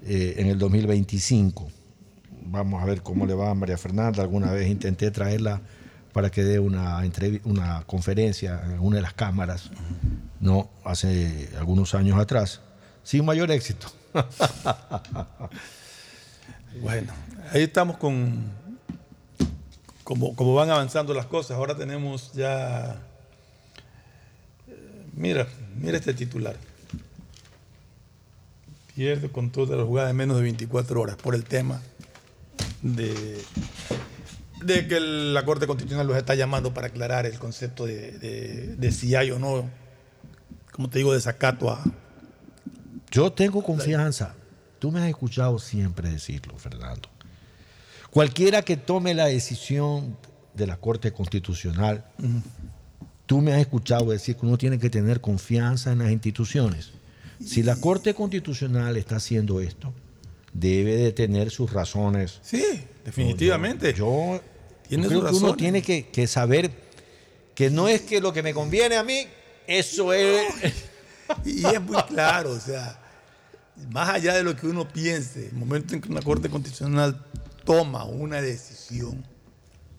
eh, 0.06 0.34
en 0.38 0.46
el 0.46 0.58
2025. 0.58 1.68
Vamos 2.42 2.82
a 2.82 2.86
ver 2.86 3.02
cómo 3.02 3.26
le 3.26 3.34
va 3.34 3.50
a 3.50 3.54
María 3.54 3.76
Fernanda. 3.76 4.22
Alguna 4.22 4.52
vez 4.52 4.68
intenté 4.68 5.10
traerla 5.10 5.60
para 6.12 6.30
que 6.30 6.44
dé 6.44 6.58
una, 6.58 7.00
una 7.44 7.82
conferencia 7.86 8.60
en 8.64 8.80
una 8.80 8.96
de 8.96 9.02
las 9.02 9.14
cámaras, 9.14 9.70
no 10.40 10.70
hace 10.84 11.50
algunos 11.58 11.94
años 11.94 12.18
atrás, 12.18 12.60
sin 13.02 13.24
mayor 13.24 13.50
éxito. 13.50 13.88
Bueno, 16.80 17.12
ahí 17.52 17.62
estamos 17.62 17.96
con 17.96 18.44
como 20.04 20.54
van 20.54 20.70
avanzando 20.70 21.14
las 21.14 21.26
cosas. 21.26 21.56
Ahora 21.56 21.76
tenemos 21.76 22.32
ya. 22.32 22.96
Mira, 25.14 25.46
mira 25.76 25.96
este 25.98 26.14
titular. 26.14 26.56
Pierde 28.94 29.28
control 29.30 29.68
de 29.68 29.76
la 29.76 29.84
jugada 29.84 30.10
en 30.10 30.16
menos 30.16 30.36
de 30.36 30.42
24 30.42 31.00
horas 31.00 31.16
por 31.16 31.34
el 31.34 31.44
tema 31.44 31.80
de, 32.82 33.40
de 34.62 34.88
que 34.88 35.00
la 35.00 35.44
Corte 35.44 35.66
Constitucional 35.66 36.06
los 36.06 36.16
está 36.16 36.34
llamando 36.34 36.74
para 36.74 36.88
aclarar 36.88 37.24
el 37.26 37.38
concepto 37.38 37.86
de, 37.86 38.12
de- 38.18 38.76
de 38.76 38.92
si 38.92 39.14
hay 39.14 39.30
o 39.30 39.38
no, 39.38 39.70
como 40.72 40.90
te 40.90 40.98
digo, 40.98 41.12
desacato 41.14 41.70
a, 41.70 41.82
Yo 43.10 43.32
tengo 43.32 43.62
confianza. 43.62 44.34
Tú 44.78 44.90
me 44.90 45.00
has 45.00 45.08
escuchado 45.08 45.58
siempre 45.58 46.08
decirlo, 46.10 46.58
Fernando. 46.58 47.08
Cualquiera 48.10 48.62
que 48.62 48.76
tome 48.76 49.14
la 49.14 49.26
decisión 49.26 50.16
de 50.54 50.66
la 50.66 50.76
Corte 50.78 51.12
Constitucional, 51.12 52.04
tú 53.30 53.40
me 53.40 53.52
has 53.52 53.60
escuchado 53.60 54.10
decir 54.10 54.34
que 54.34 54.44
uno 54.44 54.58
tiene 54.58 54.76
que 54.80 54.90
tener 54.90 55.20
confianza 55.20 55.92
en 55.92 56.00
las 56.00 56.10
instituciones. 56.10 56.90
Si 57.40 57.62
la 57.62 57.76
Corte 57.76 58.12
Constitucional 58.12 58.96
está 58.96 59.16
haciendo 59.16 59.60
esto, 59.60 59.94
debe 60.52 60.96
de 60.96 61.12
tener 61.12 61.52
sus 61.52 61.72
razones. 61.72 62.40
Sí, 62.42 62.64
definitivamente. 63.04 63.94
Yo, 63.94 64.40
Tiene 64.88 65.04
yo 65.04 65.10
creo 65.10 65.20
sus 65.28 65.30
que 65.30 65.44
uno 65.44 65.54
tiene 65.54 65.80
que, 65.80 66.08
que 66.08 66.26
saber 66.26 66.72
que 67.54 67.70
no 67.70 67.86
es 67.86 68.00
que 68.00 68.20
lo 68.20 68.32
que 68.32 68.42
me 68.42 68.52
conviene 68.52 68.96
a 68.96 69.04
mí, 69.04 69.24
eso 69.68 70.12
es... 70.12 70.52
Y 71.44 71.64
es 71.64 71.80
muy 71.80 72.02
claro, 72.08 72.50
o 72.50 72.58
sea, 72.58 72.98
más 73.92 74.08
allá 74.08 74.34
de 74.34 74.42
lo 74.42 74.56
que 74.56 74.66
uno 74.66 74.88
piense, 74.88 75.50
el 75.50 75.52
momento 75.52 75.94
en 75.94 76.00
que 76.00 76.08
una 76.08 76.20
Corte 76.20 76.50
Constitucional 76.50 77.24
toma 77.64 78.02
una 78.06 78.42
decisión, 78.42 79.24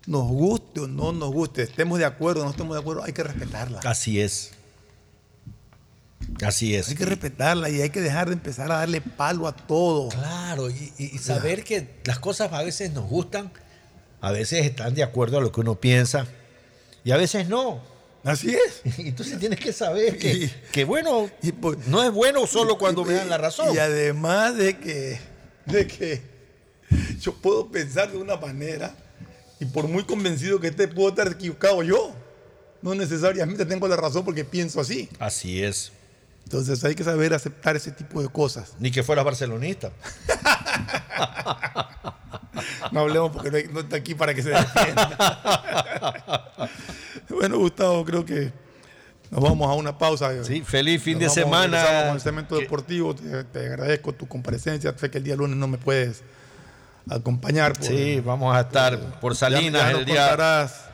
nos 0.07 0.27
guste 0.27 0.81
o 0.81 0.87
no 0.87 1.11
nos 1.11 1.31
guste, 1.31 1.63
estemos 1.63 1.99
de 1.99 2.05
acuerdo 2.05 2.41
o 2.41 2.43
no 2.45 2.51
estemos 2.51 2.75
de 2.75 2.81
acuerdo, 2.81 3.03
hay 3.03 3.13
que 3.13 3.23
respetarla. 3.23 3.79
Así 3.83 4.19
es. 4.19 4.51
Así 6.43 6.75
es. 6.75 6.89
Hay 6.89 6.95
que 6.95 7.05
respetarla 7.05 7.69
y 7.69 7.81
hay 7.81 7.89
que 7.89 8.01
dejar 8.01 8.27
de 8.27 8.33
empezar 8.33 8.71
a 8.71 8.77
darle 8.77 9.01
palo 9.01 9.47
a 9.47 9.55
todo. 9.55 10.09
Claro, 10.09 10.69
y, 10.69 10.93
y 10.97 11.17
saber 11.17 11.63
que 11.63 11.99
las 12.05 12.19
cosas 12.19 12.51
a 12.53 12.63
veces 12.63 12.91
nos 12.93 13.09
gustan, 13.09 13.51
a 14.21 14.31
veces 14.31 14.65
están 14.65 14.93
de 14.93 15.03
acuerdo 15.03 15.37
a 15.37 15.41
lo 15.41 15.51
que 15.51 15.61
uno 15.61 15.79
piensa 15.79 16.27
y 17.03 17.11
a 17.11 17.17
veces 17.17 17.47
no. 17.47 17.81
Así 18.23 18.55
es. 18.55 18.81
Y 18.99 19.11
tú 19.11 19.23
sí 19.23 19.37
tienes 19.37 19.59
que 19.59 19.73
saber 19.73 20.17
que, 20.17 20.49
que 20.71 20.85
bueno, 20.85 21.29
no 21.87 22.03
es 22.03 22.11
bueno 22.11 22.45
solo 22.47 22.77
cuando 22.77 23.03
me 23.03 23.13
dan 23.13 23.29
la 23.29 23.37
razón. 23.37 23.73
Y 23.73 23.79
además 23.79 24.55
de 24.55 24.77
que, 24.77 25.19
de 25.65 25.87
que 25.87 26.21
yo 27.19 27.33
puedo 27.33 27.69
pensar 27.69 28.11
de 28.11 28.17
una 28.17 28.37
manera 28.37 28.95
y 29.61 29.65
por 29.65 29.87
muy 29.87 30.03
convencido 30.03 30.59
que 30.59 30.67
esté, 30.67 30.87
puedo 30.89 31.07
estar 31.09 31.27
equivocado 31.29 31.81
yo. 31.83 32.11
No 32.81 32.95
necesariamente 32.95 33.65
tengo 33.65 33.87
la 33.87 33.95
razón 33.95 34.25
porque 34.25 34.43
pienso 34.43 34.81
así. 34.81 35.07
Así 35.19 35.63
es. 35.63 35.91
Entonces 36.45 36.83
hay 36.83 36.95
que 36.95 37.03
saber 37.03 37.33
aceptar 37.33 37.75
ese 37.77 37.91
tipo 37.91 38.21
de 38.21 38.27
cosas. 38.27 38.73
Ni 38.79 38.91
que 38.91 39.03
fueras 39.03 39.23
barcelonista. 39.23 39.91
No 42.91 43.01
hablemos 43.01 43.31
porque 43.31 43.49
no, 43.49 43.57
hay- 43.57 43.67
no 43.71 43.79
está 43.79 43.95
aquí 43.95 44.13
para 44.15 44.33
que 44.33 44.43
se 44.43 44.49
defienda. 44.49 46.51
bueno, 47.29 47.57
Gustavo, 47.57 48.03
creo 48.03 48.25
que 48.25 48.51
nos 49.29 49.41
vamos 49.41 49.69
a 49.69 49.73
una 49.73 49.97
pausa. 49.97 50.43
Sí, 50.43 50.61
feliz 50.61 51.01
fin 51.01 51.17
Nos 51.19 51.33
de 51.35 51.43
vamos, 51.43 51.57
semana. 51.69 52.05
Con 52.07 52.15
el 52.15 52.21
segmento 52.21 52.55
deportivo, 52.57 53.15
te, 53.15 53.43
te 53.45 53.59
agradezco 53.67 54.13
tu 54.13 54.27
comparecencia. 54.27 54.93
Sé 54.97 55.09
que 55.09 55.19
el 55.19 55.23
día 55.23 55.35
lunes 55.37 55.55
no 55.57 55.67
me 55.67 55.77
puedes 55.77 56.21
acompañar. 57.09 57.73
por- 57.73 57.83
Sí, 57.85 58.19
vamos 58.19 58.55
a 58.55 58.61
estar 58.61 58.97
por 59.19 59.35
Salinas 59.35 59.81
Ya- 59.83 59.91
ya 59.91 59.97
el 59.99 60.05
día. 60.05 60.15
contarás, 60.29 60.85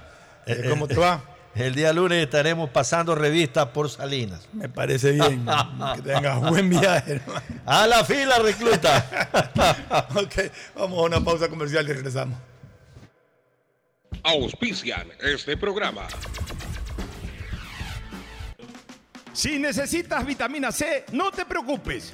eh, 0.45 0.65
cómo 0.69 0.87
te 0.87 0.95
va. 0.95 1.21
El 1.55 1.73
día 1.73 1.91
lunes 1.91 2.23
estaremos 2.23 2.69
pasando 2.69 3.15
revistas 3.15 3.65
por 3.69 3.89
Salinas. 3.89 4.47
Me 4.53 4.69
parece 4.69 5.11
bien. 5.13 5.43
que 5.95 6.01
tengas 6.03 6.39
buen 6.41 6.69
viaje. 6.69 7.13
hermano. 7.13 7.41
A 7.65 7.87
la 7.87 8.03
fila, 8.05 8.37
recluta. 8.39 10.05
ok, 10.15 10.51
vamos 10.75 10.99
a 10.99 11.01
una 11.01 11.19
pausa 11.23 11.49
comercial 11.49 11.89
y 11.89 11.93
regresamos. 11.93 12.37
Auspician 14.23 15.07
este 15.21 15.57
programa. 15.57 16.07
Si 19.33 19.59
necesitas 19.59 20.25
vitamina 20.25 20.71
C, 20.71 21.05
no 21.11 21.31
te 21.31 21.45
preocupes. 21.45 22.13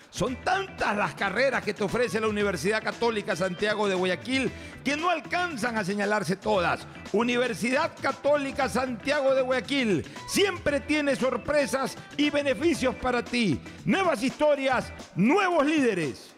Son 0.11 0.35
tantas 0.43 0.95
las 0.95 1.15
carreras 1.15 1.63
que 1.63 1.73
te 1.73 1.85
ofrece 1.85 2.19
la 2.19 2.27
Universidad 2.27 2.83
Católica 2.83 3.33
Santiago 3.33 3.87
de 3.87 3.95
Guayaquil 3.95 4.51
que 4.83 4.97
no 4.97 5.09
alcanzan 5.09 5.77
a 5.77 5.85
señalarse 5.85 6.35
todas. 6.35 6.85
Universidad 7.13 7.91
Católica 8.01 8.67
Santiago 8.67 9.33
de 9.33 9.41
Guayaquil 9.41 10.05
siempre 10.27 10.81
tiene 10.81 11.15
sorpresas 11.15 11.97
y 12.17 12.29
beneficios 12.29 12.93
para 12.95 13.23
ti. 13.23 13.61
Nuevas 13.85 14.21
historias, 14.21 14.91
nuevos 15.15 15.65
líderes. 15.65 16.31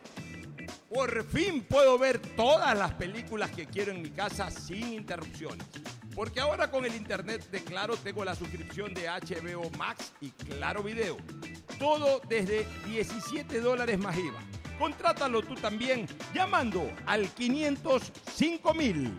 Por 0.94 1.26
fin 1.26 1.66
puedo 1.68 1.98
ver 1.98 2.20
todas 2.20 2.78
las 2.78 2.94
películas 2.94 3.50
que 3.50 3.66
quiero 3.66 3.92
en 3.92 4.04
mi 4.04 4.12
casa 4.12 4.52
sin 4.52 4.94
interrupciones. 4.94 5.66
Porque 6.16 6.40
ahora 6.40 6.70
con 6.70 6.86
el 6.86 6.96
internet 6.96 7.50
de 7.50 7.64
Claro 7.64 7.98
tengo 7.98 8.24
la 8.24 8.36
suscripción 8.36 8.94
de 8.94 9.08
HBO 9.08 9.70
Max 9.78 10.14
y 10.22 10.30
Claro 10.30 10.84
Video. 10.84 11.18
Todo 11.80 12.22
desde 12.30 12.68
17 12.86 13.60
dólares 13.60 13.98
más 13.98 14.18
IVA. 14.18 14.40
Contrátalo 14.78 15.42
tú 15.42 15.56
también 15.56 16.08
llamando 16.34 16.92
al 17.06 17.28
505 17.30 18.74
mil. 18.74 19.18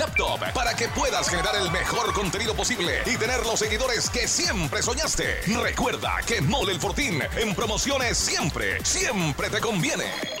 laptop 0.01 0.51
para 0.53 0.73
que 0.75 0.87
puedas 0.89 1.29
generar 1.29 1.55
el 1.55 1.69
mejor 1.71 2.11
contenido 2.13 2.55
posible 2.55 3.03
y 3.05 3.17
tener 3.17 3.45
los 3.45 3.59
seguidores 3.59 4.09
que 4.09 4.27
siempre 4.27 4.81
soñaste. 4.81 5.41
Recuerda 5.61 6.17
que 6.25 6.41
Mole 6.41 6.73
el 6.73 6.79
Fortín 6.79 7.21
en 7.37 7.53
promociones 7.53 8.17
siempre, 8.17 8.83
siempre 8.83 9.49
te 9.51 9.61
conviene. 9.61 10.40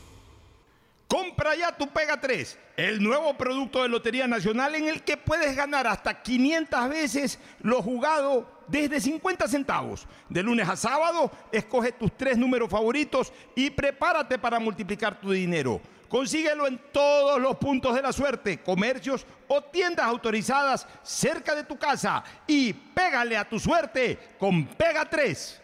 Compra 1.11 1.55
ya 1.55 1.73
tu 1.73 1.89
Pega 1.89 2.21
3, 2.21 2.57
el 2.77 3.03
nuevo 3.03 3.33
producto 3.33 3.83
de 3.83 3.89
Lotería 3.89 4.27
Nacional 4.27 4.75
en 4.75 4.87
el 4.87 5.03
que 5.03 5.17
puedes 5.17 5.53
ganar 5.57 5.85
hasta 5.85 6.21
500 6.21 6.87
veces 6.87 7.37
lo 7.59 7.81
jugado 7.81 8.49
desde 8.69 9.01
50 9.01 9.45
centavos. 9.49 10.07
De 10.29 10.41
lunes 10.41 10.69
a 10.69 10.77
sábado, 10.77 11.29
escoge 11.51 11.91
tus 11.91 12.15
tres 12.15 12.37
números 12.37 12.69
favoritos 12.69 13.33
y 13.57 13.69
prepárate 13.71 14.39
para 14.39 14.57
multiplicar 14.57 15.19
tu 15.19 15.31
dinero. 15.31 15.81
Consíguelo 16.07 16.65
en 16.65 16.79
todos 16.93 17.41
los 17.41 17.57
puntos 17.57 17.93
de 17.93 18.03
la 18.03 18.13
suerte, 18.13 18.61
comercios 18.61 19.25
o 19.49 19.61
tiendas 19.61 20.05
autorizadas 20.05 20.87
cerca 21.03 21.53
de 21.53 21.65
tu 21.65 21.77
casa 21.77 22.23
y 22.47 22.71
pégale 22.71 23.35
a 23.35 23.49
tu 23.49 23.59
suerte 23.59 24.17
con 24.39 24.65
Pega 24.65 25.03
3. 25.03 25.60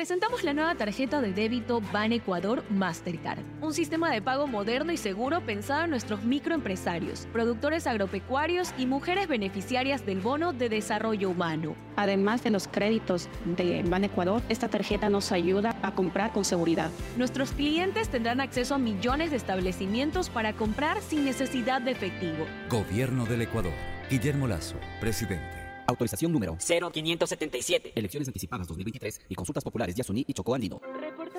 Presentamos 0.00 0.44
la 0.44 0.54
nueva 0.54 0.74
tarjeta 0.76 1.20
de 1.20 1.34
débito 1.34 1.82
Ban 1.92 2.12
Ecuador 2.12 2.64
Mastercard, 2.70 3.40
un 3.60 3.74
sistema 3.74 4.10
de 4.10 4.22
pago 4.22 4.46
moderno 4.46 4.92
y 4.92 4.96
seguro 4.96 5.42
pensado 5.42 5.84
en 5.84 5.90
nuestros 5.90 6.24
microempresarios, 6.24 7.28
productores 7.34 7.86
agropecuarios 7.86 8.72
y 8.78 8.86
mujeres 8.86 9.28
beneficiarias 9.28 10.06
del 10.06 10.20
bono 10.20 10.54
de 10.54 10.70
desarrollo 10.70 11.28
humano. 11.28 11.74
Además 11.96 12.42
de 12.42 12.48
los 12.48 12.66
créditos 12.66 13.28
de 13.44 13.82
Ban 13.82 14.04
Ecuador, 14.04 14.40
esta 14.48 14.68
tarjeta 14.68 15.10
nos 15.10 15.32
ayuda 15.32 15.76
a 15.82 15.94
comprar 15.94 16.32
con 16.32 16.46
seguridad. 16.46 16.90
Nuestros 17.18 17.52
clientes 17.52 18.08
tendrán 18.08 18.40
acceso 18.40 18.76
a 18.76 18.78
millones 18.78 19.32
de 19.32 19.36
establecimientos 19.36 20.30
para 20.30 20.54
comprar 20.54 21.02
sin 21.02 21.26
necesidad 21.26 21.82
de 21.82 21.90
efectivo. 21.90 22.46
Gobierno 22.70 23.26
del 23.26 23.42
Ecuador. 23.42 23.74
Guillermo 24.08 24.46
Lazo, 24.46 24.76
presidente. 24.98 25.59
Autorización 25.90 26.32
número 26.32 26.56
0577. 26.58 27.92
Elecciones 27.94 28.28
anticipadas 28.28 28.66
2023 28.68 29.20
y 29.28 29.34
consultas 29.34 29.64
populares 29.64 29.94
Yasuní 29.94 30.24
y 30.26 30.32
Chocó 30.32 30.54
Andino. 30.54 30.80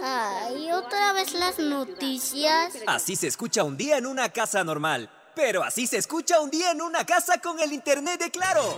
Ay, 0.04 0.72
otra 0.72 1.14
vez 1.14 1.34
las 1.34 1.60
noticias. 1.60 2.74
Así 2.88 3.16
se 3.16 3.28
escucha 3.28 3.64
un 3.64 3.78
día 3.78 3.98
en 3.98 4.06
una 4.06 4.30
casa 4.30 4.64
normal. 4.64 5.10
Pero 5.36 5.64
así 5.64 5.88
se 5.88 5.98
escucha 5.98 6.42
un 6.42 6.50
día 6.50 6.72
en 6.72 6.82
una 6.82 7.06
casa 7.06 7.40
con 7.40 7.60
el 7.60 7.72
internet 7.72 8.20
de 8.20 8.32
Claro. 8.32 8.78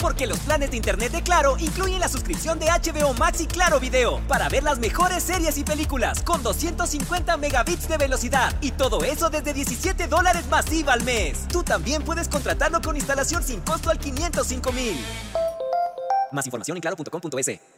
Porque 0.00 0.26
los 0.26 0.38
planes 0.40 0.70
de 0.70 0.76
internet 0.76 1.12
de 1.12 1.22
Claro 1.22 1.56
incluyen 1.58 2.00
la 2.00 2.08
suscripción 2.08 2.58
de 2.58 2.66
HBO 2.66 3.14
Max 3.14 3.40
y 3.40 3.46
Claro 3.46 3.80
Video 3.80 4.20
para 4.28 4.48
ver 4.48 4.62
las 4.62 4.78
mejores 4.78 5.22
series 5.22 5.58
y 5.58 5.64
películas 5.64 6.22
con 6.22 6.42
250 6.42 7.36
megabits 7.36 7.88
de 7.88 7.96
velocidad 7.96 8.54
y 8.60 8.72
todo 8.72 9.02
eso 9.04 9.30
desde 9.30 9.52
17 9.52 10.06
dólares 10.06 10.46
masiva 10.48 10.92
al 10.92 11.02
mes. 11.02 11.46
Tú 11.48 11.62
también 11.62 12.02
puedes 12.02 12.28
contratarlo 12.28 12.80
con 12.80 12.96
instalación 12.96 13.42
sin 13.42 13.60
costo 13.60 13.90
al 13.90 13.98
505 13.98 14.72
mil. 14.72 14.96
Más 16.32 16.46
información 16.46 16.76
en 16.76 16.80
claro.com.es. 16.80 17.77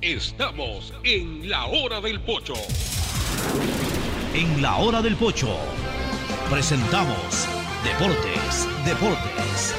Estamos 0.00 0.92
en 1.04 1.48
la 1.48 1.66
hora 1.66 2.00
del 2.00 2.20
pocho. 2.20 2.54
En 4.34 4.62
la 4.62 4.76
hora 4.76 5.02
del 5.02 5.16
pocho 5.16 5.56
presentamos 6.48 7.46
Deportes, 7.84 8.66
Deportes. 8.84 9.74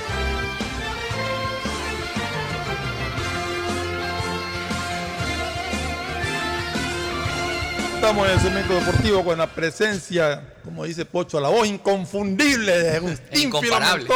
Estamos 7.96 8.28
en 8.28 8.34
el 8.34 8.40
segmento 8.40 8.74
deportivo 8.74 9.24
con 9.24 9.38
la 9.38 9.48
presencia, 9.48 10.56
como 10.64 10.86
dice 10.86 11.06
Pocho, 11.06 11.40
la 11.40 11.50
voz 11.50 11.68
inconfundible 11.68 12.72
de 12.80 12.96
Agustín 12.98 13.44
Incomparable. 13.44 14.08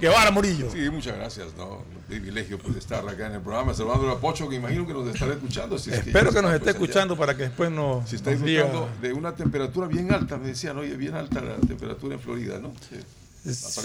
Guevara 0.00 0.30
Murillo. 0.30 0.68
Sí, 0.70 0.90
muchas 0.90 1.16
gracias, 1.16 1.48
¿no? 1.56 1.76
Un 1.78 2.02
privilegio 2.08 2.58
pues, 2.58 2.76
estar 2.76 3.06
acá 3.08 3.26
en 3.26 3.34
el 3.34 3.40
programa, 3.40 3.72
saludando 3.74 4.10
a 4.10 4.20
Pocho, 4.20 4.48
que 4.48 4.56
imagino 4.56 4.86
que 4.86 4.92
nos 4.92 5.08
estará 5.14 5.32
escuchando. 5.34 5.78
si 5.78 5.90
es 5.90 5.98
Espero 6.06 6.32
que 6.32 6.42
nos 6.42 6.52
esté 6.52 6.64
pues, 6.64 6.74
allá. 6.76 6.84
escuchando 6.84 7.16
para 7.16 7.36
que 7.36 7.44
después 7.44 7.70
nos, 7.70 8.08
Si 8.08 8.16
está 8.16 8.32
nos 8.32 8.40
diga- 8.40 8.64
disfrutando 8.64 8.88
de 9.00 9.12
una 9.12 9.34
temperatura 9.34 9.86
bien 9.86 10.12
alta, 10.12 10.36
me 10.36 10.48
decían, 10.48 10.76
oye, 10.78 10.96
bien 10.96 11.14
alta 11.14 11.40
la 11.40 11.54
temperatura 11.56 12.14
en 12.14 12.20
Florida, 12.20 12.58
¿no? 12.58 12.72
Sí, 12.90 12.96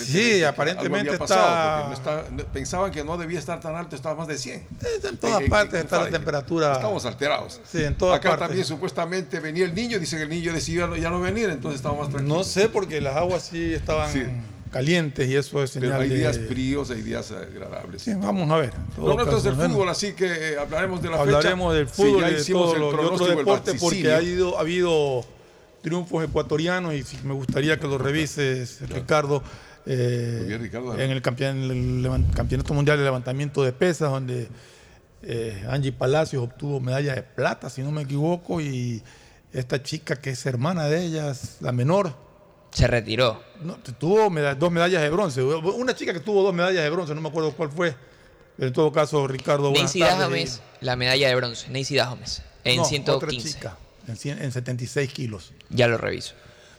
Sí, 0.06 0.42
aparentemente 0.46 1.12
está- 1.12 1.90
pasado, 1.92 2.24
pensaban 2.54 2.92
que 2.92 3.04
no 3.04 3.18
debía 3.18 3.40
estar 3.40 3.60
tan 3.60 3.76
alto, 3.76 3.94
estaba 3.94 4.16
más 4.16 4.28
de 4.30 4.38
100. 4.38 4.66
En 5.04 5.18
todas 5.18 5.44
partes 5.50 5.84
está 5.84 6.02
la 6.06 6.10
temperatura. 6.10 6.74
Estamos 6.74 7.06
alterados. 7.06 7.60
Sí, 7.70 7.84
en 7.84 7.94
todas 7.98 8.20
Acá 8.20 8.30
partes. 8.30 8.48
también 8.48 8.66
supuestamente 8.66 9.42
venía 9.42 9.66
el 9.66 9.76
niño, 9.76 10.00
dicen 10.00 10.20
que 10.20 10.24
el 10.24 10.30
niño 10.30 10.54
decidió 10.54 10.96
ya 10.96 11.10
no 11.10 11.20
venir, 11.20 11.50
entonces 11.50 11.80
estamos 11.82 12.00
más 12.00 12.10
tranquilos. 12.10 12.38
No 12.38 12.44
sé, 12.46 12.70
porque 12.70 13.02
las 13.02 13.18
aguas 13.18 13.44
sí 13.52 13.74
estaban 13.74 14.10
Sí. 14.14 14.24
Calientes 14.72 15.28
y 15.28 15.36
eso 15.36 15.64
es 15.64 15.72
Pero 15.72 15.86
señal 15.88 16.02
hay 16.02 16.10
de- 16.10 16.16
días 16.18 16.40
fríos, 16.48 16.92
hay 16.92 17.02
días 17.02 17.32
agradables. 17.32 18.02
Sí, 18.02 18.14
vamos 18.14 18.50
a 18.52 18.58
ver. 18.58 18.74
en 18.76 18.96
todo 18.96 19.08
Lo 19.08 19.14
nuestro 19.16 19.38
es 19.38 19.44
caso, 19.44 19.50
el 19.50 19.56
bueno. 19.56 19.74
fútbol, 19.74 19.90
así 19.90 20.14
que 20.14 20.26
eh, 20.54 20.58
hablaremos 20.60 21.02
de 21.02 21.10
la 21.10 21.18
Hablaremos 21.20 21.74
fecha. 21.74 21.78
del 21.80 21.88
Sí, 21.90 21.94
fútbol 22.04 22.22
ya 22.22 22.30
y 22.30 22.34
de 22.36 22.46
todo 22.46 22.76
lo- 22.76 22.92
de 22.92 23.06
otro 23.06 23.26
deporte 23.28 23.74
porque 23.76 24.12
ha, 24.14 24.22
ido, 24.22 24.58
ha 24.58 24.62
habido 24.62 25.26
triunfos 25.82 26.24
ecuatorianos 26.26 26.94
y 26.94 27.04
sí, 27.04 27.18
me 27.24 27.34
gustaría 27.34 27.80
que 27.80 27.88
lo 27.88 27.98
revises, 27.98 28.80
Ricardo, 28.90 29.42
eh, 29.86 30.46
en 30.48 31.10
el, 31.12 31.22
campeon- 31.24 31.72
el 31.72 32.36
Campeonato 32.36 32.74
Mundial 32.74 32.98
de 32.98 33.06
Levantamiento 33.06 33.64
de 33.64 33.72
Pesas, 33.72 34.12
donde 34.12 34.48
eh, 35.24 35.66
Angie 35.70 35.92
Palacios 35.92 36.44
obtuvo 36.44 36.80
medalla 36.80 37.16
de 37.16 37.24
plata, 37.24 37.70
si 37.70 37.82
no 37.82 37.92
me 37.92 38.04
equivoco, 38.04 38.62
y 38.62 39.02
esta 39.52 39.82
chica 39.82 40.16
que 40.18 40.30
es 40.32 40.46
hermana 40.46 40.86
de 40.86 41.04
ellas, 41.06 41.58
la 41.62 41.72
menor, 41.72 42.14
Se 42.72 42.88
retiró. 42.88 43.42
no, 43.62 43.78
tuvo 44.00 44.30
dos 44.58 44.72
medallas 44.72 45.02
de 45.02 45.10
bronce. 45.10 45.42
Una 45.42 45.96
chica 45.96 46.14
que 46.14 46.20
tuvo 46.20 46.44
dos 46.44 46.54
medallas 46.54 46.84
de 46.84 46.90
bronce, 46.90 47.16
no 47.16 47.22
me 47.22 47.30
acuerdo 47.30 47.52
cuál 47.54 47.72
fue. 47.72 47.96
En 48.58 48.74
todo 48.74 48.92
caso, 48.92 49.26
Ricardo, 49.28 49.72
tardes. 49.74 49.94
Dahomes, 49.98 50.62
la 50.82 50.96
medalla 50.96 51.30
de 51.30 51.36
bronce. 51.36 51.70
Neisy 51.70 51.96
Dahomes, 51.96 52.42
en 52.66 52.76
No, 52.78 52.82
otra 52.84 52.90
115. 52.90 53.48
chica, 53.54 53.78
en, 54.08 54.16
cien- 54.18 54.42
en 54.42 54.52
76 54.52 55.12
kilos. 55.14 55.54
Ya 55.70 55.88
lo 55.88 55.98
reviso. 55.98 56.34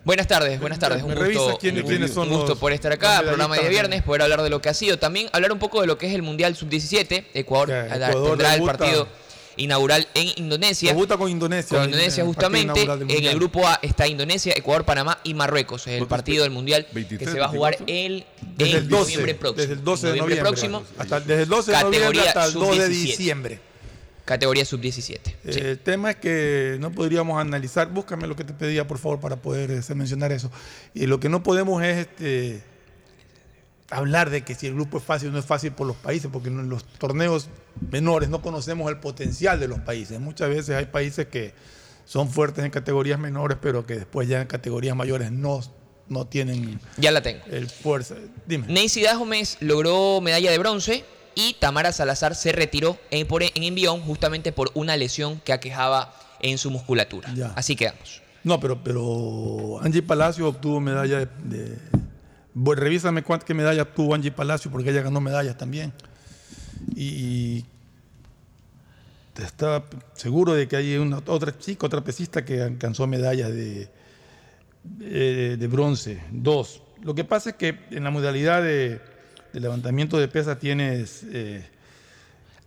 Buenas 0.04 0.26
tardes, 0.26 0.58
buenas 0.60 0.78
tardes. 0.78 1.02
Un 1.02 1.14
gusto, 1.14 1.58
quiénes- 1.60 1.82
un- 1.84 1.88
quiénes 1.88 2.10
son 2.12 2.28
un 2.28 2.34
gusto 2.34 2.50
los- 2.50 2.58
por 2.58 2.72
estar 2.72 2.90
acá, 2.92 3.20
programa 3.22 3.56
de 3.56 3.68
viernes, 3.68 4.02
poder 4.02 4.22
hablar 4.22 4.42
de 4.42 4.48
lo 4.50 4.60
que 4.62 4.68
ha 4.70 4.74
sido. 4.74 4.98
También 4.98 5.28
hablar 5.32 5.52
un 5.52 5.58
poco 5.58 5.80
de 5.80 5.86
lo 5.86 5.98
que 5.98 6.06
es 6.06 6.14
el 6.14 6.22
Mundial 6.22 6.54
Sub-17. 6.56 7.26
Ecuador, 7.34 7.70
Ecuador 7.70 8.28
tendrá 8.30 8.54
el 8.54 8.62
partido 8.62 9.08
inaugural 9.56 10.06
en 10.14 10.28
Indonesia. 10.36 10.90
Debuta 10.90 11.16
con 11.16 11.30
Indonesia. 11.30 11.78
Con 11.78 11.86
Indonesia 11.86 12.24
justamente. 12.24 12.82
En 13.08 13.24
el 13.24 13.34
grupo 13.36 13.66
A 13.66 13.78
está 13.82 14.06
Indonesia, 14.08 14.52
Ecuador, 14.56 14.84
Panamá 14.84 15.18
y 15.24 15.34
Marruecos. 15.34 15.86
Es 15.86 16.00
el 16.00 16.06
partido 16.06 16.42
del 16.42 16.52
Mundial 16.52 16.86
que 16.92 17.24
se 17.24 17.38
va 17.38 17.46
a 17.46 17.48
jugar 17.48 17.76
el, 17.86 18.24
Desde 18.56 18.78
el 18.78 18.88
12, 18.88 19.12
noviembre 19.12 19.34
próximo. 19.34 19.60
Desde 19.60 19.72
el 19.74 19.84
12 19.84 20.06
de 20.06 20.18
noviembre. 20.18 20.40
próximo. 20.40 20.82
Hasta, 20.98 21.20
desde 21.20 21.42
el 21.42 21.48
12 21.48 21.72
de 21.72 21.82
noviembre 21.82 22.20
hasta 22.20 22.44
el 22.46 22.52
2 22.54 22.78
de 22.78 22.86
sub-17. 22.86 22.88
diciembre. 22.88 23.60
Categoría 24.24 24.64
Sub-17. 24.64 25.18
Eh, 25.44 25.70
El 25.70 25.78
tema 25.80 26.10
es 26.12 26.16
que 26.16 26.76
no 26.78 26.92
podríamos 26.92 27.40
analizar, 27.40 27.88
búscame 27.88 28.28
lo 28.28 28.36
que 28.36 28.44
te 28.44 28.52
pedía 28.52 28.86
por 28.86 28.98
favor 28.98 29.18
para 29.18 29.36
poder 29.36 29.72
eh, 29.72 29.94
mencionar 29.96 30.30
eso. 30.30 30.52
Y 30.94 31.06
lo 31.06 31.18
que 31.18 31.28
no 31.28 31.42
podemos 31.42 31.82
es 31.82 32.06
este, 32.06 32.62
hablar 33.90 34.30
de 34.30 34.42
que 34.44 34.54
si 34.54 34.66
el 34.66 34.74
grupo 34.74 34.98
es 34.98 35.04
fácil 35.04 35.28
o 35.28 35.32
no 35.32 35.38
es 35.38 35.44
fácil 35.44 35.72
por 35.72 35.86
los 35.86 35.96
países, 35.96 36.30
porque 36.32 36.48
en 36.48 36.68
los 36.68 36.84
torneos 36.84 37.48
menores 37.90 38.28
no 38.28 38.40
conocemos 38.42 38.88
el 38.90 38.98
potencial 38.98 39.58
de 39.60 39.68
los 39.68 39.80
países. 39.80 40.20
Muchas 40.20 40.48
veces 40.48 40.76
hay 40.76 40.86
países 40.86 41.26
que 41.26 41.52
son 42.04 42.28
fuertes 42.30 42.64
en 42.64 42.70
categorías 42.70 43.18
menores, 43.18 43.58
pero 43.60 43.86
que 43.86 43.94
después 43.94 44.28
ya 44.28 44.40
en 44.40 44.46
categorías 44.48 44.96
mayores 44.96 45.30
no, 45.32 45.60
no 46.08 46.26
tienen 46.26 46.80
Ya 46.96 47.10
la 47.10 47.22
tengo. 47.22 47.40
el 47.50 47.68
fuerza. 47.68 48.14
Dime. 48.46 48.66
Neisy 48.68 49.02
Dahomes 49.02 49.56
logró 49.60 50.20
medalla 50.20 50.50
de 50.50 50.58
bronce 50.58 51.04
y 51.34 51.54
Tamara 51.60 51.92
Salazar 51.92 52.34
se 52.34 52.52
retiró 52.52 52.98
en, 53.10 53.26
por, 53.26 53.42
en 53.42 53.50
envión 53.62 54.00
justamente 54.02 54.50
por 54.52 54.70
una 54.74 54.96
lesión 54.96 55.40
que 55.44 55.52
aquejaba 55.52 56.12
en 56.40 56.58
su 56.58 56.70
musculatura. 56.70 57.32
Ya. 57.34 57.52
Así 57.56 57.76
quedamos. 57.76 58.22
No, 58.42 58.58
pero, 58.58 58.82
pero 58.82 59.78
Angie 59.82 60.02
Palacio 60.02 60.48
obtuvo 60.48 60.80
medalla 60.80 61.18
de. 61.18 61.26
de- 61.44 61.78
revísame 62.54 63.22
cuántas 63.22 63.46
qué 63.46 63.54
medalla 63.54 63.82
obtuvo 63.82 64.14
Angie 64.14 64.32
Palacio, 64.32 64.70
porque 64.70 64.90
ella 64.90 65.02
ganó 65.02 65.20
medallas 65.20 65.56
también. 65.56 65.92
Y. 66.94 67.64
Estaba 69.42 69.84
seguro 70.14 70.52
de 70.52 70.68
que 70.68 70.76
hay 70.76 70.96
una, 70.96 71.22
otra 71.26 71.56
chica, 71.58 71.86
otra 71.86 72.02
pesista 72.02 72.44
que 72.44 72.60
alcanzó 72.60 73.06
medallas 73.06 73.48
de, 73.50 73.88
de, 74.82 75.56
de 75.56 75.66
bronce, 75.66 76.22
dos. 76.30 76.82
Lo 77.02 77.14
que 77.14 77.24
pasa 77.24 77.50
es 77.50 77.56
que 77.56 77.78
en 77.90 78.04
la 78.04 78.10
modalidad 78.10 78.62
de 78.62 79.00
de 79.52 79.60
levantamiento 79.60 80.18
de 80.18 80.28
pesas 80.28 80.58
tienes... 80.58 81.24
Eh, 81.32 81.66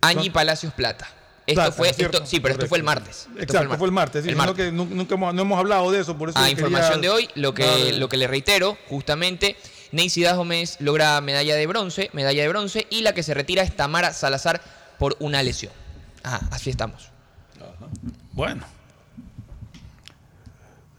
Angie 0.02 0.30
Palacios 0.30 0.72
Plata. 0.74 1.08
Esto 1.46 1.60
Plata, 1.62 1.72
fue, 1.72 1.94
sí, 2.26 2.40
pero 2.40 2.54
esto 2.54 2.66
fue 2.66 2.76
el 2.78 2.84
martes. 2.84 3.26
Esto 3.30 3.40
Exacto, 3.42 3.78
fue 3.78 3.86
el 3.86 3.92
martes. 3.92 4.22
sí, 4.24 4.30
El 4.30 4.36
martes. 4.36 4.56
que 4.66 4.72
nu- 4.72 4.84
nunca 4.90 5.14
hemos, 5.14 5.32
no 5.34 5.42
hemos 5.42 5.58
hablado 5.58 5.90
de 5.90 6.00
eso, 6.00 6.16
por 6.18 6.28
eso 6.28 6.38
A 6.38 6.42
quería 6.42 6.52
información 6.52 7.00
de 7.00 7.08
hoy, 7.08 7.28
lo 7.36 7.54
que, 7.54 7.94
lo 7.94 8.08
que 8.08 8.16
le 8.18 8.26
reitero, 8.26 8.76
justamente, 8.88 9.56
Neisy 9.94 10.24
Gómez 10.24 10.76
logra 10.80 11.20
medalla 11.20 11.54
de 11.54 11.66
bronce, 11.66 12.10
medalla 12.12 12.42
de 12.42 12.48
bronce, 12.48 12.86
y 12.90 13.02
la 13.02 13.14
que 13.14 13.22
se 13.22 13.32
retira 13.32 13.62
es 13.62 13.74
Tamara 13.76 14.12
Salazar 14.12 14.60
por 14.98 15.16
una 15.20 15.42
lesión. 15.42 15.72
Ajá, 16.22 16.46
así 16.50 16.70
estamos. 16.70 17.10
Bueno. 18.32 18.64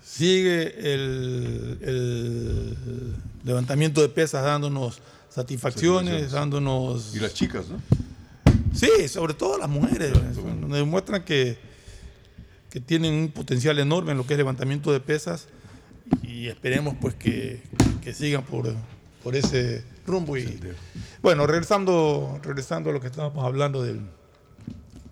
Sigue 0.01 0.93
el, 0.93 1.77
el 1.81 3.15
levantamiento 3.43 4.01
de 4.01 4.07
pesas 4.07 4.45
dándonos 4.45 5.01
satisfacciones, 5.29 6.31
Satisfacciones. 6.31 6.31
dándonos... 6.31 7.15
Y 7.15 7.19
las 7.19 7.33
chicas, 7.33 7.65
¿no? 7.67 7.81
Sí, 8.73 9.09
sobre 9.09 9.33
todo 9.33 9.57
las 9.57 9.67
mujeres. 9.67 10.13
Nos 10.61 10.71
demuestran 10.71 11.23
que, 11.25 11.57
que 12.69 12.79
tienen 12.79 13.13
un 13.13 13.29
potencial 13.29 13.77
enorme 13.79 14.13
en 14.13 14.17
lo 14.17 14.25
que 14.25 14.35
es 14.35 14.37
levantamiento 14.37 14.93
de 14.93 15.01
pesas 15.01 15.47
y 16.23 16.47
esperemos 16.47 16.95
pues 16.99 17.15
que, 17.15 17.61
que 18.01 18.13
sigan 18.13 18.43
por, 18.43 18.73
por 19.23 19.35
ese 19.35 19.83
rumbo. 20.05 20.37
Y, 20.37 20.59
bueno, 21.21 21.47
regresando, 21.47 22.39
regresando 22.43 22.89
a 22.89 22.93
lo 22.93 23.01
que 23.01 23.07
estábamos 23.07 23.43
hablando 23.45 23.83
del, 23.83 24.01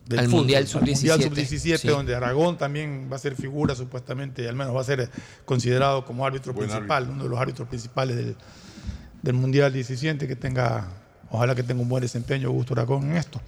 del 0.08 0.20
Al 0.20 0.26
fútbol, 0.26 0.40
Mundial 0.42 0.64
al 0.64 0.68
Sub-17. 0.68 0.96
Mundial 0.96 1.22
Sub-17, 1.22 1.78
Sí. 1.78 1.88
donde 1.88 2.16
Aragón 2.16 2.58
también 2.58 3.10
va 3.12 3.16
a 3.16 3.20
ser 3.20 3.36
figura 3.36 3.76
supuestamente, 3.76 4.48
al 4.48 4.56
menos 4.56 4.76
va 4.76 4.82
a 4.82 4.86
ser 4.86 5.10
considerado 5.46 6.06
como 6.06 6.26
árbitro 6.26 6.54
Buen 6.54 6.70
principal, 6.70 7.10
uno 7.10 7.24
de 7.24 7.30
los 7.30 7.40
árbitros 7.40 7.68
principales 7.68 8.16
del, 8.16 8.36
del 9.22 9.34
Mundial 9.34 9.74
17, 9.74 10.28
que 10.28 10.36
tenga, 10.36 10.88
ojalá 11.30 11.56
que 11.56 11.64
tenga 11.64 11.82
un 11.82 11.90
buen 11.90 12.02
desempeño 12.02 12.50
Augusto 12.50 12.74
Aragón 12.74 13.12
en 13.12 13.18
esto. 13.18 13.42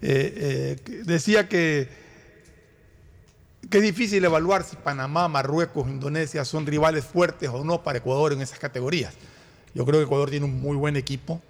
Eh, 0.00 0.78
eh, 0.86 1.02
decía 1.04 1.48
que, 1.48 2.07
que 3.70 3.78
es 3.78 3.82
difícil 3.82 4.24
evaluar 4.24 4.64
si 4.64 4.76
Panamá, 4.76 5.28
Marruecos, 5.28 5.88
Indonesia 5.88 6.44
son 6.44 6.66
rivales 6.66 7.04
fuertes 7.04 7.48
o 7.50 7.64
no 7.64 7.82
para 7.82 7.98
Ecuador 7.98 8.32
en 8.32 8.40
esas 8.40 8.58
categorías. 8.58 9.14
Yo 9.74 9.84
creo 9.84 10.00
que 10.00 10.04
Ecuador 10.04 10.30
tiene 10.30 10.46
un 10.46 10.60
muy 10.60 10.76
buen 10.76 10.96
equipo. 10.96 11.40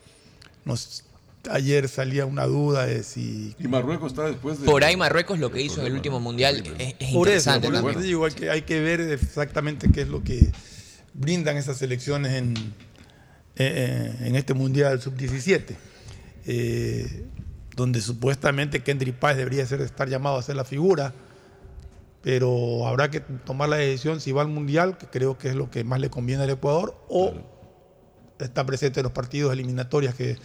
Nos, 0.65 1.05
ayer 1.51 1.89
salía 1.89 2.27
una 2.27 2.47
duda 2.47 2.87
de 2.87 3.03
si... 3.03 3.55
Y 3.59 3.69
Marruecos 3.69 4.13
está 4.13 4.25
después 4.25 4.61
de... 4.61 4.67
Por 4.67 4.85
ahí 4.85 4.97
Marruecos 4.97 5.39
lo 5.39 5.51
que 5.51 5.63
hizo 5.63 5.81
en 5.81 5.87
el 5.87 5.93
último 5.95 6.21
mundial 6.21 6.63
es, 6.79 6.95
es 6.99 7.13
Por 7.13 7.29
eso, 7.29 7.51
interesante 7.51 7.69
por 7.69 7.75
eso 7.75 7.85
también. 7.85 8.03
digo, 8.03 8.25
hay 8.25 8.33
que, 8.33 8.51
hay 8.51 8.63
que 8.63 8.81
ver 8.81 9.01
exactamente 9.01 9.91
qué 9.93 10.03
es 10.03 10.09
lo 10.09 10.23
que 10.23 10.51
brindan 11.15 11.57
esas 11.57 11.79
selecciones 11.79 12.33
en, 12.35 12.55
eh, 13.57 14.15
en 14.21 14.37
este 14.37 14.55
Mundial 14.55 15.01
Sub-17, 15.01 15.77
eh, 16.47 17.27
donde 17.75 18.01
supuestamente 18.01 18.83
Kendrick 18.83 19.17
Páez 19.17 19.37
debería 19.37 19.67
ser, 19.67 19.81
estar 19.81 20.09
llamado 20.09 20.39
a 20.39 20.43
ser 20.43 20.57
la 20.57 20.65
figura, 20.65 21.13
pero 22.23 22.86
habrá 22.86 23.11
que 23.11 23.20
tomar 23.20 23.69
la 23.69 23.77
decisión 23.77 24.20
si 24.20 24.32
va 24.32 24.43
al 24.43 24.49
Mundial, 24.49 24.99
que 24.99 25.07
creo 25.07 25.39
que 25.39 25.49
es 25.49 25.55
lo 25.55 25.70
que 25.70 25.85
más 25.85 26.01
le 26.01 26.11
conviene 26.11 26.43
al 26.45 26.51
Ecuador, 26.51 26.97
o 27.09 27.35
está 28.39 28.65
presente 28.66 29.01
en 29.01 29.05
los 29.05 29.12
partidos 29.12 29.53
eliminatorios 29.53 30.15
que, 30.15 30.36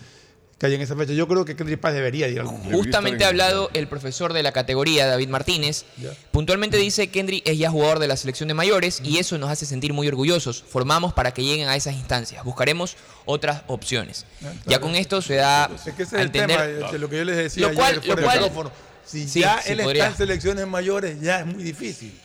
que 0.58 0.66
hay 0.68 0.76
en 0.76 0.82
esa 0.82 0.96
fecha. 0.96 1.14
Yo 1.14 1.28
creo 1.28 1.46
que 1.46 1.56
Kendrick 1.56 1.80
Páez 1.80 1.96
debería 1.96 2.28
ir 2.28 2.40
al 2.40 2.46
Mundial. 2.46 2.74
Justamente 2.76 3.26
ha 3.26 3.28
hablado 3.28 3.70
el 3.74 3.88
profesor 3.88 4.34
de 4.34 4.44
la 4.44 4.52
categoría, 4.52 5.06
David 5.08 5.30
Martínez. 5.30 5.86
Puntualmente 6.32 6.78
dice 6.78 7.08
Kendrick 7.10 7.48
es 7.48 7.58
ya 7.58 7.70
jugador 7.70 8.00
de 8.00 8.08
la 8.08 8.18
selección 8.18 8.48
de 8.48 8.54
mayores 8.54 9.02
y 9.04 9.18
eso 9.18 9.38
nos 9.38 9.50
hace 9.50 9.66
sentir 9.66 9.94
muy 9.94 10.08
orgullosos. 10.08 10.64
Formamos 10.68 11.14
para 11.14 11.34
que 11.34 11.44
lleguen 11.44 11.70
a 11.70 11.76
esas 11.76 11.96
instancias. 11.96 12.44
Buscaremos 12.44 12.96
otras 13.26 13.64
opciones. 13.68 14.26
Ya 14.66 14.80
con 14.80 14.96
esto 14.96 15.22
se 15.22 15.36
da 15.36 15.70
Es 15.76 15.94
que 15.94 16.04
ese 16.04 16.18
a 16.18 16.20
es 16.20 16.22
el 16.22 16.36
entender. 16.36 16.58
tema, 16.78 16.92
de 16.92 17.00
lo 17.00 17.10
que 17.10 17.18
yo 17.18 17.26
les 17.26 17.36
decía 17.38 17.68
Lo 17.70 17.74
cual- 17.76 18.00
ayer 18.02 18.18
lo 18.20 18.50
cual-. 18.50 18.72
Si 19.06 19.28
Sí, 19.28 19.42
ya 19.42 19.62
sí 19.62 19.72
él 19.74 19.82
podría. 19.82 20.04
está 20.08 20.12
en 20.14 20.18
selecciones 20.28 20.68
mayores, 20.68 21.20
ya 21.22 21.40
es 21.42 21.46
muy 21.46 21.64
difícil. 21.64 22.18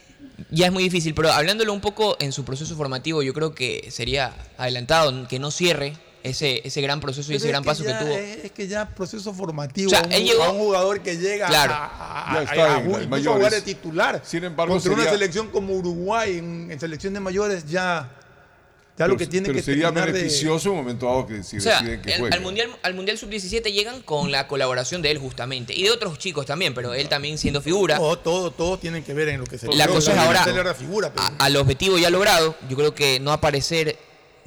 Ya 0.50 0.66
es 0.66 0.72
muy 0.72 0.84
difícil, 0.84 1.14
pero 1.14 1.32
hablándolo 1.32 1.72
un 1.72 1.80
poco 1.80 2.16
en 2.20 2.32
su 2.32 2.44
proceso 2.44 2.76
formativo, 2.76 3.22
yo 3.22 3.34
creo 3.34 3.54
que 3.54 3.88
sería 3.90 4.32
adelantado 4.56 5.26
que 5.26 5.38
no 5.40 5.50
cierre 5.50 5.94
ese, 6.22 6.60
ese 6.66 6.80
gran 6.80 7.00
proceso 7.00 7.32
y 7.32 7.34
Pero 7.34 7.36
ese 7.38 7.46
es 7.46 7.50
gran 7.52 7.62
que 7.62 7.66
paso 7.66 7.82
que 7.82 7.88
ya 7.90 7.98
tuvo. 8.00 8.12
Es, 8.12 8.44
es 8.44 8.52
que 8.52 8.68
ya 8.68 8.88
proceso 8.88 9.32
formativo 9.34 9.88
O 9.88 9.90
sea, 9.90 10.00
a, 10.00 10.06
un, 10.06 10.12
él 10.12 10.24
llegó- 10.24 10.44
a 10.44 10.50
un 10.52 10.58
jugador 10.58 11.00
que 11.00 11.16
llega 11.16 11.46
Claro. 11.48 11.74
a, 11.76 12.40
está 12.42 12.80
jugar 12.82 13.50
de 13.52 13.62
titular. 13.62 14.22
Sin 14.24 14.44
embargo, 14.44 14.74
Contra 14.74 14.92
una 14.92 15.04
selección 15.10 15.48
como 15.48 15.74
Uruguay 15.74 16.38
en, 16.38 16.70
en 16.70 16.78
selección 16.80 17.14
de 17.14 17.20
mayores 17.20 17.66
ya, 17.66 18.08
ya 18.98 19.06
lo 19.06 19.14
Pero- 19.14 19.18
que 19.18 19.26
tiene 19.26 19.46
pero 19.46 19.56
que 19.58 19.62
sería 19.62 19.90
de- 19.92 20.00
beneficioso 20.12 20.68
en 20.68 20.72
un 20.72 20.78
momento 20.80 21.06
dado 21.06 21.26
que 21.26 21.42
si 21.42 21.58
O 21.58 21.60
sea, 21.60 21.78
deciden 21.80 22.02
que 22.02 22.12
el- 22.14 22.18
juegue. 22.20 22.34
al 22.36 22.42
mundial, 22.42 22.76
al 22.82 22.94
mundial 22.94 23.16
Sub-17 23.18 23.72
llegan 23.72 24.02
con 24.02 24.30
la 24.32 24.48
colaboración 24.48 25.02
de 25.02 25.10
él 25.10 25.18
justamente 25.18 25.72
y 25.74 25.84
de 25.84 25.90
otros 25.90 26.18
chicos 26.18 26.46
también, 26.46 26.74
pero 26.74 26.94
él 26.94 27.08
también 27.08 27.38
siendo 27.38 27.60
figura. 27.62 27.96
Todo, 27.98 28.18
todo, 28.18 28.50
todos 28.50 28.80
tienen 28.80 29.04
que 29.04 29.14
ver 29.14 29.28
en 29.28 29.40
lo 29.40 29.46
que 29.46 29.58
se 29.58 29.66
La 29.74 29.86
cosa 29.86 30.12
es 30.12 30.18
ahora 30.18 30.44
a- 31.16 31.44
al 31.44 31.56
objetivo 31.56 31.96
ya 31.98 32.10
logrado, 32.10 32.56
yo 32.68 32.76
creo 32.76 32.94
que 32.94 33.20
no 33.20 33.32
aparecer, 33.32 33.96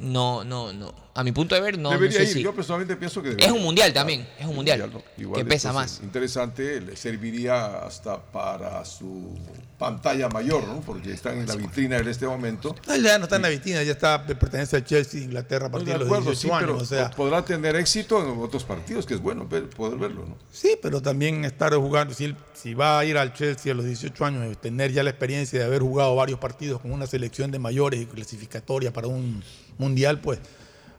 no, 0.02 0.44
no, 0.44 0.73
no. 0.73 0.94
A 1.14 1.26
mi 1.26 1.34
punto 1.34 1.56
de 1.56 1.61
ver, 1.61 1.78
no, 1.78 1.90
no 1.90 1.98
debería 1.99 2.19
sé 2.19 2.23
ir. 2.23 2.30
si- 2.36 2.41
Yo 2.41 2.56
personalmente 2.56 2.95
pienso 2.95 3.22
que 3.22 3.30
debería 3.30 3.48
Es 3.48 3.52
un 3.53 3.61
mundial 3.61 3.91
también, 3.91 4.26
es 4.40 4.45
un 4.45 4.56
mundial, 4.56 4.90
¿no? 4.94 5.02
Igual 5.18 5.41
que 5.44 5.45
pesa 5.49 5.73
más. 5.73 5.99
Interesante, 6.02 6.80
le 6.80 6.95
serviría 6.95 7.80
hasta 7.86 8.18
para 8.22 8.84
su 8.86 9.38
pantalla 9.78 10.30
mayor, 10.30 10.65
¿no? 10.68 10.80
Porque 10.80 11.11
están 11.11 11.38
en 11.40 11.48
la 11.48 11.56
vitrina 11.56 11.98
en 11.98 12.07
este 12.07 12.26
momento. 12.28 12.76
No, 12.88 12.95
ya 12.95 13.18
no 13.18 13.26
está 13.26 13.36
en 13.36 13.41
la 13.41 13.49
vitrina, 13.49 13.84
ya 13.84 13.91
está, 13.91 14.26
pertenece 14.26 14.78
al 14.78 14.86
Chelsea, 14.86 15.22
Inglaterra, 15.22 15.65
a 15.65 15.69
No, 15.69 15.73
partir 15.73 15.88
de 15.88 15.94
de 15.94 15.99
los 15.99 16.07
acuerdo, 16.07 16.32
18 16.32 16.40
sí, 16.41 16.48
años. 16.49 16.61
pero 16.61 16.78
o 16.78 16.86
sea, 16.86 17.11
podrá 17.11 17.44
tener 17.44 17.76
éxito 17.76 18.23
en 18.23 18.40
otros 18.40 18.64
partidos, 18.64 19.06
que 19.06 19.15
es 19.15 19.19
bueno 19.22 19.45
ver- 19.48 19.69
poder 19.69 19.98
verlo, 19.99 20.26
¿no? 20.26 20.38
Sí, 20.52 20.78
pero 20.82 21.02
también 21.02 21.44
estar 21.44 21.73
jugando, 21.76 22.14
si, 22.14 22.26
él- 22.26 22.38
si 22.53 22.73
va 22.73 22.99
a 22.99 23.03
ir 23.06 23.18
al 23.18 23.34
Chelsea 23.34 23.73
a 23.73 23.76
los 23.76 23.84
18 23.86 24.23
años, 24.23 24.57
tener 24.61 24.94
ya 24.94 25.03
la 25.03 25.10
experiencia 25.10 25.60
de 25.60 25.65
haber 25.65 25.82
jugado 25.82 26.15
varios 26.15 26.40
partidos 26.40 26.80
con 26.80 26.94
una 26.94 27.06
selección 27.06 27.52
de 27.52 27.60
mayores 27.60 27.99
y 28.02 28.06
clasificatoria 28.06 28.94
para 28.94 29.07
un 29.07 29.44
mundial, 29.82 30.22
pues 30.22 30.40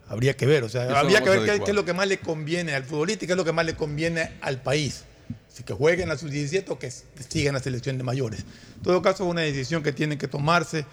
habría 0.09 0.36
que 0.36 0.44
ver. 0.44 0.64
O 0.64 0.68
sea, 0.68 0.84
Eso 0.84 0.96
habría 0.96 1.22
que 1.22 1.30
ver 1.30 1.62
qué, 1.62 1.70
es 1.70 1.74
lo 1.74 1.84
que 1.84 1.94
más 1.94 2.06
le 2.06 2.18
conviene 2.18 2.74
al 2.74 2.84
futbolista 2.84 3.24
y 3.24 3.26
qué 3.26 3.32
es 3.32 3.36
lo 3.36 3.44
que 3.44 3.52
más 3.52 3.64
le 3.64 3.74
conviene 3.74 4.32
al 4.42 4.60
país. 4.60 5.04
Si 5.48 5.62
que 5.62 5.72
jueguen 5.72 6.10
a 6.10 6.18
sus 6.18 6.30
17 6.30 6.70
o 6.72 6.78
que 6.78 6.88
que 6.88 7.22
sigan 7.22 7.54
la 7.54 7.60
selección 7.60 7.96
de 7.96 8.04
mayores. 8.04 8.40
En 8.76 8.82
todo 8.82 9.00
caso, 9.00 9.24
es 9.24 9.30
una 9.30 9.42
decisión 9.42 9.82
que 9.82 9.92
tienen 9.92 10.18
que 10.18 10.28
tomarse 10.28 10.84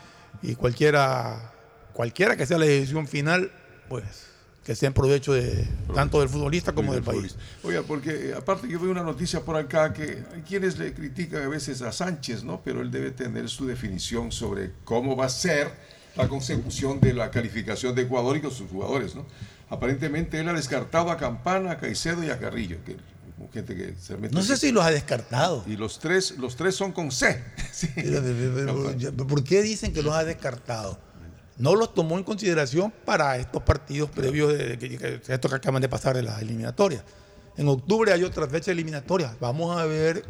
y 0.41 0.56
cualquiera, 0.56 1.53
cualquiera 1.94 2.38
que 2.38 2.45
sea 2.45 2.57
la 2.57 2.66
decisión 2.66 3.07
final, 3.07 3.52
pues 3.88 4.30
que 4.70 4.76
sea 4.76 4.86
en 4.86 4.94
provecho 4.94 5.34
de 5.34 5.68
tanto 5.95 6.20
del 6.20 6.30
futbolista 6.30 6.74
como 6.74 6.94
del 6.94 7.02
país. 7.02 7.36
Oiga, 7.64 7.82
porque 7.82 8.30
eh, 8.30 8.34
aparte 8.38 8.68
yo 8.68 8.80
veo 8.80 8.91
una 8.91 9.02
noticia 9.02 9.41
por 9.41 9.56
acá 9.56 9.94
que 9.94 10.24
hay 10.32 10.41
quienes 10.48 10.78
le 10.78 10.94
critican 10.94 11.41
a 11.41 11.48
veces 11.48 11.82
a 11.82 11.91
Sánchez, 11.91 12.44
¿no? 12.44 12.61
Pero 12.64 12.82
él 12.82 12.91
debe 12.91 13.10
tener 13.10 13.49
su 13.49 13.66
definición 13.66 14.32
sobre 14.32 14.74
cómo 14.84 15.16
va 15.16 15.26
a 15.26 15.30
ser 15.30 15.72
la 16.20 16.28
consecución 16.28 17.00
de 17.00 17.14
la 17.14 17.32
calificación 17.32 17.96
de 17.96 18.02
Ecuador 18.02 18.36
y 18.36 18.41
con 18.41 18.52
sus 18.52 18.70
jugadores, 18.70 19.16
¿no? 19.16 19.26
Aparentemente 19.70 20.40
él 20.40 20.50
ha 20.50 20.54
descartado 20.54 21.12
a 21.12 21.18
Campana, 21.18 21.72
a 21.72 21.78
Caicedo 21.78 22.24
y 22.24 22.30
a 22.30 22.38
Carrillo, 22.38 22.78
que 22.86 22.98
gente 23.54 23.76
que 23.76 23.96
se 23.98 24.18
mete 24.18 24.36
No 24.36 24.41
sé 24.41 24.58
si 24.58 24.72
los 24.72 24.84
ha 24.84 24.91
descartado. 24.91 25.64
Y 25.66 25.78
los 25.78 26.00
tres, 26.00 26.38
los 26.38 26.58
tres 26.58 26.76
son 26.76 26.91
con 26.91 27.12
C. 27.12 27.41
Sí. 27.72 27.88
Pero, 27.96 28.22
pero, 28.22 28.54
pero, 28.54 28.98
ya, 28.98 29.12
pero 29.12 29.28
¿Por 29.28 29.44
qué 29.44 29.62
dicen 29.62 29.94
que 29.94 30.04
los 30.04 30.14
ha 30.14 30.26
descartado? 30.26 31.00
No 31.58 31.76
los 31.76 31.94
tomó 31.94 32.18
en 32.18 32.26
consideración 32.26 32.91
para 33.06 33.38
estos 33.38 33.64
partidos 33.64 34.10
previos 34.10 34.52
de, 34.54 35.22
estos 35.28 35.52
que 35.52 35.56
acaban 35.56 35.82
de 35.82 35.88
pasar 35.88 36.16
de 36.16 36.24
las 36.24 36.41
eliminatorias. 36.41 37.04
En 37.56 37.68
octubre 37.70 38.12
hay 38.12 38.24
otra 38.24 38.48
fecha 38.48 38.72
eliminatoria. 38.72 39.36
Vamos 39.40 39.78
a 39.78 39.86
ver 39.86 40.26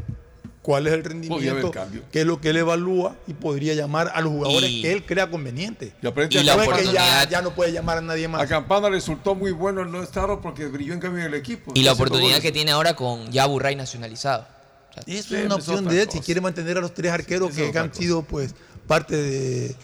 cuál 0.69 0.85
es 0.85 0.93
el 0.93 1.03
rendimiento, 1.03 1.71
qué 2.11 2.21
es 2.21 2.27
lo 2.27 2.39
que 2.39 2.51
él 2.51 2.57
evalúa 2.57 3.15
y 3.25 3.33
podría 3.33 3.73
llamar 3.73 4.11
a 4.13 4.21
los 4.21 4.31
jugadores 4.33 4.69
Y- 4.69 4.81
que 4.83 4.91
él 4.93 5.03
crea 5.03 5.27
conveniente. 5.27 5.93
Y 5.99 6.05
aparente- 6.05 6.37
Y 6.39 6.43
la 6.43 6.55
no 6.57 6.61
es 6.61 6.67
que 6.69 6.73
ya, 6.75 6.79
oportunidad- 6.91 7.29
ya 7.31 7.41
no 7.41 7.55
puede 7.55 7.71
llamar 7.71 7.97
a 7.97 8.01
nadie 8.01 8.27
más. 8.27 8.39
A 8.43 8.45
Campana 8.45 8.87
resultó 8.87 9.33
muy 9.33 9.49
bueno 9.51 9.81
el 9.81 9.89
no 9.91 10.03
estar 10.03 10.27
porque 10.43 10.67
brilló 10.67 10.93
en 10.93 10.99
cambio 10.99 11.21
en 11.21 11.33
el 11.33 11.33
equipo. 11.33 11.71
Y 11.73 11.81
la 11.81 11.93
oportunidad 11.93 12.39
que 12.39 12.51
tiene 12.51 12.69
ahora 12.69 12.95
con 12.95 13.31
ya 13.31 13.47
Burray 13.47 13.75
nacionalizado. 13.75 14.45
O 14.91 14.93
sea, 14.93 15.03
es 15.07 15.31
una 15.31 15.55
opción 15.55 15.85
de 15.87 16.03
él 16.03 16.09
si 16.11 16.19
quiere 16.19 16.39
mantener 16.39 16.77
a 16.77 16.81
los 16.81 16.93
tres 16.93 17.11
arqueros 17.11 17.49
es 17.49 17.71
que 17.71 17.79
han 17.79 17.89
cosa. 17.89 17.99
sido 17.99 18.21
pues 18.21 18.53
parte 18.85 19.17
de, 19.17 19.75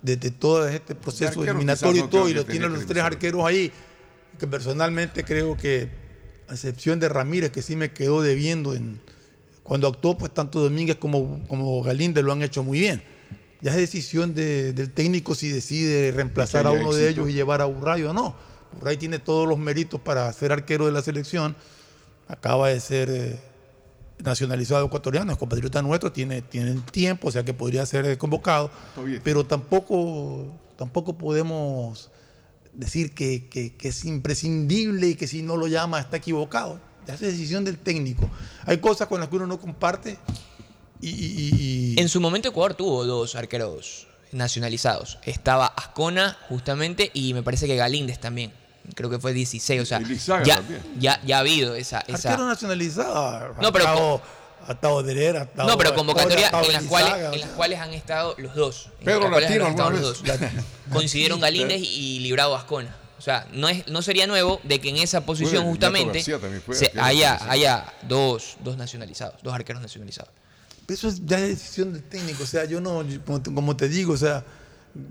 de- 0.00 0.16
de 0.16 0.30
todo 0.30 0.66
este 0.66 0.94
proceso 0.94 1.44
eliminatorio 1.44 2.06
y 2.06 2.08
todo, 2.08 2.26
y 2.30 2.32
lo 2.32 2.46
tiene 2.46 2.64
tenga 2.64 2.78
los 2.78 2.86
tres 2.86 3.04
arqueros 3.04 3.44
ahí, 3.44 3.70
que 4.38 4.46
personalmente 4.46 5.24
creo 5.24 5.58
que, 5.58 5.90
a 6.48 6.54
excepción 6.54 7.00
de 7.00 7.10
Ramírez, 7.10 7.50
que 7.52 7.60
sí 7.60 7.76
me 7.76 7.92
quedó 7.92 8.22
debiendo 8.22 8.72
en, 8.72 8.98
cuando 9.72 9.88
actuó, 9.88 10.18
pues 10.18 10.34
tanto 10.34 10.60
Domínguez 10.60 10.96
como, 10.96 11.40
como 11.48 11.82
Galíndez 11.82 12.22
lo 12.22 12.30
han 12.32 12.42
hecho 12.42 12.62
muy 12.62 12.78
bien. 12.78 13.02
Ya 13.62 13.70
es 13.70 13.78
decisión 13.78 14.34
de- 14.34 14.74
del 14.74 14.90
técnico 14.90 15.34
si 15.34 15.48
decide 15.48 16.12
reemplazar 16.12 16.66
a 16.66 16.72
uno 16.72 16.92
de 16.92 17.08
ellos 17.08 17.30
y 17.30 17.32
llevar 17.32 17.62
a 17.62 17.64
Burray 17.64 18.02
o 18.02 18.12
no. 18.12 18.34
Burray 18.74 18.98
tiene 18.98 19.18
todos 19.18 19.48
los 19.48 19.58
méritos 19.58 19.98
para 19.98 20.30
ser 20.34 20.52
arquero 20.52 20.84
de 20.84 20.92
la 20.92 21.00
selección. 21.00 21.56
Acaba 22.28 22.68
de 22.68 22.80
ser 22.80 23.08
eh, 23.08 23.40
nacionalizado 24.22 24.84
ecuatoriano, 24.84 25.32
es 25.32 25.38
compatriota 25.38 25.80
nuestro, 25.80 26.12
tiene, 26.12 26.42
tiene 26.42 26.78
tiempo, 26.90 27.28
o 27.28 27.30
sea 27.30 27.42
que 27.42 27.54
podría 27.54 27.86
ser 27.86 28.18
convocado. 28.18 28.70
Pero 29.24 29.46
tampoco, 29.46 30.52
tampoco 30.76 31.16
podemos 31.16 32.10
decir 32.74 33.14
que, 33.14 33.48
que- 33.48 33.74
que 33.74 33.88
es 33.88 34.04
imprescindible 34.04 35.06
y 35.08 35.14
que 35.14 35.26
si 35.26 35.40
no 35.40 35.56
lo 35.56 35.66
llama 35.66 35.98
está 35.98 36.18
equivocado. 36.18 36.78
Es 37.06 37.20
decisión 37.20 37.64
del 37.64 37.78
técnico. 37.78 38.30
Hay 38.66 38.78
cosas 38.78 39.08
con 39.08 39.20
las 39.20 39.28
que 39.28 39.36
uno 39.36 39.46
no 39.46 39.60
comparte 39.60 40.18
y, 41.00 41.08
y- 41.10 41.94
y- 41.96 42.00
En 42.00 42.08
su 42.08 42.20
momento 42.20 42.48
Ecuador 42.48 42.74
tuvo 42.74 43.04
dos 43.04 43.34
arqueros 43.34 44.06
nacionalizados. 44.30 45.18
Estaba 45.24 45.66
Ascona, 45.66 46.36
justamente, 46.48 47.10
y 47.12 47.34
me 47.34 47.42
parece 47.42 47.66
que 47.66 47.76
Galíndez 47.76 48.18
también. 48.20 48.52
Creo 48.94 49.10
que 49.10 49.18
fue 49.18 49.32
16, 49.32 49.80
o 49.82 49.86
sea, 49.86 49.98
ya, 50.44 50.62
ya, 50.98 51.20
ya 51.24 51.36
ha 51.36 51.40
habido 51.40 51.74
esa... 51.76 52.00
esa 52.00 52.30
arquero 52.30 52.48
nacionalizado. 52.48 53.54
No, 53.60 53.72
pero 53.72 53.84
Atao- 53.86 54.20
Atao 54.66 55.02
Derera, 55.02 55.42
Atao- 55.52 55.66
no, 55.66 55.76
pero 55.78 55.94
convocatoria 55.94 56.48
Atao 56.48 56.64
en 56.66 56.72
las, 56.72 56.82
cuales, 56.84 57.12
en 57.34 57.40
las 57.40 57.50
cuales 57.50 57.78
han 57.80 57.94
estado 57.94 58.34
los 58.38 58.54
dos. 58.54 58.88
Pedro 59.04 59.28
Latino 59.28 59.64
han 59.66 59.70
estado 59.72 59.88
alguna 59.88 60.06
los 60.08 60.18
dos. 60.20 60.38
Coincidieron 60.92 61.40
Galíndez 61.40 61.80
y 61.82 62.20
Librado 62.20 62.56
Ascona. 62.56 62.96
O 63.22 63.24
sea, 63.24 63.46
no, 63.52 63.68
es, 63.68 63.86
no 63.86 64.02
sería 64.02 64.26
nuevo 64.26 64.60
de 64.64 64.80
que 64.80 64.88
en 64.88 64.96
esa 64.96 65.24
posición 65.24 65.62
justamente 65.70 66.14
García 66.18 66.40
también 66.40 66.60
fue 66.60 66.74
se 66.74 66.86
arquero 66.86 67.04
haya, 67.04 67.38
haya 67.52 67.92
dos, 68.08 68.56
dos 68.64 68.76
nacionalizados, 68.76 69.40
dos 69.44 69.54
arqueros 69.54 69.80
nacionalizados. 69.80 70.32
Eso 70.88 71.06
es 71.06 71.24
ya 71.24 71.38
decisión 71.38 71.92
del 71.92 72.02
técnico. 72.02 72.42
O 72.42 72.46
sea, 72.46 72.64
yo 72.64 72.80
no, 72.80 73.04
yo- 73.04 73.24
como 73.24 73.40
te, 73.40 73.54
como 73.54 73.76
te 73.76 73.88
digo, 73.88 74.14
o 74.14 74.16
sea, 74.16 74.42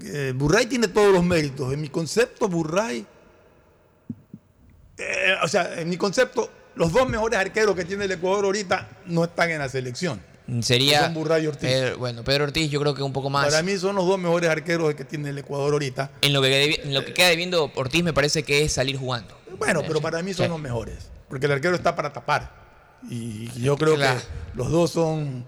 eh, 0.04 0.34
Burray 0.36 0.66
tiene 0.66 0.90
todos 0.90 1.14
los 1.14 1.24
méritos. 1.24 1.72
En 1.72 1.80
mi 1.80 1.88
concepto, 1.88 2.50
Burray, 2.50 3.06
eh, 4.98 5.36
o 5.42 5.48
sea, 5.48 5.80
en 5.80 5.88
mi 5.88 5.96
concepto, 5.96 6.52
los 6.76 6.92
dos 6.92 7.08
mejores 7.08 7.40
arqueros 7.40 7.76
que 7.78 7.86
tiene 7.86 8.04
el 8.06 8.12
Ecuador 8.12 8.44
ahorita 8.44 8.90
no 9.06 9.24
están 9.24 9.52
en 9.52 9.60
la 9.60 9.70
selección. 9.70 10.22
Sería. 10.62 11.04
Son 11.06 11.14
Burray 11.14 11.44
y 11.46 11.48
Ortiz. 11.48 11.70
Pedro- 11.70 11.98
bueno, 11.98 12.24
Pedro 12.24 12.44
Ortiz, 12.46 12.70
yo 12.70 12.80
creo 12.82 12.94
que 12.94 13.04
un 13.04 13.14
poco 13.14 13.30
más. 13.30 13.46
Para 13.46 13.64
mí 13.64 13.78
son 13.78 13.96
los 13.96 14.06
dos 14.06 14.20
mejores 14.20 14.50
arqueros 14.50 14.94
que 14.96 15.06
tiene 15.06 15.30
el 15.30 15.38
Ecuador 15.38 15.72
ahorita. 15.74 16.12
En 16.22 16.34
lo 16.34 16.42
que, 16.42 16.50
debi- 16.50 16.80
en 16.84 16.94
lo 16.94 17.06
que 17.06 17.14
queda 17.14 17.30
debiendo 17.30 17.72
Ortiz 17.76 18.04
me 18.04 18.12
parece 18.14 18.44
que 18.44 18.64
es 18.64 18.74
salir 18.74 18.98
jugando. 18.98 19.38
Bueno, 19.58 19.82
pero 19.88 20.02
para 20.02 20.22
mí 20.22 20.34
son 20.34 20.48
Sí. 20.48 20.50
los 20.50 20.60
mejores. 20.60 21.10
Porque 21.30 21.46
el 21.46 21.54
arquero 21.54 21.76
está 21.76 21.96
para 21.96 22.12
tapar. 22.12 22.52
Y 23.10 23.48
yo 23.62 23.78
creo 23.78 23.96
Claro. 23.96 24.20
que 24.20 24.58
los 24.58 24.70
dos 24.70 24.92
son 24.92 25.46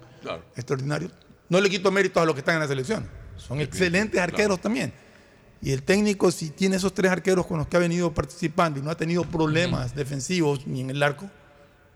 extraordinarios. 0.55 1.11
No 1.49 1.59
le 1.59 1.69
quito 1.69 1.91
méritos 1.91 2.23
a 2.23 2.25
los 2.25 2.34
que 2.34 2.39
están 2.39 2.55
en 2.55 2.61
la 2.61 2.67
selección. 2.67 3.09
Son 3.38 3.59
excelentes 3.59 4.19
arqueros 4.21 4.61
también. 4.61 4.93
Y 5.61 5.71
el 5.71 5.84
técnico, 5.84 6.31
si 6.31 6.49
tiene 6.49 6.77
esos 6.77 6.93
tres 6.93 7.11
arqueros 7.11 7.45
con 7.45 7.57
los 7.57 7.67
que 7.67 7.77
ha 7.77 7.80
venido 7.80 8.13
participando 8.13 8.80
y 8.80 8.81
no 8.84 8.89
ha 8.91 8.95
tenido 8.95 9.23
problemas 9.23 9.95
defensivos 9.95 10.65
ni 10.67 10.81
en 10.81 10.89
el 10.89 11.03
arco, 11.03 11.30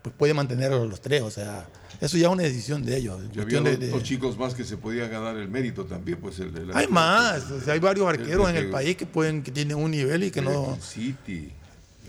pues 0.02 0.14
puede 0.16 0.32
mantenerlos 0.34 0.88
los 0.88 1.00
tres. 1.00 1.22
O 1.22 1.30
sea, 1.30 1.66
eso 2.00 2.16
ya 2.16 2.26
es 2.28 2.32
una 2.32 2.42
decisión 2.44 2.84
de 2.84 2.96
ellos. 2.96 3.20
Y 3.34 3.40
había 3.40 3.60
de- 3.60 3.76
dos, 3.88 3.98
de- 4.00 4.02
chicos 4.02 4.38
más 4.38 4.54
que 4.54 4.64
se 4.64 4.76
podían 4.76 5.10
ganar 5.10 5.36
el 5.36 5.48
mérito 5.48 5.84
también, 5.84 6.18
pues 6.20 6.38
el, 6.38 6.56
el- 6.56 6.70
Hay 6.76 6.86
más. 6.88 7.50
O 7.50 7.60
sea, 7.60 7.74
hay 7.74 7.80
varios 7.80 8.12
el- 8.12 8.20
arqueros 8.20 8.48
en 8.50 8.56
el- 8.56 8.70
país 8.70 8.96
que 8.96 9.06
pueden 9.06 9.42
que 9.42 9.50
tienen 9.50 9.76
un 9.76 9.90
nivel 9.90 10.24
y 10.24 10.30
que 10.30 10.40
no. 10.40 10.74
el 10.74 10.80
City. 10.82 11.52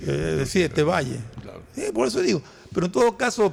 Eh, 0.01 0.45
sí, 0.47 0.61
este 0.61 0.83
Valle. 0.83 1.17
Sí, 1.75 1.83
por 1.93 2.07
eso 2.07 2.21
digo. 2.21 2.41
Pero 2.73 2.85
en 2.85 2.91
todo 2.91 3.17
caso, 3.17 3.51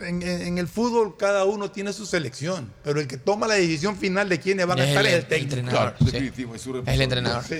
en, 0.00 0.58
el 0.58 0.68
fútbol 0.68 1.16
cada 1.16 1.44
uno 1.44 1.70
tiene 1.70 1.92
su 1.92 2.06
selección. 2.06 2.72
Pero 2.82 3.00
el 3.00 3.06
que 3.06 3.16
toma 3.16 3.46
la 3.46 3.54
decisión 3.54 3.96
final 3.96 4.28
de 4.28 4.40
quiénes 4.40 4.66
van 4.66 4.80
a 4.80 4.82
Es 4.84 4.88
estar 4.90 5.06
es 5.06 5.14
el 5.14 5.26
técnico. 5.26 5.56
entrenador. 5.56 5.94
Claro, 5.94 5.96
sí. 5.98 6.04
definitivo, 6.06 6.54
es 6.54 6.62
su 6.62 6.76
Es 6.78 6.88
el 6.88 7.02
entrenador. 7.02 7.44
Sí. 7.44 7.56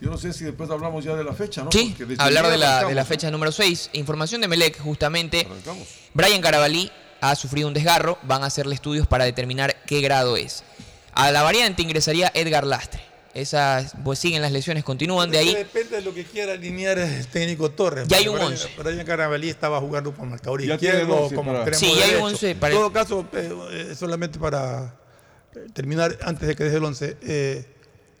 Yo 0.00 0.10
no 0.10 0.18
sé 0.18 0.32
si 0.32 0.44
después 0.44 0.70
hablamos 0.70 1.04
ya 1.04 1.14
de 1.14 1.24
la 1.24 1.32
fecha, 1.32 1.62
¿no? 1.64 1.70
Sí, 1.72 1.96
hablar 2.18 2.48
de 2.48 2.58
la, 2.58 2.84
de 2.84 2.94
la 2.94 3.04
fecha 3.04 3.30
número 3.30 3.52
6. 3.52 3.90
Información 3.94 4.40
de 4.40 4.48
Melec, 4.48 4.78
justamente. 4.80 5.46
Arrancamos. 5.46 5.88
Brian 6.12 6.40
Carabalí 6.40 6.90
ha 7.20 7.34
sufrido 7.36 7.68
un 7.68 7.74
desgarro. 7.74 8.18
Van 8.22 8.42
a 8.42 8.46
hacerle 8.46 8.74
estudios 8.74 9.06
para 9.06 9.24
determinar 9.24 9.76
qué 9.86 10.00
grado 10.00 10.36
es. 10.36 10.62
A 11.12 11.30
la 11.30 11.42
variante 11.42 11.82
ingresaría 11.82 12.30
Edgar 12.34 12.66
Lastre. 12.66 13.13
Esas, 13.34 13.94
pues 14.04 14.20
siguen 14.20 14.42
las 14.42 14.52
lesiones, 14.52 14.84
continúan 14.84 15.28
de 15.30 15.38
ahí. 15.38 15.54
Depende 15.54 15.96
de 15.96 16.02
lo 16.02 16.14
que 16.14 16.22
quiera 16.24 16.52
alinear 16.52 16.98
el 16.98 17.26
técnico 17.26 17.68
Torres. 17.72 18.06
Ya 18.06 18.18
hay 18.18 18.28
un 18.28 18.36
Brian- 18.36 18.52
11. 18.52 18.68
Brian 18.78 19.04
Carabalí 19.04 19.48
estaba 19.50 19.80
jugando 19.80 20.14
por 20.14 20.24
marcador 20.26 20.60
izquierdo, 20.62 21.22
11 21.24 21.34
como 21.34 21.52
para- 21.52 21.68
extremo 21.68 21.94
Sí, 21.94 21.98
ya 21.98 22.04
hay 22.04 22.10
un 22.10 22.20
derecho. 22.20 22.24
11 22.26 22.54
para- 22.54 22.72
En 22.74 22.78
todo 22.80 22.92
caso, 22.92 23.26
eh, 23.32 23.52
eh, 23.90 23.94
solamente 23.96 24.38
para 24.38 24.94
eh, 25.56 25.66
terminar, 25.72 26.16
antes 26.22 26.46
de 26.46 26.54
que 26.54 26.62
deje 26.64 26.76
el 26.76 26.84
11, 26.84 27.16
eh, 27.22 27.64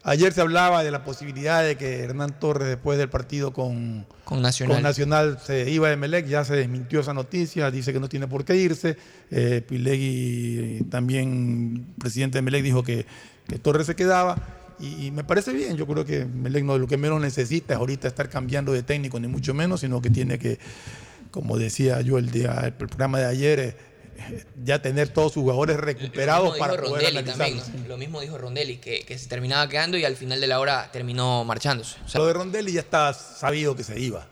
ayer 0.02 0.32
se 0.32 0.40
hablaba 0.40 0.82
de 0.82 0.90
la 0.90 1.04
posibilidad 1.04 1.62
de 1.62 1.76
que 1.76 2.00
Hernán 2.00 2.38
Torres, 2.40 2.66
después 2.68 2.98
del 2.98 3.08
partido 3.08 3.52
con, 3.52 4.06
Con 4.24 4.42
Nacional. 4.42 4.76
con 4.76 4.82
Nacional, 4.82 5.38
se 5.44 5.70
iba 5.70 5.88
de 5.90 5.96
Melec, 5.96 6.26
ya 6.26 6.44
se 6.44 6.54
desmintió 6.56 6.98
esa 7.00 7.14
noticia, 7.14 7.70
dice 7.70 7.92
que 7.92 8.00
no 8.00 8.08
tiene 8.08 8.26
por 8.26 8.44
qué 8.44 8.56
irse. 8.56 8.96
Eh, 9.30 9.62
Pilegui, 9.66 10.84
también 10.90 11.94
presidente 12.00 12.38
de 12.38 12.42
Melec, 12.42 12.62
dijo 12.64 12.82
que, 12.82 13.06
que 13.48 13.58
Torres 13.60 13.86
se 13.86 13.94
quedaba. 13.94 14.36
Y, 14.78 15.06
y 15.06 15.10
me 15.10 15.24
parece 15.24 15.52
bien, 15.52 15.76
yo 15.76 15.86
creo 15.86 16.04
que 16.04 16.24
Melec 16.24 16.64
no, 16.64 16.78
lo 16.78 16.86
que 16.86 16.96
menos 16.96 17.20
necesita 17.20 17.74
es 17.74 17.78
ahorita 17.80 18.08
estar 18.08 18.28
cambiando 18.28 18.72
de 18.72 18.82
técnico, 18.82 19.20
ni 19.20 19.28
mucho 19.28 19.54
menos, 19.54 19.80
sino 19.80 20.00
que 20.02 20.10
tiene 20.10 20.38
que, 20.38 20.58
como 21.30 21.56
decía 21.58 22.00
yo 22.00 22.18
el, 22.18 22.30
día, 22.30 22.60
el 22.64 22.72
programa 22.72 23.18
de 23.18 23.26
ayer, 23.26 23.60
eh, 23.60 23.76
eh, 24.16 24.44
ya 24.64 24.80
tener 24.80 25.08
todos 25.08 25.32
sus 25.32 25.42
jugadores 25.42 25.76
recuperados 25.76 26.56
para 26.58 26.80
poder. 26.80 27.24
Lo 27.88 27.96
mismo 27.96 28.20
dijo 28.20 28.38
Rondelli, 28.38 28.78
que, 28.78 29.04
que 29.04 29.18
se 29.18 29.28
terminaba 29.28 29.68
quedando 29.68 29.96
y 29.96 30.04
al 30.04 30.16
final 30.16 30.40
de 30.40 30.46
la 30.46 30.60
hora 30.60 30.90
terminó 30.92 31.44
marchándose. 31.44 31.96
O 32.04 32.08
sea, 32.08 32.20
Lo 32.20 32.26
de 32.26 32.32
Rondelli 32.32 32.72
ya 32.72 32.80
está 32.80 33.12
sabido 33.12 33.74
que 33.76 33.84
se 33.84 33.98
iba. 33.98 34.26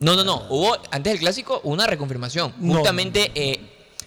No, 0.00 0.16
no, 0.16 0.24
no. 0.24 0.46
Hubo 0.48 0.76
antes 0.90 1.12
del 1.12 1.20
clásico 1.20 1.60
una 1.64 1.86
reconfirmación. 1.86 2.54
No, 2.58 2.74
Justamente 2.74 3.30
eh, 3.34 3.60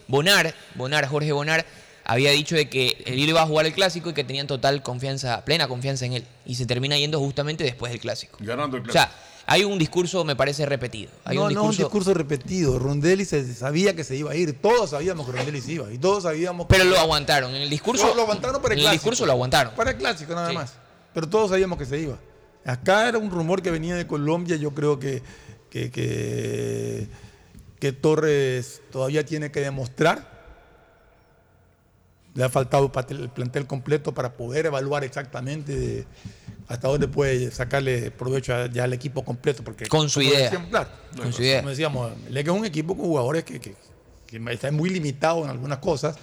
Bonar, 0.08 0.54
Bonar, 0.76 1.08
Jorge 1.08 1.32
Bonar, 1.32 1.66
había 2.06 2.32
dicho 2.32 2.56
de 2.56 2.70
que 2.70 3.02
él 3.06 3.20
iba 3.20 3.42
a 3.42 3.46
jugar 3.48 3.66
el 3.66 3.74
clásico 3.74 4.10
y 4.10 4.14
que 4.14 4.24
tenían 4.24 4.48
total 4.48 4.84
confianza, 4.84 5.44
plena 5.46 5.68
confianza 5.68 6.06
en 6.06 6.14
él. 6.14 6.26
Y 6.46 6.56
se 6.56 6.66
termina 6.66 6.98
yendo 6.98 7.20
justamente 7.20 7.64
después 7.64 7.92
del 7.92 8.02
clásico. 8.02 8.38
Ganando 8.42 8.78
el 8.78 8.90
O 8.90 8.92
sea, 8.92 9.12
hay 9.46 9.64
un 9.64 9.78
discurso, 9.78 10.24
me 10.24 10.36
parece, 10.36 10.66
repetido. 10.66 11.12
Hay 11.26 11.36
no, 11.38 11.44
un 11.46 11.54
no 11.54 11.60
es 11.62 11.66
un 11.66 11.70
discurso, 11.72 11.84
discurso 11.88 12.14
repetido. 12.14 12.80
Rondelli 12.80 13.26
se 13.26 13.54
sabía 13.54 13.96
que 13.96 14.04
se 14.04 14.16
iba 14.16 14.32
a 14.32 14.36
ir. 14.36 14.62
Todos 14.62 14.92
sabíamos 14.92 15.26
que 15.26 15.32
Rondelli 15.34 15.62
se 15.62 15.74
iba. 15.74 15.92
Y 15.92 15.98
todos 15.98 16.24
sabíamos 16.24 16.68
Pero 16.70 16.84
que- 16.84 16.90
lo 16.90 17.00
aguantaron. 17.00 17.54
En 17.56 17.62
el 17.64 17.70
discurso. 17.70 18.08
No, 18.08 18.16
lo 18.16 18.22
aguantaron 18.24 18.62
para 18.62 18.74
el 18.74 18.80
en 18.80 18.86
el 18.86 18.90
clásico. 18.92 19.02
discurso 19.04 19.26
lo 19.26 19.32
aguantaron. 19.34 19.74
Para 19.76 19.92
el 19.92 19.98
clásico 19.98 20.34
nada 20.36 20.50
Sí. 20.50 20.56
más. 20.56 20.74
Pero 21.14 21.30
todos 21.30 21.50
sabíamos 21.52 21.78
que 21.78 21.86
se 21.86 22.00
iba. 22.00 22.18
Acá 22.66 23.10
era 23.10 23.18
un 23.18 23.30
rumor 23.30 23.62
que 23.62 23.70
venía 23.72 23.96
de 23.96 24.08
Colombia. 24.08 24.56
Yo 24.56 24.74
creo 24.74 24.98
que, 25.00 25.22
que, 25.70 25.92
que, 25.92 27.08
que 27.80 27.92
Torres 27.92 28.82
todavía 28.92 29.26
tiene 29.26 29.52
que 29.52 29.60
demostrar. 29.60 30.33
Le 32.36 32.44
ha 32.44 32.50
faltado 32.50 32.92
el 33.10 33.30
plantel 33.30 33.68
completo 33.68 34.14
para 34.14 34.34
poder 34.34 34.66
evaluar 34.66 35.04
exactamente 35.04 35.76
de 35.76 36.06
hasta 36.68 36.88
dónde 36.88 37.08
puede 37.08 37.52
sacarle 37.52 38.10
provecho 38.10 38.56
a- 38.56 38.68
ya 38.68 38.86
al 38.86 38.94
equipo 38.94 39.24
completo. 39.24 39.64
Porque, 39.64 39.86
Con 39.88 40.10
su 40.10 40.20
como 40.20 40.32
idea. 40.32 40.44
decíamos, 40.46 40.70
claro, 40.70 40.90
Con 41.18 41.34
su 41.34 41.44
idea. 41.44 41.58
Como 41.60 41.70
decíamos, 41.70 42.12
es 42.34 42.48
un 42.50 42.66
equipo 42.66 42.96
con 42.98 43.06
jugadores 43.06 43.44
que, 43.44 43.60
que, 43.60 43.76
que 44.26 44.42
está 44.52 44.72
muy 44.72 44.90
limitado 44.90 45.44
en 45.44 45.50
algunas 45.52 45.78
cosas. 45.80 46.16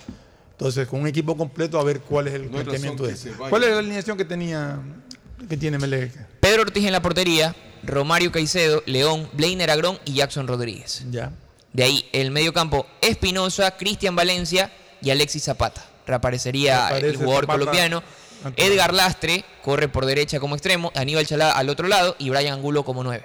Entonces, 0.53 0.89
con 0.89 1.01
un 1.01 1.07
equipo 1.07 1.37
completo, 1.37 1.79
a 1.79 1.85
ver 1.85 2.01
cuál 2.01 2.29
es 2.29 2.35
el 2.35 2.47
No 2.47 2.51
planteamiento 2.51 3.05
de 3.05 3.15
vaya. 3.15 3.49
¿Cuál 3.49 3.63
es 3.65 3.71
la 3.71 3.79
alineación 3.79 4.17
que 4.17 4.25
tenía 4.25 4.79
que 5.49 5.57
tiene 5.57 5.79
Melec? 5.79 6.13
Pedro 6.41 6.63
Ortiz 6.63 6.85
en 6.85 6.93
la 6.93 7.01
portería, 7.01 7.55
Romario 7.83 8.31
Caicedo, 8.33 8.83
León, 8.87 9.29
Blainer 9.33 9.71
Agrón 9.71 9.99
y 10.05 10.15
Jackson 10.15 10.47
Rodríguez. 10.49 11.05
Ya. 11.11 11.33
De 11.73 11.85
ahí 11.85 12.05
el 12.13 12.31
medio 12.31 12.53
campo 12.53 12.85
Espinosa, 13.01 13.77
Cristian 13.77 14.17
Valencia 14.17 14.73
y 15.01 15.11
Alexis 15.11 15.45
Zapata. 15.45 15.87
Reaparecería 16.11 16.89
Reaparece 16.89 17.09
el 17.09 17.17
jugador 17.17 17.47
colombiano. 17.47 18.03
Antonio. 18.45 18.73
Edgar 18.73 18.95
Lastre 18.95 19.45
corre 19.63 19.89
por 19.89 20.07
derecha 20.07 20.41
como 20.41 20.55
extremo, 20.55 20.93
Aníbal 20.95 21.27
Chalá 21.27 21.53
al 21.53 21.69
otro 21.69 21.89
lado 21.89 22.17
y 22.19 22.31
Brian 22.31 22.55
Angulo 22.55 22.85
como 22.85 23.05
nueve. 23.05 23.25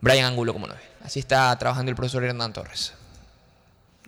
Brian 0.00 0.26
Angulo 0.26 0.52
como 0.52 0.66
nueve. 0.66 0.82
Así 1.02 1.20
está 1.20 1.56
trabajando 1.58 1.90
el 1.90 1.96
profesor 1.96 2.22
Hernán 2.22 2.52
Torres. 2.52 2.92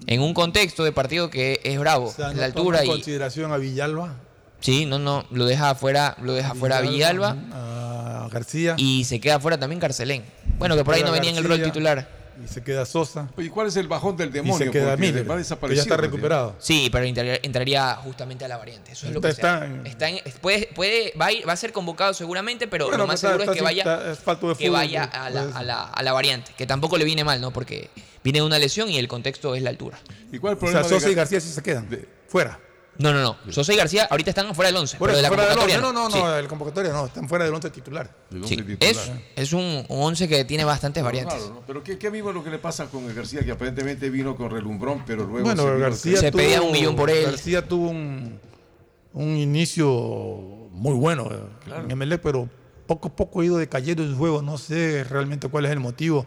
En 0.07 0.21
un 0.21 0.35
contexto 0.35 0.85
de 0.85 0.93
partido 0.93 1.31
que 1.31 1.61
es 1.65 1.79
bravo, 1.79 2.07
O 2.07 2.13
sea, 2.13 2.29
es 2.29 2.35
no 2.35 2.41
la 2.41 2.47
altura 2.47 2.85
y 2.85 2.89
consideración 2.89 3.53
a 3.53 3.59
Villalba, 3.59 4.17
sí, 4.61 4.87
no, 4.87 4.99
no, 4.99 5.27
lo 5.31 5.45
deja 5.45 5.71
afuera, 5.71 6.17
lo 6.23 6.33
deja 6.33 6.55
fuera 6.55 6.79
a 6.79 6.81
Villalba 6.81 7.37
a 7.53 8.29
García 8.31 8.75
y 8.79 9.05
se 9.05 9.21
queda 9.21 9.41
fuera 9.41 9.59
también 9.59 9.81
Carcelén. 9.81 10.25
Bueno, 10.59 10.77
que 10.77 10.85
por 10.85 10.95
ahí 10.95 11.03
no 11.03 11.13
venía 11.13 11.31
en 11.31 11.37
el 11.37 11.45
rol 11.45 11.63
titular. 11.63 12.20
Y 12.45 12.49
se 12.49 12.63
queda 12.63 12.85
Sosa. 12.87 13.29
Oye, 13.37 13.51
¿cuál 13.51 13.67
es 13.69 13.77
el 13.77 13.89
bajón 13.89 14.17
del 14.17 14.33
demonio? 14.33 14.65
y 14.65 14.67
se 14.67 14.71
queda 14.71 14.97
Miller, 14.97 15.29
va 15.31 15.37
que 15.37 15.75
ya 15.77 15.83
está 15.83 15.97
recuperado. 15.97 16.57
Sí, 16.59 16.89
pero 16.91 17.05
entraría, 17.05 17.95
justamente 17.97 18.45
a 18.45 18.49
la 18.49 18.57
variante. 18.57 18.93
Eso 18.93 19.07
es 19.07 19.13
lo 19.15 19.21
que 19.21 19.29
Está- 19.29 19.61
sea. 19.61 19.67
está 19.67 19.67
en- 19.75 19.87
Está 19.87 20.09
en- 20.31 20.41
puede, 20.41 20.69
puede, 20.75 21.13
va, 21.21 21.27
a 21.27 21.33
ir- 21.33 21.49
va 21.49 21.53
a 21.53 21.57
ser 21.57 21.73
convocado 21.73 22.15
seguramente, 22.15 22.67
pero 22.69 22.87
Bueno, 22.87 22.99
lo 22.99 23.07
más 23.07 23.21
seguro 23.21 23.41
está- 23.41 23.53
es 23.53 23.59
que 23.59 23.65
vaya, 23.65 24.11
es 24.13 24.19
falto 24.19 24.49
de 24.49 24.55
que 24.55 24.67
fútbol, 24.67 24.81
vaya 24.81 25.05
a, 25.05 25.31
la, 25.31 25.43
a 25.55 25.63
la- 25.63 25.85
a 25.85 26.03
la 26.03 26.13
variante, 26.13 26.53
que 26.57 26.67
tampoco 26.67 26.97
le 26.99 27.05
viene 27.05 27.25
mal, 27.25 27.41
¿no? 27.41 27.53
Porque 27.53 27.91
viene 28.23 28.41
de 28.41 28.45
una 28.47 28.59
lesión 28.59 28.89
y 28.91 28.99
el 28.99 29.09
contexto 29.09 29.55
es 29.55 29.63
la 29.63 29.71
altura. 29.71 29.99
¿Y 30.33 30.39
cuál 30.39 30.55
es 30.57 30.63
el 30.63 30.69
O 30.69 30.71
sea, 30.73 30.81
problema 30.81 30.83
de 30.83 30.89
Sosa 30.89 31.09
y 31.09 31.13
Gar- 31.13 31.17
García 31.17 31.41
sí 31.41 31.49
se 31.51 31.63
quedan. 31.63 31.89
Fuera. 32.29 32.59
No, 33.01 33.13
no, 33.13 33.21
no. 33.23 33.53
Sosa 33.53 33.73
y 33.73 33.77
García 33.77 34.07
ahorita 34.11 34.31
están 34.31 34.55
fuera 34.55 34.69
del 34.69 34.77
11, 34.77 34.99
Por 34.99 35.09
pero 35.09 35.17
de 35.17 35.23
la 35.23 35.29
fuera 35.29 35.45
del 35.45 35.53
convocatoria 35.57 35.79
once. 35.89 35.93
No, 35.95 36.09
no, 36.09 36.11
Sí. 36.15 36.19
no, 36.23 36.37
el 36.37 36.49
convocatoria 36.49 36.93
no. 36.93 37.07
Están 37.07 37.29
fuera 37.29 37.45
del 37.47 37.55
11 37.55 37.71
titular. 37.71 38.11
del 38.31 38.45
Sí, 38.47 38.55
once 38.61 38.77
Es, 38.81 38.99
titular? 38.99 39.23
es 39.37 39.53
un 39.53 39.85
11 39.89 40.29
que 40.29 40.45
tiene 40.45 40.65
bastantes 40.65 41.03
variantes. 41.03 41.41
Raro, 41.41 41.55
¿no? 41.55 41.63
Pero 41.67 41.83
¿qué, 41.83 41.99
qué 41.99 42.07
amigo 42.09 42.29
es 42.29 42.35
lo 42.35 42.45
que 42.45 42.51
le 42.51 42.59
pasa 42.59 42.87
con 42.87 43.05
el 43.07 43.15
García, 43.15 43.43
que 43.45 43.53
aparentemente 43.53 44.11
vino 44.11 44.37
con 44.37 44.51
relumbrón, 44.51 45.03
pero 45.07 45.25
luego 45.25 45.45
Bueno, 45.47 45.63
se 45.63 45.79
García 45.79 46.17
Se 46.19 46.31
tuvo, 46.31 46.43
pedía 46.43 46.61
un 46.63 46.73
millón 46.73 46.95
por 46.95 47.11
él. 47.11 47.25
García 47.25 47.67
tuvo 47.67 47.89
un, 47.89 48.39
un 49.15 49.37
inicio 49.37 49.89
muy 50.73 50.95
bueno 50.95 51.29
eh, 51.33 51.73
en 51.85 51.91
Emelec, 51.91 52.21
pero 52.21 52.49
poco 52.87 53.09
a 53.09 53.17
poco 53.17 53.41
ha 53.41 53.45
ido 53.45 53.57
decayendo 53.57 54.03
en 54.03 54.11
su 54.11 54.19
juego. 54.19 54.43
No 54.43 54.59
sé 54.59 55.05
realmente 55.05 55.49
cuál 55.49 55.65
es 55.65 55.71
el 55.73 55.81
motivo 55.81 56.27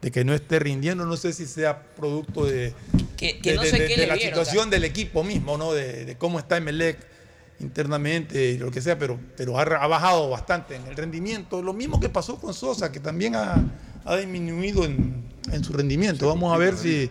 de 0.00 0.10
que 0.10 0.24
no 0.24 0.32
esté 0.34 0.58
rindiendo. 0.58 1.04
No 1.04 1.16
sé 1.16 1.32
si 1.32 1.46
sea 1.46 1.82
producto 1.96 2.44
de, 2.46 2.74
Que- 3.16 3.38
que 3.38 3.50
de- 3.50 3.56
no 3.56 3.62
de- 3.62 3.70
sé 3.70 3.78
de- 3.80 3.86
qué 3.88 3.94
de 3.96 4.02
le 4.02 4.06
la 4.08 4.14
vieron, 4.14 4.30
situación 4.32 4.58
o 4.60 4.62
sea. 4.64 4.70
del 4.70 4.84
equipo 4.84 5.22
mismo, 5.24 5.56
¿no? 5.56 5.72
De, 5.72 6.04
de 6.04 6.16
cómo 6.16 6.38
está 6.38 6.56
Emelec 6.56 6.98
internamente 7.60 8.50
y 8.50 8.58
lo 8.58 8.70
que 8.70 8.80
sea, 8.82 8.98
pero, 8.98 9.18
pero 9.36 9.58
ha, 9.58 9.62
ha 9.62 9.86
bajado 9.86 10.28
bastante 10.30 10.76
en 10.76 10.86
el 10.86 10.96
rendimiento. 10.96 11.62
Lo 11.62 11.72
mismo 11.72 12.00
que 12.00 12.08
pasó 12.08 12.36
con 12.40 12.52
Sosa, 12.54 12.90
que 12.92 13.00
también 13.00 13.36
ha, 13.36 13.54
ha 14.04 14.16
disminuido 14.16 14.84
en, 14.84 15.24
en 15.52 15.64
su 15.64 15.72
rendimiento. 15.72 16.26
Vamos 16.28 16.52
a 16.54 16.58
ver 16.58 16.76
si, 16.76 17.10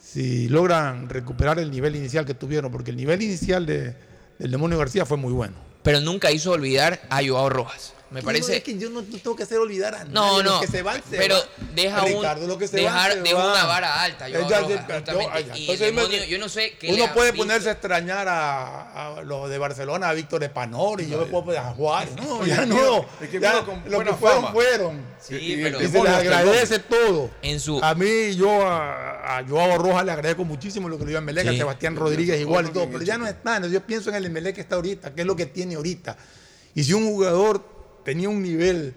si 0.00 0.48
logran 0.48 1.08
recuperar 1.08 1.58
el 1.58 1.70
nivel 1.70 1.96
inicial 1.96 2.24
que 2.24 2.34
tuvieron, 2.34 2.70
porque 2.70 2.90
el 2.90 2.96
nivel 2.96 3.22
inicial 3.22 3.66
de, 3.66 3.94
del 4.38 4.50
Demonio 4.50 4.78
García 4.78 5.04
fue 5.04 5.16
muy 5.16 5.32
bueno. 5.32 5.54
Pero 5.82 6.00
nunca 6.00 6.30
hizo 6.30 6.52
olvidar 6.52 7.00
a 7.10 7.20
Joao 7.26 7.48
Rojas. 7.48 7.92
Me 8.08 8.22
parece. 8.22 8.52
no, 8.52 8.56
es 8.58 8.62
que 8.62 8.78
yo 8.78 8.88
no, 8.88 9.02
no 9.02 9.18
tengo 9.18 9.34
que 9.34 9.42
hacer 9.42 9.58
olvidar 9.58 9.94
a 9.96 10.04
No, 10.04 10.26
nadie. 10.38 10.42
no, 10.44 10.50
Los 10.52 10.60
que 10.60 10.66
se 10.68 10.82
van, 10.82 11.02
se 11.10 11.16
pero 11.16 11.34
van. 11.34 11.74
deja 11.74 12.02
un- 12.04 12.08
Ricardo, 12.12 12.46
los 12.46 12.56
que 12.56 12.68
se 12.68 12.76
dejar- 12.76 13.08
van, 13.10 13.12
se 13.18 13.22
deja 13.34 13.50
una 13.52 13.64
vara 13.64 14.02
alta, 14.02 14.28
ya, 14.28 14.38
entonces, 14.38 15.80
demonio, 15.80 16.24
yo 16.24 16.38
no 16.38 16.48
sé 16.48 16.76
qué 16.78 16.86
le 16.92 16.94
Uno 17.02 17.12
puede 17.14 17.32
visto. 17.32 17.44
ponerse 17.44 17.68
a 17.68 17.72
extrañar 17.72 18.28
a, 18.28 19.16
a 19.18 19.22
los 19.22 19.50
de 19.50 19.58
Barcelona, 19.58 20.08
a 20.10 20.12
Víctor 20.12 20.44
Espanol, 20.44 21.00
y 21.00 21.08
yo 21.08 21.18
me 21.18 21.26
puedo 21.26 21.46
poner 21.46 21.60
a 21.60 21.72
Juárez. 21.72 22.14
No, 22.16 22.46
ya 22.46 22.64
no. 22.64 23.04
es 23.20 23.28
que 23.28 23.40
Ya, 23.40 23.52
vino 23.60 23.66
con 23.66 23.82
lo 23.90 23.98
que 24.04 24.12
fueron, 24.12 24.40
fama. 24.42 24.52
fueron. 24.52 25.00
Sí, 25.20 25.34
Y- 25.36 25.62
pero- 25.64 25.78
se 25.80 25.88
les 25.88 26.06
agradece 26.12 26.78
todo. 26.78 27.30
En 27.42 27.58
su- 27.58 27.80
A 27.82 27.94
mí, 27.96 28.36
yo 28.36 28.62
a, 28.66 29.38
a 29.38 29.44
Joao 29.48 29.78
Rojas 29.78 30.04
le 30.04 30.12
agradezco 30.12 30.44
muchísimo 30.44 30.88
lo 30.88 30.96
que 30.96 31.04
le 31.04 31.10
dio 31.10 31.18
a 31.18 31.22
Melec, 31.22 31.48
a 31.48 31.50
Sí. 31.50 31.58
Sebastián 31.58 31.96
Rodríguez 31.96 32.40
igual 32.40 32.66
y 32.66 32.70
todo, 32.70 32.88
pero 32.88 33.02
ya 33.02 33.18
no 33.18 33.26
está. 33.26 33.60
Yo 33.66 33.80
pienso 33.84 34.10
en 34.10 34.16
el 34.16 34.30
Melec 34.30 34.54
que 34.54 34.60
está 34.60 34.76
ahorita, 34.76 35.12
qué 35.12 35.22
es 35.22 35.26
lo 35.26 35.34
que 35.34 35.46
tiene 35.46 35.74
ahorita. 35.74 36.16
Y 36.74 36.84
si 36.84 36.92
un 36.92 37.06
jugador 37.08 37.75
tenía 38.06 38.28
un 38.28 38.40
nivel, 38.40 38.94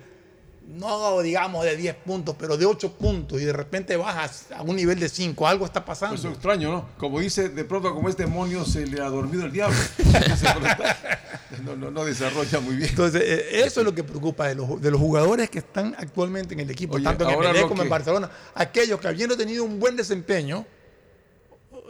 no 0.67 1.19
digamos 1.21 1.65
de 1.65 1.75
10 1.75 1.95
puntos, 1.95 2.35
pero 2.37 2.55
de 2.57 2.65
8 2.65 2.93
puntos, 2.93 3.41
y 3.41 3.45
de 3.45 3.51
repente 3.53 3.97
bajas 3.97 4.45
a 4.55 4.61
un 4.61 4.75
nivel 4.75 4.99
de 4.99 5.09
5, 5.09 5.47
algo 5.47 5.65
está 5.65 5.83
pasando. 5.83 6.15
Eso 6.15 6.27
es 6.27 6.33
extraño, 6.35 6.71
¿no? 6.71 6.89
Como 6.99 7.19
dice, 7.19 7.49
de 7.49 7.65
pronto 7.65 7.91
como 7.95 8.07
es 8.07 8.15
demonio 8.15 8.63
se 8.65 8.85
le 8.85 9.01
ha 9.01 9.09
dormido 9.09 9.45
el 9.45 9.51
diablo. 9.51 9.75
no, 11.65 11.75
no, 11.75 11.89
no 11.91 12.05
desarrolla 12.05 12.59
muy 12.59 12.75
bien. 12.75 12.89
Entonces, 12.89 13.21
eh, 13.25 13.63
eso 13.65 13.81
es 13.81 13.85
lo 13.85 13.95
que 13.95 14.03
preocupa 14.03 14.47
de 14.47 14.53
los, 14.55 14.79
de 14.79 14.91
los 14.91 14.99
jugadores 15.01 15.49
que 15.49 15.57
están 15.59 15.95
actualmente 15.97 16.53
en 16.53 16.59
el 16.59 16.69
equipo, 16.69 16.95
Oye, 16.95 17.03
tanto 17.03 17.23
en 17.27 17.33
Emelec 17.33 17.61
lo 17.63 17.67
como 17.69 17.81
en 17.81 17.89
Barcelona. 17.89 18.29
Aquellos 18.53 18.99
que 18.99 19.07
habiendo 19.07 19.35
tenido 19.35 19.63
un 19.63 19.79
buen 19.79 19.95
desempeño, 19.95 20.65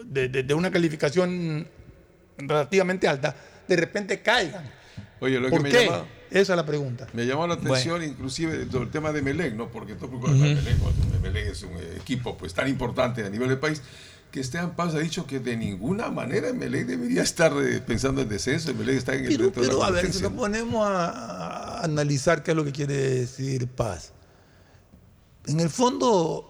de, 0.05 0.29
de- 0.29 0.43
de 0.43 0.53
una 0.53 0.71
calificación 0.71 1.67
relativamente 2.37 3.07
alta, 3.09 3.35
de 3.67 3.75
repente 3.75 4.21
caigan. 4.21 4.78
Oye, 5.21 5.39
lo 5.39 5.47
que 5.47 5.51
¿Por 5.51 5.61
me 5.63 5.69
qué? 5.69 5.85
llama, 5.85 6.05
Esa 6.31 6.53
es 6.53 6.57
la 6.57 6.65
pregunta. 6.65 7.07
me 7.13 7.25
llamó 7.25 7.45
la 7.47 7.55
atención 7.55 8.03
inclusive 8.03 8.65
todo 8.67 8.83
el 8.83 8.89
tema 8.91 9.11
de 9.11 9.21
Melec, 9.21 9.53
¿no? 9.55 9.69
Porque 9.69 9.95
todo 9.95 10.09
Melec, 10.09 10.59
Melec 11.21 11.47
es 11.47 11.63
un 11.63 11.71
eh, 11.73 11.97
equipo 11.97 12.37
pues 12.37 12.53
tan 12.53 12.67
importante 12.67 13.25
a 13.25 13.29
nivel 13.29 13.49
del 13.49 13.59
país 13.59 13.81
que 14.31 14.39
Esteban 14.39 14.75
Paz 14.75 14.93
ha 14.93 14.99
dicho 14.99 15.25
que 15.25 15.39
de 15.39 15.57
ninguna 15.57 16.09
manera 16.11 16.53
Melec 16.53 16.85
debería 16.85 17.23
estar 17.23 17.51
eh, 17.61 17.81
pensando 17.85 18.21
en 18.21 18.29
descenso, 18.29 18.73
Melec 18.75 18.97
está 18.97 19.15
en 19.15 19.25
el 19.25 19.31
Pero, 19.31 19.45
de 19.45 19.51
pero 19.51 19.79
la 19.79 19.87
a 19.87 19.91
ver, 19.91 20.13
si 20.13 20.21
nos 20.21 20.31
ponemos 20.33 20.87
a, 20.87 21.09
a 21.09 21.83
analizar 21.83 22.43
qué 22.43 22.51
es 22.51 22.57
lo 22.57 22.63
que 22.63 22.71
quiere 22.71 22.95
decir 22.95 23.67
paz. 23.67 24.13
En 25.47 25.59
el 25.59 25.69
fondo, 25.69 26.45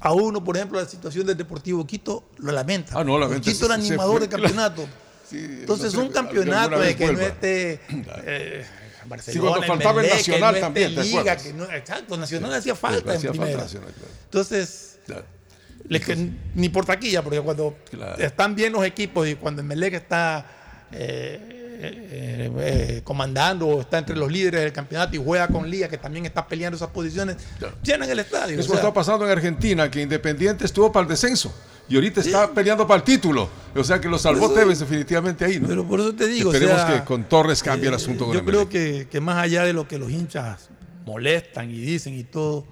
a 0.00 0.12
uno, 0.12 0.42
por 0.42 0.56
ejemplo, 0.56 0.80
la 0.80 0.86
situación 0.88 1.24
del 1.26 1.36
Deportivo 1.36 1.86
Quito 1.86 2.24
lo 2.38 2.52
lamenta. 2.52 2.98
Ah, 2.98 3.04
no, 3.04 3.18
lamenta, 3.18 3.48
Quito 3.50 3.66
era 3.66 3.74
animador 3.76 4.20
del 4.20 4.28
campeonato. 4.28 4.86
Sí, 5.28 5.38
Entonces, 5.60 5.92
no 5.94 6.00
sé, 6.00 6.06
un 6.06 6.12
campeonato 6.12 6.78
de 6.78 6.94
que 6.96 7.12
no 7.12 7.20
esté 7.20 7.80
eh, 8.24 8.64
Barcelona, 9.06 9.32
Sí, 9.32 9.38
cuando 9.60 9.66
faltaba 9.66 10.00
el 10.00 10.06
Emelec, 10.06 10.24
que 10.24 10.30
Nacional 10.32 10.54
no 10.54 10.60
también, 10.60 10.94
¿te 10.94 11.02
Liga, 11.02 11.18
acuerdas? 11.20 11.42
que 11.42 11.52
no- 11.52 11.70
exacto, 11.72 12.16
Nacional 12.16 12.54
hacía 12.54 12.74
falta 12.74 13.12
hacía 13.12 13.30
en 13.30 13.36
falta 13.36 13.42
primera. 13.44 13.62
Nacional, 13.62 13.92
claro. 13.92 14.12
Entonces, 14.24 14.98
que 15.88 16.30
ni 16.54 16.68
por 16.68 16.84
taquilla, 16.86 17.22
porque 17.22 17.40
cuando 17.40 17.76
Claro. 17.90 18.22
están 18.22 18.54
bien 18.54 18.72
los 18.72 18.84
equipos 18.84 19.26
y 19.28 19.34
cuando 19.36 19.62
Melec 19.62 19.94
está 19.94 20.46
eh, 20.92 21.38
eh, 21.80 22.50
eh, 22.58 23.00
comandando 23.04 23.66
o 23.68 23.80
está 23.82 23.98
entre 23.98 24.16
los 24.16 24.30
líderes 24.30 24.60
del 24.62 24.72
campeonato 24.72 25.14
y 25.16 25.22
juega 25.22 25.46
con 25.48 25.68
Liga, 25.68 25.88
que 25.88 25.98
también 25.98 26.24
está 26.26 26.46
peleando 26.46 26.76
esas 26.76 26.88
posiciones, 26.90 27.36
llenan 27.82 28.08
el 28.10 28.18
estadio. 28.20 28.58
Es 28.58 28.64
o 28.66 28.68
como 28.68 28.80
sea, 28.80 28.88
está 28.88 28.94
pasando 28.94 29.24
en 29.26 29.30
Argentina, 29.32 29.90
que 29.90 30.00
Independiente 30.00 30.64
estuvo 30.64 30.90
para 30.90 31.02
el 31.04 31.08
descenso 31.08 31.54
y 31.88 31.94
ahorita 31.94 32.20
está 32.20 32.50
peleando 32.52 32.86
para 32.86 32.98
el 32.98 33.04
título. 33.04 33.48
O 33.74 33.84
sea 33.84 34.00
que 34.00 34.08
lo 34.08 34.18
salvó 34.18 34.46
eso- 34.46 34.54
Tevez 34.54 34.78
definitivamente 34.80 35.44
ahí, 35.44 35.60
¿no? 35.60 35.68
Pero 35.68 35.84
por 35.86 36.00
eso 36.00 36.14
te 36.14 36.26
digo, 36.26 36.50
o 36.50 36.52
Esperemos 36.52 36.80
sea, 36.82 36.98
que 37.00 37.04
con 37.04 37.24
Torres 37.28 37.62
cambie 37.62 37.88
el 37.88 37.92
eh, 37.94 37.96
asunto 37.96 38.24
con 38.24 38.34
Yo 38.34 38.40
el 38.40 38.46
creo 38.46 38.68
que, 38.68 39.06
que 39.10 39.20
más 39.20 39.36
allá 39.36 39.64
de 39.64 39.72
lo 39.72 39.86
que 39.86 39.98
los 39.98 40.10
hinchas 40.10 40.70
molestan 41.04 41.70
y 41.70 41.78
dicen 41.80 42.14
y 42.18 42.24
todo, 42.24 42.66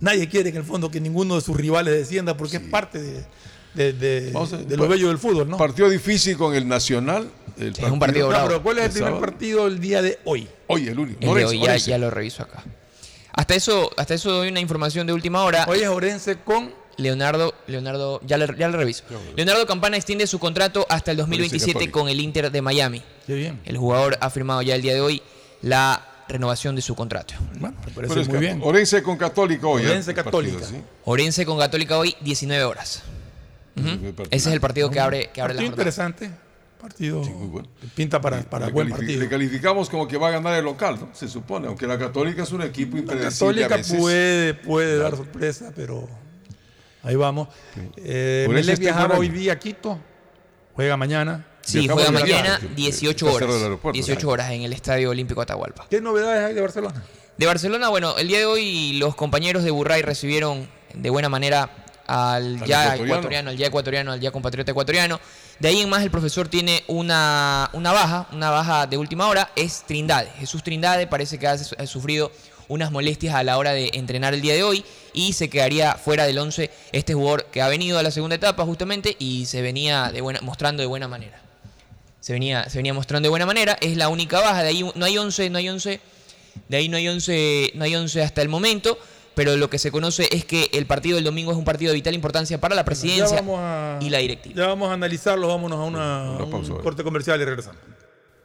nadie 0.00 0.28
quiere 0.28 0.48
en 0.50 0.56
el 0.56 0.64
fondo 0.64 0.90
que 0.90 1.00
ninguno 1.00 1.34
de 1.36 1.40
sus 1.42 1.56
rivales 1.56 1.94
descienda 1.94 2.36
porque 2.36 2.56
es 2.56 2.62
parte 2.62 2.98
de, 3.00 3.24
de- 3.74 3.92
de- 3.92 4.32
Vamos 4.32 4.52
a- 4.54 4.56
de 4.56 4.76
lo 4.76 4.88
bello 4.88 5.08
del 5.08 5.18
fútbol, 5.18 5.48
¿no? 5.48 5.56
Partido 5.58 5.88
difícil 5.90 6.36
con 6.36 6.54
el 6.54 6.66
Nacional. 6.66 7.30
El 7.58 7.68
es 7.70 7.78
un 7.90 7.98
partido 7.98 8.26
No, 8.26 8.30
bravo. 8.30 8.46
pero 8.48 8.62
¿cuál 8.62 8.78
es 8.78 8.84
el 8.86 8.90
primer 8.92 9.08
sábado. 9.10 9.20
partido 9.26 9.64
del 9.68 9.80
día 9.80 10.00
de 10.00 10.18
hoy? 10.24 10.48
Hoy, 10.68 10.88
el 10.88 10.98
único. 10.98 11.18
El 11.20 11.26
de 11.26 11.30
Orense, 11.32 11.50
hoy, 11.54 11.58
ya, 11.58 11.64
Orense. 11.64 11.90
ya 11.90 11.98
lo 11.98 12.10
reviso 12.10 12.42
acá. 12.44 12.64
Hasta 13.32 13.54
eso, 13.54 13.90
hasta 13.96 14.14
eso 14.14 14.30
doy 14.32 14.48
una 14.48 14.60
información 14.60 15.06
de 15.06 15.12
última 15.12 15.42
hora. 15.44 15.64
Hoy 15.68 15.80
es 15.80 15.88
Orense 15.88 16.36
con 16.38 16.72
Leonardo, 16.98 17.54
Leonardo, 17.66 18.20
ya 18.26 18.36
le, 18.36 18.46
ya 18.58 18.68
le 18.68 18.76
reviso. 18.76 19.04
Leonardo 19.36 19.66
Campana 19.66 19.96
extiende 19.96 20.26
su 20.26 20.38
contrato 20.38 20.84
hasta 20.88 21.10
el 21.12 21.16
2027 21.16 21.72
Católica. 21.72 21.92
con 21.92 22.08
el 22.08 22.20
Inter 22.20 22.50
de 22.50 22.60
Miami. 22.62 23.02
Qué 23.26 23.34
bien. 23.34 23.60
El 23.64 23.78
jugador 23.78 24.18
ha 24.20 24.28
firmado 24.30 24.60
ya 24.62 24.74
el 24.74 24.82
día 24.82 24.94
de 24.94 25.00
hoy 25.00 25.22
la 25.62 26.04
renovación 26.28 26.74
de 26.76 26.82
su 26.82 26.94
contrato. 26.94 27.34
Bueno, 27.58 27.76
me 27.80 27.92
Pero 27.94 28.08
parece 28.08 28.20
es 28.20 28.28
muy 28.28 28.34
que 28.34 28.40
bien. 28.40 28.60
Orense 28.62 29.02
con 29.02 29.16
Católico 29.16 29.70
hoy. 29.70 29.82
¿eh? 29.84 29.86
Orense 29.86 30.12
partido, 30.12 30.24
Católica. 30.24 30.64
sí. 30.66 30.76
Orense 31.04 31.46
con 31.46 31.58
Católica 31.58 31.96
hoy, 31.98 32.14
19 32.20 32.64
horas. 32.64 33.02
Ese 34.30 34.36
es 34.36 34.46
el 34.48 34.60
partido 34.60 34.90
que 34.90 34.98
abre, 35.00 35.30
que 35.32 35.40
abre 35.40 35.54
la 35.54 35.60
Partido 35.60 35.70
jornada. 35.70 36.08
interesante. 36.10 36.30
Partido 36.80 37.24
Sí, 37.24 37.30
muy 37.30 37.46
bueno. 37.48 37.68
pinta 37.96 38.20
para, 38.20 38.40
para 38.42 38.66
Le 38.66 38.72
buen 38.72 38.88
partido. 38.90 39.20
Le 39.20 39.28
calificamos 39.28 39.88
como 39.90 40.06
que 40.06 40.16
va 40.16 40.28
a 40.28 40.30
ganar 40.32 40.54
el 40.58 40.64
local, 40.64 40.96
¿no? 41.00 41.08
Se 41.12 41.28
supone, 41.28 41.66
aunque 41.68 41.86
la 41.86 41.98
Católica 41.98 42.42
es 42.44 42.52
un 42.52 42.62
equipo 42.62 42.94
La 42.96 43.00
impredecible 43.02 43.64
a 43.64 43.68
Católica 43.68 43.76
veces. 43.76 43.98
puede, 44.00 44.54
puede 44.54 44.96
dar 44.98 45.16
sorpresa, 45.16 45.72
pero 45.74 46.08
ahí 47.02 47.16
vamos. 47.16 47.48
Eh, 47.96 48.46
Melec 48.48 48.78
viajaba 48.78 49.16
hoy 49.18 49.28
día 49.28 49.52
a 49.54 49.58
Quito, 49.58 49.98
juega 50.74 50.96
mañana. 50.96 51.44
Sí, 51.60 51.80
Viajamos 51.80 52.04
juega 52.04 52.20
mañana 52.20 52.58
tarde, 52.60 52.74
18 52.76 53.26
está 53.26 53.38
cerrado 53.38 53.38
el 53.38 53.50
horas. 53.56 53.62
aeropuerto. 53.64 53.94
18 53.94 54.28
horas 54.28 54.50
en 54.52 54.62
el 54.62 54.72
Estadio 54.72 55.10
Olímpico 55.10 55.42
Atahualpa. 55.42 55.86
¿Qué 55.90 56.00
novedades 56.00 56.46
hay 56.46 56.54
de 56.54 56.60
Barcelona? 56.62 57.02
De 57.36 57.46
Barcelona, 57.46 57.88
bueno, 57.90 58.16
el 58.16 58.26
día 58.28 58.38
de 58.38 58.46
hoy 58.46 58.94
los 58.94 59.14
compañeros 59.14 59.62
de 59.64 59.70
Burray 59.70 60.00
recibieron 60.02 60.66
de 60.94 61.10
buena 61.10 61.28
manera 61.28 61.70
al 62.06 62.54
Al 62.62 62.64
ya 62.66 62.94
ecuatoriano. 62.94 63.04
ecuatoriano, 63.04 63.50
al 63.50 63.56
ya 63.58 63.66
ecuatoriano, 63.66 64.12
al 64.12 64.20
ya 64.20 64.30
compatriota 64.30 64.70
ecuatoriano. 64.70 65.20
De 65.58 65.68
ahí 65.68 65.80
en 65.82 65.90
más 65.90 66.02
el 66.02 66.10
profesor 66.10 66.48
tiene 66.48 66.84
una, 66.86 67.68
una 67.74 67.92
baja, 67.92 68.28
una 68.32 68.48
baja 68.48 68.86
de 68.86 68.96
última 68.96 69.28
hora, 69.28 69.50
es 69.54 69.82
Trindade. 69.86 70.30
Jesús 70.38 70.62
Trindade 70.62 71.06
parece 71.06 71.38
que 71.38 71.46
ha, 71.48 71.52
ha 71.52 71.86
sufrido 71.86 72.32
unas 72.68 72.90
molestias 72.92 73.34
a 73.34 73.42
la 73.42 73.58
hora 73.58 73.72
de 73.72 73.90
entrenar 73.94 74.34
el 74.34 74.40
día 74.40 74.54
de 74.54 74.62
hoy 74.62 74.84
y 75.12 75.32
se 75.32 75.48
quedaría 75.50 75.94
fuera 75.94 76.26
del 76.26 76.38
11 76.38 76.70
este 76.92 77.14
jugador 77.14 77.46
que 77.46 77.62
ha 77.62 77.68
venido 77.68 77.98
a 77.98 78.02
la 78.02 78.10
segunda 78.10 78.36
etapa 78.36 78.64
justamente 78.64 79.16
y 79.18 79.46
se 79.46 79.62
venía 79.62 80.12
de 80.12 80.20
buena, 80.20 80.40
mostrando 80.42 80.82
de 80.82 80.86
buena 80.86 81.08
manera. 81.08 81.40
Se 82.20 82.32
venía, 82.32 82.68
se 82.68 82.78
venía 82.78 82.94
mostrando 82.94 83.26
de 83.26 83.30
buena 83.30 83.46
manera, 83.46 83.76
es 83.80 83.96
la 83.96 84.08
única 84.08 84.40
baja, 84.40 84.62
de 84.62 84.68
ahí 84.68 84.90
no 84.94 85.04
hay 85.04 85.16
11, 85.16 85.50
no 85.50 85.58
hay 85.58 85.68
11 85.68 86.00
de 86.68 86.76
ahí 86.76 86.88
no 86.88 86.96
hay 86.96 87.08
11, 87.08 87.72
no 87.74 87.84
hay 87.84 87.94
11 87.94 88.22
hasta 88.22 88.42
el 88.42 88.48
momento, 88.48 88.98
pero 89.34 89.56
lo 89.56 89.70
que 89.70 89.78
se 89.78 89.90
conoce 89.90 90.28
es 90.32 90.44
que 90.44 90.68
el 90.72 90.86
partido 90.86 91.16
del 91.16 91.24
domingo 91.24 91.52
es 91.52 91.58
un 91.58 91.64
partido 91.64 91.90
de 91.90 91.94
vital 91.94 92.14
importancia 92.14 92.58
para 92.60 92.74
la 92.74 92.84
presidencia 92.84 93.42
a, 93.46 93.98
y 94.00 94.10
la 94.10 94.18
directiva. 94.18 94.56
ya 94.56 94.66
vamos 94.66 94.90
a 94.90 94.94
analizarlo, 94.94 95.48
vámonos 95.48 95.78
a 95.78 95.82
una, 95.82 96.30
Una 96.32 96.50
pausa, 96.50 96.72
un 96.72 96.82
corte 96.82 97.04
comercial 97.04 97.40
y 97.40 97.44
regresamos. 97.44 97.80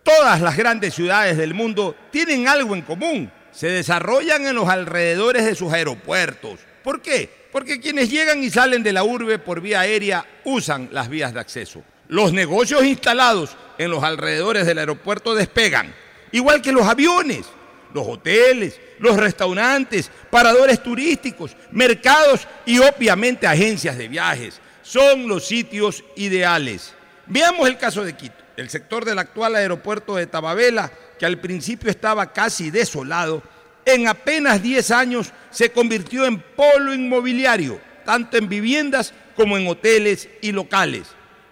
Todas 0.04 0.41
las 0.41 0.56
grandes 0.58 0.94
ciudades 0.94 1.38
del 1.38 1.54
mundo 1.54 1.95
tienen 2.12 2.48
algo 2.48 2.76
en 2.76 2.82
común. 2.82 3.32
Se 3.53 3.67
desarrollan 3.67 4.47
en 4.47 4.55
los 4.55 4.67
alrededores 4.67 5.45
de 5.45 5.55
sus 5.55 5.71
aeropuertos. 5.71 6.59
¿Por 6.84 7.01
qué? 7.01 7.30
Porque 7.51 7.80
quienes 7.80 8.09
llegan 8.09 8.43
y 8.43 8.49
salen 8.49 8.84
de 8.84 8.93
la 8.93 9.03
urbe 9.03 9.39
por 9.39 9.61
vía 9.61 9.81
aérea 9.81 10.25
usan 10.43 10.89
las 10.91 11.07
vías 11.07 11.34
de 11.34 11.39
acceso. 11.39 11.84
Los 12.07 12.34
negocios 12.34 12.84
instalados 12.84 13.55
en 13.77 13.91
los 13.91 14.03
alrededores 14.03 14.65
del 14.65 14.80
aeropuerto 14.80 15.35
despegan, 15.35 15.93
igual 16.31 16.61
que 16.61 16.71
los 16.71 16.88
aviones, 16.88 17.45
los 17.93 18.07
hoteles, 18.07 18.80
los 18.99 19.17
restaurantes, 19.17 20.09
paradores 20.30 20.81
turísticos, 20.81 21.55
mercados 21.71 22.47
y 22.65 22.80
obviamente 22.80 23.47
agencias 23.47 23.97
de 23.97 24.07
viajes. 24.07 24.59
Son 24.81 25.27
los 25.27 25.47
sitios 25.47 26.03
ideales. 26.15 26.93
Veamos 27.27 27.67
el 27.67 27.77
caso 27.77 28.03
de 28.03 28.13
Quito, 28.13 28.35
el 28.57 28.69
sector 28.69 29.05
del 29.05 29.19
actual 29.19 29.55
aeropuerto 29.55 30.15
de 30.15 30.27
Tababela, 30.27 30.91
que 31.24 31.28
al 31.28 31.40
principio 31.40 31.90
estaba 31.90 32.34
casi 32.34 32.70
desolado, 32.70 33.41
en 33.86 34.10
apenas 34.10 34.62
10 34.62 34.91
años 34.91 35.32
se 35.52 35.72
convirtió 35.72 36.26
en 36.26 36.38
polo 36.38 36.94
inmobiliario, 36.94 37.80
tanto 38.04 38.36
en 38.36 38.50
viviendas 38.50 39.14
como 39.34 39.58
en 39.58 39.66
hoteles 39.66 40.28
y 40.41 40.52
locales. 40.52 41.08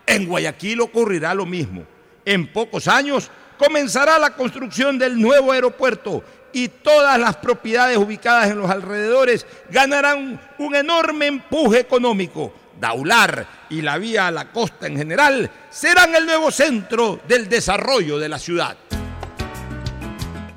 En 0.05 0.27
Guayaquil 0.27 0.81
ocurrirá 0.81 1.33
lo 1.33 1.45
mismo. 1.45 1.85
En 2.25 2.51
pocos 2.51 2.89
años 2.89 3.31
comenzará 3.57 4.19
la 4.19 4.31
construcción 4.31 4.99
del 4.99 5.17
nuevo 5.17 5.53
aeropuerto 5.53 6.21
y 6.51 6.67
todas 6.67 7.17
las 7.17 7.37
propiedades 7.37 7.97
ubicadas 7.97 8.51
en 8.51 8.59
los 8.59 8.69
alrededores 8.69 9.45
ganarán 9.69 10.37
un 10.57 10.75
enorme 10.75 11.27
empuje 11.27 11.79
económico. 11.79 12.53
Daular 12.77 13.47
y 13.69 13.81
la 13.81 13.97
vía 13.97 14.27
a 14.27 14.31
la 14.31 14.51
costa 14.51 14.87
en 14.87 14.97
general 14.97 15.49
serán 15.69 16.13
el 16.13 16.25
nuevo 16.25 16.51
centro 16.51 17.21
del 17.25 17.47
desarrollo 17.47 18.19
de 18.19 18.27
la 18.27 18.37
ciudad. 18.37 18.75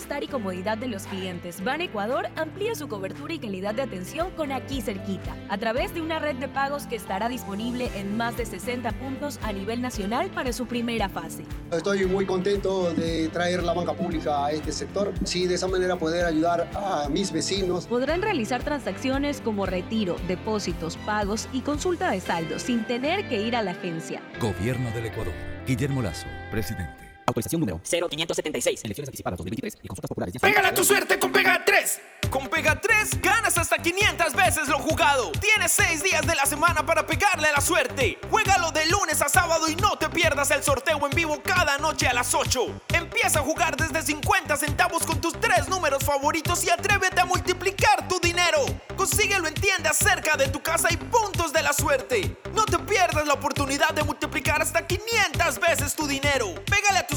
Bienestar 0.00 0.24
y 0.24 0.28
comodidad 0.28 0.78
de 0.78 0.88
los 0.88 1.02
clientes, 1.02 1.62
Ban 1.62 1.82
Ecuador 1.82 2.28
amplía 2.34 2.74
su 2.74 2.88
cobertura 2.88 3.34
y 3.34 3.38
calidad 3.38 3.74
de 3.74 3.82
atención 3.82 4.30
con 4.30 4.50
aquí 4.50 4.80
cerquita, 4.80 5.36
a 5.50 5.58
través 5.58 5.92
de 5.92 6.00
una 6.00 6.18
red 6.18 6.36
de 6.36 6.48
pagos 6.48 6.86
que 6.86 6.96
estará 6.96 7.28
disponible 7.28 7.90
en 7.94 8.16
más 8.16 8.34
de 8.38 8.46
60 8.46 8.92
puntos 8.92 9.38
a 9.42 9.52
nivel 9.52 9.82
nacional 9.82 10.30
para 10.30 10.54
su 10.54 10.64
primera 10.64 11.10
fase. 11.10 11.44
Estoy 11.70 12.06
muy 12.06 12.24
contento 12.24 12.94
de 12.94 13.28
traer 13.28 13.62
la 13.62 13.74
banca 13.74 13.92
pública 13.92 14.46
a 14.46 14.52
este 14.52 14.72
sector, 14.72 15.12
sí, 15.24 15.46
de 15.46 15.56
esa 15.56 15.68
manera 15.68 15.98
poder 15.98 16.24
ayudar 16.24 16.70
a 16.74 17.06
mis 17.10 17.30
vecinos. 17.30 17.86
Podrán 17.86 18.22
realizar 18.22 18.62
transacciones 18.62 19.42
como 19.42 19.66
retiro, 19.66 20.16
depósitos, 20.26 20.96
pagos 21.04 21.46
y 21.52 21.60
consulta 21.60 22.10
de 22.10 22.22
saldo 22.22 22.58
sin 22.58 22.86
tener 22.86 23.28
que 23.28 23.42
ir 23.42 23.54
a 23.54 23.60
la 23.60 23.72
agencia. 23.72 24.22
Gobierno 24.40 24.90
del 24.92 25.04
Ecuador. 25.04 25.34
Guillermo 25.66 26.00
Lazo, 26.00 26.26
presidente. 26.50 27.09
Autorización 27.30 27.60
número 27.60 27.80
0576. 27.84 28.84
Elecciones 28.84 29.08
anticipadas 29.08 29.38
2023 29.38 29.78
y 29.82 29.88
consultas 29.88 30.08
populares. 30.08 30.34
Pégale 30.40 30.68
a 30.68 30.74
tu 30.74 30.84
suerte 30.84 31.18
con 31.18 31.30
Pega 31.32 31.64
3. 31.64 32.00
Con 32.28 32.48
Pega 32.48 32.80
3 32.80 33.20
ganas 33.20 33.56
hasta 33.58 33.78
500 33.78 34.34
veces 34.34 34.68
lo 34.68 34.78
jugado. 34.78 35.32
Tienes 35.32 35.72
6 35.72 36.02
días 36.02 36.26
de 36.26 36.34
la 36.34 36.46
semana 36.46 36.84
para 36.84 37.06
pegarle 37.06 37.48
a 37.48 37.52
la 37.52 37.60
suerte. 37.60 38.18
Juégalo 38.30 38.70
de 38.72 38.86
lunes 38.86 39.22
a 39.22 39.28
sábado 39.28 39.68
y 39.68 39.76
no 39.76 39.96
te 39.96 40.08
pierdas 40.08 40.50
el 40.50 40.62
sorteo 40.62 41.04
en 41.04 41.10
vivo 41.10 41.40
cada 41.42 41.78
noche 41.78 42.06
a 42.06 42.12
las 42.12 42.34
8. 42.34 42.82
Empieza 42.94 43.40
a 43.40 43.42
jugar 43.42 43.76
desde 43.76 44.02
50 44.02 44.56
centavos 44.56 45.04
con 45.04 45.20
tus 45.20 45.38
tres 45.40 45.68
números 45.68 46.04
favoritos 46.04 46.64
y 46.64 46.70
atrévete 46.70 47.20
a 47.20 47.24
multiplicar 47.24 48.08
tu 48.08 48.20
dinero. 48.20 48.64
Consíguelo 48.96 49.48
en 49.48 49.54
tiendas 49.54 49.96
cerca 49.96 50.36
de 50.36 50.48
tu 50.48 50.62
casa 50.62 50.88
y 50.90 50.96
puntos 50.96 51.52
de 51.52 51.62
la 51.62 51.72
suerte. 51.72 52.36
No 52.54 52.64
te 52.64 52.78
pierdas 52.78 53.26
la 53.26 53.34
oportunidad 53.34 53.90
de 53.90 54.04
multiplicar 54.04 54.62
hasta 54.62 54.86
500 54.86 55.58
veces 55.58 55.94
tu 55.94 56.06
dinero. 56.06 56.54
Pégale 56.66 56.98
a 56.98 57.06
tu 57.06 57.16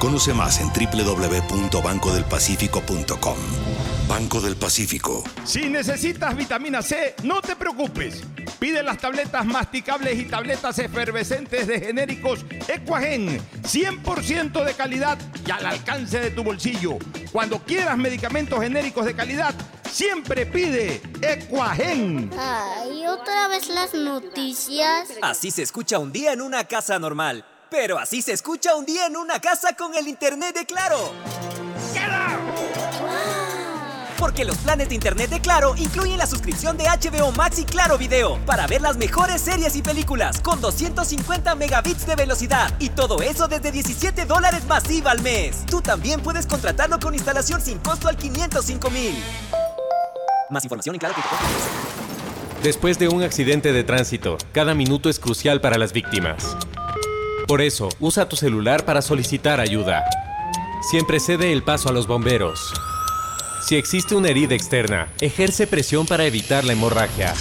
Conoce 0.00 0.32
más 0.32 0.58
en 0.60 0.72
www.bancodelpacifico.com. 0.72 3.36
Banco 4.08 4.40
del 4.40 4.56
Pacífico. 4.56 5.22
Si 5.44 5.68
necesitas 5.68 6.34
vitamina 6.34 6.80
C, 6.80 7.14
no 7.22 7.42
te 7.42 7.54
preocupes. 7.54 8.22
Pide 8.58 8.82
las 8.82 8.96
tabletas 8.96 9.44
masticables 9.44 10.18
y 10.18 10.24
tabletas 10.24 10.78
efervescentes 10.78 11.66
de 11.66 11.80
genéricos 11.80 12.46
Equagen, 12.66 13.42
100% 13.62 14.64
de 14.64 14.72
calidad 14.72 15.18
y 15.46 15.50
al 15.50 15.66
alcance 15.66 16.18
de 16.18 16.30
tu 16.30 16.42
bolsillo. 16.42 16.96
Cuando 17.30 17.58
quieras 17.58 17.98
medicamentos 17.98 18.58
genéricos 18.58 19.04
de 19.04 19.14
calidad, 19.14 19.54
siempre 19.90 20.46
pide 20.46 21.02
Equagen. 21.20 22.30
Ay, 22.38 23.06
otra 23.06 23.48
vez 23.48 23.68
las 23.68 23.92
noticias. 23.92 25.10
Así 25.20 25.50
se 25.50 25.62
escucha 25.62 25.98
un 25.98 26.10
día 26.10 26.32
en 26.32 26.40
una 26.40 26.64
casa 26.64 26.98
normal. 26.98 27.44
Pero 27.70 28.00
así 28.00 28.20
se 28.20 28.32
escucha 28.32 28.74
un 28.74 28.84
día 28.84 29.06
en 29.06 29.16
una 29.16 29.40
casa 29.40 29.74
con 29.76 29.94
el 29.94 30.08
internet 30.08 30.56
de 30.56 30.66
Claro. 30.66 31.12
Porque 34.18 34.44
los 34.44 34.56
planes 34.58 34.88
de 34.88 34.96
internet 34.96 35.30
de 35.30 35.40
Claro 35.40 35.74
incluyen 35.76 36.18
la 36.18 36.26
suscripción 36.26 36.76
de 36.76 36.84
HBO 36.84 37.32
Max 37.32 37.60
y 37.60 37.64
Claro 37.64 37.96
Video 37.96 38.38
para 38.44 38.66
ver 38.66 38.82
las 38.82 38.96
mejores 38.96 39.40
series 39.40 39.76
y 39.76 39.82
películas 39.82 40.40
con 40.40 40.60
250 40.60 41.54
megabits 41.54 42.06
de 42.06 42.16
velocidad 42.16 42.74
y 42.80 42.90
todo 42.90 43.22
eso 43.22 43.48
desde 43.48 43.70
17 43.70 44.26
dólares 44.26 44.64
masiva 44.66 45.12
al 45.12 45.22
mes. 45.22 45.64
Tú 45.66 45.80
también 45.80 46.20
puedes 46.20 46.46
contratarlo 46.46 46.98
con 46.98 47.14
instalación 47.14 47.62
sin 47.62 47.78
costo 47.78 48.08
al 48.08 48.16
505 48.16 48.90
mil. 48.90 49.14
Más 50.50 50.64
información 50.64 50.96
en 50.96 50.98
claro.com. 50.98 51.38
Después 52.64 52.98
de 52.98 53.08
un 53.08 53.22
accidente 53.22 53.72
de 53.72 53.84
tránsito, 53.84 54.36
cada 54.52 54.74
minuto 54.74 55.08
es 55.08 55.18
crucial 55.18 55.60
para 55.62 55.78
las 55.78 55.94
víctimas. 55.94 56.56
Por 57.50 57.62
eso, 57.62 57.88
usa 57.98 58.28
tu 58.28 58.36
celular 58.36 58.84
para 58.84 59.02
solicitar 59.02 59.58
ayuda. 59.58 60.04
Siempre 60.88 61.18
cede 61.18 61.52
el 61.52 61.64
paso 61.64 61.88
a 61.88 61.92
los 61.92 62.06
bomberos. 62.06 62.72
Si 63.66 63.74
existe 63.74 64.14
una 64.14 64.28
herida 64.28 64.54
externa, 64.54 65.08
ejerce 65.20 65.66
presión 65.66 66.06
para 66.06 66.24
evitar 66.26 66.62
la 66.62 66.74
hemorragia. 66.74 67.34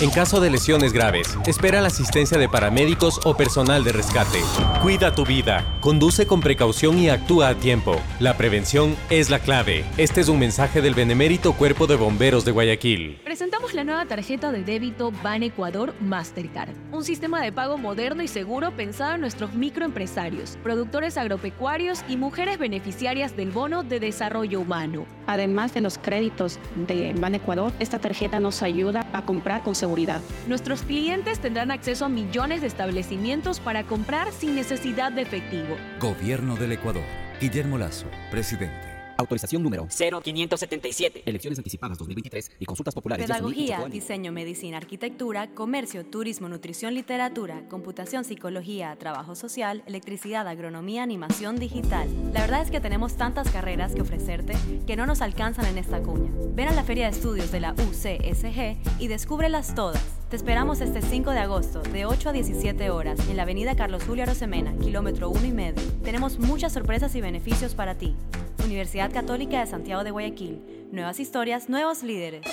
En 0.00 0.10
caso 0.10 0.40
de 0.40 0.50
lesiones 0.50 0.92
graves, 0.92 1.36
espera 1.46 1.80
la 1.80 1.88
asistencia 1.88 2.38
de 2.38 2.48
paramédicos 2.48 3.20
o 3.24 3.36
personal 3.36 3.82
de 3.82 3.92
rescate. 3.92 4.40
Cuida 4.82 5.14
tu 5.14 5.24
vida, 5.24 5.78
conduce 5.80 6.26
con 6.26 6.40
precaución 6.40 6.98
y 6.98 7.08
actúa 7.08 7.48
a 7.48 7.54
tiempo. 7.54 8.00
La 8.20 8.36
prevención 8.36 8.96
es 9.10 9.30
la 9.30 9.38
clave. 9.38 9.84
Este 9.96 10.20
es 10.20 10.28
un 10.28 10.38
mensaje 10.38 10.80
del 10.80 10.94
benemérito 10.94 11.54
Cuerpo 11.54 11.86
de 11.86 11.96
Bomberos 11.96 12.44
de 12.44 12.52
Guayaquil. 12.52 13.20
Presentamos 13.24 13.74
la 13.74 13.82
nueva 13.82 14.06
tarjeta 14.06 14.52
de 14.52 14.62
débito 14.62 15.12
Ban 15.22 15.42
Ecuador 15.42 15.94
Mastercard, 16.00 16.70
un 16.92 17.02
sistema 17.02 17.40
de 17.40 17.50
pago 17.50 17.76
moderno 17.76 18.22
y 18.22 18.28
seguro 18.28 18.70
pensado 18.76 19.14
en 19.14 19.22
nuestros 19.22 19.54
microempresarios, 19.54 20.56
productores 20.62 21.18
agropecuarios 21.18 22.04
y 22.08 22.16
mujeres 22.16 22.58
beneficiarias 22.58 23.36
del 23.36 23.50
bono 23.50 23.82
de 23.82 23.98
desarrollo 23.98 24.60
humano. 24.60 25.06
Además 25.26 25.74
de 25.74 25.80
los 25.80 25.98
créditos 25.98 26.58
de 26.86 27.14
Ban 27.18 27.34
Ecuador, 27.34 27.72
esta 27.80 27.98
tarjeta 27.98 28.38
nos 28.38 28.62
ayuda 28.62 29.06
a 29.12 29.22
comprar 29.22 29.63
con 29.64 29.74
seguridad. 29.74 30.20
Nuestros 30.46 30.82
clientes 30.82 31.40
tendrán 31.40 31.72
acceso 31.72 32.04
a 32.04 32.08
millones 32.08 32.60
de 32.60 32.68
establecimientos 32.68 33.58
para 33.58 33.82
comprar 33.82 34.30
sin 34.30 34.54
necesidad 34.54 35.10
de 35.10 35.22
efectivo. 35.22 35.76
Gobierno 35.98 36.54
del 36.54 36.72
Ecuador. 36.72 37.02
Guillermo 37.40 37.78
Lazo, 37.78 38.06
presidente. 38.30 38.93
Autorización 39.16 39.62
número 39.62 39.86
0577. 39.88 41.22
Elecciones 41.26 41.58
anticipadas 41.58 41.98
2023 41.98 42.52
y 42.58 42.64
consultas 42.66 42.94
populares. 42.94 43.26
Pedagogía, 43.26 43.84
diseño, 43.90 44.32
medicina, 44.32 44.76
arquitectura, 44.76 45.50
comercio, 45.50 46.04
turismo, 46.04 46.48
nutrición, 46.48 46.94
literatura, 46.94 47.62
computación, 47.68 48.24
psicología, 48.24 48.96
trabajo 48.96 49.34
social, 49.34 49.82
electricidad, 49.86 50.48
agronomía, 50.48 51.02
animación 51.02 51.56
digital. 51.56 52.08
La 52.32 52.40
verdad 52.40 52.62
es 52.62 52.70
que 52.70 52.80
tenemos 52.80 53.16
tantas 53.16 53.50
carreras 53.50 53.94
que 53.94 54.02
ofrecerte 54.02 54.54
que 54.86 54.96
no 54.96 55.06
nos 55.06 55.20
alcanzan 55.20 55.66
en 55.66 55.78
esta 55.78 56.02
cuña. 56.02 56.30
Ven 56.54 56.68
a 56.68 56.72
la 56.72 56.84
Feria 56.84 57.06
de 57.06 57.16
Estudios 57.16 57.50
de 57.52 57.60
la 57.60 57.72
UCSG 57.72 59.00
y 59.00 59.08
descúbrelas 59.08 59.74
todas. 59.74 60.02
Te 60.28 60.36
esperamos 60.36 60.80
este 60.80 61.00
5 61.00 61.30
de 61.30 61.38
agosto, 61.38 61.82
de 61.82 62.06
8 62.06 62.30
a 62.30 62.32
17 62.32 62.90
horas, 62.90 63.18
en 63.28 63.36
la 63.36 63.42
avenida 63.42 63.76
Carlos 63.76 64.02
Julio 64.04 64.24
Arosemena, 64.24 64.74
kilómetro 64.78 65.30
1 65.30 65.44
y 65.44 65.52
medio. 65.52 65.82
Tenemos 66.02 66.38
muchas 66.38 66.72
sorpresas 66.72 67.14
y 67.14 67.20
beneficios 67.20 67.74
para 67.74 67.94
ti. 67.94 68.16
Universidad 68.64 69.12
Católica 69.12 69.60
de 69.60 69.66
Santiago 69.66 70.04
de 70.04 70.10
Guayaquil. 70.10 70.88
Nuevas 70.90 71.20
historias, 71.20 71.68
nuevos 71.68 72.02
líderes. 72.02 72.46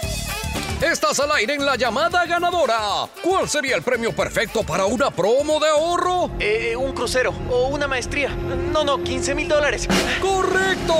Estás 0.82 1.20
al 1.20 1.32
aire 1.32 1.54
en 1.54 1.66
la 1.66 1.76
llamada 1.76 2.26
ganadora. 2.26 3.08
¿Cuál 3.24 3.48
sería 3.48 3.76
el 3.76 3.84
premio 3.84 4.16
perfecto 4.16 4.64
para 4.64 4.86
una 4.86 5.12
promo 5.12 5.60
de 5.60 5.70
ahorro? 5.70 6.32
Eh, 6.40 6.76
un 6.76 6.94
crucero 6.94 7.34
o 7.50 7.68
una 7.68 7.88
maestría. 7.88 8.30
No, 8.30 8.84
no, 8.84 9.04
15 9.04 9.36
mil 9.36 9.48
dólares. 9.48 9.88
¡Correcto! 10.20 10.96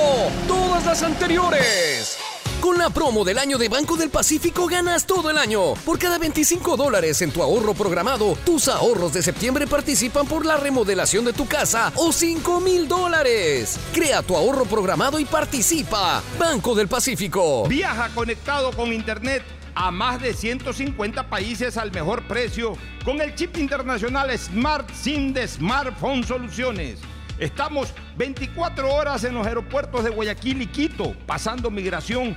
Todas 0.46 0.86
las 0.86 1.02
anteriores. 1.02 2.18
Con 2.62 2.78
la 2.78 2.90
promo 2.90 3.24
del 3.24 3.38
año 3.38 3.58
de 3.58 3.68
Banco 3.68 3.96
del 3.96 4.08
Pacífico 4.08 4.68
ganas 4.68 5.04
todo 5.04 5.30
el 5.30 5.36
año. 5.36 5.74
Por 5.84 5.98
cada 5.98 6.16
25 6.16 6.76
dólares 6.76 7.20
en 7.20 7.32
tu 7.32 7.42
ahorro 7.42 7.74
programado, 7.74 8.38
tus 8.46 8.68
ahorros 8.68 9.12
de 9.12 9.20
septiembre 9.20 9.66
participan 9.66 10.28
por 10.28 10.46
la 10.46 10.56
remodelación 10.58 11.24
de 11.24 11.32
tu 11.32 11.48
casa 11.48 11.92
o 11.96 12.12
5 12.12 12.60
mil 12.60 12.86
dólares. 12.86 13.80
Crea 13.92 14.22
tu 14.22 14.36
ahorro 14.36 14.64
programado 14.64 15.18
y 15.18 15.24
participa. 15.24 16.22
Banco 16.38 16.76
del 16.76 16.86
Pacífico. 16.86 17.66
Viaja 17.66 18.10
conectado 18.10 18.70
con 18.70 18.92
Internet 18.92 19.42
a 19.74 19.90
más 19.90 20.22
de 20.22 20.32
150 20.32 21.28
países 21.28 21.76
al 21.76 21.90
mejor 21.90 22.28
precio 22.28 22.74
con 23.04 23.20
el 23.20 23.34
chip 23.34 23.56
internacional 23.56 24.38
Smart 24.38 24.88
SIM 24.94 25.32
de 25.32 25.48
Smartphone 25.48 26.22
Soluciones. 26.22 27.00
Estamos 27.40 27.92
24 28.18 28.88
horas 28.88 29.24
en 29.24 29.34
los 29.34 29.44
aeropuertos 29.44 30.04
de 30.04 30.10
Guayaquil 30.10 30.62
y 30.62 30.66
Quito, 30.68 31.16
pasando 31.26 31.72
migración 31.72 32.36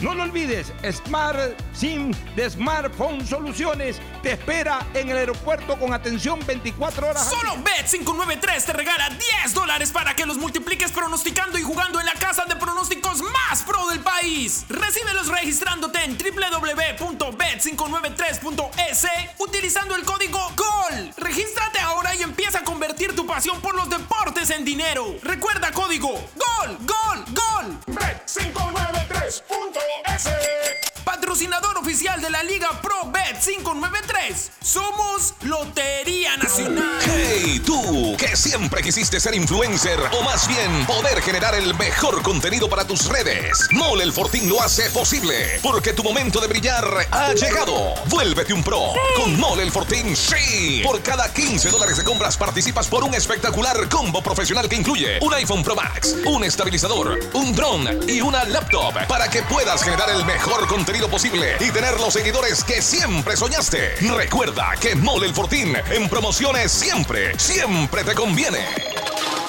No 0.00 0.14
lo 0.14 0.22
olvides, 0.24 0.72
Smart 0.92 1.58
SIM 1.72 2.12
de 2.34 2.50
Smartphone 2.50 3.24
Soluciones 3.26 3.98
te 4.22 4.32
espera 4.32 4.86
en 4.92 5.08
el 5.08 5.16
aeropuerto 5.16 5.78
con 5.78 5.94
atención 5.94 6.38
24 6.46 7.08
horas. 7.08 7.30
Solo 7.30 7.56
Bet593 7.64 8.64
te 8.64 8.74
regala 8.74 9.08
10 9.08 9.54
dólares 9.54 9.90
para 9.90 10.14
que 10.14 10.26
los 10.26 10.36
multipliques 10.36 10.92
pronosticando 10.92 11.56
y 11.58 11.62
jugando 11.62 11.98
en 11.98 12.04
la 12.06 12.12
casa 12.14 12.44
de 12.44 12.56
pronósticos 12.56 13.22
más 13.22 13.62
pro 13.62 13.86
del 13.88 14.00
país. 14.00 14.66
Recíbelos 14.68 15.28
registrándote 15.28 16.04
en 16.04 16.18
www.bet593.es 16.18 19.06
utilizando 19.38 19.94
el 19.94 20.04
código 20.04 20.38
GOL. 20.56 21.14
Regístrate 21.16 21.78
ahora 21.80 22.14
y 22.14 22.20
empieza 22.22 22.58
a 22.58 22.64
convertir 22.64 23.16
tu 23.16 23.26
pasión 23.26 23.62
por 23.62 23.74
los 23.74 23.88
deportes 23.88 24.50
en 24.50 24.62
dinero. 24.64 25.16
Recuerda 25.22 25.72
código 25.72 26.10
GOL, 26.10 26.76
GOL, 26.80 27.24
GOL. 27.30 27.78
Bet593.es 27.86 29.85
Oh, 29.88 30.02
excellent. 30.06 30.95
Patrocinador 31.16 31.78
oficial 31.78 32.20
de 32.20 32.28
la 32.28 32.42
Liga 32.42 32.68
Pro 32.82 33.10
Bet 33.10 33.40
593. 33.42 34.50
Somos 34.60 35.32
Lotería 35.44 36.36
Nacional. 36.36 36.98
Hey, 37.06 37.62
tú, 37.64 38.14
que 38.18 38.36
siempre 38.36 38.82
quisiste 38.82 39.18
ser 39.18 39.34
influencer 39.34 39.98
o 40.12 40.22
más 40.22 40.46
bien 40.46 40.84
poder 40.84 41.22
generar 41.22 41.54
el 41.54 41.74
mejor 41.76 42.20
contenido 42.20 42.68
para 42.68 42.86
tus 42.86 43.06
redes. 43.06 43.66
Mole 43.70 44.04
el 44.04 44.12
Fortín 44.12 44.46
lo 44.46 44.60
hace 44.60 44.90
posible, 44.90 45.58
porque 45.62 45.94
tu 45.94 46.02
momento 46.02 46.38
de 46.38 46.48
brillar 46.48 46.84
ha 47.10 47.32
llegado. 47.32 47.94
Vuélvete 48.08 48.52
un 48.52 48.62
pro 48.62 48.92
con 49.16 49.40
Mole 49.40 49.62
el 49.62 49.72
Fortín, 49.72 50.14
sí. 50.14 50.82
Por 50.84 51.00
cada 51.00 51.32
15 51.32 51.70
dólares 51.70 51.96
de 51.96 52.04
compras 52.04 52.36
participas 52.36 52.88
por 52.88 53.04
un 53.04 53.14
espectacular 53.14 53.88
combo 53.88 54.22
profesional 54.22 54.68
que 54.68 54.76
incluye 54.76 55.18
un 55.22 55.32
iPhone 55.32 55.62
Pro 55.62 55.76
Max, 55.76 56.14
un 56.26 56.44
estabilizador, 56.44 57.18
un 57.32 57.54
dron 57.54 58.06
y 58.06 58.20
una 58.20 58.44
laptop 58.44 59.06
para 59.08 59.30
que 59.30 59.42
puedas 59.44 59.82
generar 59.82 60.10
el 60.10 60.22
mejor 60.26 60.66
contenido 60.66 61.05
posible 61.08 61.56
y 61.60 61.70
tener 61.70 61.98
los 62.00 62.12
seguidores 62.12 62.64
que 62.64 62.82
siempre 62.82 63.36
soñaste. 63.36 63.96
Recuerda 64.16 64.74
que 64.80 64.94
Mole 64.94 65.26
el 65.26 65.34
Fortín 65.34 65.76
en 65.90 66.08
promociones 66.08 66.72
siempre, 66.72 67.38
siempre 67.38 68.04
te 68.04 68.14
conviene. 68.14 68.64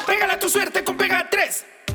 Pégala 0.05 0.39
tu 0.39 0.49
suerte 0.49 0.83
con 0.83 0.97
Pega 0.97 1.27
3. 1.29 1.76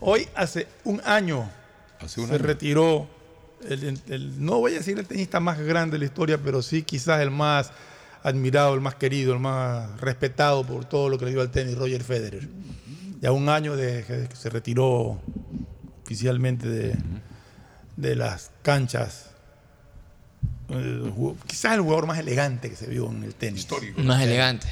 Hoy 0.00 0.28
hace 0.34 0.66
un 0.84 1.00
año 1.04 1.50
Hace 2.00 2.20
un 2.20 2.28
se 2.28 2.34
año. 2.34 2.42
retiró, 2.44 3.08
el, 3.68 4.00
el- 4.08 4.44
no 4.44 4.58
voy 4.58 4.74
a 4.74 4.78
decir 4.78 4.98
el 4.98 5.06
tenista 5.06 5.40
más 5.40 5.58
grande 5.58 5.94
de 5.94 5.98
la 6.00 6.04
historia, 6.04 6.38
pero 6.38 6.62
sí 6.62 6.82
quizás 6.82 7.20
el 7.20 7.30
más 7.30 7.70
admirado, 8.22 8.74
el 8.74 8.80
más 8.80 8.94
querido, 8.94 9.32
el 9.32 9.40
más 9.40 10.00
respetado 10.00 10.64
por 10.64 10.84
todo 10.84 11.08
lo 11.08 11.18
que 11.18 11.24
le 11.24 11.32
dio 11.32 11.40
al 11.40 11.50
tenis, 11.50 11.76
Roger 11.76 12.02
Federer. 12.04 12.48
Ya 13.20 13.32
un 13.32 13.48
año 13.48 13.74
de 13.76 14.04
que 14.04 14.28
se 14.36 14.48
retiró 14.50 15.20
oficialmente 16.04 16.68
de, 16.68 16.96
de 17.96 18.14
las 18.16 18.50
canchas. 18.62 19.30
Eh, 20.68 21.10
jugó- 21.14 21.36
quizás 21.46 21.74
el 21.74 21.80
jugador 21.80 22.06
más 22.06 22.18
elegante 22.18 22.70
que 22.70 22.76
se 22.76 22.86
vio 22.86 23.08
en 23.10 23.24
el 23.24 23.34
tenis. 23.34 23.60
Histórico. 23.62 24.00
Más 24.02 24.22
elegante. 24.22 24.68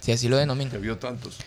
Si 0.00 0.12
así 0.12 0.28
lo 0.28 0.36
denomina. 0.36 0.76
vio 0.78 0.98
tantos. 0.98 1.38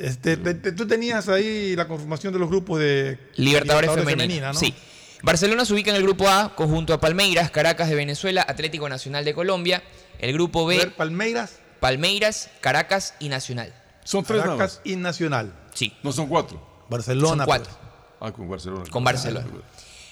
Este, 0.00 0.36
te- 0.36 0.54
te- 0.54 0.72
tú 0.72 0.86
tenías 0.86 1.28
ahí 1.28 1.74
la 1.76 1.86
conformación 1.88 2.32
de 2.32 2.38
los 2.38 2.48
grupos 2.48 2.80
de 2.80 3.18
Libertadores, 3.36 3.90
femenina. 3.92 4.52
¿no? 4.52 4.58
Sí. 4.58 4.74
Barcelona 5.22 5.64
se 5.64 5.72
ubica 5.72 5.90
en 5.90 5.96
el 5.96 6.02
grupo 6.02 6.28
A, 6.28 6.54
conjunto 6.54 6.92
a 6.92 7.00
Palmeiras, 7.00 7.50
Caracas 7.50 7.88
de 7.88 7.94
Venezuela, 7.94 8.44
Atlético 8.46 8.88
Nacional 8.88 9.24
de 9.24 9.32
Colombia. 9.34 9.82
El 10.18 10.32
grupo 10.32 10.66
B. 10.66 10.90
Palmeiras. 10.96 11.58
Palmeiras, 11.80 12.50
Caracas 12.60 13.14
y 13.20 13.28
Nacional. 13.28 13.72
Son 14.04 14.22
tres 14.24 14.40
nada 14.40 14.56
Caracas 14.56 14.80
y 14.84 14.96
Nacional. 14.96 15.52
Sí. 15.74 15.92
No 16.02 16.12
son 16.12 16.26
cuatro. 16.28 16.60
Barcelona. 16.90 17.28
Son 17.44 17.46
cuatro. 17.46 17.72
Ah, 18.20 18.32
con 18.32 18.48
Barcelona. 18.48 18.84
Con 18.90 19.04
Barcelona. 19.04 19.46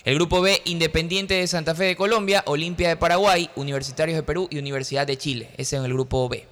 El 0.05 0.15
grupo 0.17 0.41
B, 0.41 0.61
Independiente 0.65 1.35
de 1.35 1.47
Santa 1.47 1.75
Fe 1.75 1.85
de 1.85 1.97
Colombia, 1.97 2.43
Olimpia 2.47 2.89
de 2.89 2.97
Paraguay, 2.97 3.49
Universitarios 3.55 4.17
de 4.17 4.23
Perú 4.23 4.49
y 4.51 4.59
Universidad 4.59 5.07
de 5.07 5.17
Chile. 5.17 5.51
Ese 5.57 5.77
es 5.77 5.85
el 5.85 5.93
grupo 5.93 6.29
B. 6.29 6.47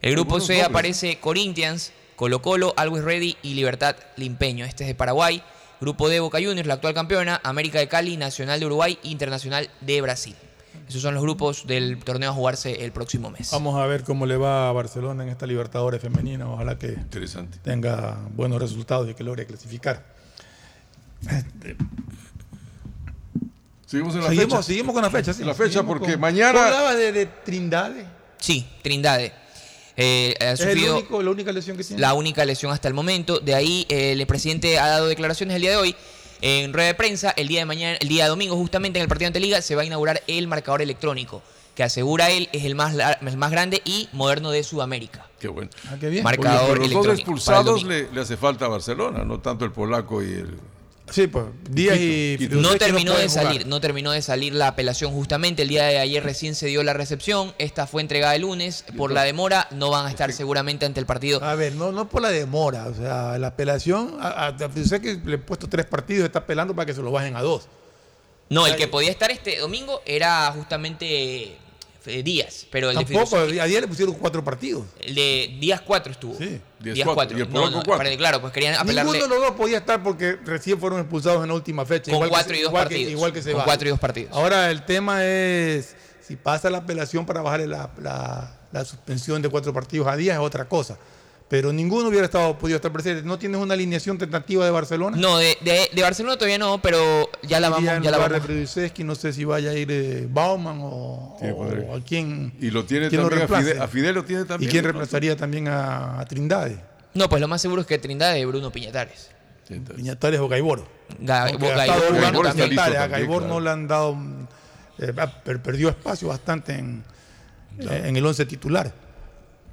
El 0.00 0.12
grupo 0.12 0.38
C 0.40 0.52
nombres, 0.54 0.68
aparece 0.68 1.18
Corinthians, 1.18 1.92
Colo 2.18 2.42
Colo, 2.42 2.74
Always 2.76 3.04
Ready 3.04 3.36
y 3.44 3.54
Libertad 3.54 3.94
Limpeño. 4.16 4.64
Este 4.64 4.82
es 4.82 4.88
de 4.88 4.96
Paraguay. 4.96 5.40
Grupo 5.80 6.08
D, 6.08 6.18
Boca 6.18 6.38
Juniors, 6.38 6.66
la 6.66 6.74
actual 6.74 6.92
campeona, 6.92 7.40
América 7.44 7.78
de 7.78 7.86
Cali, 7.86 8.16
Nacional 8.16 8.58
de 8.58 8.66
Uruguay, 8.66 8.98
Internacional 9.04 9.70
de 9.80 10.00
Brasil. 10.00 10.34
Esos 10.88 11.00
son 11.00 11.14
los 11.14 11.22
grupos 11.22 11.64
del 11.68 11.96
torneo 12.02 12.30
a 12.30 12.32
jugarse 12.34 12.84
el 12.84 12.90
próximo 12.90 13.30
mes. 13.30 13.50
Vamos 13.52 13.80
a 13.80 13.86
ver 13.86 14.02
cómo 14.02 14.26
le 14.26 14.36
va 14.36 14.68
a 14.68 14.72
Barcelona 14.72 15.22
en 15.22 15.28
esta 15.28 15.46
Libertadores 15.46 16.00
femenina. 16.02 16.50
Ojalá 16.50 16.76
que 16.76 16.88
Interesante. 16.88 17.58
tenga 17.62 18.18
buenos 18.34 18.60
resultados 18.60 19.08
y 19.08 19.14
que 19.14 19.22
logre 19.22 19.46
clasificar. 19.46 20.04
Este, 21.22 21.76
Seguimos 23.86 24.14
en 24.16 24.22
la 24.22 24.28
seguimos, 24.28 24.48
fecha. 24.50 24.62
seguimos 24.64 24.92
con 24.94 25.02
la 25.02 25.10
fecha, 25.10 25.32
sí. 25.32 25.44
La 25.44 25.54
fecha, 25.54 25.74
Seguimos 25.74 25.86
porque 25.98 26.12
con- 26.14 26.20
mañana- 26.20 26.52
Tú 26.52 26.58
hablabas 26.58 26.96
de, 26.96 27.12
de 27.12 27.26
Trindade. 27.26 28.04
Sí, 28.38 28.66
Trindade. 28.82 29.32
Eh, 30.00 30.36
ha 30.40 30.52
Es 30.52 30.60
el 30.60 30.68
sufrido 30.68 30.96
único, 30.96 31.22
la 31.22 31.30
única 31.30 31.52
lesión 31.52 31.76
que 31.76 31.82
tiene. 31.82 32.00
la 32.00 32.14
única 32.14 32.44
lesión 32.44 32.72
hasta 32.72 32.86
el 32.86 32.94
momento. 32.94 33.40
De 33.40 33.54
ahí 33.54 33.84
eh, 33.88 34.12
el 34.12 34.26
presidente 34.28 34.78
ha 34.78 34.86
dado 34.86 35.08
declaraciones 35.08 35.56
el 35.56 35.62
día 35.62 35.72
de 35.72 35.76
hoy. 35.76 35.96
En 36.40 36.72
rueda 36.72 36.86
de 36.86 36.94
prensa, 36.94 37.34
el 37.36 37.48
día 37.48 37.58
de 37.58 37.66
mañana, 37.66 37.96
el 38.00 38.06
día 38.06 38.28
domingo, 38.28 38.54
justamente 38.54 39.00
en 39.00 39.02
el 39.02 39.08
partido 39.08 39.26
ante 39.26 39.40
Liga, 39.40 39.60
se 39.60 39.74
va 39.74 39.82
a 39.82 39.84
inaugurar 39.84 40.22
el 40.28 40.46
marcador 40.46 40.82
electrónico, 40.82 41.42
que 41.74 41.82
asegura 41.82 42.30
él 42.30 42.48
es 42.52 42.64
el 42.64 42.76
más, 42.76 42.94
el 42.94 43.36
más 43.36 43.50
grande 43.50 43.82
y 43.84 44.08
moderno 44.12 44.52
de 44.52 44.62
Sudamérica. 44.62 45.26
Qué 45.40 45.48
bueno. 45.48 45.68
Ah, 45.88 45.96
qué 45.98 46.08
bien. 46.08 46.22
Marcador 46.22 46.60
Oye, 46.62 46.68
pero 46.68 46.78
los 46.78 46.92
dos 46.92 47.06
electrónico 47.06 47.12
expulsados 47.14 47.82
le, 47.82 48.08
le 48.12 48.20
hace 48.20 48.36
falta 48.36 48.66
a 48.66 48.68
Barcelona, 48.68 49.24
no 49.24 49.40
tanto 49.40 49.64
el 49.64 49.72
polaco 49.72 50.22
y 50.22 50.26
el. 50.26 50.58
Sí, 51.10 51.26
pues 51.26 51.46
Díaz 51.70 51.96
y 51.98 52.36
Quito. 52.38 52.56
No 52.56 52.76
terminó 52.76 53.12
de 53.12 53.28
jugar. 53.28 53.44
salir, 53.44 53.66
no 53.66 53.80
terminó 53.80 54.12
de 54.12 54.22
salir 54.22 54.54
la 54.54 54.68
apelación 54.68 55.12
justamente. 55.12 55.62
El 55.62 55.68
día 55.68 55.84
de 55.84 55.98
ayer 55.98 56.22
recién 56.22 56.54
se 56.54 56.66
dio 56.66 56.82
la 56.82 56.92
recepción. 56.92 57.54
Esta 57.58 57.86
fue 57.86 58.02
entregada 58.02 58.34
el 58.34 58.42
lunes. 58.42 58.84
Por 58.96 59.12
la 59.12 59.22
demora 59.22 59.68
no 59.70 59.90
van 59.90 60.06
a 60.06 60.10
estar 60.10 60.32
seguramente 60.32 60.86
ante 60.86 61.00
el 61.00 61.06
partido. 61.06 61.42
A 61.42 61.54
ver, 61.54 61.74
no, 61.74 61.92
no 61.92 62.08
por 62.08 62.22
la 62.22 62.30
demora, 62.30 62.86
o 62.86 62.94
sea, 62.94 63.38
la 63.38 63.48
apelación, 63.48 64.16
a, 64.20 64.48
a, 64.48 64.68
Fidusek 64.68 65.02
que 65.02 65.20
le 65.24 65.34
he 65.36 65.38
puesto 65.38 65.68
tres 65.68 65.86
partidos, 65.86 66.26
está 66.26 66.40
apelando 66.40 66.74
para 66.74 66.86
que 66.86 66.94
se 66.94 67.02
lo 67.02 67.10
bajen 67.10 67.36
a 67.36 67.42
dos. 67.42 67.68
No, 68.50 68.66
el 68.66 68.76
que 68.76 68.88
podía 68.88 69.10
estar 69.10 69.30
este 69.30 69.58
domingo 69.58 70.00
era 70.06 70.50
justamente 70.52 71.06
eh, 71.06 71.58
Díaz, 72.04 72.66
pero 72.70 72.90
el 72.90 72.96
de 72.98 73.04
Tampoco, 73.04 73.36
a 73.36 73.44
Díaz 73.46 73.68
le 73.82 73.88
pusieron 73.88 74.14
cuatro 74.14 74.42
partidos. 74.42 74.84
el 75.00 75.14
de 75.14 75.56
Díaz 75.60 75.80
4 75.82 76.12
estuvo. 76.12 76.34
Sí. 76.38 76.60
Díaz 76.80 76.94
Díaz 76.94 77.04
cuatro, 77.04 77.14
4. 77.14 77.38
y 77.38 77.40
el 77.42 77.46
No, 77.48 77.52
polaco 77.54 77.70
no, 77.70 77.82
cuatro. 77.84 77.96
para- 78.04 78.16
claro, 78.16 78.40
pues 78.40 78.52
querían 78.52 78.74
apelarle 78.76 79.12
Ninguno 79.12 79.34
de 79.34 79.40
los 79.40 79.48
dos 79.48 79.56
podía 79.58 79.78
estar 79.78 80.02
porque 80.02 80.36
recién 80.44 80.78
fueron 80.78 81.00
expulsados 81.00 81.42
en 81.42 81.48
la 81.48 81.54
última 81.54 81.84
fecha. 81.84 82.04
Con 82.10 82.14
igual 82.16 82.30
cuatro 82.30 82.54
y 82.56 82.60
dos 82.60 82.68
igual 82.70 82.84
que- 82.88 82.94
partidos. 82.94 83.12
igual 83.12 83.32
que 83.32 83.42
se 83.42 83.50
Con 83.52 83.60
va. 83.60 83.64
cuatro 83.64 83.88
y 83.88 83.90
dos 83.90 84.00
partidos. 84.00 84.32
Ahora 84.34 84.70
el 84.70 84.84
tema 84.86 85.24
es 85.24 85.96
si 86.26 86.36
pasa 86.36 86.70
la 86.70 86.78
apelación 86.78 87.26
para 87.26 87.42
bajarle 87.42 87.66
la, 87.66 87.90
la- 88.00 88.54
la 88.72 88.84
suspensión 88.84 89.42
de 89.42 89.48
cuatro 89.48 89.72
partidos 89.72 90.06
a 90.06 90.16
Díaz 90.16 90.36
es 90.38 90.42
otra 90.42 90.66
cosa. 90.68 90.98
Pero 91.48 91.72
ninguno 91.72 92.08
hubiera 92.08 92.26
estado, 92.26 92.58
podido 92.58 92.76
estar 92.76 92.92
presente. 92.92 93.22
¿No 93.22 93.38
tienes 93.38 93.58
una 93.58 93.72
alineación 93.72 94.18
tentativa 94.18 94.66
de 94.66 94.70
Barcelona? 94.70 95.16
No, 95.16 95.38
de, 95.38 95.56
de- 95.62 95.88
de 95.94 96.02
Barcelona 96.02 96.36
todavía 96.36 96.58
no, 96.58 96.82
pero 96.82 97.30
ya 97.42 97.58
la 97.58 97.70
vamos, 97.70 97.84
ya 97.84 98.10
la 98.10 98.18
vamos. 98.18 98.46
de 98.46 98.92
no 99.04 99.14
sé 99.14 99.32
si 99.32 99.44
vaya 99.46 99.70
a 99.70 99.74
ir 99.74 99.88
eh, 99.90 100.26
Bauman 100.30 100.78
o, 100.82 101.38
Sí, 101.40 101.46
o 101.50 101.96
a 101.96 102.00
quién. 102.02 102.52
Y 102.60 102.70
lo 102.70 102.84
tiene 102.84 103.08
quién 103.08 103.22
lo 103.22 103.30
también 103.30 103.48
a. 103.50 103.58
Fidel, 103.62 103.82
a 103.82 103.88
Fidel 103.88 104.14
lo 104.16 104.24
tiene 104.26 104.44
¿Y 104.60 104.66
quién 104.68 104.84
reemplazaría 104.84 105.36
también 105.36 105.68
a, 105.68 106.20
a 106.20 106.24
Trindade? 106.26 106.78
No, 107.14 107.30
pues 107.30 107.40
lo 107.40 107.48
más 107.48 107.62
seguro 107.62 107.80
es 107.80 107.86
que 107.86 107.98
Trindade 107.98 108.38
de 108.40 108.44
Bruno 108.46 108.70
Piñatares. 108.70 109.30
Piñatares 109.96 110.40
o 110.40 110.48
Gaibor. 110.48 110.84
Ga- 111.20 111.44
Gaibor, 111.58 112.46
también. 112.46 112.78
A 112.78 113.06
Gaibor 113.06 113.38
claro. 113.42 113.54
no 113.54 113.60
le 113.60 113.70
han 113.70 113.88
dado. 113.88 114.16
eh, 114.98 115.14
per- 115.44 115.62
perdió 115.62 115.88
espacio 115.88 116.28
bastante 116.28 116.74
en, 116.74 117.02
eh, 117.78 118.02
en 118.04 118.16
el 118.16 118.26
once 118.26 118.44
titular. 118.44 118.92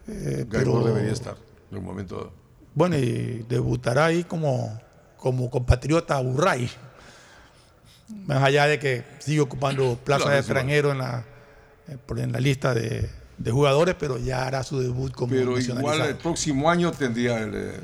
Eh, 0.08 0.46
Gaibor 0.50 0.84
pero- 0.84 0.94
debería 0.94 1.12
estar 1.12 1.36
en 1.76 1.80
un 1.80 1.86
momento. 1.86 2.34
Bueno, 2.74 2.98
y 2.98 3.46
debutará 3.48 4.06
ahí 4.06 4.24
como, 4.24 4.80
como 5.18 5.50
compatriota 5.50 6.20
Burray. 6.20 6.70
Más 8.28 8.44
allá 8.44 8.68
de 8.68 8.80
que 8.80 9.04
sigue 9.20 9.40
ocupando 9.40 9.98
plaza 10.04 10.24
Claro, 10.24 10.36
de 10.36 10.40
extranjero 10.40 10.92
en 10.92 11.00
la, 11.00 11.26
eh, 11.88 11.98
en 12.18 12.32
la 12.32 12.40
lista 12.40 12.74
de, 12.74 13.10
de 13.38 13.52
jugadores, 13.52 13.96
pero 13.98 14.18
ya 14.18 14.46
hará 14.46 14.64
su 14.64 14.80
debut 14.80 15.12
como 15.14 15.34
Pero 15.34 15.60
igual 15.60 16.02
el 16.02 16.16
próximo 16.16 16.70
año 16.70 16.92
tendría 16.92 17.40
el, 17.40 17.80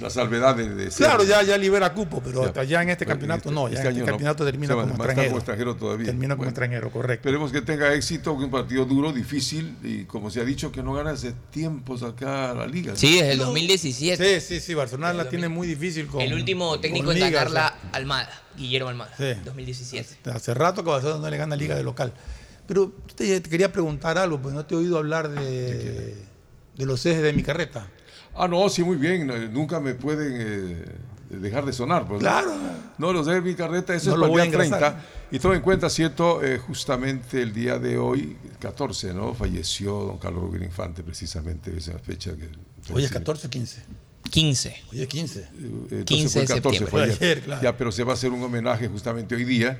la 0.00 0.10
salvedad 0.10 0.54
de, 0.54 0.68
de 0.74 0.88
Claro, 0.90 1.24
ya, 1.24 1.42
ya 1.42 1.56
libera 1.58 1.92
cupo, 1.92 2.20
pero 2.24 2.42
Ya. 2.42 2.48
hasta 2.48 2.64
ya 2.64 2.82
en 2.82 2.90
este 2.90 3.04
Bueno, 3.04 3.14
campeonato 3.14 3.48
este- 3.48 3.54
no, 3.54 3.68
ya 3.68 3.74
este 3.74 3.82
en 3.88 3.88
este 3.94 4.00
no. 4.00 4.06
campeonato 4.06 4.44
termina 4.44 4.74
como 4.74 4.86
extranjero. 4.86 5.26
como 5.28 5.36
extranjero 5.38 5.76
todavía. 5.76 6.06
Termina 6.06 6.34
como 6.34 6.38
Bueno. 6.38 6.50
extranjero, 6.50 6.90
correcto. 6.90 7.28
Esperemos 7.28 7.52
que 7.52 7.62
tenga 7.62 7.94
éxito, 7.94 8.36
que 8.38 8.44
un 8.44 8.50
partido 8.50 8.84
duro, 8.84 9.12
difícil 9.12 9.76
y 9.82 10.04
como 10.04 10.30
se 10.30 10.40
ha 10.40 10.44
dicho 10.44 10.70
que 10.72 10.82
no 10.82 10.92
gana 10.94 11.10
hace 11.10 11.34
tiempos 11.50 12.02
acá 12.02 12.54
la 12.54 12.66
liga. 12.66 12.94
Sí, 12.96 13.14
desde 13.16 13.32
el 13.32 13.38
2017. 13.38 14.40
Sí, 14.40 14.46
sí, 14.54 14.60
sí, 14.60 14.74
Barcelona 14.74 15.12
la 15.12 15.28
tiene 15.28 15.48
muy 15.48 15.66
difícil 15.66 16.06
con 16.06 16.20
el 16.20 16.32
último 16.34 16.78
técnico 16.80 17.12
en 17.12 17.20
ganarla, 17.20 17.74
o 17.76 17.80
sea, 17.82 17.90
Almada, 17.92 18.42
Guillermo 18.56 18.88
Almada, 18.90 19.12
Sí. 19.16 19.34
2017. 19.44 20.30
Hace 20.30 20.54
rato 20.54 20.82
que 20.84 20.90
Barcelona 20.90 21.20
no 21.20 21.30
le 21.30 21.36
gana 21.36 21.56
liga 21.56 21.74
de 21.74 21.82
local. 21.82 22.12
Pero 22.66 22.92
te, 23.14 23.40
te 23.40 23.48
quería 23.48 23.70
preguntar 23.72 24.18
algo, 24.18 24.40
pues 24.42 24.52
no 24.54 24.66
te 24.66 24.74
he 24.74 24.78
oído 24.78 24.98
hablar 24.98 25.28
de, 25.28 26.16
de 26.76 26.86
los 26.86 27.06
ejes 27.06 27.22
de 27.22 27.32
mi 27.32 27.42
carreta. 27.44 27.86
Ah, 28.36 28.48
no, 28.48 28.68
sí, 28.68 28.82
muy 28.82 28.96
bien. 28.96 29.26
no, 29.26 29.36
Nunca 29.48 29.80
me 29.80 29.94
pueden 29.94 30.34
eh, 30.38 30.84
dejar 31.30 31.64
de 31.64 31.72
sonar. 31.72 32.06
Pues. 32.06 32.20
Claro. 32.20 32.52
No, 32.98 33.12
los 33.12 33.26
de 33.26 33.40
mi 33.40 33.54
carreta, 33.54 33.94
eso 33.94 34.10
No 34.10 34.14
es 34.14 34.18
lo 34.18 34.22
para 34.24 34.30
voy 34.32 34.40
a 34.40 34.44
el 34.44 34.50
día 34.50 34.64
engrasar. 34.64 34.92
30. 34.94 35.06
Y 35.32 35.38
todo 35.38 35.54
en 35.54 35.60
cuenta, 35.60 35.90
¿cierto? 35.90 36.42
Eh, 36.42 36.58
justamente 36.58 37.42
el 37.42 37.52
día 37.52 37.78
de 37.78 37.98
hoy, 37.98 38.36
14, 38.58 39.12
¿no? 39.14 39.34
Falleció 39.34 39.92
don 40.04 40.18
Carlos 40.18 40.42
Rubén 40.42 40.62
Infante, 40.64 41.02
precisamente, 41.02 41.76
esa 41.76 41.98
fecha 41.98 42.32
que... 42.36 42.48
Hoy 42.92 43.04
es 43.04 43.10
14 43.10 43.46
o 43.46 43.50
15. 43.50 43.82
15. 44.30 44.76
Hoy 44.92 45.00
es 45.02 45.08
15. 45.08 45.40
Eh, 45.40 45.46
Entonces 45.90 46.04
15 46.04 46.28
fue 46.28 46.40
de 46.42 46.46
14, 46.46 46.78
septiembre. 46.78 46.90
fue 46.90 47.02
ayer. 47.02 47.16
Fue 47.16 47.26
ayer, 47.26 47.40
claro. 47.42 47.62
Ya, 47.62 47.76
pero 47.76 47.92
se 47.92 48.04
va 48.04 48.12
a 48.12 48.14
hacer 48.14 48.30
un 48.30 48.42
homenaje 48.42 48.88
justamente 48.88 49.34
hoy 49.34 49.44
día 49.44 49.78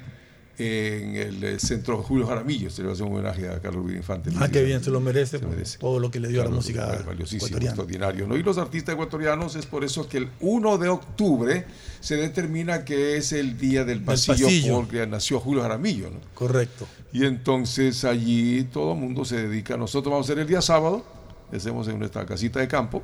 en 0.58 1.16
el 1.16 1.44
eh, 1.44 1.58
centro 1.58 2.02
Julio 2.02 2.26
Jaramillo. 2.26 2.70
Se 2.70 2.82
le 2.82 2.86
va 2.86 2.92
a 2.92 2.94
hacer 2.94 3.06
un 3.06 3.12
homenaje 3.12 3.48
a 3.48 3.60
Carlos 3.60 3.82
Rubén 3.82 3.96
Infante. 3.96 4.30
Ah, 4.38 4.48
qué 4.48 4.62
bien, 4.62 4.82
se 4.82 4.90
lo 4.90 5.00
merece, 5.00 5.38
por 5.38 5.50
merece. 5.50 5.78
todo 5.78 6.00
lo 6.00 6.10
que 6.10 6.20
le 6.20 6.28
dio 6.28 6.42
a 6.42 6.44
la 6.44 6.50
música 6.50 6.86
valiosísimo, 7.06 7.46
ecuatoriana. 7.46 7.70
extraordinario. 7.70 8.26
¿no? 8.26 8.36
Y 8.36 8.42
los 8.42 8.58
artistas 8.58 8.94
ecuatorianos 8.94 9.56
es 9.56 9.66
por 9.66 9.84
eso 9.84 10.08
que 10.08 10.18
el 10.18 10.30
1 10.40 10.78
de 10.78 10.88
octubre 10.88 11.66
se 12.00 12.16
determina 12.16 12.84
que 12.84 13.16
es 13.16 13.32
el 13.32 13.58
día 13.58 13.84
del 13.84 14.02
pasillo, 14.02 14.46
pasillo. 14.46 14.76
porque 14.76 15.06
nació 15.06 15.40
Julio 15.40 15.62
Jaramillo. 15.62 16.10
¿no? 16.10 16.20
Correcto. 16.34 16.86
Y 17.12 17.24
entonces 17.24 18.04
allí 18.04 18.64
todo 18.64 18.92
el 18.92 18.98
mundo 18.98 19.24
se 19.24 19.36
dedica. 19.48 19.76
Nosotros 19.76 20.10
vamos 20.10 20.26
a 20.26 20.32
hacer 20.32 20.40
el 20.40 20.48
día 20.48 20.62
sábado, 20.62 21.04
hacemos 21.52 21.88
en 21.88 21.98
nuestra 21.98 22.24
casita 22.24 22.60
de 22.60 22.68
campo. 22.68 23.02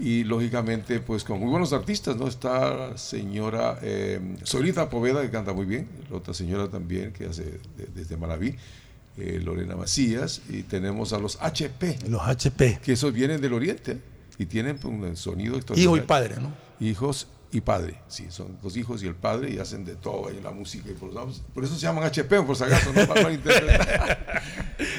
Y 0.00 0.24
lógicamente, 0.24 1.00
pues 1.00 1.24
con 1.24 1.38
muy 1.40 1.50
buenos 1.50 1.72
artistas, 1.74 2.16
¿no? 2.16 2.26
Está 2.26 2.96
señora 2.96 3.78
eh, 3.82 4.18
Solita 4.44 4.88
Poveda, 4.88 5.20
que 5.20 5.30
canta 5.30 5.52
muy 5.52 5.66
bien, 5.66 5.86
la 6.10 6.16
otra 6.16 6.32
señora 6.32 6.68
también, 6.68 7.12
que 7.12 7.26
hace 7.26 7.44
de- 7.44 7.88
desde 7.94 8.16
Maraví, 8.16 8.54
eh, 9.18 9.40
Lorena 9.44 9.76
Macías, 9.76 10.40
y 10.48 10.62
tenemos 10.62 11.12
a 11.12 11.18
los 11.18 11.36
HP, 11.42 11.98
Los 12.08 12.22
HP. 12.22 12.80
que 12.82 12.92
esos 12.92 13.12
vienen 13.12 13.42
del 13.42 13.52
Oriente 13.52 13.98
y 14.38 14.46
tienen 14.46 14.78
pues, 14.78 14.94
un 14.94 15.16
sonido 15.16 15.50
Hijo 15.50 15.58
extraordinario. 15.58 16.02
y 16.02 16.06
padre, 16.06 16.36
¿no? 16.40 16.50
Hijos 16.80 17.26
y 17.52 17.60
padre, 17.60 17.96
sí, 18.06 18.26
son 18.30 18.58
los 18.62 18.76
hijos 18.76 19.02
y 19.02 19.08
el 19.08 19.16
padre 19.16 19.50
y 19.50 19.58
hacen 19.58 19.84
de 19.84 19.96
todo 19.96 20.28
ahí 20.28 20.36
en 20.36 20.44
la 20.44 20.52
música. 20.52 20.88
Y 20.88 20.92
por, 20.92 21.10
por 21.12 21.64
eso 21.64 21.74
se 21.74 21.80
llaman 21.80 22.04
HP, 22.04 22.42
por 22.42 22.56
si 22.56 22.62
acaso, 22.62 22.92
no 22.92 23.06
para. 23.08 23.30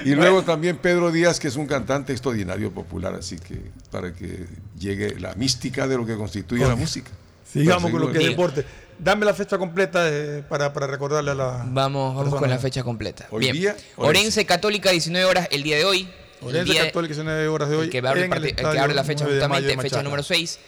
Y 0.03 0.15
luego 0.15 0.43
también 0.43 0.77
Pedro 0.77 1.11
Díaz, 1.11 1.39
que 1.39 1.47
es 1.47 1.55
un 1.55 1.65
cantante 1.65 2.11
extraordinario 2.11 2.71
popular, 2.71 3.15
así 3.15 3.37
que 3.37 3.71
para 3.89 4.13
que 4.13 4.47
llegue 4.77 5.17
la 5.19 5.33
mística 5.35 5.87
de 5.87 5.95
lo 5.95 6.05
que 6.05 6.17
constituye 6.17 6.67
la 6.67 6.75
música. 6.75 7.11
Sigamos 7.49 7.89
con 7.89 8.01
lo 8.01 8.11
que 8.11 8.19
es 8.19 8.25
deporte. 8.25 8.65
Dame 8.99 9.25
la 9.25 9.33
fecha 9.33 9.57
completa 9.57 10.07
eh, 10.09 10.43
para, 10.47 10.73
para 10.73 10.87
recordarle 10.87 11.31
a 11.31 11.35
la. 11.35 11.65
Vamos, 11.67 12.15
vamos 12.15 12.35
con 12.35 12.49
la 12.49 12.59
fecha 12.59 12.83
completa. 12.83 13.27
Hoy 13.31 13.41
Bien. 13.41 13.55
día, 13.55 13.75
Orense 13.95 14.45
Católica, 14.45 14.91
19 14.91 15.25
horas 15.25 15.47
el 15.51 15.63
día 15.63 15.77
de 15.77 15.85
hoy. 15.85 16.07
El 16.41 16.47
Orense 16.47 16.77
Católica, 16.77 17.13
19 17.13 17.47
horas 17.47 17.69
de 17.69 17.75
hoy. 17.77 17.85
el 17.85 17.91
que, 17.91 17.97
abre, 17.99 18.25
el 18.25 18.33
el 18.33 18.55
que 18.55 18.63
abre 18.65 18.93
la 18.93 19.03
fecha 19.03 19.23
9 19.23 19.39
de 19.39 19.47
mayo 19.47 19.65
justamente, 19.65 19.89
fecha 19.89 20.03
número 20.03 20.21
6. 20.21 20.59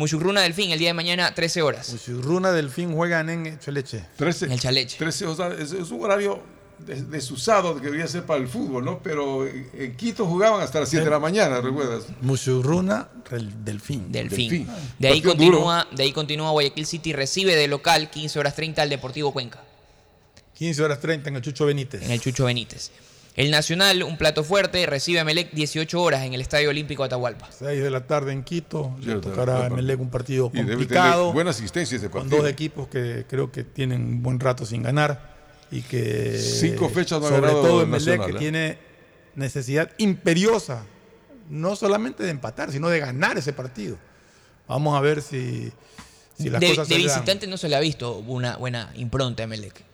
Muchugruna 0.00 0.40
Delfín, 0.40 0.70
el 0.70 0.78
día 0.78 0.88
de 0.88 0.94
mañana, 0.94 1.34
13 1.34 1.60
horas. 1.60 1.92
Muchugruna 1.92 2.52
Delfín 2.52 2.94
juegan 2.94 3.28
en 3.28 3.58
Cheleche. 3.58 4.02
13, 4.16 4.46
En 4.46 4.52
el 4.52 4.58
Chaleche. 4.60 4.96
13, 4.96 5.26
o 5.26 5.36
sea, 5.36 5.48
es, 5.48 5.72
es 5.72 5.90
un 5.90 6.02
horario 6.02 6.40
des- 6.78 7.10
desusado 7.10 7.74
que 7.76 7.82
debería 7.82 8.06
ser 8.06 8.24
para 8.24 8.40
el 8.40 8.48
fútbol, 8.48 8.82
¿no? 8.82 8.98
Pero 9.02 9.46
en, 9.46 9.94
Quito 9.98 10.24
jugaban 10.24 10.62
hasta 10.62 10.80
las 10.80 10.88
7 10.88 11.04
de 11.04 11.10
la 11.10 11.18
mañana, 11.18 11.60
¿recuerdas? 11.60 12.04
Muchugruna 12.22 13.10
Rel- 13.30 13.52
Delfín. 13.62 14.10
Delfín. 14.10 14.48
Delfín. 14.48 14.68
De 14.98 15.08
ahí 15.08 15.20
continúa, 15.20 15.86
de 15.94 16.02
ahí 16.02 16.12
continúa 16.12 16.50
Guayaquil 16.52 16.86
City, 16.86 17.12
recibe 17.12 17.54
de 17.54 17.68
local 17.68 18.08
15 18.08 18.38
horas 18.38 18.56
30 18.56 18.80
al 18.80 18.88
Deportivo 18.88 19.32
Cuenca, 19.34 19.62
15 20.54 20.82
horas 20.82 20.98
30 21.00 21.28
en 21.28 21.36
el 21.36 21.42
Chucho 21.42 21.66
Benítez. 21.66 22.02
en 22.02 22.10
el 22.10 22.20
Chucho 22.22 22.46
Benítez. 22.46 22.90
El 23.36 23.50
Nacional, 23.50 24.02
un 24.02 24.18
plato 24.18 24.42
fuerte, 24.42 24.84
recibe 24.86 25.20
a 25.20 25.24
Melec 25.24 25.52
18 25.52 26.02
horas 26.02 26.24
en 26.24 26.34
el 26.34 26.40
Estadio 26.40 26.70
Olímpico 26.70 27.04
Atahualpa. 27.04 27.48
6 27.50 27.82
de 27.82 27.90
la 27.90 28.06
tarde 28.06 28.32
en 28.32 28.42
Quito. 28.42 28.96
Le 29.00 29.16
tocará 29.16 29.66
a. 29.66 29.70
Melec 29.70 30.00
un 30.00 30.10
partido 30.10 30.50
complicado. 30.50 31.32
buena 31.32 31.50
asistencia 31.50 31.96
ese 31.96 32.10
con 32.10 32.22
partido. 32.22 32.42
dos 32.42 32.50
equipos 32.50 32.88
que 32.88 33.24
creo 33.28 33.52
que 33.52 33.64
tienen 33.64 34.02
un 34.02 34.22
buen 34.22 34.40
rato 34.40 34.66
sin 34.66 34.82
ganar 34.82 35.30
y 35.70 35.82
que 35.82 36.38
Cinco 36.38 36.88
fechas 36.88 37.20
no 37.20 37.26
ha 37.26 37.30
sobre 37.30 37.42
ganado 37.42 37.62
todo 37.62 37.78
el 37.80 37.84
en 37.84 37.90
Melec 37.90 38.06
Nacional, 38.18 38.30
que 38.30 38.36
¿eh? 38.36 38.38
tiene 38.38 38.78
necesidad 39.36 39.90
imperiosa 39.98 40.84
no 41.48 41.76
solamente 41.76 42.24
de 42.24 42.30
empatar 42.30 42.72
sino 42.72 42.88
de 42.88 42.98
ganar 42.98 43.38
ese 43.38 43.52
partido 43.52 43.96
vamos 44.66 44.96
a 44.96 45.00
ver 45.00 45.22
si, 45.22 45.72
si 46.36 46.50
las 46.50 46.60
de 46.60 46.68
cosas 46.70 46.88
de 46.88 46.94
se 46.96 47.00
dan. 47.00 47.08
visitante 47.08 47.46
no 47.46 47.56
se 47.56 47.68
le 47.68 47.76
ha 47.76 47.80
visto 47.80 48.18
una 48.18 48.56
buena 48.56 48.92
impronta 48.96 49.44
a 49.44 49.46
Melec. 49.46 49.89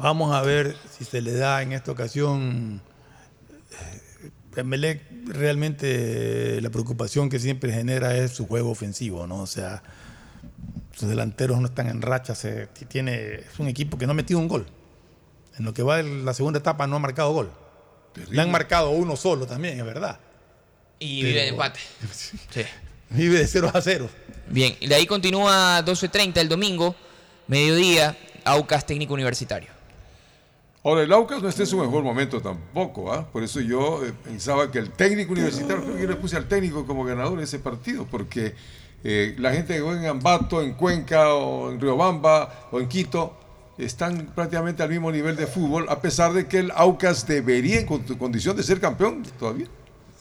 Vamos 0.00 0.34
a 0.34 0.42
ver 0.42 0.76
si 0.96 1.04
se 1.04 1.20
le 1.20 1.32
da 1.34 1.62
en 1.62 1.72
esta 1.72 1.92
ocasión 1.92 2.80
eh, 4.56 4.62
Melec 4.62 5.02
realmente 5.26 6.56
eh, 6.56 6.60
la 6.60 6.70
preocupación 6.70 7.28
que 7.28 7.38
siempre 7.38 7.72
genera 7.72 8.16
es 8.16 8.32
su 8.32 8.46
juego 8.46 8.70
ofensivo 8.70 9.26
no 9.26 9.42
o 9.42 9.46
sea 9.46 9.82
sus 10.96 11.08
delanteros 11.08 11.60
no 11.60 11.66
están 11.66 11.88
en 11.88 12.02
racha 12.02 12.34
se, 12.34 12.66
tiene, 12.88 13.34
es 13.34 13.58
un 13.58 13.68
equipo 13.68 13.96
que 13.98 14.06
no 14.06 14.12
ha 14.12 14.14
metido 14.14 14.38
un 14.40 14.48
gol 14.48 14.66
En 15.58 15.64
lo 15.64 15.72
que 15.72 15.82
va 15.82 16.00
en 16.00 16.24
la 16.24 16.34
segunda 16.34 16.58
etapa 16.58 16.86
no 16.86 16.96
ha 16.96 16.98
marcado 16.98 17.32
gol. 17.32 17.50
Le 18.30 18.40
han 18.40 18.50
marcado 18.50 18.90
uno 18.90 19.14
solo 19.16 19.46
también, 19.46 19.78
es 19.78 19.84
verdad. 19.84 20.18
Y 20.98 21.22
Pero- 21.22 21.28
vive 21.28 21.40
de 21.42 21.48
empate. 21.48 21.80
Sí. 22.50 22.62
Vive 23.10 23.38
de 23.38 23.46
0 23.46 23.70
a 23.74 23.80
0. 23.80 24.08
Bien, 24.48 24.76
y 24.80 24.86
de 24.86 24.94
ahí 24.94 25.06
continúa 25.06 25.82
12.30 25.84 26.38
el 26.38 26.48
domingo, 26.48 26.94
mediodía, 27.46 28.16
Aucas 28.44 28.86
Técnico 28.86 29.14
Universitario. 29.14 29.79
Ahora, 30.82 31.02
el 31.02 31.12
Aucas 31.12 31.42
no 31.42 31.48
está 31.48 31.62
en 31.62 31.66
su 31.68 31.76
mejor 31.76 32.02
momento 32.02 32.40
tampoco, 32.40 33.12
¿ah? 33.12 33.26
Por 33.30 33.42
eso 33.42 33.60
yo 33.60 34.02
eh, 34.04 34.12
pensaba 34.24 34.70
que 34.70 34.78
el 34.78 34.90
técnico 34.90 35.32
universitario, 35.32 35.82
creo 35.82 35.94
que 35.96 36.02
yo 36.02 36.08
le 36.08 36.16
puse 36.16 36.36
al 36.36 36.48
técnico 36.48 36.86
como 36.86 37.04
ganador 37.04 37.36
de 37.36 37.44
ese 37.44 37.58
partido, 37.58 38.06
porque 38.10 38.54
eh, 39.04 39.34
la 39.38 39.52
gente 39.52 39.74
que 39.74 39.80
juega 39.80 40.00
en 40.00 40.06
Ambato, 40.06 40.62
en 40.62 40.72
Cuenca, 40.72 41.34
o 41.34 41.70
en 41.70 41.78
Riobamba, 41.80 42.68
o 42.72 42.80
en 42.80 42.88
Quito, 42.88 43.36
están 43.76 44.32
prácticamente 44.34 44.82
al 44.82 44.88
mismo 44.88 45.12
nivel 45.12 45.36
de 45.36 45.46
fútbol, 45.46 45.86
a 45.90 46.00
pesar 46.00 46.32
de 46.32 46.46
que 46.48 46.58
el 46.60 46.70
Aucas 46.74 47.26
debería, 47.26 47.80
en 47.80 47.86
con- 47.86 48.02
condición 48.16 48.56
de 48.56 48.62
ser 48.62 48.80
campeón 48.80 49.22
todavía. 49.38 49.66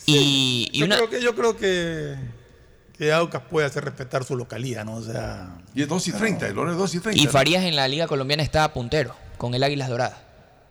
Y, 0.06 0.70
yo, 0.74 0.88
creo 0.88 1.10
que, 1.10 1.22
yo 1.22 1.36
creo 1.36 1.56
que, 1.56 2.16
que 2.98 3.14
Aucas 3.14 3.44
puede 3.50 3.66
hacer 3.68 3.86
respetar 3.86 4.26
su 4.26 4.36
localidad, 4.36 4.84
¿no? 4.84 4.96
O 4.96 5.02
sea. 5.02 5.58
Y 5.74 5.84
es 5.84 5.88
2 5.88 6.08
y 6.08 6.12
30, 6.12 6.48
el 6.48 6.58
hora 6.58 6.72
es 6.72 6.78
2 6.78 6.96
y 6.96 7.00
30. 7.00 7.22
Y 7.24 7.28
Farías 7.28 7.64
en 7.64 7.78
la 7.78 7.88
Liga 7.88 8.08
Colombiana 8.08 8.44
está 8.44 8.74
puntero, 8.74 9.16
con 9.38 9.54
el 9.54 9.64
Águilas 9.64 9.88
Doradas. 9.88 10.29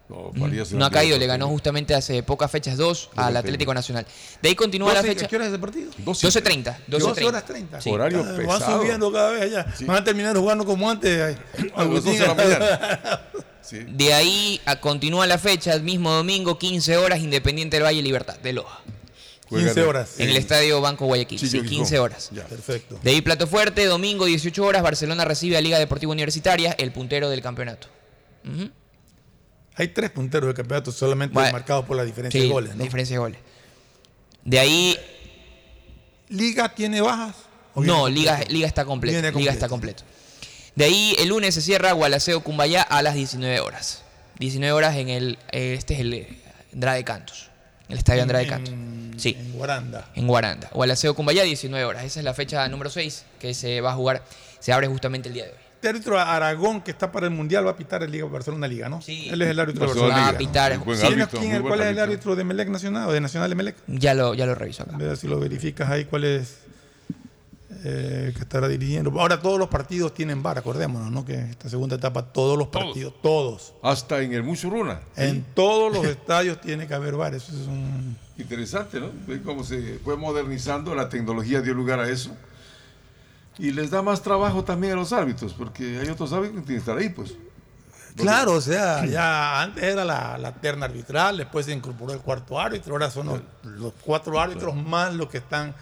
No, 0.08 0.86
ha 0.86 0.90
caído, 0.90 1.18
le 1.18 1.26
ganó 1.26 1.48
justamente 1.48 1.94
hace 1.94 2.22
pocas 2.22 2.50
fechas 2.50 2.76
2 2.78 3.10
al 3.16 3.36
Atlético 3.36 3.74
Nacional. 3.74 4.06
De 4.40 4.48
ahí 4.48 4.54
continúa 4.54 4.94
la 4.94 5.00
12, 5.02 5.08
fecha. 5.14 5.26
¿a 5.26 5.28
¿Qué 5.28 5.36
hora 5.36 5.44
es 5.46 5.50
ese 5.52 5.58
partido? 5.58 5.90
12.30. 6.04 6.76
12 6.86 7.24
horas 7.24 7.44
30. 7.44 7.80
Sí. 7.80 7.90
Horario 7.90 8.22
Cada- 8.22 8.36
pesado. 8.36 8.58
Van 8.58 8.80
subiendo 8.80 9.12
cada 9.12 9.30
vez 9.32 9.42
allá. 9.42 9.74
Van 9.86 9.96
a 9.98 10.04
terminar 10.04 10.36
jugando 10.36 10.64
como 10.64 10.88
antes. 10.90 11.36
A 11.74 11.84
las 11.84 12.04
12 12.04 12.18
de 12.18 12.26
la 12.26 12.34
mañana. 12.34 13.20
Sí. 13.60 13.80
De 13.86 14.14
ahí 14.14 14.62
a- 14.64 14.80
continúa 14.80 15.26
la 15.26 15.36
fecha, 15.36 15.74
el 15.74 15.82
mismo 15.82 16.10
domingo, 16.10 16.56
15 16.58 16.96
horas, 16.96 17.18
Independiente 17.20 17.76
del 17.76 17.84
Valle 17.84 18.00
Libertad, 18.00 18.38
de 18.38 18.54
Loja. 18.54 18.80
15 19.50 19.82
horas. 19.82 20.18
En 20.18 20.30
el 20.30 20.38
Estadio 20.38 20.80
Banco 20.80 21.04
Guayaquil, 21.04 21.38
Sí, 21.38 21.48
sí, 21.50 21.58
yo 21.58 21.64
15 21.64 21.98
horas. 21.98 22.30
Perfecto. 22.48 22.98
De 23.02 23.10
ahí 23.10 23.20
Plato 23.20 23.46
Fuerte, 23.46 23.84
domingo 23.84 24.24
18 24.24 24.64
horas, 24.64 24.82
Barcelona 24.82 25.26
recibe 25.26 25.58
a 25.58 25.60
Liga 25.60 25.78
Deportiva 25.78 26.12
Universitaria, 26.12 26.72
el 26.78 26.92
puntero 26.92 27.28
del 27.28 27.42
campeonato. 27.42 27.88
Ujú. 28.46 28.70
Hay 29.78 29.88
tres 29.88 30.10
punteros 30.10 30.48
del 30.48 30.54
campeonato 30.56 30.90
solamente 30.92 31.32
Bueno, 31.34 31.52
marcados 31.52 31.84
por 31.84 31.96
la 31.96 32.04
diferencia 32.04 32.38
Sí, 32.40 32.46
de 32.46 32.52
goles. 32.52 32.74
¿no? 32.74 32.82
diferencia 32.82 33.14
de 33.14 33.18
goles. 33.20 33.38
De 34.44 34.58
ahí, 34.58 34.98
¿Liga 36.28 36.74
tiene 36.74 37.00
bajas? 37.00 37.36
¿O 37.74 37.82
no, 37.82 38.08
Liga? 38.08 38.40
Liga 38.48 38.66
está 38.66 38.84
completo. 38.84 39.38
Liga 39.38 39.52
está 39.52 39.68
completo. 39.68 40.02
De 40.74 40.84
ahí, 40.84 41.14
el 41.18 41.28
lunes 41.28 41.54
se 41.54 41.62
cierra 41.62 41.92
Gualaceo 41.92 42.42
Cumbayá 42.42 42.82
a 42.82 43.02
las 43.02 43.14
19 43.14 43.60
horas. 43.60 44.02
19 44.38 44.72
horas 44.72 44.96
en 44.96 45.08
el, 45.08 45.38
eh, 45.50 45.74
este 45.76 45.94
es 45.94 46.00
el 46.00 46.12
eh, 46.14 46.38
Andrade 46.72 47.02
Cantos, 47.02 47.50
el 47.88 47.98
estadio 47.98 48.22
Andrade 48.22 48.46
Cantos. 48.46 48.74
Sí. 49.16 49.36
En 49.38 49.52
Guaranda. 49.52 50.08
En 50.14 50.26
Guaranda. 50.28 50.70
Gualaceo 50.72 51.14
Cumbayá, 51.14 51.42
19 51.42 51.84
horas. 51.84 52.04
Esa 52.04 52.20
es 52.20 52.24
la 52.24 52.34
fecha 52.34 52.68
número 52.68 52.90
6 52.90 53.24
que 53.40 53.54
se 53.54 53.80
va 53.80 53.92
a 53.92 53.94
jugar, 53.94 54.22
se 54.60 54.72
abre 54.72 54.86
justamente 54.86 55.28
el 55.28 55.34
día 55.34 55.44
de 55.46 55.50
hoy. 55.50 55.58
Este 55.78 55.90
árbitro 55.90 56.18
Aragón 56.18 56.80
que 56.80 56.90
está 56.90 57.12
para 57.12 57.28
el 57.28 57.32
Mundial 57.32 57.64
va 57.64 57.70
a 57.70 57.76
pitar 57.76 58.02
el 58.02 58.10
Liga 58.10 58.24
Barcelona 58.26 58.66
Liga, 58.66 58.88
¿no? 58.88 59.00
Sí. 59.00 59.28
Él 59.30 59.40
es 59.42 59.50
el 59.50 59.60
árbitro 59.60 59.82
de 59.82 59.86
Barcelona. 59.86 60.14
Va 60.22 60.28
a 60.30 60.36
pitar. 60.36 60.76
¿no? 60.76 60.84
Buen 60.84 60.98
¿Quién 60.98 61.12
es- 61.12 61.20
árbitro, 61.20 61.38
quién 61.40 61.62
¿Cuál 61.62 61.80
es 61.82 61.86
el 61.86 61.98
árbitro. 62.00 62.34
de 62.34 62.42
Melec 62.42 62.68
Nacional 62.68 63.08
o 63.08 63.12
de 63.12 63.20
Nacional 63.20 63.48
de 63.48 63.54
Melec? 63.54 63.76
Ya 63.86 64.12
lo, 64.12 64.34
ya 64.34 64.44
lo 64.44 64.56
reviso 64.56 64.82
acá. 64.82 64.96
A 64.96 64.98
ver 64.98 65.16
si 65.16 65.28
lo 65.28 65.38
verificas 65.38 65.88
ahí 65.88 66.04
cuál 66.06 66.24
es 66.24 66.58
eh, 67.84 68.32
que 68.34 68.40
estará 68.42 68.66
dirigiendo. 68.66 69.12
Ahora 69.20 69.40
todos 69.40 69.56
los 69.56 69.68
partidos 69.68 70.12
tienen 70.14 70.42
VAR, 70.42 70.58
acordémonos, 70.58 71.12
¿no? 71.12 71.24
Que 71.24 71.34
esta 71.34 71.68
segunda 71.68 71.94
etapa 71.94 72.22
todos 72.24 72.58
los 72.58 72.66
partidos, 72.68 73.14
todos. 73.22 73.74
Hasta 73.80 74.20
en 74.20 74.32
el 74.32 74.42
Muchurruna. 74.42 74.98
En 75.16 75.44
todos 75.54 75.94
los 75.94 76.04
estadios 76.08 76.60
tiene 76.60 76.88
que 76.88 76.94
haber 76.94 77.14
VAR. 77.14 77.34
Eso 77.36 77.52
es 77.52 77.68
un... 77.68 78.16
Interesante, 78.36 78.98
¿no? 78.98 79.10
Ve 79.28 79.42
cómo 79.42 79.62
se 79.62 80.00
fue 80.02 80.16
modernizando, 80.16 80.92
la 80.96 81.08
tecnología 81.08 81.60
dio 81.60 81.72
lugar 81.72 82.00
a 82.00 82.08
eso. 82.08 82.32
Y 83.58 83.72
les 83.72 83.90
da 83.90 84.02
más 84.02 84.22
trabajo 84.22 84.62
también 84.64 84.92
a 84.92 84.96
los 84.96 85.12
árbitros, 85.12 85.52
porque 85.52 85.98
hay 85.98 86.08
otros 86.08 86.32
árbitros 86.32 86.60
que 86.60 86.66
tienen 86.66 86.84
que 86.84 86.90
estar 86.90 86.96
ahí, 86.98 87.08
pues. 87.08 87.34
Claro, 88.16 88.52
o 88.54 88.60
sea, 88.60 89.04
ya 89.06 89.62
antes 89.62 89.82
era 89.84 90.04
la, 90.04 90.38
la 90.38 90.52
terna 90.54 90.86
arbitral, 90.86 91.36
después 91.36 91.66
se 91.66 91.72
incorporó 91.72 92.12
el 92.12 92.20
cuarto 92.20 92.58
árbitro, 92.58 92.94
ahora 92.94 93.10
son 93.10 93.26
los, 93.26 93.40
los 93.64 93.92
cuatro 94.04 94.40
árbitros 94.40 94.74
más 94.74 95.14
los 95.14 95.28
que 95.28 95.38
están. 95.38 95.74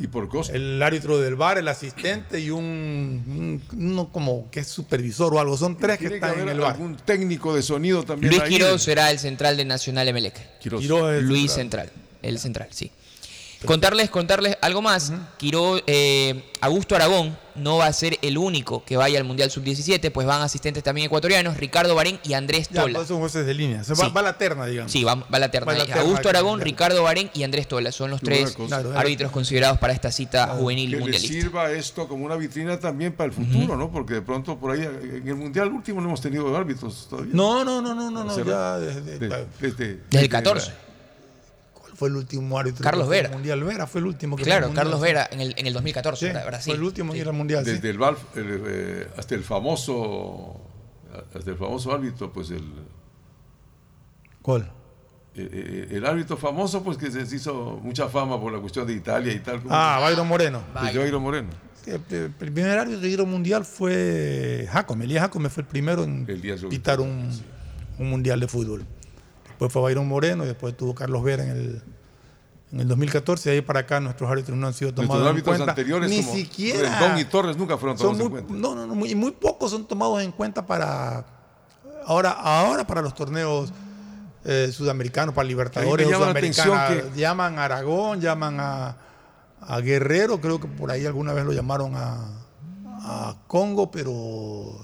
Y 0.00 0.06
por 0.06 0.28
costo. 0.28 0.54
El 0.54 0.80
árbitro 0.80 1.18
del 1.18 1.34
bar, 1.34 1.58
el 1.58 1.66
asistente 1.66 2.38
y 2.38 2.50
un, 2.50 2.62
un- 2.62 3.62
uno 3.80 4.08
como 4.12 4.48
que 4.48 4.60
es 4.60 4.68
supervisor 4.68 5.34
o 5.34 5.40
algo. 5.40 5.56
Son 5.56 5.76
tres 5.76 5.98
que 5.98 6.06
están 6.06 6.38
en 6.38 6.48
el 6.48 6.60
bar. 6.60 6.70
algún 6.72 6.96
técnico 6.98 7.52
de 7.52 7.62
sonido 7.62 8.04
también 8.04 8.30
Luis. 8.32 8.44
Quiroz 8.44 8.80
será 8.80 9.10
el 9.10 9.18
central 9.18 9.56
de 9.56 9.64
Nacional 9.64 10.06
Emelec. 10.06 10.58
Quiroz. 10.60 10.80
Quiroz 10.82 11.20
Luis 11.22 11.50
central. 11.50 11.88
central. 11.88 12.06
el 12.22 12.38
central, 12.38 12.68
sí. 12.70 12.92
Contarles, 13.64 14.08
contarles 14.10 14.56
algo 14.60 14.82
más. 14.82 15.12
Quiro- 15.38 15.82
eh, 15.86 16.44
Augusto 16.60 16.94
Aragón 16.94 17.36
no 17.56 17.76
va 17.76 17.86
a 17.86 17.92
ser 17.92 18.16
el 18.22 18.38
único 18.38 18.84
que 18.84 18.96
vaya 18.96 19.18
al 19.18 19.24
Mundial 19.24 19.50
Sub-17, 19.50 20.12
pues 20.12 20.26
van 20.28 20.42
asistentes 20.42 20.84
también 20.84 21.06
ecuatorianos, 21.06 21.56
Ricardo 21.56 21.92
Barén 21.96 22.20
y 22.22 22.34
Andrés 22.34 22.68
Ya, 22.70 22.82
Tola. 22.82 22.98
pues 23.00 23.08
son 23.08 23.18
jueces 23.18 23.44
de 23.46 23.54
línea. 23.54 23.82
Se 23.82 23.94
va, 23.94 24.04
Sí. 24.06 24.12
va 24.16 24.22
la 24.22 24.38
terna, 24.38 24.66
digamos. 24.66 24.92
Sí, 24.92 25.02
va, 25.02 25.16
va 25.16 25.38
la 25.40 25.50
terna. 25.50 25.66
Va 25.66 25.72
la 25.72 25.80
ahí. 25.80 25.86
terna 25.88 26.02
Augusto 26.02 26.22
que- 26.22 26.28
Aragón. 26.28 26.60
Ricardo 26.60 27.02
Barén 27.02 27.30
y 27.34 27.42
Andrés 27.42 27.66
Tola 27.66 27.90
son 27.90 28.10
los 28.10 28.20
tres. 28.20 28.52
Claro, 28.68 28.96
árbitros 28.96 29.32
considerados 29.32 29.78
para 29.78 29.92
esta 29.92 30.12
cita 30.12 30.46
juvenil 30.48 30.90
que 30.92 30.96
mundialista. 30.98 31.32
sirva 31.34 31.70
esto 31.72 32.06
como 32.06 32.24
una 32.26 32.36
vitrina 32.36 32.78
también 32.78 33.12
para 33.12 33.26
el 33.26 33.32
futuro, 33.32 33.76
¿no? 33.76 33.90
Porque 33.90 34.14
de 34.14 34.22
pronto 34.22 34.56
por 34.56 34.70
ahí, 34.70 34.82
en 34.82 35.26
el 35.26 35.34
Mundial 35.34 35.72
último 35.72 36.00
no 36.00 36.06
hemos 36.06 36.20
tenido 36.20 36.56
árbitros 36.56 37.08
todavía. 37.10 37.32
No, 37.34 37.64
no, 37.64 37.82
no, 37.82 37.92
no, 37.92 38.08
no, 38.08 38.22
no, 38.24 38.34
Será 38.34 38.46
ya 38.46 38.78
desde, 38.78 39.18
de- 39.18 39.46
desde, 39.60 39.98
Desde 40.10 40.24
el 40.24 40.28
14. 40.28 40.72
¿Cuál 41.98 41.98
fue 41.98 42.08
el 42.10 42.16
último 42.16 42.58
árbitro? 42.58 42.82
Carlos 42.84 43.08
Vera. 43.08 43.28
Mundial 43.30 43.64
Vera 43.64 43.86
fue 43.88 44.00
el 44.00 44.06
último 44.06 44.36
que 44.36 44.44
Claro. 44.44 44.72
Carlos 44.72 45.00
Vera 45.00 45.28
en 45.32 45.40
el, 45.40 45.54
en 45.56 45.66
el 45.66 45.72
2014, 45.72 46.20
Sí, 46.20 46.26
¿verdad? 46.32 46.46
Brasil. 46.46 46.70
Fue 46.72 46.76
el 46.78 46.84
último 46.84 47.12
que 47.12 47.18
ir 47.18 47.26
al 47.26 47.34
Mundial. 47.34 47.64
sí. 47.64 47.72
Desde 47.72 47.90
el 47.90 47.98
Val- 47.98 48.16
el, 48.36 48.62
eh, 48.66 49.08
hasta 49.16 49.34
el 49.34 49.42
famoso 49.42 50.60
hasta 51.34 51.50
el 51.50 51.56
famoso 51.56 51.92
árbitro, 51.92 52.32
pues 52.32 52.50
el 52.50 52.62
¿Cuál? 54.42 54.70
eh, 55.34 55.48
eh, 55.52 55.88
el 55.96 56.06
árbitro 56.06 56.36
famoso, 56.36 56.82
pues 56.82 56.96
que 56.98 57.10
se 57.10 57.22
hizo 57.34 57.80
mucha 57.82 58.08
fama 58.08 58.40
por 58.40 58.52
la 58.52 58.60
cuestión 58.60 58.86
de 58.86 58.92
Italia 58.92 59.32
y 59.32 59.40
tal. 59.40 59.60
¿cómo 59.62 59.74
Ah, 59.74 59.98
Byron 60.02 60.26
Moreno. 60.28 60.62
Pues 60.72 60.94
Byron 60.94 61.22
Moreno. 61.22 61.48
Sí, 61.84 61.90
El 61.90 62.30
primer 62.30 62.78
árbitro 62.78 63.26
mundial 63.26 63.64
fue 63.64 64.68
Jacome. 64.70 65.04
Elías 65.04 65.22
Jacome 65.22 65.48
fue 65.48 65.62
el 65.62 65.66
primero 65.68 66.04
en 66.04 66.26
pitar 66.68 67.00
un, 67.00 67.30
un 67.98 68.10
mundial 68.10 68.38
de 68.40 68.46
fútbol. 68.48 68.84
Después 69.58 69.72
fue 69.72 69.82
Byron 69.82 70.06
Moreno 70.06 70.44
y 70.44 70.46
después 70.46 70.76
tuvo 70.76 70.94
Carlos 70.94 71.20
Vera 71.24 71.42
en 71.42 71.50
el, 71.50 71.82
en 72.70 72.80
el 72.80 72.86
2014. 72.86 73.50
De 73.50 73.56
ahí 73.56 73.60
para 73.60 73.80
acá 73.80 73.98
nuestros 73.98 74.30
árbitros 74.30 74.56
no 74.56 74.68
han 74.68 74.72
sido 74.72 74.94
tomados 74.94 75.36
en 75.36 75.42
cuenta. 75.42 75.70
anteriores 75.70 76.08
Ni 76.08 76.22
como 76.22 76.32
siquiera. 76.32 77.00
Rendón 77.00 77.18
y 77.18 77.24
Torres 77.24 77.56
nunca 77.56 77.76
fueron 77.76 77.96
tomados 77.96 78.18
muy, 78.18 78.26
en 78.26 78.30
cuenta. 78.30 78.54
No, 78.54 78.76
no, 78.76 78.86
no. 78.86 78.94
Muy, 78.94 79.16
muy 79.16 79.32
pocos 79.32 79.72
son 79.72 79.84
tomados 79.84 80.22
en 80.22 80.30
cuenta 80.30 80.64
para. 80.64 81.26
Ahora, 82.06 82.30
ahora 82.30 82.86
para 82.86 83.02
los 83.02 83.16
torneos 83.16 83.72
eh, 84.44 84.70
sudamericanos, 84.72 85.34
para 85.34 85.48
Libertadores 85.48 86.06
Sudamericana. 86.06 87.02
Llaman 87.16 87.58
a 87.58 87.64
Aragón, 87.64 88.20
llaman 88.20 88.60
a, 88.60 88.96
a 89.60 89.80
Guerrero, 89.80 90.40
creo 90.40 90.60
que 90.60 90.68
por 90.68 90.92
ahí 90.92 91.04
alguna 91.04 91.32
vez 91.32 91.44
lo 91.44 91.52
llamaron 91.52 91.96
a, 91.96 92.30
a 93.00 93.36
Congo, 93.48 93.90
pero 93.90 94.78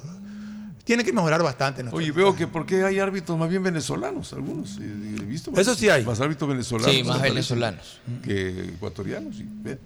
tiene 0.85 1.03
que 1.05 1.13
mejorar 1.13 1.43
bastante. 1.43 1.83
Oye, 1.93 2.13
veo 2.13 2.37
que 2.37 2.47
porque 2.47 2.85
hay 2.85 2.99
árbitros 2.99 3.39
más 3.39 3.49
bien 3.49 3.63
venezolanos, 3.63 4.33
algunos. 4.35 4.79
eh, 4.81 5.17
He 5.21 5.25
visto 5.25 5.51
más- 5.51 5.61
Eso 5.61 5.75
sí 5.75 5.89
hay. 5.89 6.05
Más 6.05 6.21
árbitros 6.21 6.49
venezolanos. 6.51 6.95
Sí, 6.95 7.03
más 7.03 7.21
venezolanos. 7.23 8.01
Que 8.23 8.65
ecuatorianos. 8.75 9.37
sí, 9.37 9.47
ve. 9.63 9.79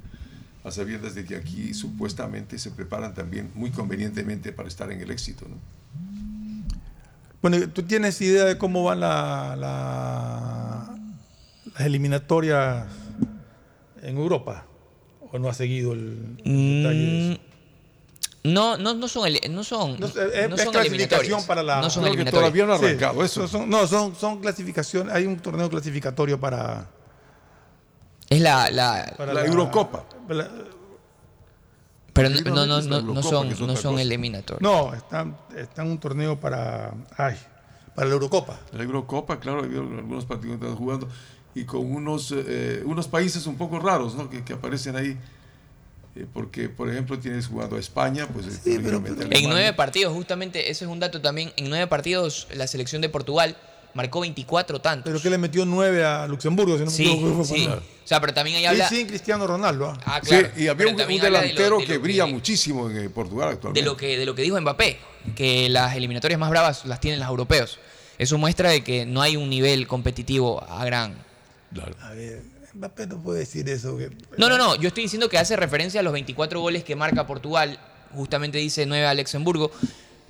A 0.65 0.71
sabiendas 0.73 1.15
de 1.15 1.25
que 1.25 1.37
aquí 1.37 1.73
supuestamente 1.73 2.59
se 2.59 2.71
preparan 2.73 3.15
también 3.15 3.51
muy 3.55 3.71
convenientemente 3.71 4.53
para 4.53 4.69
estar 4.69 4.91
en 4.93 5.01
el 5.01 5.11
éxito. 5.11 5.47
¿no? 5.49 5.57
Bueno, 7.41 7.69
¿tú 7.71 7.85
tienes 7.85 8.21
idea 8.21 8.45
de 8.45 8.59
cómo 8.59 8.83
van 8.83 9.01
la- 9.01 9.55
la- 9.57 10.99
las 11.73 11.81
eliminatorias 11.87 12.87
en 14.03 14.17
Europa? 14.17 14.67
¿O 15.31 15.39
no 15.39 15.49
has 15.49 15.57
seguido 15.57 15.93
el, 15.93 16.37
el 16.45 16.83
detalle 16.83 16.99
de 16.99 17.33
eso? 17.33 17.41
No, 18.53 18.77
no, 18.79 18.95
no 18.95 19.09
son, 19.09 19.33
no 19.51 19.65
son, 19.65 19.93
No, 19.93 19.99
no, 20.01 20.07
es, 20.07 20.17
es 20.17 20.63
son 20.63 20.73
clasificación 20.73 21.47
para 21.47 21.63
la. 21.63 21.81
No 21.81 21.91
son 21.91 22.03
Creo 22.03 22.15
que 22.15 22.21
eliminatorias. 22.23 22.53
todavía 22.53 22.67
no 22.67 22.73
ha 22.75 22.79
Sí, 22.79 22.85
arrancado 22.87 23.25
eso. 23.25 23.49
son- 23.49 23.69
no, 23.71 23.87
son, 23.87 24.15
son 24.15 24.41
clasificación. 24.41 25.11
Hay 25.11 25.27
un 25.27 25.39
torneo 25.39 25.69
clasificatorio 25.69 26.39
para. 26.39 26.89
Es 28.29 28.41
la, 28.41 28.71
la, 28.71 29.15
para 29.17 29.33
La 29.33 29.45
Eurocopa. 29.45 30.05
la- 30.29 30.49
pero 32.13 32.31
no, 32.31 32.41
no, 32.41 32.67
no, 32.67 32.81
no 32.83 33.01
no, 33.03 33.15
no 33.15 33.23
son, 33.23 33.49
no 33.49 33.77
son 33.77 33.93
cosa. 33.93 34.03
eliminatorias. 34.03 34.61
no, 34.61 34.93
están 34.93 35.37
está 35.57 35.83
en 35.83 35.91
un 35.93 35.99
torneo 35.99 36.39
para. 36.41 36.93
Ay, 37.17 37.37
para 37.95 38.09
la 38.09 38.15
Eurocopa. 38.15 38.59
La 38.73 38.83
Eurocopa, 38.83 39.39
claro, 39.39 39.63
hay 39.65 39.71
algunos 39.77 40.25
partidos 40.25 40.59
que 40.59 40.65
están 40.65 40.77
jugando 40.79 41.09
y 41.55 41.65
con 41.65 41.81
unos, 41.93 42.33
eh, 42.37 42.83
unos 42.85 43.09
países 43.09 43.47
un 43.47 43.57
poco 43.57 43.79
raros 43.79 44.15
¿no? 44.15 44.29
que, 44.29 44.45
que 44.45 44.53
aparecen 44.53 44.97
ahí. 44.97 45.17
Eh, 46.19 46.27
porque, 46.33 46.69
por 46.69 46.91
ejemplo, 46.91 47.19
tienes 47.19 47.47
jugando 47.47 47.77
a 47.77 47.79
España, 47.81 48.27
pues 48.27 48.47
En 48.67 48.83
lógicamente, 48.91 49.43
nueve 49.43 49.73
partidos, 49.73 50.13
justamente, 50.13 50.69
ese 50.71 50.85
es 50.85 50.91
un 50.91 50.99
dato 50.99 51.21
también. 51.21 51.53
En 51.57 51.69
nueve 51.71 51.87
partidos, 51.87 52.49
la 52.55 52.67
selección 52.67 53.01
de 53.03 53.09
Portugal 53.09 53.57
marcó 53.95 54.21
24 54.21 54.81
tantos. 54.81 55.05
Pero 55.11 55.23
que 55.23 55.31
le 55.31 55.39
metió 55.39 55.65
9 55.65 56.05
a 56.05 56.27
Luxemburgo, 56.27 56.75
si 56.75 56.81
no 56.85 56.91
me 56.91 56.97
Sí, 56.97 57.05
equivoco, 57.11 57.45
fue 57.45 57.59
sí. 57.59 57.67
O 57.69 57.81
sea, 58.09 58.21
pero 58.21 58.35
también 58.35 58.57
ahí 58.57 58.63
Y 58.63 58.67
habla 58.67 58.89
sin 58.89 59.07
Cristiano 59.07 59.47
Ronaldo. 59.47 59.87
ah. 59.87 60.01
Ah, 60.05 60.21
Sí, 60.23 60.29
claro. 60.31 60.49
y 60.57 60.67
había 60.69 60.75
Pero 60.77 60.89
un, 60.91 60.95
un 60.97 61.01
habla 61.03 61.15
de 61.25 61.31
lo- 61.31 61.39
delantero 61.41 61.79
de 61.79 61.85
que 61.87 61.95
lo 61.95 62.01
brilla 62.01 62.27
muchísimo 62.27 62.91
en 62.91 62.97
eh, 62.99 63.11
Portugal 63.11 63.51
actualmente. 63.51 63.81
de 63.81 63.87
lo 63.87 63.97
que 63.97 64.19
de 64.19 64.27
lo 64.27 64.35
que 64.35 64.43
dijo 64.43 64.61
Mbappé, 64.61 64.99
que 65.37 65.69
las 65.69 65.95
eliminatorias 65.97 66.39
más 66.41 66.51
bravas 66.51 66.85
las 66.85 67.01
tienen 67.01 67.21
los 67.21 67.29
europeos. 67.29 67.79
Eso 68.19 68.37
muestra 68.39 68.71
de 68.71 68.83
que 68.83 69.07
no 69.07 69.23
hay 69.23 69.37
un 69.37 69.49
nivel 69.49 69.87
competitivo 69.87 70.63
a 70.69 70.85
gran. 70.85 71.15
A 72.01 72.11
ver, 72.13 72.43
Mbappé 72.79 73.07
no 73.09 73.19
puede 73.21 73.41
decir 73.41 73.69
eso. 73.69 73.97
que- 73.99 74.11
No, 74.39 74.49
no, 74.49 74.57
no, 74.57 74.77
yo 74.77 74.89
estoy 74.89 75.03
diciendo 75.05 75.29
que 75.29 75.37
hace 75.39 75.57
referencia 75.57 76.01
a 76.01 76.03
los 76.03 76.13
24 76.13 76.61
goles 76.61 76.85
que 76.85 76.95
marca 76.97 77.27
Portugal, 77.27 77.79
justamente 78.15 78.59
dice 78.59 78.87
9 78.87 79.07
a 79.07 79.15
Luxemburgo. 79.15 79.71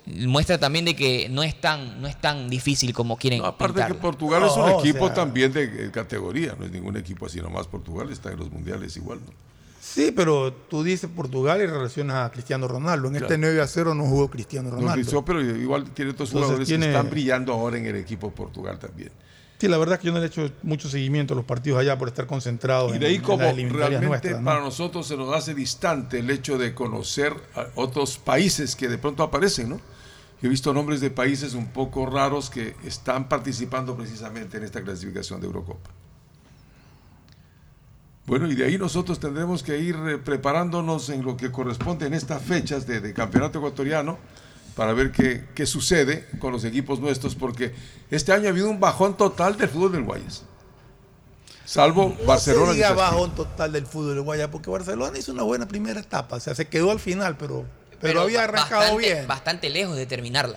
Muestra 0.07 0.57
también 0.59 0.87
de 0.87 0.97
que 0.97 1.29
no 1.29 1.43
es 1.43 1.61
tan 1.61 2.01
no 2.01 2.09
es 2.09 2.19
tan 2.19 2.49
difícil 2.49 2.95
como 2.95 3.19
quieren 3.19 3.41
Aparte 3.45 3.75
que 3.75 3.81
pintarlo. 3.81 3.99
Portugal 4.01 4.43
es 4.45 4.53
un 4.53 4.61
No, 4.61 4.77
o 4.77 4.81
equipo 4.81 5.07
sea- 5.07 5.15
también 5.15 5.53
de 5.53 5.91
categoría, 5.91 6.55
no 6.59 6.65
es 6.65 6.71
ningún 6.73 6.97
equipo 6.97 7.27
así 7.27 7.41
nomás. 7.43 7.67
Portugal 7.67 8.11
está 8.11 8.33
en 8.33 8.39
los 8.39 8.51
mundiales 8.51 8.97
igual. 8.97 9.19
¿no? 9.27 9.33
Sí, 9.79 10.11
pero 10.17 10.51
tú 10.53 10.83
dices 10.83 11.11
Portugal 11.15 11.61
y 11.61 11.67
relacionas 11.67 12.27
a 12.27 12.31
Cristiano 12.31 12.67
Ronaldo. 12.67 13.09
En 13.09 13.17
este 13.17 13.27
Claro. 13.27 13.41
9 13.43 13.61
a 13.61 13.67
0 13.67 13.95
no 13.95 14.05
jugó 14.07 14.31
Cristiano 14.31 14.71
No, 14.71 14.77
Ronaldo. 14.77 14.95
Cristiano, 14.95 15.25
pero 15.27 15.43
igual 15.43 15.91
tiene 15.91 16.13
otros 16.13 16.31
jugadores 16.31 16.67
tiene- 16.67 16.87
que 16.87 16.93
están 16.93 17.11
brillando 17.11 17.53
ahora 17.53 17.77
en 17.77 17.85
el 17.87 17.97
equipo 17.97 18.31
Portugal 18.31 18.79
también. 18.79 19.11
Sí, 19.59 19.67
la 19.67 19.77
verdad 19.77 19.95
es 19.95 20.01
que 20.01 20.07
yo 20.07 20.13
no 20.13 20.21
le 20.21 20.27
he 20.27 20.29
hecho 20.29 20.53
mucho 20.63 20.89
seguimiento 20.89 21.35
a 21.35 21.37
los 21.37 21.45
partidos 21.45 21.81
allá 21.81 21.99
por 21.99 22.07
estar 22.07 22.27
concentrado 22.27 22.91
Y 22.91 22.93
en, 22.93 23.01
de 23.01 23.07
ahí 23.07 23.15
en 23.17 23.23
como 23.23 23.43
realmente 23.43 24.07
nuestras, 24.07 24.39
¿no? 24.39 24.45
para 24.45 24.61
nosotros 24.61 25.07
se 25.09 25.17
nos 25.17 25.35
hace 25.35 25.53
distante 25.53 26.21
el 26.21 26.31
hecho 26.31 26.59
de 26.59 26.75
conocer 26.75 27.35
a 27.57 27.67
otros 27.75 28.19
países 28.19 28.77
que 28.77 28.89
de 28.89 28.99
pronto 28.99 29.25
aparecen, 29.25 29.71
¿no? 29.71 29.81
Yo 30.41 30.47
he 30.47 30.49
visto 30.49 30.73
nombres 30.73 31.01
de 31.01 31.11
países 31.11 31.55
un 31.55 31.73
poco 31.73 32.07
raros 32.07 32.49
que 32.51 32.77
están 32.85 33.29
participando 33.29 33.97
precisamente 33.97 34.59
en 34.59 34.63
esta 34.63 34.81
clasificación 34.83 35.41
de 35.41 35.49
Eurocopa. 35.49 35.91
Bueno, 38.27 38.47
y 38.47 38.55
de 38.55 38.67
ahí 38.67 38.79
nosotros 38.79 39.19
tendremos 39.19 39.65
que 39.65 39.79
ir 39.79 39.97
eh, 40.07 40.19
preparándonos 40.19 41.09
en 41.09 41.25
lo 41.25 41.37
que 41.37 41.51
corresponde 41.51 42.07
en 42.07 42.15
estas 42.15 42.41
fechas 42.43 42.87
de, 42.87 43.01
de 43.01 43.13
campeonato 43.13 43.59
ecuatoriano 43.59 44.19
para 44.79 44.93
ver 44.93 45.11
qué, 45.11 45.45
qué 45.57 45.67
sucede 45.67 46.25
con 46.39 46.53
los 46.53 46.63
equipos 46.63 47.01
nuestros, 47.01 47.35
porque 47.35 47.75
este 48.13 48.33
año 48.33 48.47
ha 48.47 48.51
habido 48.51 48.71
un 48.71 48.79
bajón 48.79 49.17
total 49.17 49.59
del 49.59 49.69
fútbol 49.69 49.91
del 49.91 50.05
Guayas. 50.05 50.45
Salvo 51.65 52.15
No 52.17 52.25
Barcelona. 52.25 52.73
se 52.75 52.95
bajón 52.95 53.35
total 53.35 53.73
del 53.73 53.87
fútbol 53.87 54.15
de 54.15 54.21
Guaya, 54.21 54.51
porque 54.53 54.71
Barcelona 54.71 55.19
hizo 55.19 55.33
una 55.33 55.43
buena 55.43 55.67
primera 55.67 55.99
etapa. 55.99 56.37
O 56.37 56.41
sea, 56.41 56.55
se 56.55 56.69
quedó 56.69 56.93
al 56.93 57.01
final, 57.01 57.37
pero, 57.37 57.67
pero, 58.01 58.21
había 58.21 58.45
arrancado 58.45 58.83
bastante, 58.83 59.03
bien. 59.05 59.27
Bastante 59.27 59.69
lejos 59.69 59.97
de 59.97 60.07
terminarla. 60.07 60.57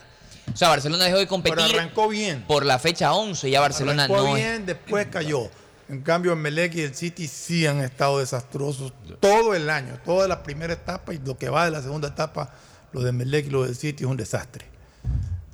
O 0.53 0.55
sea, 0.55 0.69
Barcelona 0.69 1.05
dejó 1.05 1.17
de 1.17 1.27
competir. 1.27 1.57
Pero 1.57 1.79
arrancó 1.79 2.07
bien. 2.07 2.43
Por 2.47 2.63
la 2.63 2.77
fecha 2.77 3.13
11, 3.13 3.49
ya 3.49 3.59
Barcelona 3.59 4.03
Arrancó 4.03 4.21
no 4.23 4.37
es- 4.37 4.43
bien, 4.43 4.67
después 4.67 5.07
cayó. 5.07 5.49
En 5.89 6.03
cambio, 6.03 6.33
el 6.33 6.37
Melec 6.37 6.75
y 6.75 6.81
el 6.81 6.93
City 6.93 7.27
sí 7.27 7.65
han 7.65 7.79
estado 7.79 8.19
desastrosos 8.19 8.93
todo 9.19 9.55
el 9.55 9.67
año, 9.71 9.99
toda 10.05 10.27
la 10.27 10.43
primera 10.43 10.73
etapa 10.73 11.11
y 11.11 11.17
lo 11.17 11.39
que 11.39 11.49
va 11.49 11.65
de 11.65 11.71
la 11.71 11.81
segunda 11.81 12.09
etapa, 12.09 12.53
lo 12.93 13.01
de 13.01 13.11
Melec 13.11 13.47
y 13.47 13.49
lo 13.49 13.63
del 13.63 13.75
City 13.75 14.03
es 14.03 14.09
un 14.09 14.17
desastre. 14.17 14.65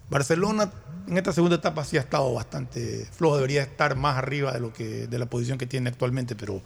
Barcelona 0.09 0.71
en 1.07 1.17
esta 1.17 1.31
segunda 1.31 1.55
etapa 1.57 1.83
sí 1.85 1.97
ha 1.97 2.01
estado 2.01 2.33
bastante 2.33 3.07
flojo, 3.11 3.35
debería 3.35 3.63
estar 3.63 3.95
más 3.95 4.17
arriba 4.17 4.51
de 4.51 4.59
lo 4.59 4.73
que 4.73 5.07
de 5.07 5.19
la 5.19 5.25
posición 5.25 5.57
que 5.57 5.65
tiene 5.67 5.89
actualmente, 5.89 6.35
pero 6.35 6.61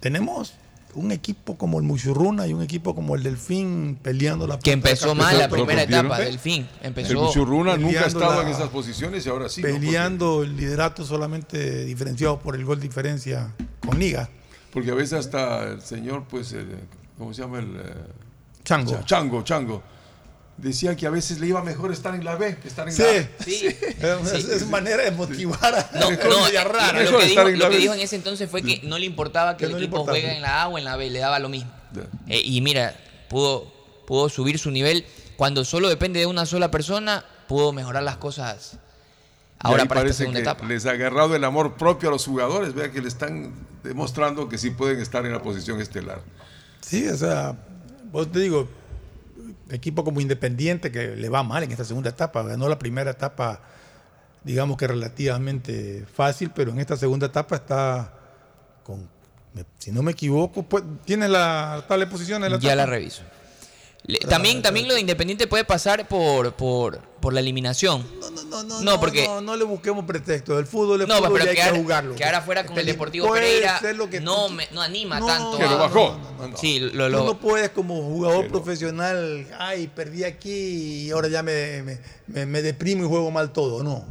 tenemos 0.00 0.54
un 0.94 1.12
equipo 1.12 1.56
como 1.58 1.78
el 1.78 1.84
Muchurruna 1.84 2.46
y 2.46 2.54
un 2.54 2.62
equipo 2.62 2.94
como 2.94 3.14
el 3.14 3.22
Delfín 3.22 3.98
peleando 4.02 4.46
la 4.46 4.58
Que 4.58 4.70
de 4.70 4.74
empezó 4.74 5.14
mal 5.14 5.38
la 5.38 5.48
primera 5.48 5.82
etapa 5.82 6.18
del 6.18 6.38
fin. 6.38 6.66
El 6.80 6.88
Empezó. 6.88 7.20
Muchurruna 7.22 7.76
nunca 7.76 8.00
ha 8.00 8.04
Peleando 8.04 8.18
estado 8.20 8.42
la- 8.42 8.48
en 8.48 8.54
esas 8.54 8.68
posiciones 8.70 9.26
y 9.26 9.28
ahora 9.28 9.48
sí. 9.48 9.60
peleando 9.62 10.42
el 10.42 10.56
liderato 10.56 11.04
solamente 11.04 11.84
diferenciado 11.84 12.38
por 12.38 12.54
el 12.56 12.64
gol 12.64 12.80
diferencia 12.80 13.54
con 13.86 13.98
Liga. 13.98 14.28
Porque 14.72 14.90
a 14.90 14.94
veces 14.94 15.14
hasta 15.14 15.64
el 15.68 15.82
señor, 15.82 16.24
pues, 16.28 16.52
el, 16.52 16.68
¿cómo 17.18 17.34
se 17.34 17.42
llama? 17.42 17.58
El, 17.58 17.76
eh, 17.76 17.94
Chango. 18.68 18.92
Cha- 18.92 19.04
Chango, 19.04 19.42
Chango. 19.42 19.82
Decía 20.58 20.96
que 20.96 21.06
a 21.06 21.10
veces 21.10 21.38
le 21.38 21.46
iba 21.46 21.62
mejor 21.62 21.92
estar 21.92 22.14
en 22.16 22.24
la 22.24 22.34
B 22.34 22.56
que 22.58 22.66
estar 22.68 22.86
en 22.88 22.92
Sí, 22.92 23.02
la 23.02 23.08
A. 23.08 23.44
Sí. 23.44 23.66
Es, 24.36 24.44
es 24.48 24.66
manera 24.66 25.04
de 25.04 25.12
motivar 25.12 25.72
a 25.74 25.90
No, 26.00 26.10
no, 26.10 26.16
rara. 26.64 27.00
lo, 27.04 27.18
que 27.20 27.26
dijo, 27.26 27.42
en 27.48 27.58
lo 27.60 27.64
la 27.66 27.70
que 27.70 27.76
dijo 27.78 27.94
en 27.94 28.00
ese 28.00 28.16
entonces 28.16 28.50
fue 28.50 28.62
que 28.62 28.80
no 28.82 28.98
le 28.98 29.06
importaba 29.06 29.52
que, 29.56 29.60
Que 29.60 29.64
el 29.66 29.72
no 29.72 29.78
equipo 29.78 30.04
juegue 30.04 30.34
en 30.34 30.42
la 30.42 30.62
A 30.62 30.68
o 30.68 30.76
en 30.76 30.84
la 30.84 30.96
B, 30.96 31.10
le 31.10 31.20
daba 31.20 31.38
lo 31.38 31.48
mismo. 31.48 31.70
Eh, 32.26 32.42
y 32.44 32.60
mira, 32.60 32.94
pudo, 33.28 33.72
pudo 34.06 34.28
subir 34.28 34.58
su 34.58 34.70
nivel. 34.72 35.06
Cuando 35.36 35.64
solo 35.64 35.88
depende 35.88 36.18
de 36.18 36.26
una 36.26 36.44
sola 36.44 36.70
persona, 36.72 37.24
pudo 37.46 37.72
mejorar 37.72 38.02
las 38.02 38.16
cosas 38.16 38.72
Y 38.74 38.78
ahora 39.60 39.84
ahí 39.84 39.88
para 39.88 40.00
esta 40.00 40.06
parece 40.06 40.18
segunda 40.18 40.38
que 40.40 40.42
etapa. 40.42 40.66
les 40.66 40.84
ha 40.86 40.90
agarrado 40.90 41.36
el 41.36 41.44
amor 41.44 41.76
propio 41.76 42.08
a 42.08 42.12
los 42.12 42.24
jugadores. 42.26 42.74
Vea 42.74 42.90
que 42.90 43.00
le 43.00 43.06
están 43.06 43.54
demostrando 43.84 44.48
que 44.48 44.58
sí 44.58 44.70
pueden 44.70 44.98
estar 45.00 45.24
en 45.24 45.32
la 45.32 45.40
posición 45.40 45.80
estelar. 45.80 46.20
Sí, 46.80 47.06
o 47.06 47.16
sea, 47.16 47.54
vos 48.10 48.30
te 48.30 48.40
digo, 48.40 48.68
equipo 49.70 50.04
como 50.04 50.20
Independiente 50.20 50.90
que 50.90 51.16
le 51.16 51.28
va 51.28 51.42
mal 51.42 51.62
en 51.62 51.70
esta 51.70 51.84
segunda 51.84 52.10
etapa, 52.10 52.42
ganó 52.42 52.68
la 52.68 52.78
primera 52.78 53.10
etapa, 53.10 53.60
digamos 54.44 54.76
que 54.76 54.86
relativamente 54.86 56.04
fácil, 56.12 56.50
pero 56.54 56.70
en 56.70 56.80
esta 56.80 56.96
segunda 56.96 57.26
etapa 57.26 57.56
está 57.56 58.12
con, 58.84 59.08
si 59.78 59.92
no 59.92 60.02
me 60.02 60.12
equivoco, 60.12 60.62
pues, 60.62 60.84
¿tiene 61.04 61.28
la 61.28 61.84
tabla 61.88 62.06
de 62.06 62.10
posiciones? 62.10 62.50
de 62.50 62.58
Ya 62.58 62.74
la 62.74 62.86
reviso. 62.86 63.22
Le- 64.04 64.18
también, 64.20 64.62
también 64.62 64.88
lo 64.88 64.94
de 64.94 65.00
Independiente 65.00 65.46
puede 65.46 65.64
pasar 65.64 66.08
por, 66.08 66.54
por, 66.54 66.98
por 67.20 67.34
la 67.34 67.40
eliminación. 67.40 68.06
No, 68.48 68.62
no, 68.62 68.80
No, 68.80 69.00
porque- 69.00 69.26
no, 69.26 69.40
no 69.42 69.54
le 69.56 69.64
busquemos 69.64 70.04
pretexto. 70.06 70.58
El 70.58 70.66
fútbol 70.66 71.02
es 71.02 71.08
No, 71.08 71.16
fútbol 71.16 71.32
pero 71.34 71.44
y 71.44 71.48
hay 71.48 71.54
quedar, 71.56 71.72
que 71.74 71.78
jugarlo. 71.80 72.14
quedar 72.14 72.34
afuera 72.36 72.64
con 72.64 72.72
el 72.74 72.80
Este, 72.80 72.92
Deportivo 72.92 73.26
puede 73.28 73.42
Pereira 73.42 73.92
lo 73.92 74.08
que 74.08 74.20
no, 74.20 74.46
tú- 74.46 74.52
me- 74.54 74.68
no 74.72 74.80
anima 74.80 75.20
No, 75.20 75.26
tanto. 75.26 75.58
Que 75.58 75.64
lo 75.64 75.70
a- 75.70 75.76
bajó. 75.76 76.16
Sí, 76.58 76.80
lo, 76.80 76.90
Tú 76.90 76.98
lo- 77.10 77.24
no 77.24 77.38
puedes 77.38 77.68
como 77.70 77.96
jugador 78.02 78.48
profesional, 78.48 79.46
ay, 79.58 79.88
perdí 79.88 80.24
aquí 80.24 81.06
y 81.06 81.10
ahora 81.10 81.28
ya 81.28 81.42
me, 81.42 81.82
me, 81.82 81.98
me- 82.28 82.46
me 82.46 82.62
deprimo 82.62 83.04
y 83.04 83.08
juego 83.08 83.30
mal 83.30 83.52
todo. 83.52 83.82
No. 83.82 84.04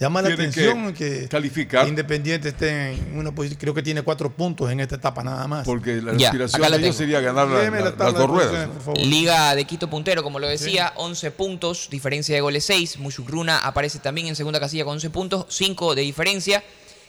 Llama 0.00 0.22
la 0.22 0.28
que 0.28 0.34
atención 0.34 0.94
que, 0.94 1.26
calificar. 1.28 1.88
Independiente 1.88 2.50
esté 2.50 2.92
en 2.92 3.18
una 3.18 3.32
posición, 3.34 3.58
creo 3.60 3.74
que 3.74 3.82
tiene 3.82 4.02
cuatro 4.02 4.30
puntos 4.30 4.70
en 4.70 4.78
esta 4.80 4.94
etapa 4.94 5.24
nada 5.24 5.46
más. 5.48 5.64
Porque 5.66 6.00
la 6.00 6.16
Ya, 6.16 6.28
aspiración 6.28 6.60
la 6.62 6.70
de 6.70 6.84
ellos 6.84 6.96
sería 6.96 7.20
ganar 7.20 7.48
la- 7.48 7.68
la- 7.68 7.80
las 7.80 7.96
dos 7.96 8.14
de 8.14 8.26
ruedas. 8.26 8.46
posiciones, 8.46 8.68
¿no? 8.68 8.74
por 8.74 8.82
favor. 8.82 9.00
Liga 9.06 9.54
de 9.56 9.64
Quito 9.64 9.90
puntero, 9.90 10.22
como 10.22 10.38
lo 10.38 10.46
decía, 10.46 10.92
11 10.96 11.30
puntos, 11.32 11.88
diferencia 11.90 12.34
de 12.34 12.40
goles 12.40 12.64
6. 12.64 12.98
Mushukruna 12.98 13.58
aparece 13.58 13.98
también 13.98 14.28
en 14.28 14.36
segunda 14.36 14.60
casilla 14.60 14.84
con 14.84 14.94
11 14.94 15.10
puntos, 15.10 15.46
5 15.48 15.94
de 15.96 16.02
diferencia. 16.02 16.62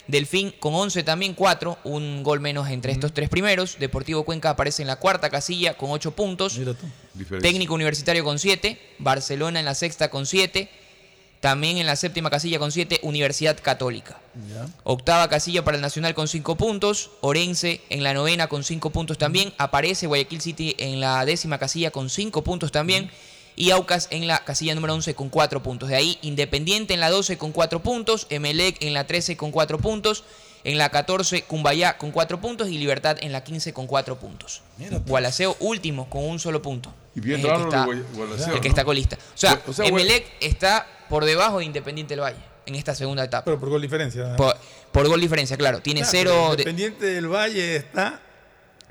Delfín 0.08 0.52
con 0.58 0.74
11 0.74 1.04
también, 1.04 1.34
4, 1.34 1.78
un 1.84 2.24
gol 2.24 2.40
menos 2.40 2.68
entre 2.68 2.90
estos 2.90 3.12
tres 3.14 3.28
primeros. 3.28 3.76
Deportivo 3.78 4.24
Cuenca 4.24 4.50
aparece 4.50 4.82
en 4.82 4.88
la 4.88 4.96
cuarta 4.96 5.30
casilla 5.30 5.74
con 5.76 5.90
8 5.92 6.10
puntos. 6.10 6.54
Diferencia. 7.14 7.38
Técnico 7.48 7.74
Universitario 7.74 8.24
con 8.24 8.40
7, 8.40 8.80
Barcelona 8.98 9.60
en 9.60 9.66
la 9.66 9.76
sexta 9.76 10.10
con 10.10 10.26
7, 10.26 10.68
también 11.40 11.78
en 11.78 11.86
la 11.86 11.96
séptima 11.96 12.30
casilla 12.30 12.58
con 12.58 12.70
7, 12.70 13.00
Universidad 13.02 13.58
Católica. 13.60 14.18
Octava 14.84 15.28
casilla 15.28 15.64
para 15.64 15.76
el 15.76 15.82
Nacional 15.82 16.14
con 16.14 16.28
5 16.28 16.56
puntos, 16.56 17.10
Orense 17.22 17.80
en 17.88 18.02
la 18.02 18.14
novena 18.14 18.46
con 18.46 18.62
5 18.62 18.90
puntos 18.90 19.18
también, 19.18 19.52
aparece 19.56 20.06
Guayaquil 20.06 20.40
City 20.40 20.76
en 20.78 21.00
la 21.00 21.24
décima 21.24 21.58
casilla 21.58 21.90
con 21.90 22.10
5 22.10 22.44
puntos 22.44 22.70
también. 22.72 23.10
Y 23.56 23.72
Aucas 23.72 24.08
en 24.10 24.26
la 24.26 24.42
casilla 24.44 24.74
número 24.74 24.94
11 24.94 25.14
con 25.14 25.28
4 25.28 25.62
puntos. 25.62 25.90
De 25.90 25.96
ahí 25.96 26.18
Independiente 26.22 26.94
en 26.94 27.00
la 27.00 27.10
12 27.10 27.36
con 27.36 27.52
4 27.52 27.82
puntos. 27.82 28.26
Emelec 28.30 28.82
en 28.82 28.94
la 28.94 29.06
13 29.06 29.36
con 29.36 29.50
4 29.50 29.78
puntos. 29.78 30.24
En 30.64 30.78
la 30.78 30.88
14 30.88 31.42
Cumbayá 31.42 31.98
con 31.98 32.10
4 32.10 32.40
puntos. 32.40 32.68
Y 32.70 32.78
Libertad 32.78 33.18
en 33.20 33.32
la 33.32 33.44
15 33.44 33.74
con 33.74 33.86
4 33.86 34.18
puntos. 34.18 34.62
Gualaceo 35.06 35.56
último 35.60 36.08
con 36.08 36.24
un 36.24 36.38
solo 36.38 36.62
punto. 36.62 36.94
Y 37.14 37.20
bien 37.20 37.40
Es 37.40 37.46
el 37.46 37.50
que 37.56 37.62
está, 37.62 37.84
Gualaceo, 38.14 38.54
el 38.54 38.60
que 38.60 38.68
¿no? 38.68 38.72
está 38.72 38.84
colista. 38.84 39.16
O 39.16 39.38
sea, 39.38 39.60
O 39.66 39.72
sea, 39.72 39.86
Emelec 39.86 40.26
está 40.40 40.86
por 41.08 41.24
debajo 41.24 41.58
de 41.58 41.64
Independiente 41.64 42.14
del 42.14 42.22
Valle 42.22 42.38
en 42.66 42.74
esta 42.76 42.94
segunda 42.94 43.24
etapa. 43.24 43.44
Pero 43.44 43.58
por 43.58 43.68
gol 43.70 43.82
diferencia. 43.82 44.36
Por, 44.36 44.54
por 44.92 45.08
gol 45.08 45.20
diferencia, 45.20 45.56
claro. 45.56 45.80
Tiene 45.80 46.04
cero. 46.04 46.32
de- 46.50 46.50
Independiente 46.62 47.06
del 47.06 47.26
Valle 47.26 47.76
está. 47.76 48.20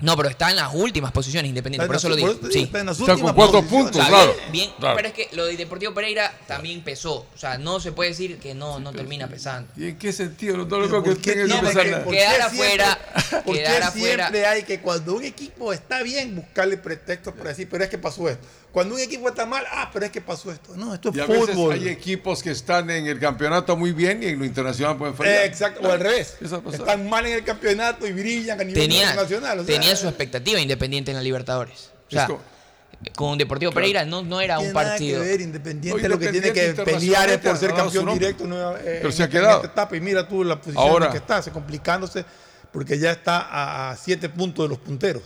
No, 0.00 0.16
pero 0.16 0.28
está 0.28 0.50
en 0.50 0.56
las 0.56 0.74
últimas 0.74 1.12
posiciones 1.12 1.48
Independiente. 1.48 1.84
Está 1.84 1.86
Por 1.88 1.96
eso 1.96 2.08
lo 2.08 2.16
digo. 2.16 2.34
Sí. 2.50 2.62
está 2.62 2.80
en 2.80 2.86
las 2.86 2.98
Está 3.00 3.12
últimas 3.12 3.32
con 3.32 3.36
cuatro 3.36 3.60
posiciones. 3.62 3.84
puntos, 3.92 4.00
O 4.00 4.04
sea, 4.04 4.08
claro. 4.08 4.36
bien, 4.52 4.70
claro. 4.78 4.96
pero 4.96 5.08
es 5.08 5.14
que 5.14 5.28
lo 5.32 5.46
de 5.46 5.56
Deportivo 5.56 5.94
Pereira 5.94 6.32
también 6.46 6.82
pesó. 6.82 7.26
O 7.34 7.38
sea, 7.38 7.58
no 7.58 7.80
se 7.80 7.92
puede 7.92 8.10
decir 8.10 8.38
que 8.38 8.54
no, 8.54 8.80
no 8.80 8.92
termina 8.92 9.28
pesando. 9.28 9.70
¿Y 9.76 9.88
en 9.88 9.98
qué 9.98 10.12
sentido? 10.12 10.56
No, 10.56 10.64
no 10.66 10.78
lo 10.80 10.86
Pero 10.88 10.90
veo 10.90 11.02
que 11.02 11.10
¿por 11.10 11.20
qué 11.20 11.32
tenga 11.32 11.60
que 11.60 11.76
que- 11.82 11.90
nada. 11.90 12.04
por 12.04 12.12
Quedar 12.14 12.36
qué 12.36 12.42
afuera, 12.42 12.98
siempre- 13.20 13.40
¿Por 13.44 13.54
qué 13.56 13.62
quedar 13.62 13.82
afuera. 13.82 14.16
siempre 14.28 14.46
hay 14.46 14.62
que 14.64 14.80
cuando 14.80 15.14
un 15.14 15.24
equipo 15.24 15.72
está 15.72 16.02
bien 16.02 16.36
buscarle 16.36 16.76
pretextos 16.76 17.34
para 17.34 17.50
decir, 17.50 17.68
pero 17.70 17.84
es 17.84 17.90
que 17.90 17.98
pasó 17.98 18.28
esto? 18.28 18.46
Cuando 18.72 18.94
un 18.94 19.00
equipo 19.00 19.28
está 19.28 19.46
mal, 19.46 19.64
ah, 19.72 19.90
pero 19.92 20.06
es 20.06 20.12
que 20.12 20.20
pasó 20.20 20.52
esto. 20.52 20.76
No, 20.76 20.94
esto 20.94 21.10
es 21.10 21.16
Y 21.16 21.20
a 21.20 21.26
veces 21.26 21.50
fútbol. 21.54 21.74
hay 21.74 21.88
equipos 21.88 22.42
que 22.42 22.50
están 22.52 22.88
en 22.90 23.06
el 23.06 23.18
campeonato 23.18 23.76
muy 23.76 23.92
bien 23.92 24.22
y 24.22 24.26
en 24.26 24.38
lo 24.38 24.44
internacional 24.44 24.96
pueden 24.96 25.14
fallar. 25.14 25.32
Eh, 25.34 25.44
exacto, 25.46 25.80
o 25.88 25.90
al 25.90 25.98
revés. 26.00 26.36
Están 26.72 27.08
mal 27.08 27.26
en 27.26 27.32
el 27.34 27.44
campeonato 27.44 28.06
y 28.06 28.12
brillan 28.12 28.60
a 28.60 28.64
nivel 28.64 28.80
Tenía, 28.82 29.02
internacional. 29.02 29.58
o 29.60 29.64
sea, 29.64 29.74
tenía 29.78 29.96
su 29.96 30.06
expectativa 30.08 30.60
Independiente 30.60 31.10
en 31.10 31.16
la 31.16 31.22
Libertadores. 31.22 31.90
O 32.08 32.10
sea, 32.10 32.28
con 33.16 33.38
Deportivo 33.38 33.72
Pereira 33.72 34.04
no, 34.04 34.22
no 34.22 34.40
era 34.42 34.58
un 34.58 34.66
tiene 34.66 34.74
partido. 34.74 35.22
que 35.22 35.28
ver, 35.28 35.40
Independiente 35.40 36.02
No, 36.02 36.08
lo 36.08 36.18
que 36.18 36.28
tiene 36.28 36.52
que 36.52 36.74
pelear 36.74 37.30
es 37.30 37.38
por 37.38 37.56
ser 37.56 37.72
campeón 37.74 38.12
directo 38.18 38.44
eh, 38.44 38.80
Pero 38.84 39.08
en 39.08 39.12
se 39.12 39.22
ha 39.22 39.26
en 39.26 39.30
quedado. 39.32 39.56
esta 39.62 39.68
etapa. 39.72 39.96
Y 39.96 40.00
mira 40.00 40.28
tú 40.28 40.44
la 40.44 40.56
posición 40.60 40.86
Ahora- 40.86 41.06
en 41.06 41.12
que 41.12 41.18
está, 41.18 41.40
se 41.42 41.50
complicándose 41.50 42.24
porque 42.70 42.98
ya 42.98 43.10
está 43.10 43.38
a, 43.40 43.90
a 43.90 43.96
siete 43.96 44.28
puntos 44.28 44.64
de 44.66 44.68
los 44.68 44.78
punteros. 44.78 45.22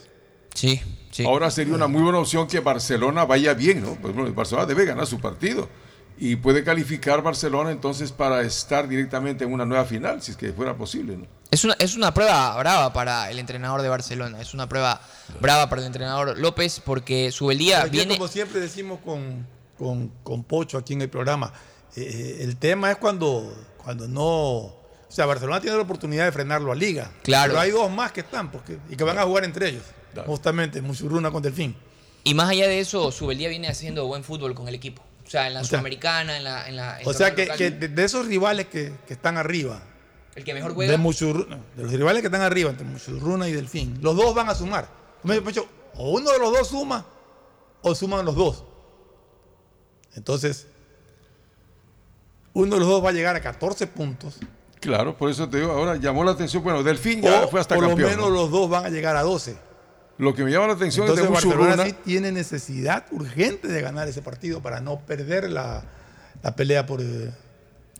Sí, 0.54 0.80
sí. 1.10 1.24
Ahora 1.24 1.50
sería 1.50 1.74
una 1.74 1.86
muy 1.86 2.02
buena 2.02 2.18
opción 2.18 2.46
que 2.46 2.60
Barcelona 2.60 3.24
vaya 3.24 3.54
bien, 3.54 3.82
¿no? 3.82 3.94
Pues 4.00 4.14
bueno, 4.14 4.32
Barcelona 4.32 4.66
debe 4.66 4.84
ganar 4.84 5.06
su 5.06 5.20
partido 5.20 5.68
y 6.16 6.36
puede 6.36 6.62
calificar 6.62 7.22
Barcelona 7.22 7.72
entonces 7.72 8.12
para 8.12 8.42
estar 8.42 8.88
directamente 8.88 9.44
en 9.44 9.52
una 9.52 9.64
nueva 9.64 9.84
final, 9.84 10.22
si 10.22 10.30
es 10.30 10.36
que 10.36 10.52
fuera 10.52 10.76
posible, 10.76 11.16
¿no? 11.16 11.26
Es 11.50 11.64
una, 11.64 11.74
es 11.78 11.96
una 11.96 12.12
prueba 12.12 12.56
brava 12.58 12.92
para 12.92 13.30
el 13.30 13.38
entrenador 13.38 13.82
de 13.82 13.88
Barcelona. 13.88 14.40
Es 14.40 14.54
una 14.54 14.68
prueba 14.68 15.00
brava 15.40 15.68
para 15.68 15.82
el 15.82 15.86
entrenador 15.86 16.36
López 16.38 16.80
porque 16.84 17.32
Pero 17.38 17.52
ya 17.52 17.84
viene. 17.86 18.16
como 18.16 18.28
siempre 18.28 18.60
decimos 18.60 18.98
con, 19.04 19.46
con, 19.78 20.08
con 20.22 20.44
Pocho 20.44 20.78
aquí 20.78 20.94
en 20.94 21.02
el 21.02 21.10
programa, 21.10 21.52
eh, 21.96 22.38
el 22.40 22.56
tema 22.56 22.90
es 22.90 22.96
cuando, 22.96 23.54
cuando 23.76 24.08
no... 24.08 24.24
O 24.26 25.16
sea, 25.16 25.26
Barcelona 25.26 25.60
tiene 25.60 25.76
la 25.76 25.84
oportunidad 25.84 26.24
de 26.24 26.32
frenarlo 26.32 26.72
a 26.72 26.74
Liga. 26.74 27.12
Claro. 27.22 27.52
Pero 27.52 27.60
hay 27.60 27.70
dos 27.70 27.88
más 27.88 28.10
que 28.10 28.20
están 28.20 28.50
porque, 28.50 28.78
y 28.90 28.96
que 28.96 29.04
van 29.04 29.18
a 29.18 29.22
jugar 29.22 29.44
entre 29.44 29.68
ellos. 29.68 29.84
Justamente, 30.22 30.80
Musurruna 30.80 31.30
con 31.30 31.42
Delfín. 31.42 31.74
Y 32.22 32.32
más 32.34 32.48
allá 32.50 32.68
de 32.68 32.80
eso, 32.80 33.10
Subeldía 33.12 33.48
viene 33.48 33.68
haciendo 33.68 34.06
buen 34.06 34.24
fútbol 34.24 34.54
con 34.54 34.68
el 34.68 34.74
equipo. 34.74 35.02
O 35.26 35.30
sea, 35.30 35.46
en 35.48 35.54
la 35.54 35.60
O 35.60 35.64
sea, 35.64 35.70
Sudamericana, 35.78 36.36
en 36.36 36.44
la. 36.44 36.68
En 36.68 36.76
la 36.76 37.00
en 37.00 37.08
O 37.08 37.12
sea, 37.12 37.34
que, 37.34 37.46
de, 37.46 37.88
de 37.88 38.04
esos 38.04 38.26
rivales 38.26 38.66
que, 38.66 38.92
que 39.06 39.14
están 39.14 39.36
arriba, 39.36 39.82
el 40.34 40.44
que 40.44 40.54
mejor 40.54 40.70
de, 40.70 40.74
juega. 40.76 40.96
Musurruna- 40.96 41.60
de 41.76 41.82
los 41.82 41.92
rivales 41.92 42.22
que 42.22 42.28
están 42.28 42.42
arriba, 42.42 42.70
entre 42.70 42.86
Musurruna 42.86 43.48
y 43.48 43.52
Delfín, 43.52 43.98
los 44.00 44.16
dos 44.16 44.34
van 44.34 44.48
a 44.48 44.54
sumar. 44.54 44.88
O 45.96 46.10
uno 46.12 46.30
de 46.30 46.38
los 46.38 46.52
dos 46.52 46.68
suma, 46.68 47.06
o 47.82 47.94
suman 47.94 48.24
los 48.24 48.34
dos. 48.34 48.64
Entonces, 50.14 50.66
uno 52.52 52.74
de 52.74 52.80
los 52.80 52.88
dos 52.88 53.04
va 53.04 53.08
a 53.10 53.12
llegar 53.12 53.34
a 53.36 53.40
14 53.40 53.86
puntos. 53.88 54.36
Claro, 54.80 55.16
por 55.16 55.30
eso 55.30 55.48
te 55.48 55.58
digo, 55.58 55.72
ahora 55.72 55.96
llamó 55.96 56.24
la 56.24 56.32
atención, 56.32 56.62
bueno, 56.62 56.82
Delfín 56.82 57.22
ya 57.22 57.44
o 57.44 57.48
fue 57.48 57.60
hasta 57.60 57.74
por 57.74 57.86
campeón. 57.88 58.10
lo 58.10 58.16
menos 58.16 58.30
¿no? 58.30 58.34
los 58.36 58.50
dos 58.50 58.68
van 58.68 58.84
a 58.84 58.90
llegar 58.90 59.16
a 59.16 59.22
12. 59.22 59.56
Lo 60.18 60.34
que 60.34 60.44
me 60.44 60.50
llama 60.52 60.68
la 60.68 60.74
atención 60.74 61.06
Entonces 61.06 61.24
es 61.24 61.30
de 61.30 61.34
Barcelona 61.48 61.84
sí 61.86 61.94
tiene 62.04 62.30
necesidad 62.32 63.04
urgente 63.10 63.66
de 63.68 63.80
ganar 63.82 64.06
ese 64.08 64.22
partido 64.22 64.60
para 64.62 64.80
no 64.80 65.00
perder 65.00 65.50
la, 65.50 65.84
la 66.42 66.54
pelea 66.54 66.86
por... 66.86 67.00
eh, 67.00 67.32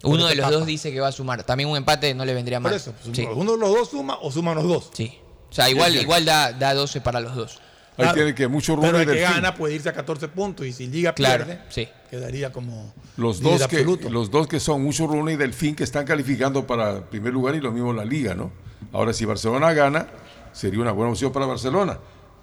por 0.01 0.13
Uno 0.13 0.27
de 0.27 0.35
los 0.37 0.45
etapa. 0.45 0.53
dos 0.53 0.67
dice 0.67 0.93
que 0.93 1.01
va 1.01 1.09
a 1.09 1.13
sumar. 1.13 1.43
También 1.45 1.69
un 1.69 1.77
empate 1.77 2.15
no 2.15 2.25
le 2.25 2.35
vendría 2.35 2.59
Por 2.61 2.71
mal. 2.71 2.75
eso, 2.75 2.93
pues, 3.03 3.17
Sí. 3.17 3.27
uno 3.35 3.53
de 3.53 3.59
los 3.59 3.71
dos 3.71 3.91
suma 3.91 4.19
o 4.23 4.31
suman 4.31 4.55
los 4.57 4.65
dos. 4.65 4.91
Sí. 4.95 5.19
O 5.51 5.53
sea, 5.53 5.69
igual, 5.71 5.95
igual 5.97 6.25
da, 6.25 6.53
da 6.53 6.75
12 6.75 7.01
para 7.01 7.21
los 7.21 7.35
dos. 7.35 7.61
Ahí 7.97 8.09
tiene 8.13 8.35
que 8.35 8.49
mucho 8.49 8.77
Pero 8.81 8.99
el 8.99 9.07
que 9.09 9.21
gana 9.21 9.55
puede 9.55 9.75
irse 9.75 9.89
a 9.89 9.93
14 9.93 10.27
puntos 10.29 10.67
y 10.67 10.73
si 10.73 10.89
Liga 10.89 11.13
Claro, 11.15 11.45
pierde, 11.47 11.63
sí. 11.69 11.89
quedaría 12.11 12.51
como 12.53 12.93
Los 13.17 13.41
dos, 13.41 13.59
que, 13.69 13.77
absoluto. 13.77 14.11
los 14.11 14.33
dos 14.33 14.49
que 14.49 14.59
son 14.59 14.83
Mucho 14.83 15.07
Runa 15.07 15.31
y 15.33 15.37
Delfín 15.37 15.77
que 15.77 15.85
están 15.85 16.05
calificando 16.05 16.67
para 16.67 17.09
primer 17.09 17.33
lugar 17.33 17.55
y 17.55 17.61
lo 17.61 17.71
mismo 17.71 17.93
la 17.93 18.05
liga, 18.05 18.35
¿no? 18.35 18.51
Ahora, 18.93 19.13
si 19.13 19.25
Barcelona 19.25 19.73
gana, 19.75 20.09
sería 20.55 20.81
una 20.81 20.93
buena 20.93 21.13
opción 21.13 21.31
para 21.33 21.45
Barcelona. 21.45 21.99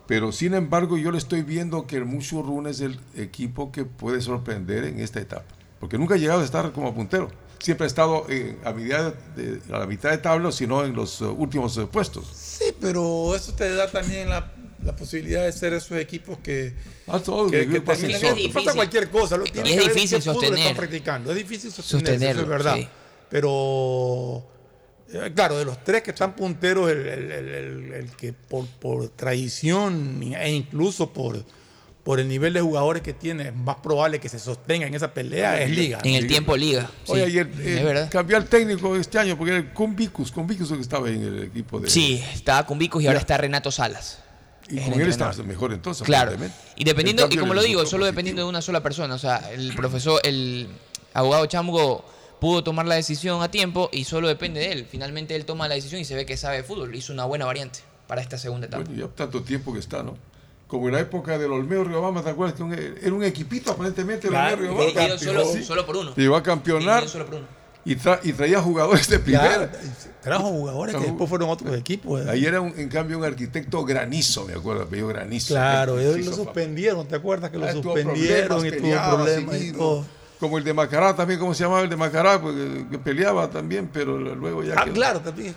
Pero 0.06 0.32
sin 0.32 0.54
embargo, 0.54 0.98
yo 0.98 1.10
le 1.12 1.18
estoy 1.18 1.42
viendo 1.42 1.88
que 1.88 1.96
el 1.96 2.06
Mucho 2.06 2.44
Runa 2.44 2.70
es 2.70 2.82
el 2.82 3.00
equipo 3.16 3.72
que 3.72 3.86
puede 3.86 4.22
sorprender 4.22 4.84
en 4.84 5.00
esta 5.00 5.20
etapa. 5.20 5.46
Porque 5.80 5.98
nunca 5.98 6.14
ha 6.14 6.18
llegado 6.18 6.42
a 6.42 6.46
estar 6.46 6.72
como 6.74 6.94
puntero. 6.94 7.30
Siempre 7.60 7.86
ha 7.86 7.88
estado 7.88 8.26
eh, 8.30 8.58
a, 8.64 8.72
mitad 8.74 9.14
de- 9.36 9.62
a 9.74 9.80
la 9.80 9.88
mitad 9.88 10.12
de 10.12 10.18
tabla, 10.20 10.52
sino 10.52 10.84
en 10.84 10.94
los 10.94 11.22
eh, 11.22 11.26
últimos 11.26 11.78
eh, 11.78 11.88
puestos. 11.92 12.28
Sí, 12.36 12.66
pero 12.80 13.36
eso 13.36 13.54
te 13.54 13.74
da 13.74 13.90
también 13.90 14.30
la, 14.30 14.52
la 14.84 14.96
posibilidad 14.96 15.44
de 15.46 15.52
ser 15.52 15.74
esos 15.74 15.98
equipos 15.98 16.38
que, 16.40 16.74
Ah, 17.08 17.20
todo, 17.20 17.50
que, 17.50 17.68
que 17.68 17.74
que 17.74 17.82
pasa 17.82 18.74
cualquier 18.76 19.10
cosa. 19.10 19.38
Lo, 19.38 19.44
tiene 19.46 19.70
es 19.70 19.76
que 19.76 19.82
ver 19.88 19.94
difícil 19.96 20.18
qué 20.18 20.24
sostener. 20.24 20.60
están 20.60 20.76
practicando. 20.76 21.32
Es 21.32 21.38
difícil 21.38 21.72
Sostenerlo, 21.72 22.30
eso 22.32 22.42
es 22.42 22.48
verdad. 22.50 22.76
sí. 22.78 22.88
Pero, 23.30 24.44
claro, 25.36 25.58
de 25.58 25.66
los 25.66 25.84
tres 25.84 26.02
que 26.04 26.12
están 26.12 26.36
punteros, 26.36 26.90
el, 26.92 27.00
el- 27.08 27.32
el- 27.32 27.50
el- 27.50 27.94
el 27.94 28.10
que 28.16 28.34
por, 28.34 28.66
por 28.68 29.10
tradición 29.10 30.22
e 30.24 30.52
incluso 30.52 31.12
por, 31.12 31.44
por 32.04 32.20
el 32.20 32.28
nivel 32.28 32.54
de 32.54 32.62
jugadores 32.62 33.04
que 33.04 33.14
tiene, 33.14 33.50
es 33.50 33.56
más 33.56 33.76
probable 33.78 34.20
que 34.20 34.28
se 34.30 34.40
sostenga 34.40 34.88
en 34.88 34.94
esa 34.96 35.14
pelea 35.14 35.62
es 35.62 35.70
Liga. 35.70 36.00
En 36.04 36.16
el 36.16 36.28
tiempo 36.28 36.58
Liga. 36.58 36.90
Oye, 37.08 37.22
sí, 37.26 37.30
ayer 37.30 37.50
es 37.64 37.84
verdad. 37.84 38.10
cambió 38.12 38.38
al 38.38 38.46
técnico 38.48 38.96
este 38.96 39.20
año 39.20 39.38
porque 39.38 39.56
era 39.56 39.74
Cumbicus, 39.74 40.32
Cumbicus 40.32 40.72
el 40.72 40.78
que 40.78 40.84
estaba 40.84 41.10
en 41.10 41.22
el 41.24 41.44
equipo 41.44 41.80
de. 41.80 41.90
Sí, 41.90 42.24
estaba 42.34 42.66
con 42.66 42.80
Vicos 42.80 43.04
y 43.04 43.08
ahora 43.08 43.20
Ya. 43.20 43.22
está 43.22 43.38
Renato 43.38 43.72
Salas. 43.72 44.20
Y 44.70 44.80
con 44.80 45.02
él 45.02 45.10
está 45.10 45.34
mejor 45.44 45.74
entonces. 45.74 46.04
Claro. 46.06 46.32
Y 46.78 46.86
dependiendo, 46.86 47.28
y 47.30 47.36
como 47.36 47.54
lo 47.54 47.62
digo, 47.62 47.80
solo 47.82 47.90
positivo. 47.90 48.06
dependiendo 48.06 48.42
de 48.44 48.48
una 48.50 48.62
sola 48.62 48.82
persona. 48.82 49.16
O 49.16 49.20
sea, 49.20 49.52
el 49.52 49.76
profesor, 49.76 50.22
el 50.24 50.70
abogado 51.14 51.46
Chamgo 51.48 52.06
pudo 52.42 52.64
tomar 52.64 52.86
la 52.88 52.96
decisión 52.96 53.42
a 53.44 53.52
tiempo 53.52 53.90
y 53.94 54.04
solo 54.04 54.28
depende 54.28 54.60
de 54.60 54.72
él. 54.72 54.88
Finalmente 54.90 55.36
él 55.36 55.46
toma 55.46 55.68
la 55.68 55.76
decisión 55.76 56.02
y 56.02 56.06
se 56.06 56.16
ve 56.16 56.26
que 56.26 56.36
sabe 56.36 56.58
de 56.58 56.64
fútbol. 56.64 56.94
Hizo 56.96 57.14
una 57.14 57.24
buena 57.26 57.46
variante 57.46 57.80
para 58.08 58.20
esta 58.22 58.38
segunda 58.38 58.66
etapa. 58.68 58.84
Bueno, 58.84 59.00
ya 59.08 59.16
tanto 59.16 59.44
tiempo 59.44 59.72
que 59.72 59.80
está, 59.80 60.02
¿no? 60.04 60.18
Como 60.68 60.88
en 60.88 60.94
la 60.96 61.02
época 61.02 61.38
del 61.38 61.52
Olmedo 61.52 61.84
Riobamba, 61.84 62.24
¿te 62.24 62.30
acuerdas? 62.32 62.56
Que 62.58 62.64
un- 62.64 62.74
era 62.74 63.14
un 63.14 63.24
equipito 63.24 63.72
aparentemente 63.72 64.28
el 64.28 64.32
Claro, 64.34 64.56
Olmedo 64.58 64.76
Pero 64.78 64.90
Riobamba. 64.92 65.18
solo, 65.20 65.46
Sí. 65.54 65.64
solo 65.64 65.86
por 65.86 65.98
uno. 65.98 66.14
Llegó 66.16 66.36
a 66.36 66.42
campeonar 66.44 67.08
solo 67.08 67.26
por 67.28 67.36
uno. 67.36 67.48
y, 67.84 67.96
tra- 67.96 68.20
y 68.24 68.32
traía 68.34 68.62
jugadores 68.62 69.08
de 69.10 69.18
primera. 69.20 69.72
Ya, 69.72 69.80
trajo 70.22 70.50
jugadores 70.50 70.96
que 70.96 71.02
después 71.02 71.28
fueron 71.30 71.50
otros 71.50 71.76
equipos. 71.78 72.22
¿eh? 72.22 72.30
Ahí 72.30 72.46
era, 72.46 72.62
un- 72.62 72.74
en 72.78 72.90
cambio, 72.90 73.18
un 73.18 73.24
arquitecto 73.24 73.84
granizo, 73.86 74.46
me 74.46 74.54
acuerdo, 74.54 74.84
apellido 74.84 75.08
granizo. 75.08 75.54
Claro, 75.56 76.00
ellos 76.00 76.26
lo 76.26 76.34
suspendieron, 76.36 77.08
¿te 77.08 77.16
acuerdas 77.16 77.50
que 77.52 77.58
lo 77.58 77.66
Ah, 77.68 77.72
tuvo 77.72 77.94
suspendieron 77.96 78.66
y 78.66 78.72
tuvo 78.72 79.16
problemas 79.16 79.56
y 79.56 79.60
seguido. 79.60 79.78
todo? 79.78 80.06
Como 80.42 80.58
el 80.58 80.64
de 80.64 80.74
Macará 80.74 81.16
también, 81.16 81.40
¿cómo 81.40 81.54
se 81.54 81.64
llamaba 81.64 81.82
el 81.84 81.90
de 81.90 81.96
Macará? 81.96 82.42
Pues, 82.42 82.56
que, 82.56 82.88
que 82.90 82.98
peleaba 82.98 83.48
también, 83.50 83.90
pero 83.94 84.18
luego 84.18 84.64
ya 84.64 84.74
Ah, 84.76 84.84
quedó. 84.86 84.94
claro, 84.96 85.20
también. 85.22 85.56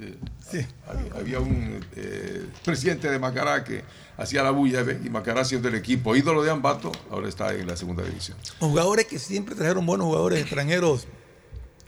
Eh, 0.00 0.14
Sí. 0.50 0.58
Había, 0.86 1.14
había 1.14 1.40
un 1.40 1.80
eh, 1.96 2.44
presidente 2.62 3.10
de 3.10 3.18
Macará 3.18 3.64
que 3.64 3.82
hacía 4.18 4.42
la 4.42 4.50
bulla 4.50 4.84
y 5.02 5.08
Macará 5.08 5.42
siendo 5.46 5.68
el 5.68 5.74
equipo 5.74 6.14
ídolo 6.14 6.42
de 6.42 6.50
Ambato, 6.50 6.92
ahora 7.10 7.26
está 7.28 7.54
en 7.54 7.66
la 7.66 7.74
segunda 7.76 8.02
división. 8.04 8.36
Jugadores 8.60 9.06
que 9.06 9.18
siempre 9.18 9.54
trajeron 9.54 9.86
buenos 9.86 10.04
jugadores 10.06 10.40
extranjeros. 10.42 11.06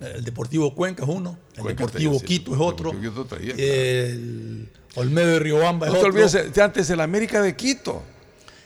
El 0.01 0.25
Deportivo 0.25 0.75
Cuenca 0.75 1.03
es 1.05 1.09
uno, 1.11 1.39
el 1.57 1.63
Cuenca 1.63 1.85
Deportivo 1.85 2.13
traía, 2.19 2.27
Quito 2.27 2.55
es 2.55 2.61
otro, 2.61 2.91
Quito 2.99 3.25
traía, 3.27 3.55
el 3.57 4.71
Olmedo 4.97 5.29
de 5.29 5.39
Riobamba 5.39 5.87
es 5.87 5.93
No 5.93 5.99
te 6.01 6.07
otro, 6.07 6.15
olvides 6.21 6.55
de 6.55 6.63
antes 6.63 6.89
el 6.91 7.01
América 7.01 7.41
de 7.43 7.55
Quito. 7.55 8.03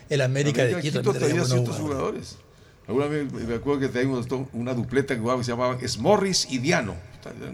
el 0.09 0.21
América 0.21 0.63
de 0.63 0.79
Quito, 0.81 1.01
también 1.01 1.13
traía 1.19 1.19
traía 1.19 1.41
buenos 1.41 1.49
ciertos 1.49 1.75
jugadores. 1.77 2.27
jugadores. 2.29 2.48
Alguna 2.89 3.05
vez 3.05 3.31
me 3.31 3.53
acuerdo 3.55 3.79
que 3.81 3.87
teníamos 3.87 4.25
una 4.51 4.73
dupleta 4.73 5.13
que 5.15 5.21
que 5.37 5.43
se 5.45 5.51
llamaban 5.51 5.77
Smorris 5.87 6.47
y 6.49 6.57
Diano. 6.57 6.95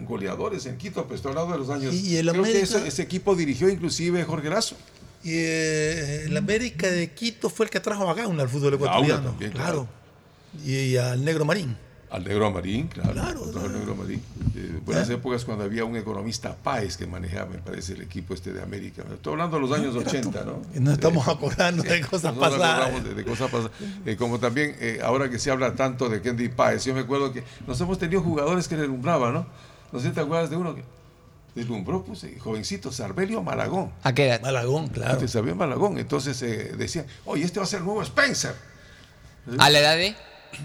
Goleadores 0.06 0.64
en 0.66 0.78
Quito, 0.78 1.04
pues 1.06 1.18
estoy 1.18 1.30
hablando 1.32 1.52
de 1.52 1.58
los 1.58 1.68
años. 1.70 1.94
Y 1.94 2.16
el 2.16 2.30
creo 2.30 2.42
que 2.42 2.48
América- 2.50 2.78
ese, 2.78 2.88
ese 2.88 3.02
equipo 3.02 3.36
dirigió 3.36 3.68
inclusive 3.68 4.24
Jorge 4.24 4.48
Lazo. 4.48 4.76
Y 5.22 5.32
eh, 5.34 6.24
el 6.24 6.36
América 6.36 6.90
de 6.90 7.10
Quito 7.10 7.50
fue 7.50 7.66
el 7.66 7.70
que 7.70 7.80
trajo 7.80 8.08
a 8.08 8.14
Gauna 8.14 8.42
al 8.44 8.48
fútbol 8.48 8.78
Gauna 8.78 8.86
ecuatoriano. 9.06 9.36
claro. 9.52 9.88
Y, 10.64 10.72
y 10.72 10.96
al 10.96 11.22
Negro 11.22 11.44
Marín. 11.44 11.76
Al 12.10 12.24
Negro 12.24 12.50
Marín, 12.50 12.86
claro. 12.86 13.12
Claro, 13.12 13.42
Otro 13.42 13.68
Negro 13.68 13.96
Marín. 13.96 14.22
Eh, 14.54 14.80
buenas 14.84 15.10
épocas 15.10 15.44
cuando 15.44 15.64
había 15.64 15.84
un 15.84 15.96
economista 15.96 16.54
Páez 16.54 16.96
que 16.96 17.06
manejaba, 17.06 17.46
me 17.46 17.58
parece, 17.58 17.94
el 17.94 18.02
equipo 18.02 18.32
este 18.32 18.52
de 18.52 18.62
América. 18.62 19.02
Estoy 19.12 19.32
hablando 19.32 19.56
de 19.56 19.62
los 19.62 19.72
años 19.72 19.94
80, 19.96 20.44
¿no? 20.44 20.62
Y 20.74 20.80
nos 20.80 20.94
estamos 20.94 21.26
acordando 21.26 21.82
de 21.82 22.00
cosas 22.02 22.34
Nosotros 22.34 22.58
pasadas. 22.60 23.04
De, 23.04 23.14
de 23.14 23.24
cosas 23.24 23.50
pasadas. 23.50 23.72
Eh, 24.04 24.16
como 24.16 24.38
también, 24.38 24.76
eh, 24.78 25.00
ahora 25.02 25.28
que 25.28 25.38
se 25.38 25.50
habla 25.50 25.74
tanto 25.74 26.08
de 26.08 26.22
Kendy 26.22 26.48
Páez, 26.48 26.84
yo 26.84 26.94
me 26.94 27.00
acuerdo 27.00 27.32
que 27.32 27.42
nos 27.66 27.80
hemos 27.80 27.98
tenido 27.98 28.22
jugadores 28.22 28.68
que 28.68 28.76
deslumbraban, 28.76 29.34
¿no? 29.34 29.46
No 29.92 29.98
sé 29.98 30.08
si 30.08 30.14
te 30.14 30.20
acuerdas 30.20 30.48
de 30.50 30.56
uno 30.56 30.74
que 30.74 30.84
deslumbró, 31.56 32.04
pues, 32.04 32.22
eh, 32.24 32.38
jovencito, 32.38 32.92
Sarbelio 32.92 33.42
Malagón. 33.42 33.90
¿A 34.04 34.12
qué 34.14 34.26
edad? 34.28 34.42
Malagón, 34.42 34.88
claro. 34.88 35.14
Este 35.14 35.26
Sarbelio 35.26 35.56
Malagón. 35.56 35.98
Entonces 35.98 36.40
eh, 36.42 36.74
decían, 36.76 37.06
oye, 37.24 37.44
este 37.44 37.58
va 37.58 37.64
a 37.64 37.68
ser 37.68 37.80
el 37.80 37.86
nuevo 37.86 38.02
Spencer. 38.02 38.54
¿A 39.58 39.70
la 39.70 39.78
edad 39.78 39.96
de? 39.96 40.14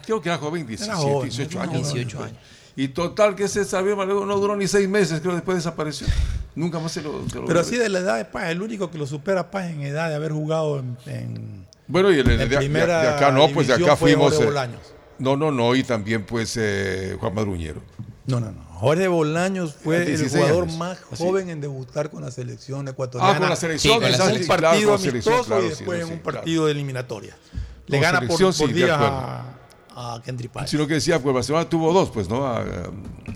Creo 0.06 0.22
que 0.22 0.30
era 0.30 0.38
joven, 0.38 0.66
17, 0.66 0.96
joven, 0.98 1.30
18 1.30 1.52
era 1.52 1.62
años. 1.64 1.88
joven. 1.88 1.94
18 1.94 2.24
años. 2.24 2.38
Y 2.76 2.88
total 2.90 3.36
que 3.36 3.44
ese 3.44 3.66
Sarbelio 3.66 3.98
Malagón 3.98 4.28
no 4.28 4.38
duró 4.38 4.56
ni 4.56 4.68
seis 4.68 4.88
meses, 4.88 5.20
creo, 5.20 5.34
después 5.34 5.58
desapareció. 5.58 6.08
Nunca 6.56 6.80
más 6.80 6.92
se 6.94 7.02
lo... 7.02 7.28
se 7.30 7.36
lo- 7.36 7.46
Pero 7.46 7.60
así 7.60 7.76
de 7.78 7.90
la 7.90 8.00
edad 8.00 8.18
de 8.18 8.26
Paz, 8.26 8.50
el 8.50 8.62
único 8.62 8.90
que 8.90 8.98
lo 8.98 9.06
supera 9.06 9.52
Paz 9.52 9.70
en 9.70 9.82
edad 9.82 10.10
de 10.10 10.16
haber 10.16 10.32
jugado 10.32 10.80
en, 10.80 10.98
en- 11.06 11.68
Bueno, 11.88 12.12
y 12.12 12.20
el, 12.20 12.30
en 12.32 12.38
de, 12.40 12.48
de- 12.48 12.58
primera 12.58 13.02
de 13.02 13.08
acá 13.10 13.32
no, 13.32 13.50
pues 13.50 13.68
de 13.68 13.74
acá 13.74 13.96
fuimos... 13.98 14.30
Jorge 14.32 14.44
eh, 14.44 14.46
Bolaños. 14.48 14.80
no, 15.20 15.36
no, 15.36 15.52
no, 15.52 15.76
y 15.76 15.84
también 15.84 16.26
pues 16.26 16.56
eh, 16.58 17.18
Juan 17.20 17.34
Madruñero. 17.36 17.82
No, 18.26 18.40
no, 18.40 18.52
no. 18.52 18.64
Jorge 18.82 19.08
Bolaños 19.10 19.76
fue 19.76 19.98
el 19.98 20.06
16 20.08 20.32
jugador 20.42 20.64
años. 20.64 20.78
más 20.78 20.98
Así. 21.12 21.24
joven 21.24 21.50
en 21.50 21.60
debutar 21.62 22.10
con 22.10 22.24
la 22.24 22.32
selección 22.32 22.88
ecuatoriana. 22.88 23.36
Ah, 23.36 23.40
con 23.40 23.50
la 23.50 23.56
selección, 23.56 24.00
Sí, 24.00 24.06
sí, 24.06 24.12
un 24.12 24.18
claro, 24.18 24.48
partido 24.48 24.98
selección, 24.98 25.34
amistoso 25.36 25.44
claro, 25.48 25.66
y 25.66 25.70
después 25.70 26.00
sí, 26.00 26.08
en 26.08 26.14
un 26.14 26.20
claro. 26.20 26.38
partido 26.38 26.66
de 26.66 26.72
eliminatoria. 26.72 27.38
Le 27.88 27.98
Con 27.98 28.02
gana 28.02 28.22
por, 28.28 28.54
sí, 28.54 28.60
por 28.64 28.74
días 28.74 28.98
a, 29.00 29.44
a 30.02 30.22
Kendry 30.22 30.48
Páez. 30.48 30.70
Sino 30.70 30.88
que 30.88 30.96
decía, 30.96 31.20
pues 31.22 31.34
Barcelona 31.34 31.70
tuvo 31.70 31.94
dos, 31.94 32.10
pues, 32.12 32.28
¿no? 32.30 32.46
A, 32.46 32.64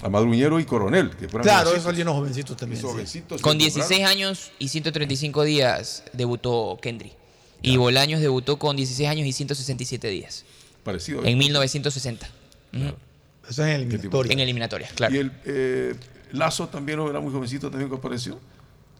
a 0.01 0.09
Madruñero 0.09 0.59
y 0.59 0.65
Coronel. 0.65 1.09
Que 1.11 1.27
fueron 1.29 1.43
Claro, 1.43 1.69
jovencitos. 1.69 1.77
eso 1.77 1.89
salieron 1.89 2.13
jovencitos 2.15 2.57
también. 2.57 2.79
Esos 2.79 2.89
sí. 2.91 2.93
jovencitos 2.95 3.41
Con 3.41 3.57
que 3.57 3.65
16 3.65 4.05
años 4.05 4.51
y 4.59 4.67
135 4.69 5.43
días 5.43 6.03
debutó 6.13 6.77
Kendry. 6.81 7.13
Y 7.61 7.77
Bolaños 7.77 8.21
debutó 8.21 8.57
con 8.59 8.75
16 8.75 9.09
años 9.09 9.25
y 9.25 9.31
167 9.31 10.07
días. 10.09 10.45
Parecido. 10.83 11.23
¿eh? 11.23 11.31
En 11.31 11.37
1960. 11.37 12.29
Ujú. 12.73 12.83
Eso 12.83 12.95
es 13.49 13.59
en 13.59 13.69
eliminatoria. 13.81 14.33
En 14.33 14.39
eliminatorias, 14.39 14.93
claro. 14.93 15.15
Y 15.15 15.17
el 15.19 15.31
eh, 15.45 15.95
Lazo 16.31 16.67
también 16.67 16.99
era 16.99 17.19
muy 17.19 17.31
jovencito 17.31 17.69
también 17.69 17.89
que 17.89 17.95
apareció. 17.95 18.39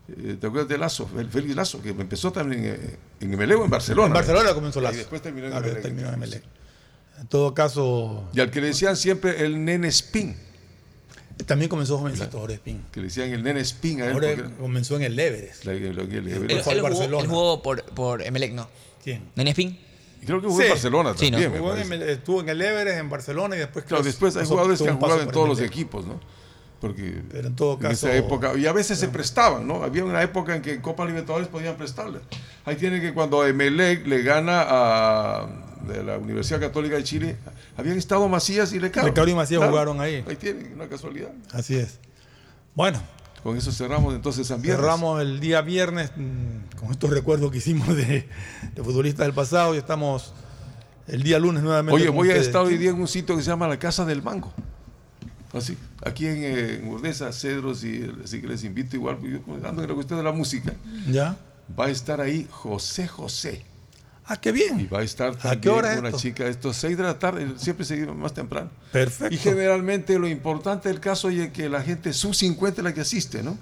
Eh, 0.08 0.38
¿Te 0.40 0.48
acuerdas 0.48 0.70
de 0.70 0.78
Lazo? 0.78 1.10
El 1.18 1.30
Félix 1.30 1.56
Lazo, 1.56 1.82
que 1.82 1.90
empezó 1.90 2.32
también 2.32 2.98
en 3.20 3.34
Emelec 3.34 3.60
o 3.60 3.66
en 3.66 3.70
Barcelona. 3.72 4.08
En 4.08 4.14
Barcelona 4.14 4.54
comenzó 4.54 4.82
Lazo. 4.82 4.96
Y 4.96 4.98
después 5.00 5.22
terminó 5.22 5.48
en 5.48 5.52
Claro, 5.52 5.82
terminó 5.82 6.10
en. 6.10 6.44
En 7.20 7.28
todo 7.28 7.54
caso, 7.54 8.30
Y 8.34 8.40
al 8.42 8.52
que 8.52 8.62
le 8.62 8.68
decían 8.68 8.96
siempre 8.98 9.44
el 9.46 9.64
nene 9.64 9.88
Spin. 9.88 10.36
también 11.46 11.70
comenzó 11.70 11.98
jovencito 11.98 12.40
Jorge 12.40 12.56
Espín. 12.56 12.84
Que 12.92 13.00
le 13.02 13.08
decían 13.08 13.30
el 13.32 13.44
nene 13.44 13.62
Spin 13.62 14.02
a 14.02 14.06
él. 14.08 14.14
Porque- 14.14 14.44
comenzó 14.60 14.96
en 14.98 15.04
el 15.04 15.20
Everest. 15.20 15.66
La- 15.66 15.74
la- 15.74 15.80
la- 15.80 15.94
la- 15.94 16.02
Él, 16.04 16.52
él 16.52 16.62
jugó, 16.64 16.82
Barcelona. 16.82 17.24
él 17.24 17.28
jugó 17.30 17.62
por, 17.62 17.84
por 17.84 18.22
Emelec, 18.22 18.54
¿no? 18.54 18.68
¿Quién? 19.04 19.24
¿Nene 19.36 19.52
Spin? 19.52 19.80
Creo 20.26 20.42
que 20.42 20.48
jugó 20.48 20.60
Sí. 20.60 20.66
en 20.66 20.72
Barcelona 20.72 21.14
Sí, 21.18 21.30
¿no? 21.32 21.38
también. 21.40 21.62
Jugó 21.62 21.76
en 21.76 21.92
el- 21.94 22.02
estuvo 22.04 22.42
en 22.42 22.50
el 22.50 22.62
Everest, 22.62 22.98
en 23.00 23.10
Barcelona 23.10 23.56
y 23.56 23.60
después. 23.60 23.86
Claro, 23.86 24.04
después 24.04 24.36
hay 24.36 24.46
jugadores 24.46 24.82
que 24.82 24.90
han 24.90 24.98
jugado 25.00 25.22
en 25.22 25.30
todos 25.32 25.48
los 25.48 25.60
equipos, 25.62 26.06
¿no? 26.06 26.20
Porque 26.82 27.22
Pero 27.32 27.48
en 27.48 27.56
todo 27.56 27.74
en 27.74 27.80
caso. 27.80 28.08
esa 28.08 28.16
época, 28.16 28.54
y 28.58 28.66
a 28.66 28.72
veces 28.74 29.00
se 29.00 29.08
prestaban, 29.08 29.66
¿no? 29.68 29.84
Había 29.84 30.04
una 30.04 30.22
época 30.22 30.56
en 30.56 30.62
que 30.62 30.74
en 30.74 30.82
Copa 30.82 31.06
Libertadores 31.06 31.48
podían 31.48 31.76
prestarle. 31.78 32.20
Ahí 32.66 32.76
tiene 32.76 33.00
que 33.02 33.14
cuando 33.14 33.46
Emelec 33.46 34.06
le 34.08 34.22
gana 34.24 34.64
a 34.68 35.48
de 35.88 36.04
la 36.04 36.18
Universidad 36.18 36.60
Católica 36.60 36.96
de 36.96 37.04
Chile, 37.04 37.38
habían 37.78 37.98
estado 37.98 38.28
Macías 38.28 38.74
y 38.74 38.80
Lecaro. 38.80 39.08
Lecaro 39.08 39.30
y 39.30 39.36
Macías 39.36 39.64
jugaron 39.64 40.02
ahí. 40.02 40.24
Ahí 40.28 40.36
tiene, 40.36 40.74
una 40.74 40.88
casualidad. 40.88 41.32
Así 41.52 41.76
es. 41.76 42.00
Bueno, 42.74 43.00
Con 43.44 43.58
eso 43.58 43.72
cerramos 43.72 44.14
entonces 44.14 44.48
San 44.48 44.62
Viernes. 44.62 44.84
cerramos 44.84 45.22
el 45.22 45.40
día 45.40 45.62
viernes 45.62 46.12
mm, 46.16 46.78
con 46.80 46.92
estos 46.92 47.10
recuerdos 47.10 47.52
que 47.52 47.60
hicimos 47.60 47.96
de, 47.96 48.28
de 48.74 48.84
futbolistas 48.84 49.26
del 49.26 49.36
pasado 49.36 49.76
y 49.76 49.78
estamos 49.78 50.34
el 51.08 51.24
día 51.24 51.40
lunes 51.40 51.64
nuevamente. 51.64 52.02
Oye, 52.02 52.10
voy 52.10 52.32
a 52.32 52.36
estar 52.36 52.64
hoy 52.64 52.78
día 52.78 52.90
en 52.90 53.00
un 53.00 53.08
sitio 53.08 53.36
que 53.36 53.44
se 53.44 53.50
llama 53.50 53.68
la 53.68 53.78
Casa 53.78 54.06
del 54.06 54.24
Mango. 54.24 54.52
Así, 55.54 55.78
aquí 56.04 56.28
en, 56.28 56.44
eh, 56.44 56.76
en 56.76 56.88
Urdesa, 56.88 57.32
Cedros, 57.32 57.84
y 57.84 58.12
así 58.24 58.42
que 58.42 58.48
les 58.48 58.64
invito 58.64 58.96
igual, 58.96 59.20
yo 59.22 59.40
ando 59.68 59.84
en 59.84 59.88
la 59.88 59.96
cuestión 59.96 60.20
de 60.20 60.24
la 60.24 60.34
música. 60.34 60.74
¿Ya? 61.10 61.38
Va 61.80 61.86
a 61.86 61.90
estar 61.90 62.20
ahí 62.20 62.48
José 62.50 63.08
José. 63.08 63.64
Ah, 64.28 64.38
qué 64.38 64.52
bien. 64.52 64.80
Y 64.80 64.86
va 64.88 65.00
a 65.00 65.04
estar 65.04 65.30
¿A 65.30 65.36
también 65.38 65.62
qué 65.62 65.70
hora 65.70 66.00
una 66.00 66.08
esto? 66.10 66.20
chica, 66.20 66.48
estos 66.48 66.76
6 66.78 66.98
de 66.98 67.04
la 67.04 67.20
tarde, 67.20 67.48
siempre 67.58 67.86
se 67.86 67.96
iba 67.98 68.14
más 68.14 68.34
temprano. 68.34 68.72
Perfecto. 68.92 69.34
Y 69.34 69.38
generalmente 69.38 70.18
lo 70.18 70.28
importante 70.28 70.90
del 70.90 71.00
caso 71.00 71.30
es 71.30 71.52
que 71.52 71.70
la 71.70 71.82
gente 71.84 72.12
sub 72.12 72.34
50 72.34 72.82
es 72.82 72.84
la 72.86 72.94
que 72.94 73.02
asiste, 73.02 73.44
¿no? 73.44 73.56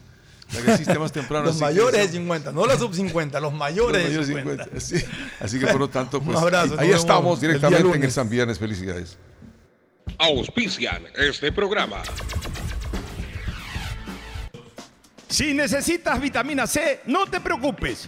La 0.53 0.61
que 0.61 0.71
asiste 0.71 0.97
más 0.97 1.11
temprano. 1.11 1.45
Los 1.47 1.59
mayores 1.59 1.99
de 1.99 2.03
eso- 2.05 2.13
50, 2.13 2.51
no 2.53 2.65
los 2.65 2.79
sub 2.79 2.93
50, 2.95 3.39
los 3.41 3.51
mayores, 3.53 4.03
los 4.15 4.27
mayores 4.27 4.27
de 4.27 4.33
de 4.35 4.41
50. 4.41 4.63
50, 4.79 4.79
sí. 4.79 5.05
Así 5.41 5.59
que 5.59 5.67
por 5.67 5.79
lo 5.79 5.89
tanto, 5.89 6.19
Un 6.21 6.25
pues 6.27 6.37
abrazo, 6.37 6.79
ahí, 6.79 6.91
estamos 6.91 7.41
el 7.43 7.47
directamente 7.49 7.97
en 7.97 8.03
el. 8.03 8.11
San 8.11 8.29
Viernes. 8.29 8.57
Felicidades. 8.57 9.17
Auspician 10.17 11.03
este 11.17 11.51
programa. 11.51 12.03
Si 15.27 15.53
necesitas 15.53 16.21
vitamina 16.21 16.67
C, 16.67 17.01
no 17.07 17.25
te 17.25 17.39
preocupes. 17.41 18.07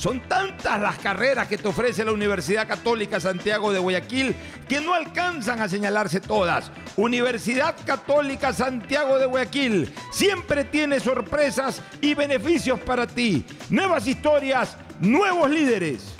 Son 0.00 0.18
tantas 0.20 0.80
las 0.80 0.96
carreras 0.96 1.46
que 1.46 1.58
te 1.58 1.68
ofrece 1.68 2.06
la 2.06 2.12
Universidad 2.12 2.66
Católica 2.66 3.20
Santiago 3.20 3.70
de 3.70 3.80
Guayaquil 3.80 4.34
que 4.66 4.80
no 4.80 4.94
alcanzan 4.94 5.60
a 5.60 5.68
señalarse 5.68 6.20
todas. 6.20 6.72
Universidad 6.96 7.76
Católica 7.84 8.54
Santiago 8.54 9.18
de 9.18 9.26
Guayaquil 9.26 9.92
siempre 10.10 10.64
tiene 10.64 11.00
sorpresas 11.00 11.82
y 12.00 12.14
beneficios 12.14 12.80
para 12.80 13.06
ti. 13.06 13.44
Nuevas 13.68 14.06
historias, 14.06 14.74
nuevos 15.00 15.50
líderes. 15.50 16.14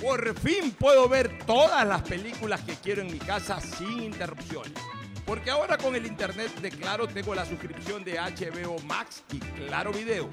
Por 0.00 0.34
fin 0.38 0.70
puedo 0.70 1.10
ver 1.10 1.40
todas 1.44 1.86
las 1.86 2.00
películas 2.00 2.62
que 2.62 2.72
quiero 2.76 3.02
en 3.02 3.12
mi 3.12 3.18
casa 3.18 3.60
sin 3.60 4.02
interrupciones. 4.02 4.72
Porque 5.28 5.50
ahora 5.50 5.76
con 5.76 5.94
el 5.94 6.06
internet 6.06 6.58
de 6.58 6.70
Claro 6.70 7.06
tengo 7.06 7.34
la 7.34 7.44
suscripción 7.44 8.02
de 8.02 8.14
HBO 8.14 8.78
Max 8.86 9.22
y 9.30 9.38
Claro 9.38 9.92
Video. 9.92 10.26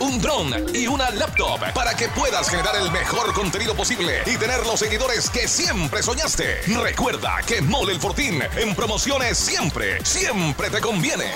un 0.00 0.20
drone 0.20 0.64
y 0.74 0.86
una 0.86 1.10
laptop 1.10 1.60
para 1.74 1.94
que 1.94 2.08
puedas 2.08 2.48
generar 2.48 2.76
el 2.76 2.90
mejor 2.90 3.32
contenido 3.32 3.74
posible 3.74 4.22
y 4.26 4.36
tener 4.36 4.64
los 4.66 4.80
seguidores 4.80 5.30
que 5.30 5.48
siempre 5.48 6.02
soñaste. 6.02 6.62
Recuerda 6.82 7.40
que 7.46 7.60
Mole 7.62 7.92
el 7.92 8.00
Fortín 8.00 8.40
en 8.56 8.74
promociones 8.74 9.38
siempre, 9.38 10.04
siempre 10.04 10.70
te 10.70 10.80
conviene. 10.80 11.26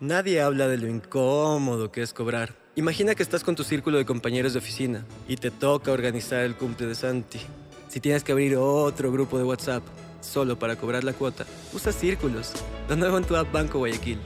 Nadie 0.00 0.40
habla 0.40 0.66
de 0.66 0.78
lo 0.78 0.88
incómodo 0.88 1.92
que 1.92 2.02
es 2.02 2.12
cobrar. 2.12 2.54
Imagina 2.76 3.14
que 3.14 3.22
estás 3.22 3.44
con 3.44 3.54
tu 3.54 3.64
círculo 3.64 3.98
de 3.98 4.06
compañeros 4.06 4.54
de 4.54 4.60
oficina 4.60 5.04
y 5.28 5.36
te 5.36 5.50
toca 5.50 5.92
organizar 5.92 6.40
el 6.40 6.56
cumple 6.56 6.86
de 6.86 6.94
Santi. 6.94 7.40
Si 7.88 8.00
tienes 8.00 8.24
que 8.24 8.32
abrir 8.32 8.56
otro 8.56 9.10
grupo 9.12 9.36
de 9.36 9.44
WhatsApp 9.44 9.82
solo 10.20 10.58
para 10.58 10.76
cobrar 10.76 11.04
la 11.04 11.12
cuota, 11.12 11.44
usa 11.72 11.92
círculos. 11.92 12.52
Lo 12.88 13.18
en 13.18 13.24
tu 13.24 13.36
app 13.36 13.52
Banco 13.52 13.78
Guayaquil. 13.78 14.20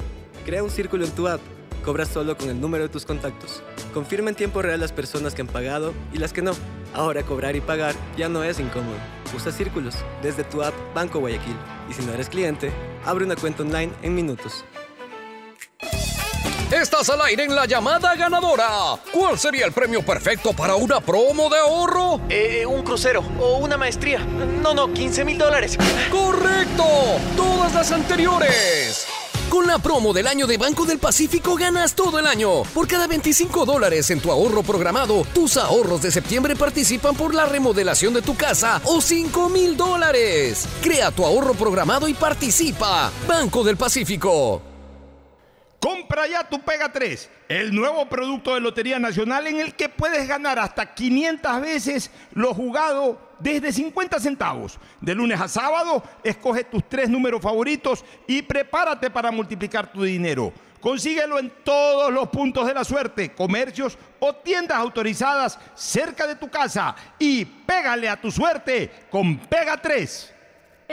Crea 0.45 0.63
un 0.63 0.71
círculo 0.71 1.05
en 1.05 1.11
tu 1.13 1.27
app. 1.27 1.41
Cobra 1.85 2.07
solo 2.07 2.37
con 2.37 2.49
el 2.49 2.59
número 2.59 2.85
de 2.85 2.89
tus 2.89 3.05
contactos. 3.05 3.63
Confirma 3.93 4.31
en 4.31 4.37
tiempo 4.37 4.63
real 4.63 4.81
las 4.81 4.93
personas 4.93 5.35
que 5.35 5.43
han 5.43 5.49
pagado 5.49 5.93
y 6.15 6.19
las 6.19 6.33
que 6.33 6.41
no. 6.41 6.53
Ahora 6.95 7.23
cobrar 7.25 7.57
y 7.57 7.61
pagar 7.61 7.95
ya 8.17 8.29
no 8.29 8.43
es 8.43 8.59
incómodo. 8.59 8.97
Usa 9.37 9.53
círculos 9.53 9.95
desde 10.23 10.45
tu 10.45 10.63
app 10.63 10.73
Banco 10.95 11.19
Guayaquil. 11.21 11.57
Y 11.91 11.93
si 11.93 12.03
no 12.07 12.15
eres 12.15 12.31
cliente, 12.31 12.73
abre 13.05 13.27
una 13.27 13.37
cuenta 13.37 13.63
online 13.63 13.93
en 14.03 14.15
minutos. 14.15 14.65
Estás 16.73 17.11
al 17.11 17.21
aire 17.21 17.45
en 17.45 17.55
la 17.55 17.67
llamada 17.67 18.17
ganadora. 18.17 18.69
¿Cuál 19.13 19.39
sería 19.39 19.67
el 19.67 19.73
premio 19.73 20.03
perfecto 20.03 20.55
para 20.55 20.77
una 20.77 21.01
promo 21.01 21.51
de 21.51 21.59
ahorro? 21.59 22.21
Eh, 22.31 22.65
un 22.65 22.83
crucero 22.83 23.23
o 23.39 23.59
una 23.59 23.77
maestría. 23.77 24.21
No, 24.21 24.73
no, 24.73 24.91
15 24.93 25.25
mil 25.27 25.37
dólares. 25.37 25.77
¡Correcto! 26.11 26.85
Todas 27.37 27.75
las 27.75 27.93
anteriores. 27.93 29.07
Con 29.55 29.69
la 29.69 29.79
promo 29.79 30.13
del 30.13 30.27
año 30.27 30.49
de 30.49 30.59
Banco 30.59 30.85
del 30.85 30.99
Pacífico 30.99 31.55
ganas 31.55 31.95
todo 31.95 32.19
el 32.19 32.27
año. 32.27 32.65
Por 32.75 32.89
cada 32.89 33.07
25 33.07 33.65
dólares 33.65 34.11
en 34.11 34.19
tu 34.19 34.33
ahorro 34.33 34.65
programado, 34.65 35.25
tus 35.33 35.57
ahorros 35.57 36.03
de 36.03 36.11
septiembre 36.11 36.57
participan 36.57 37.15
por 37.15 37.33
la 37.33 37.47
remodelación 37.47 38.13
de 38.15 38.21
tu 38.21 38.37
casa 38.37 38.83
o 38.85 39.01
5 39.01 39.49
mil 39.51 39.77
dólares. 39.77 40.69
Crea 40.83 41.13
tu 41.13 41.25
ahorro 41.25 41.55
programado 41.55 42.09
y 42.09 42.15
participa. 42.15 43.13
Banco 43.29 43.63
del 43.63 43.77
Pacífico. 43.77 44.61
Compra 45.79 46.27
ya 46.27 46.49
tu 46.49 46.61
Pega 46.61 46.91
3, 46.91 47.31
el 47.49 47.73
nuevo 47.73 48.09
producto 48.09 48.55
de 48.55 48.61
Lotería 48.61 48.99
Nacional 48.99 49.47
en 49.47 49.61
el 49.61 49.77
que 49.77 49.89
puedes 49.89 50.27
ganar 50.27 50.59
hasta 50.59 50.95
500 50.95 51.61
veces 51.61 52.11
lo 52.33 52.55
jugado 52.55 53.34
desde 53.45 53.71
50 53.73 54.19
centavos. 54.19 54.79
De 55.03 55.15
lunes 55.15 55.39
a 55.39 55.47
sábado, 55.47 56.03
escoge 56.23 56.65
tus 56.65 56.89
tres 56.89 57.11
números 57.11 57.43
favoritos 57.43 58.03
y 58.27 58.41
prepárate 58.41 59.11
para 59.11 59.31
multiplicar 59.31 59.93
tu 59.93 60.03
dinero. 60.03 60.51
Consíguelo 60.81 61.39
en 61.39 61.53
todos 61.63 62.11
los 62.11 62.29
puntos 62.29 62.67
de 62.67 62.75
la 62.75 62.85
suerte, 62.85 63.33
comercios 63.33 63.99
o 64.19 64.35
tiendas 64.35 64.79
autorizadas 64.79 65.59
cerca 65.75 66.27
de 66.27 66.37
tu 66.37 66.49
casa 66.49 66.97
y 67.19 67.45
pégale 67.45 68.09
a 68.09 68.21
tu 68.21 68.31
suerte 68.31 69.07
con 69.11 69.37
Pega 69.39 69.77
3. 69.77 70.34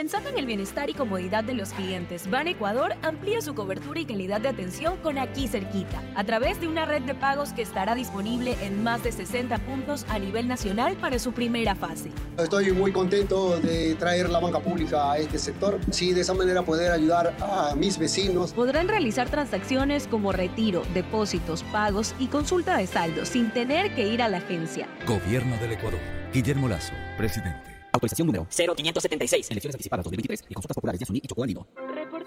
Pensando 0.02 0.30
en 0.30 0.38
el 0.38 0.46
bienestar 0.46 0.90
y 0.90 0.94
comodidad 0.94 1.44
de 1.44 1.54
los 1.54 1.72
clientes, 1.72 2.28
Ban 2.28 2.48
Ecuador 2.48 2.96
amplía 3.02 3.40
su 3.40 3.54
cobertura 3.54 4.00
y 4.00 4.04
calidad 4.04 4.40
de 4.40 4.48
atención 4.48 4.96
con 4.96 5.16
aquí 5.16 5.46
cerquita, 5.46 6.02
a 6.16 6.24
través 6.24 6.60
de 6.60 6.66
una 6.66 6.84
red 6.84 7.02
de 7.02 7.14
pagos 7.14 7.52
que 7.52 7.62
estará 7.62 7.94
disponible 7.94 8.56
en 8.62 8.82
más 8.82 9.04
de 9.04 9.12
60 9.12 9.58
puntos 9.58 10.04
a 10.08 10.18
nivel 10.18 10.48
nacional 10.48 10.96
para 10.96 11.20
su 11.20 11.30
primera 11.30 11.76
fase. 11.76 12.10
Estoy 12.36 12.72
muy 12.72 12.90
contento 12.90 13.60
de 13.60 13.94
traer 13.94 14.28
la 14.28 14.40
banca 14.40 14.58
pública 14.58 15.12
a 15.12 15.18
este 15.18 15.38
sector. 15.38 15.78
Sí, 15.92 16.12
de 16.12 16.22
esa 16.22 16.34
manera 16.34 16.62
poder 16.62 16.90
ayudar 16.90 17.36
a 17.38 17.76
mis 17.76 17.96
vecinos. 17.96 18.52
Podrán 18.54 18.88
realizar 18.88 19.28
transacciones 19.28 20.08
como 20.08 20.32
retiro, 20.32 20.82
depósitos, 20.94 21.62
pagos 21.70 22.16
y 22.18 22.26
consulta 22.26 22.76
de 22.76 22.88
saldo 22.88 23.24
sin 23.24 23.52
tener 23.52 23.94
que 23.94 24.08
ir 24.08 24.20
a 24.20 24.28
la 24.28 24.38
agencia. 24.38 24.88
Gobierno 25.06 25.56
del 25.58 25.74
Ecuador. 25.74 26.00
Guillermo 26.32 26.66
Lazo, 26.66 26.92
presidente. 27.16 27.71
Autorización 27.92 28.26
número 28.26 28.46
0576. 28.50 29.50
Elecciones 29.50 29.74
anticipadas 29.74 30.04
2023 30.04 30.44
y 30.48 30.54
consultas 30.54 30.74
populares 30.74 30.98
de 30.98 31.04
Asuní 31.04 31.20
y 31.22 31.28
Chocó 31.28 31.42
Andino. 31.42 31.66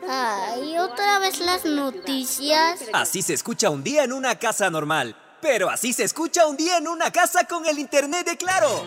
Ay, 0.07 0.77
otra 0.77 1.19
vez 1.19 1.39
las 1.39 1.65
noticias. 1.65 2.85
Así 2.93 3.21
se 3.21 3.33
escucha 3.33 3.69
un 3.69 3.83
día 3.83 4.03
en 4.03 4.13
una 4.13 4.37
casa 4.37 4.69
normal. 4.69 5.15
Pero 5.41 5.69
así 5.69 5.93
se 5.93 6.03
escucha 6.03 6.47
un 6.47 6.57
día 6.57 6.77
en 6.77 6.87
una 6.87 7.11
casa 7.11 7.45
con 7.45 7.65
el 7.65 7.77
internet 7.79 8.25
de 8.25 8.37
Claro. 8.37 8.83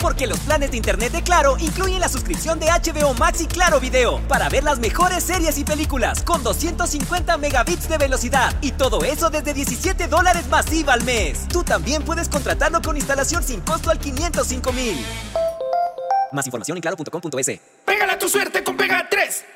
Porque 0.00 0.26
los 0.26 0.38
planes 0.40 0.70
de 0.70 0.76
internet 0.76 1.12
de 1.12 1.22
Claro 1.22 1.56
incluyen 1.58 2.00
la 2.00 2.08
suscripción 2.08 2.58
de 2.58 2.66
HBO 2.66 3.14
Max 3.14 3.40
y 3.40 3.46
Claro 3.46 3.80
Video 3.80 4.20
para 4.28 4.48
ver 4.48 4.64
las 4.64 4.78
mejores 4.78 5.24
series 5.24 5.58
y 5.58 5.64
películas 5.64 6.22
con 6.22 6.42
250 6.42 7.36
megabits 7.38 7.88
de 7.88 7.98
velocidad 7.98 8.54
y 8.60 8.72
todo 8.72 9.04
eso 9.04 9.30
desde 9.30 9.54
17 9.54 10.08
dólares 10.08 10.46
masiva 10.48 10.92
al 10.92 11.04
mes. 11.04 11.46
Tú 11.48 11.62
también 11.62 12.02
puedes 12.02 12.28
contratarlo 12.28 12.82
con 12.82 12.96
instalación 12.96 13.42
sin 13.42 13.60
costo 13.60 13.90
al 13.90 13.98
505 13.98 14.72
mil. 14.72 15.04
Más 16.32 16.46
información 16.46 16.76
en 16.76 16.82
claro.com.es. 16.82 17.60
Pégala 17.84 18.18
tu 18.18 18.28
suerte 18.28 18.62
con 18.62 18.76
Pega 18.76 19.08
3. 19.08 19.55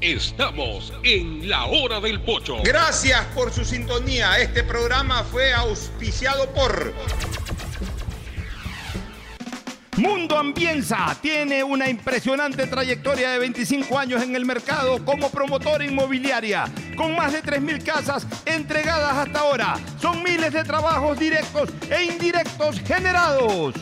Estamos 0.00 0.92
en 1.02 1.48
la 1.48 1.64
hora 1.64 1.98
del 2.00 2.20
pocho. 2.20 2.58
Gracias 2.62 3.24
por 3.34 3.52
su 3.52 3.64
sintonía. 3.64 4.38
Este 4.38 4.62
programa 4.62 5.24
fue 5.24 5.52
auspiciado 5.54 6.52
por... 6.52 6.92
Mundo 9.96 10.36
Ambienza 10.36 11.16
tiene 11.22 11.62
una 11.62 11.88
impresionante 11.88 12.66
trayectoria 12.66 13.30
de 13.30 13.38
25 13.38 13.96
años 13.96 14.22
en 14.22 14.34
el 14.34 14.44
mercado 14.44 15.04
como 15.04 15.30
promotora 15.30 15.84
inmobiliaria, 15.84 16.64
con 16.96 17.14
más 17.14 17.32
de 17.32 17.42
3.000 17.42 17.84
casas 17.84 18.26
entregadas 18.44 19.14
hasta 19.14 19.38
ahora. 19.38 19.76
Son 20.00 20.22
miles 20.22 20.52
de 20.52 20.64
trabajos 20.64 21.18
directos 21.18 21.70
e 21.88 22.04
indirectos 22.04 22.80
generados. 22.80 23.74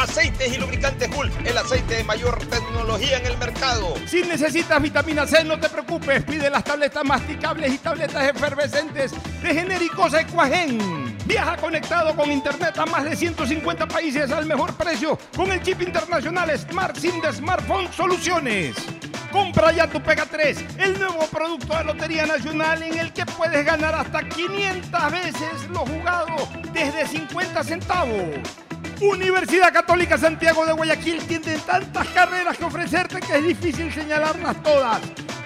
Aceites 0.00 0.54
y 0.54 0.56
lubricantes 0.56 1.10
Hulk, 1.14 1.46
el 1.46 1.58
aceite 1.58 1.96
de 1.96 2.04
mayor 2.04 2.38
tecnología 2.46 3.18
en 3.18 3.26
el 3.26 3.36
mercado. 3.36 3.94
Si 4.06 4.22
necesitas 4.22 4.80
vitamina 4.80 5.26
C, 5.26 5.44
no 5.44 5.60
te 5.60 5.68
preocupes. 5.68 6.24
Pide 6.24 6.48
las 6.48 6.64
tabletas 6.64 7.04
masticables 7.04 7.74
y 7.74 7.76
tabletas 7.76 8.30
efervescentes 8.30 9.12
de 9.42 9.54
genéricos 9.54 10.14
Equagen. 10.14 11.18
Viaja 11.26 11.58
conectado 11.58 12.16
con 12.16 12.32
internet 12.32 12.78
a 12.78 12.86
más 12.86 13.04
de 13.04 13.14
150 13.14 13.86
países 13.88 14.30
al 14.30 14.46
mejor 14.46 14.72
precio 14.72 15.18
con 15.36 15.52
el 15.52 15.62
chip 15.62 15.82
internacional 15.82 16.50
Smart 16.58 16.96
SIM 16.96 17.20
de 17.20 17.34
Smartphone 17.34 17.92
Soluciones. 17.92 18.76
Compra 19.30 19.70
ya 19.70 19.86
tu 19.86 20.02
Pega 20.02 20.24
3, 20.24 20.64
el 20.78 20.98
nuevo 20.98 21.26
producto 21.30 21.76
de 21.76 21.84
Lotería 21.84 22.24
Nacional 22.24 22.82
en 22.82 22.98
el 22.98 23.12
que 23.12 23.26
puedes 23.26 23.66
ganar 23.66 23.94
hasta 23.94 24.26
500 24.26 25.12
veces 25.12 25.68
lo 25.68 25.80
jugado 25.80 26.48
desde 26.72 27.06
50 27.06 27.64
centavos. 27.64 28.69
Universidad 29.00 29.72
Católica 29.72 30.18
Santiago 30.18 30.66
de 30.66 30.72
Guayaquil 30.72 31.22
tiene 31.22 31.56
tantas 31.60 32.06
carreras 32.08 32.58
que 32.58 32.64
ofrecerte 32.64 33.20
que 33.20 33.38
es 33.38 33.44
difícil 33.44 33.90
señalarlas 33.90 34.62
todas. 34.62 35.00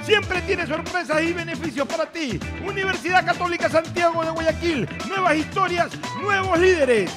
Siempre 0.05 0.43
tiene 0.43 0.67
sorpresas 0.67 1.23
y 1.23 1.33
beneficios 1.33 1.87
para 1.87 2.11
ti. 2.11 2.41
Universidad 2.67 3.25
Católica 3.25 3.71
Santiago 3.71 4.25
de 4.25 4.31
Guayaquil. 4.31 4.89
Nuevas 5.09 5.37
historias, 5.37 5.93
nuevos 6.21 6.59
líderes. 6.59 7.13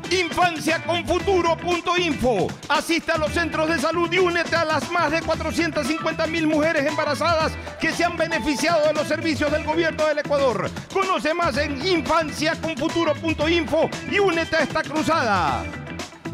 Infanciaconfuturo.info. 0.10 2.48
Asiste 2.70 3.12
a 3.12 3.18
los 3.18 3.34
centros 3.34 3.68
de 3.68 3.78
salud 3.80 4.10
y 4.14 4.20
únete 4.20 4.56
a 4.56 4.64
las 4.64 4.90
más 4.92 5.12
de 5.12 5.22
450 5.22 6.26
mil 6.28 6.48
mujeres 6.48 6.86
embarazadas 6.86 7.52
que 7.82 7.92
se 7.92 8.06
han 8.06 8.16
beneficiado 8.16 8.88
de 8.88 8.94
los 8.94 9.06
servicios 9.08 9.52
del 9.52 9.66
gobierno 9.66 10.06
del 10.06 10.20
Ecuador. 10.20 10.72
Conoce 10.94 11.34
más 11.34 11.58
en 11.58 11.86
infanciaconfuturo.info 11.86 13.90
y 14.10 14.20
únete 14.20 14.56
a 14.56 14.60
esta 14.60 14.84
cruzada. 14.84 15.83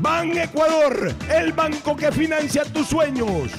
Ban 0.02 0.38
Ecuador, 0.38 1.14
el 1.30 1.52
banco 1.52 1.94
que 1.94 2.10
financia 2.12 2.64
tus 2.64 2.88
sueños. 2.88 3.52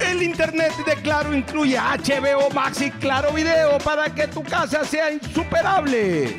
El 0.00 0.20
internet 0.20 0.72
de 0.84 0.94
Claro 0.96 1.32
incluye 1.32 1.78
HBO 1.78 2.50
Max 2.52 2.80
y 2.82 2.90
Claro 2.90 3.32
Video 3.32 3.78
para 3.78 4.12
que 4.12 4.26
tu 4.26 4.42
casa 4.42 4.84
sea 4.84 5.12
insuperable. 5.12 6.38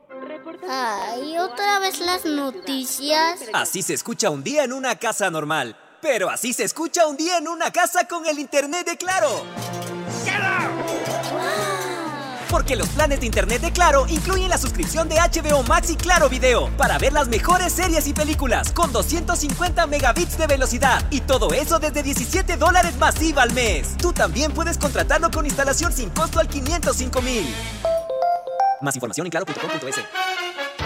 Ay, 0.69 1.37
otra 1.37 1.79
vez 1.79 1.99
las 1.99 2.25
noticias. 2.25 3.39
Así 3.53 3.81
se 3.81 3.93
escucha 3.93 4.29
un 4.29 4.43
día 4.43 4.63
en 4.63 4.73
una 4.73 4.95
casa 4.95 5.29
normal. 5.29 5.75
Pero 6.01 6.29
así 6.29 6.51
se 6.53 6.63
escucha 6.63 7.05
un 7.05 7.15
día 7.15 7.37
en 7.37 7.47
una 7.47 7.71
casa 7.71 8.07
con 8.07 8.25
el 8.25 8.39
internet 8.39 8.87
de 8.87 8.97
Claro. 8.97 9.45
Porque 12.49 12.75
los 12.75 12.89
planes 12.89 13.21
de 13.21 13.27
internet 13.27 13.61
de 13.61 13.71
Claro 13.71 14.05
incluyen 14.09 14.49
la 14.49 14.57
suscripción 14.57 15.07
de 15.07 15.15
HBO 15.15 15.63
Max 15.63 15.89
y 15.89 15.95
Claro 15.95 16.27
Video 16.27 16.69
para 16.75 16.97
ver 16.97 17.13
las 17.13 17.29
mejores 17.29 17.71
series 17.71 18.07
y 18.07 18.13
películas 18.13 18.73
con 18.73 18.91
250 18.91 19.87
megabits 19.87 20.37
de 20.37 20.47
velocidad 20.47 21.05
y 21.11 21.21
todo 21.21 21.53
eso 21.53 21.79
desde 21.79 22.03
17 22.03 22.57
dólares 22.57 22.97
masiva 22.97 23.43
al 23.43 23.53
mes. 23.53 23.95
Tú 23.97 24.11
también 24.11 24.51
puedes 24.51 24.77
contratarlo 24.77 25.31
con 25.31 25.45
instalación 25.45 25.93
sin 25.93 26.09
costo 26.09 26.39
al 26.39 26.49
505 26.49 27.21
mil. 27.21 27.45
Más 28.81 28.95
información 28.95 29.27
en 29.27 29.31
claro.com.es. 29.31 29.95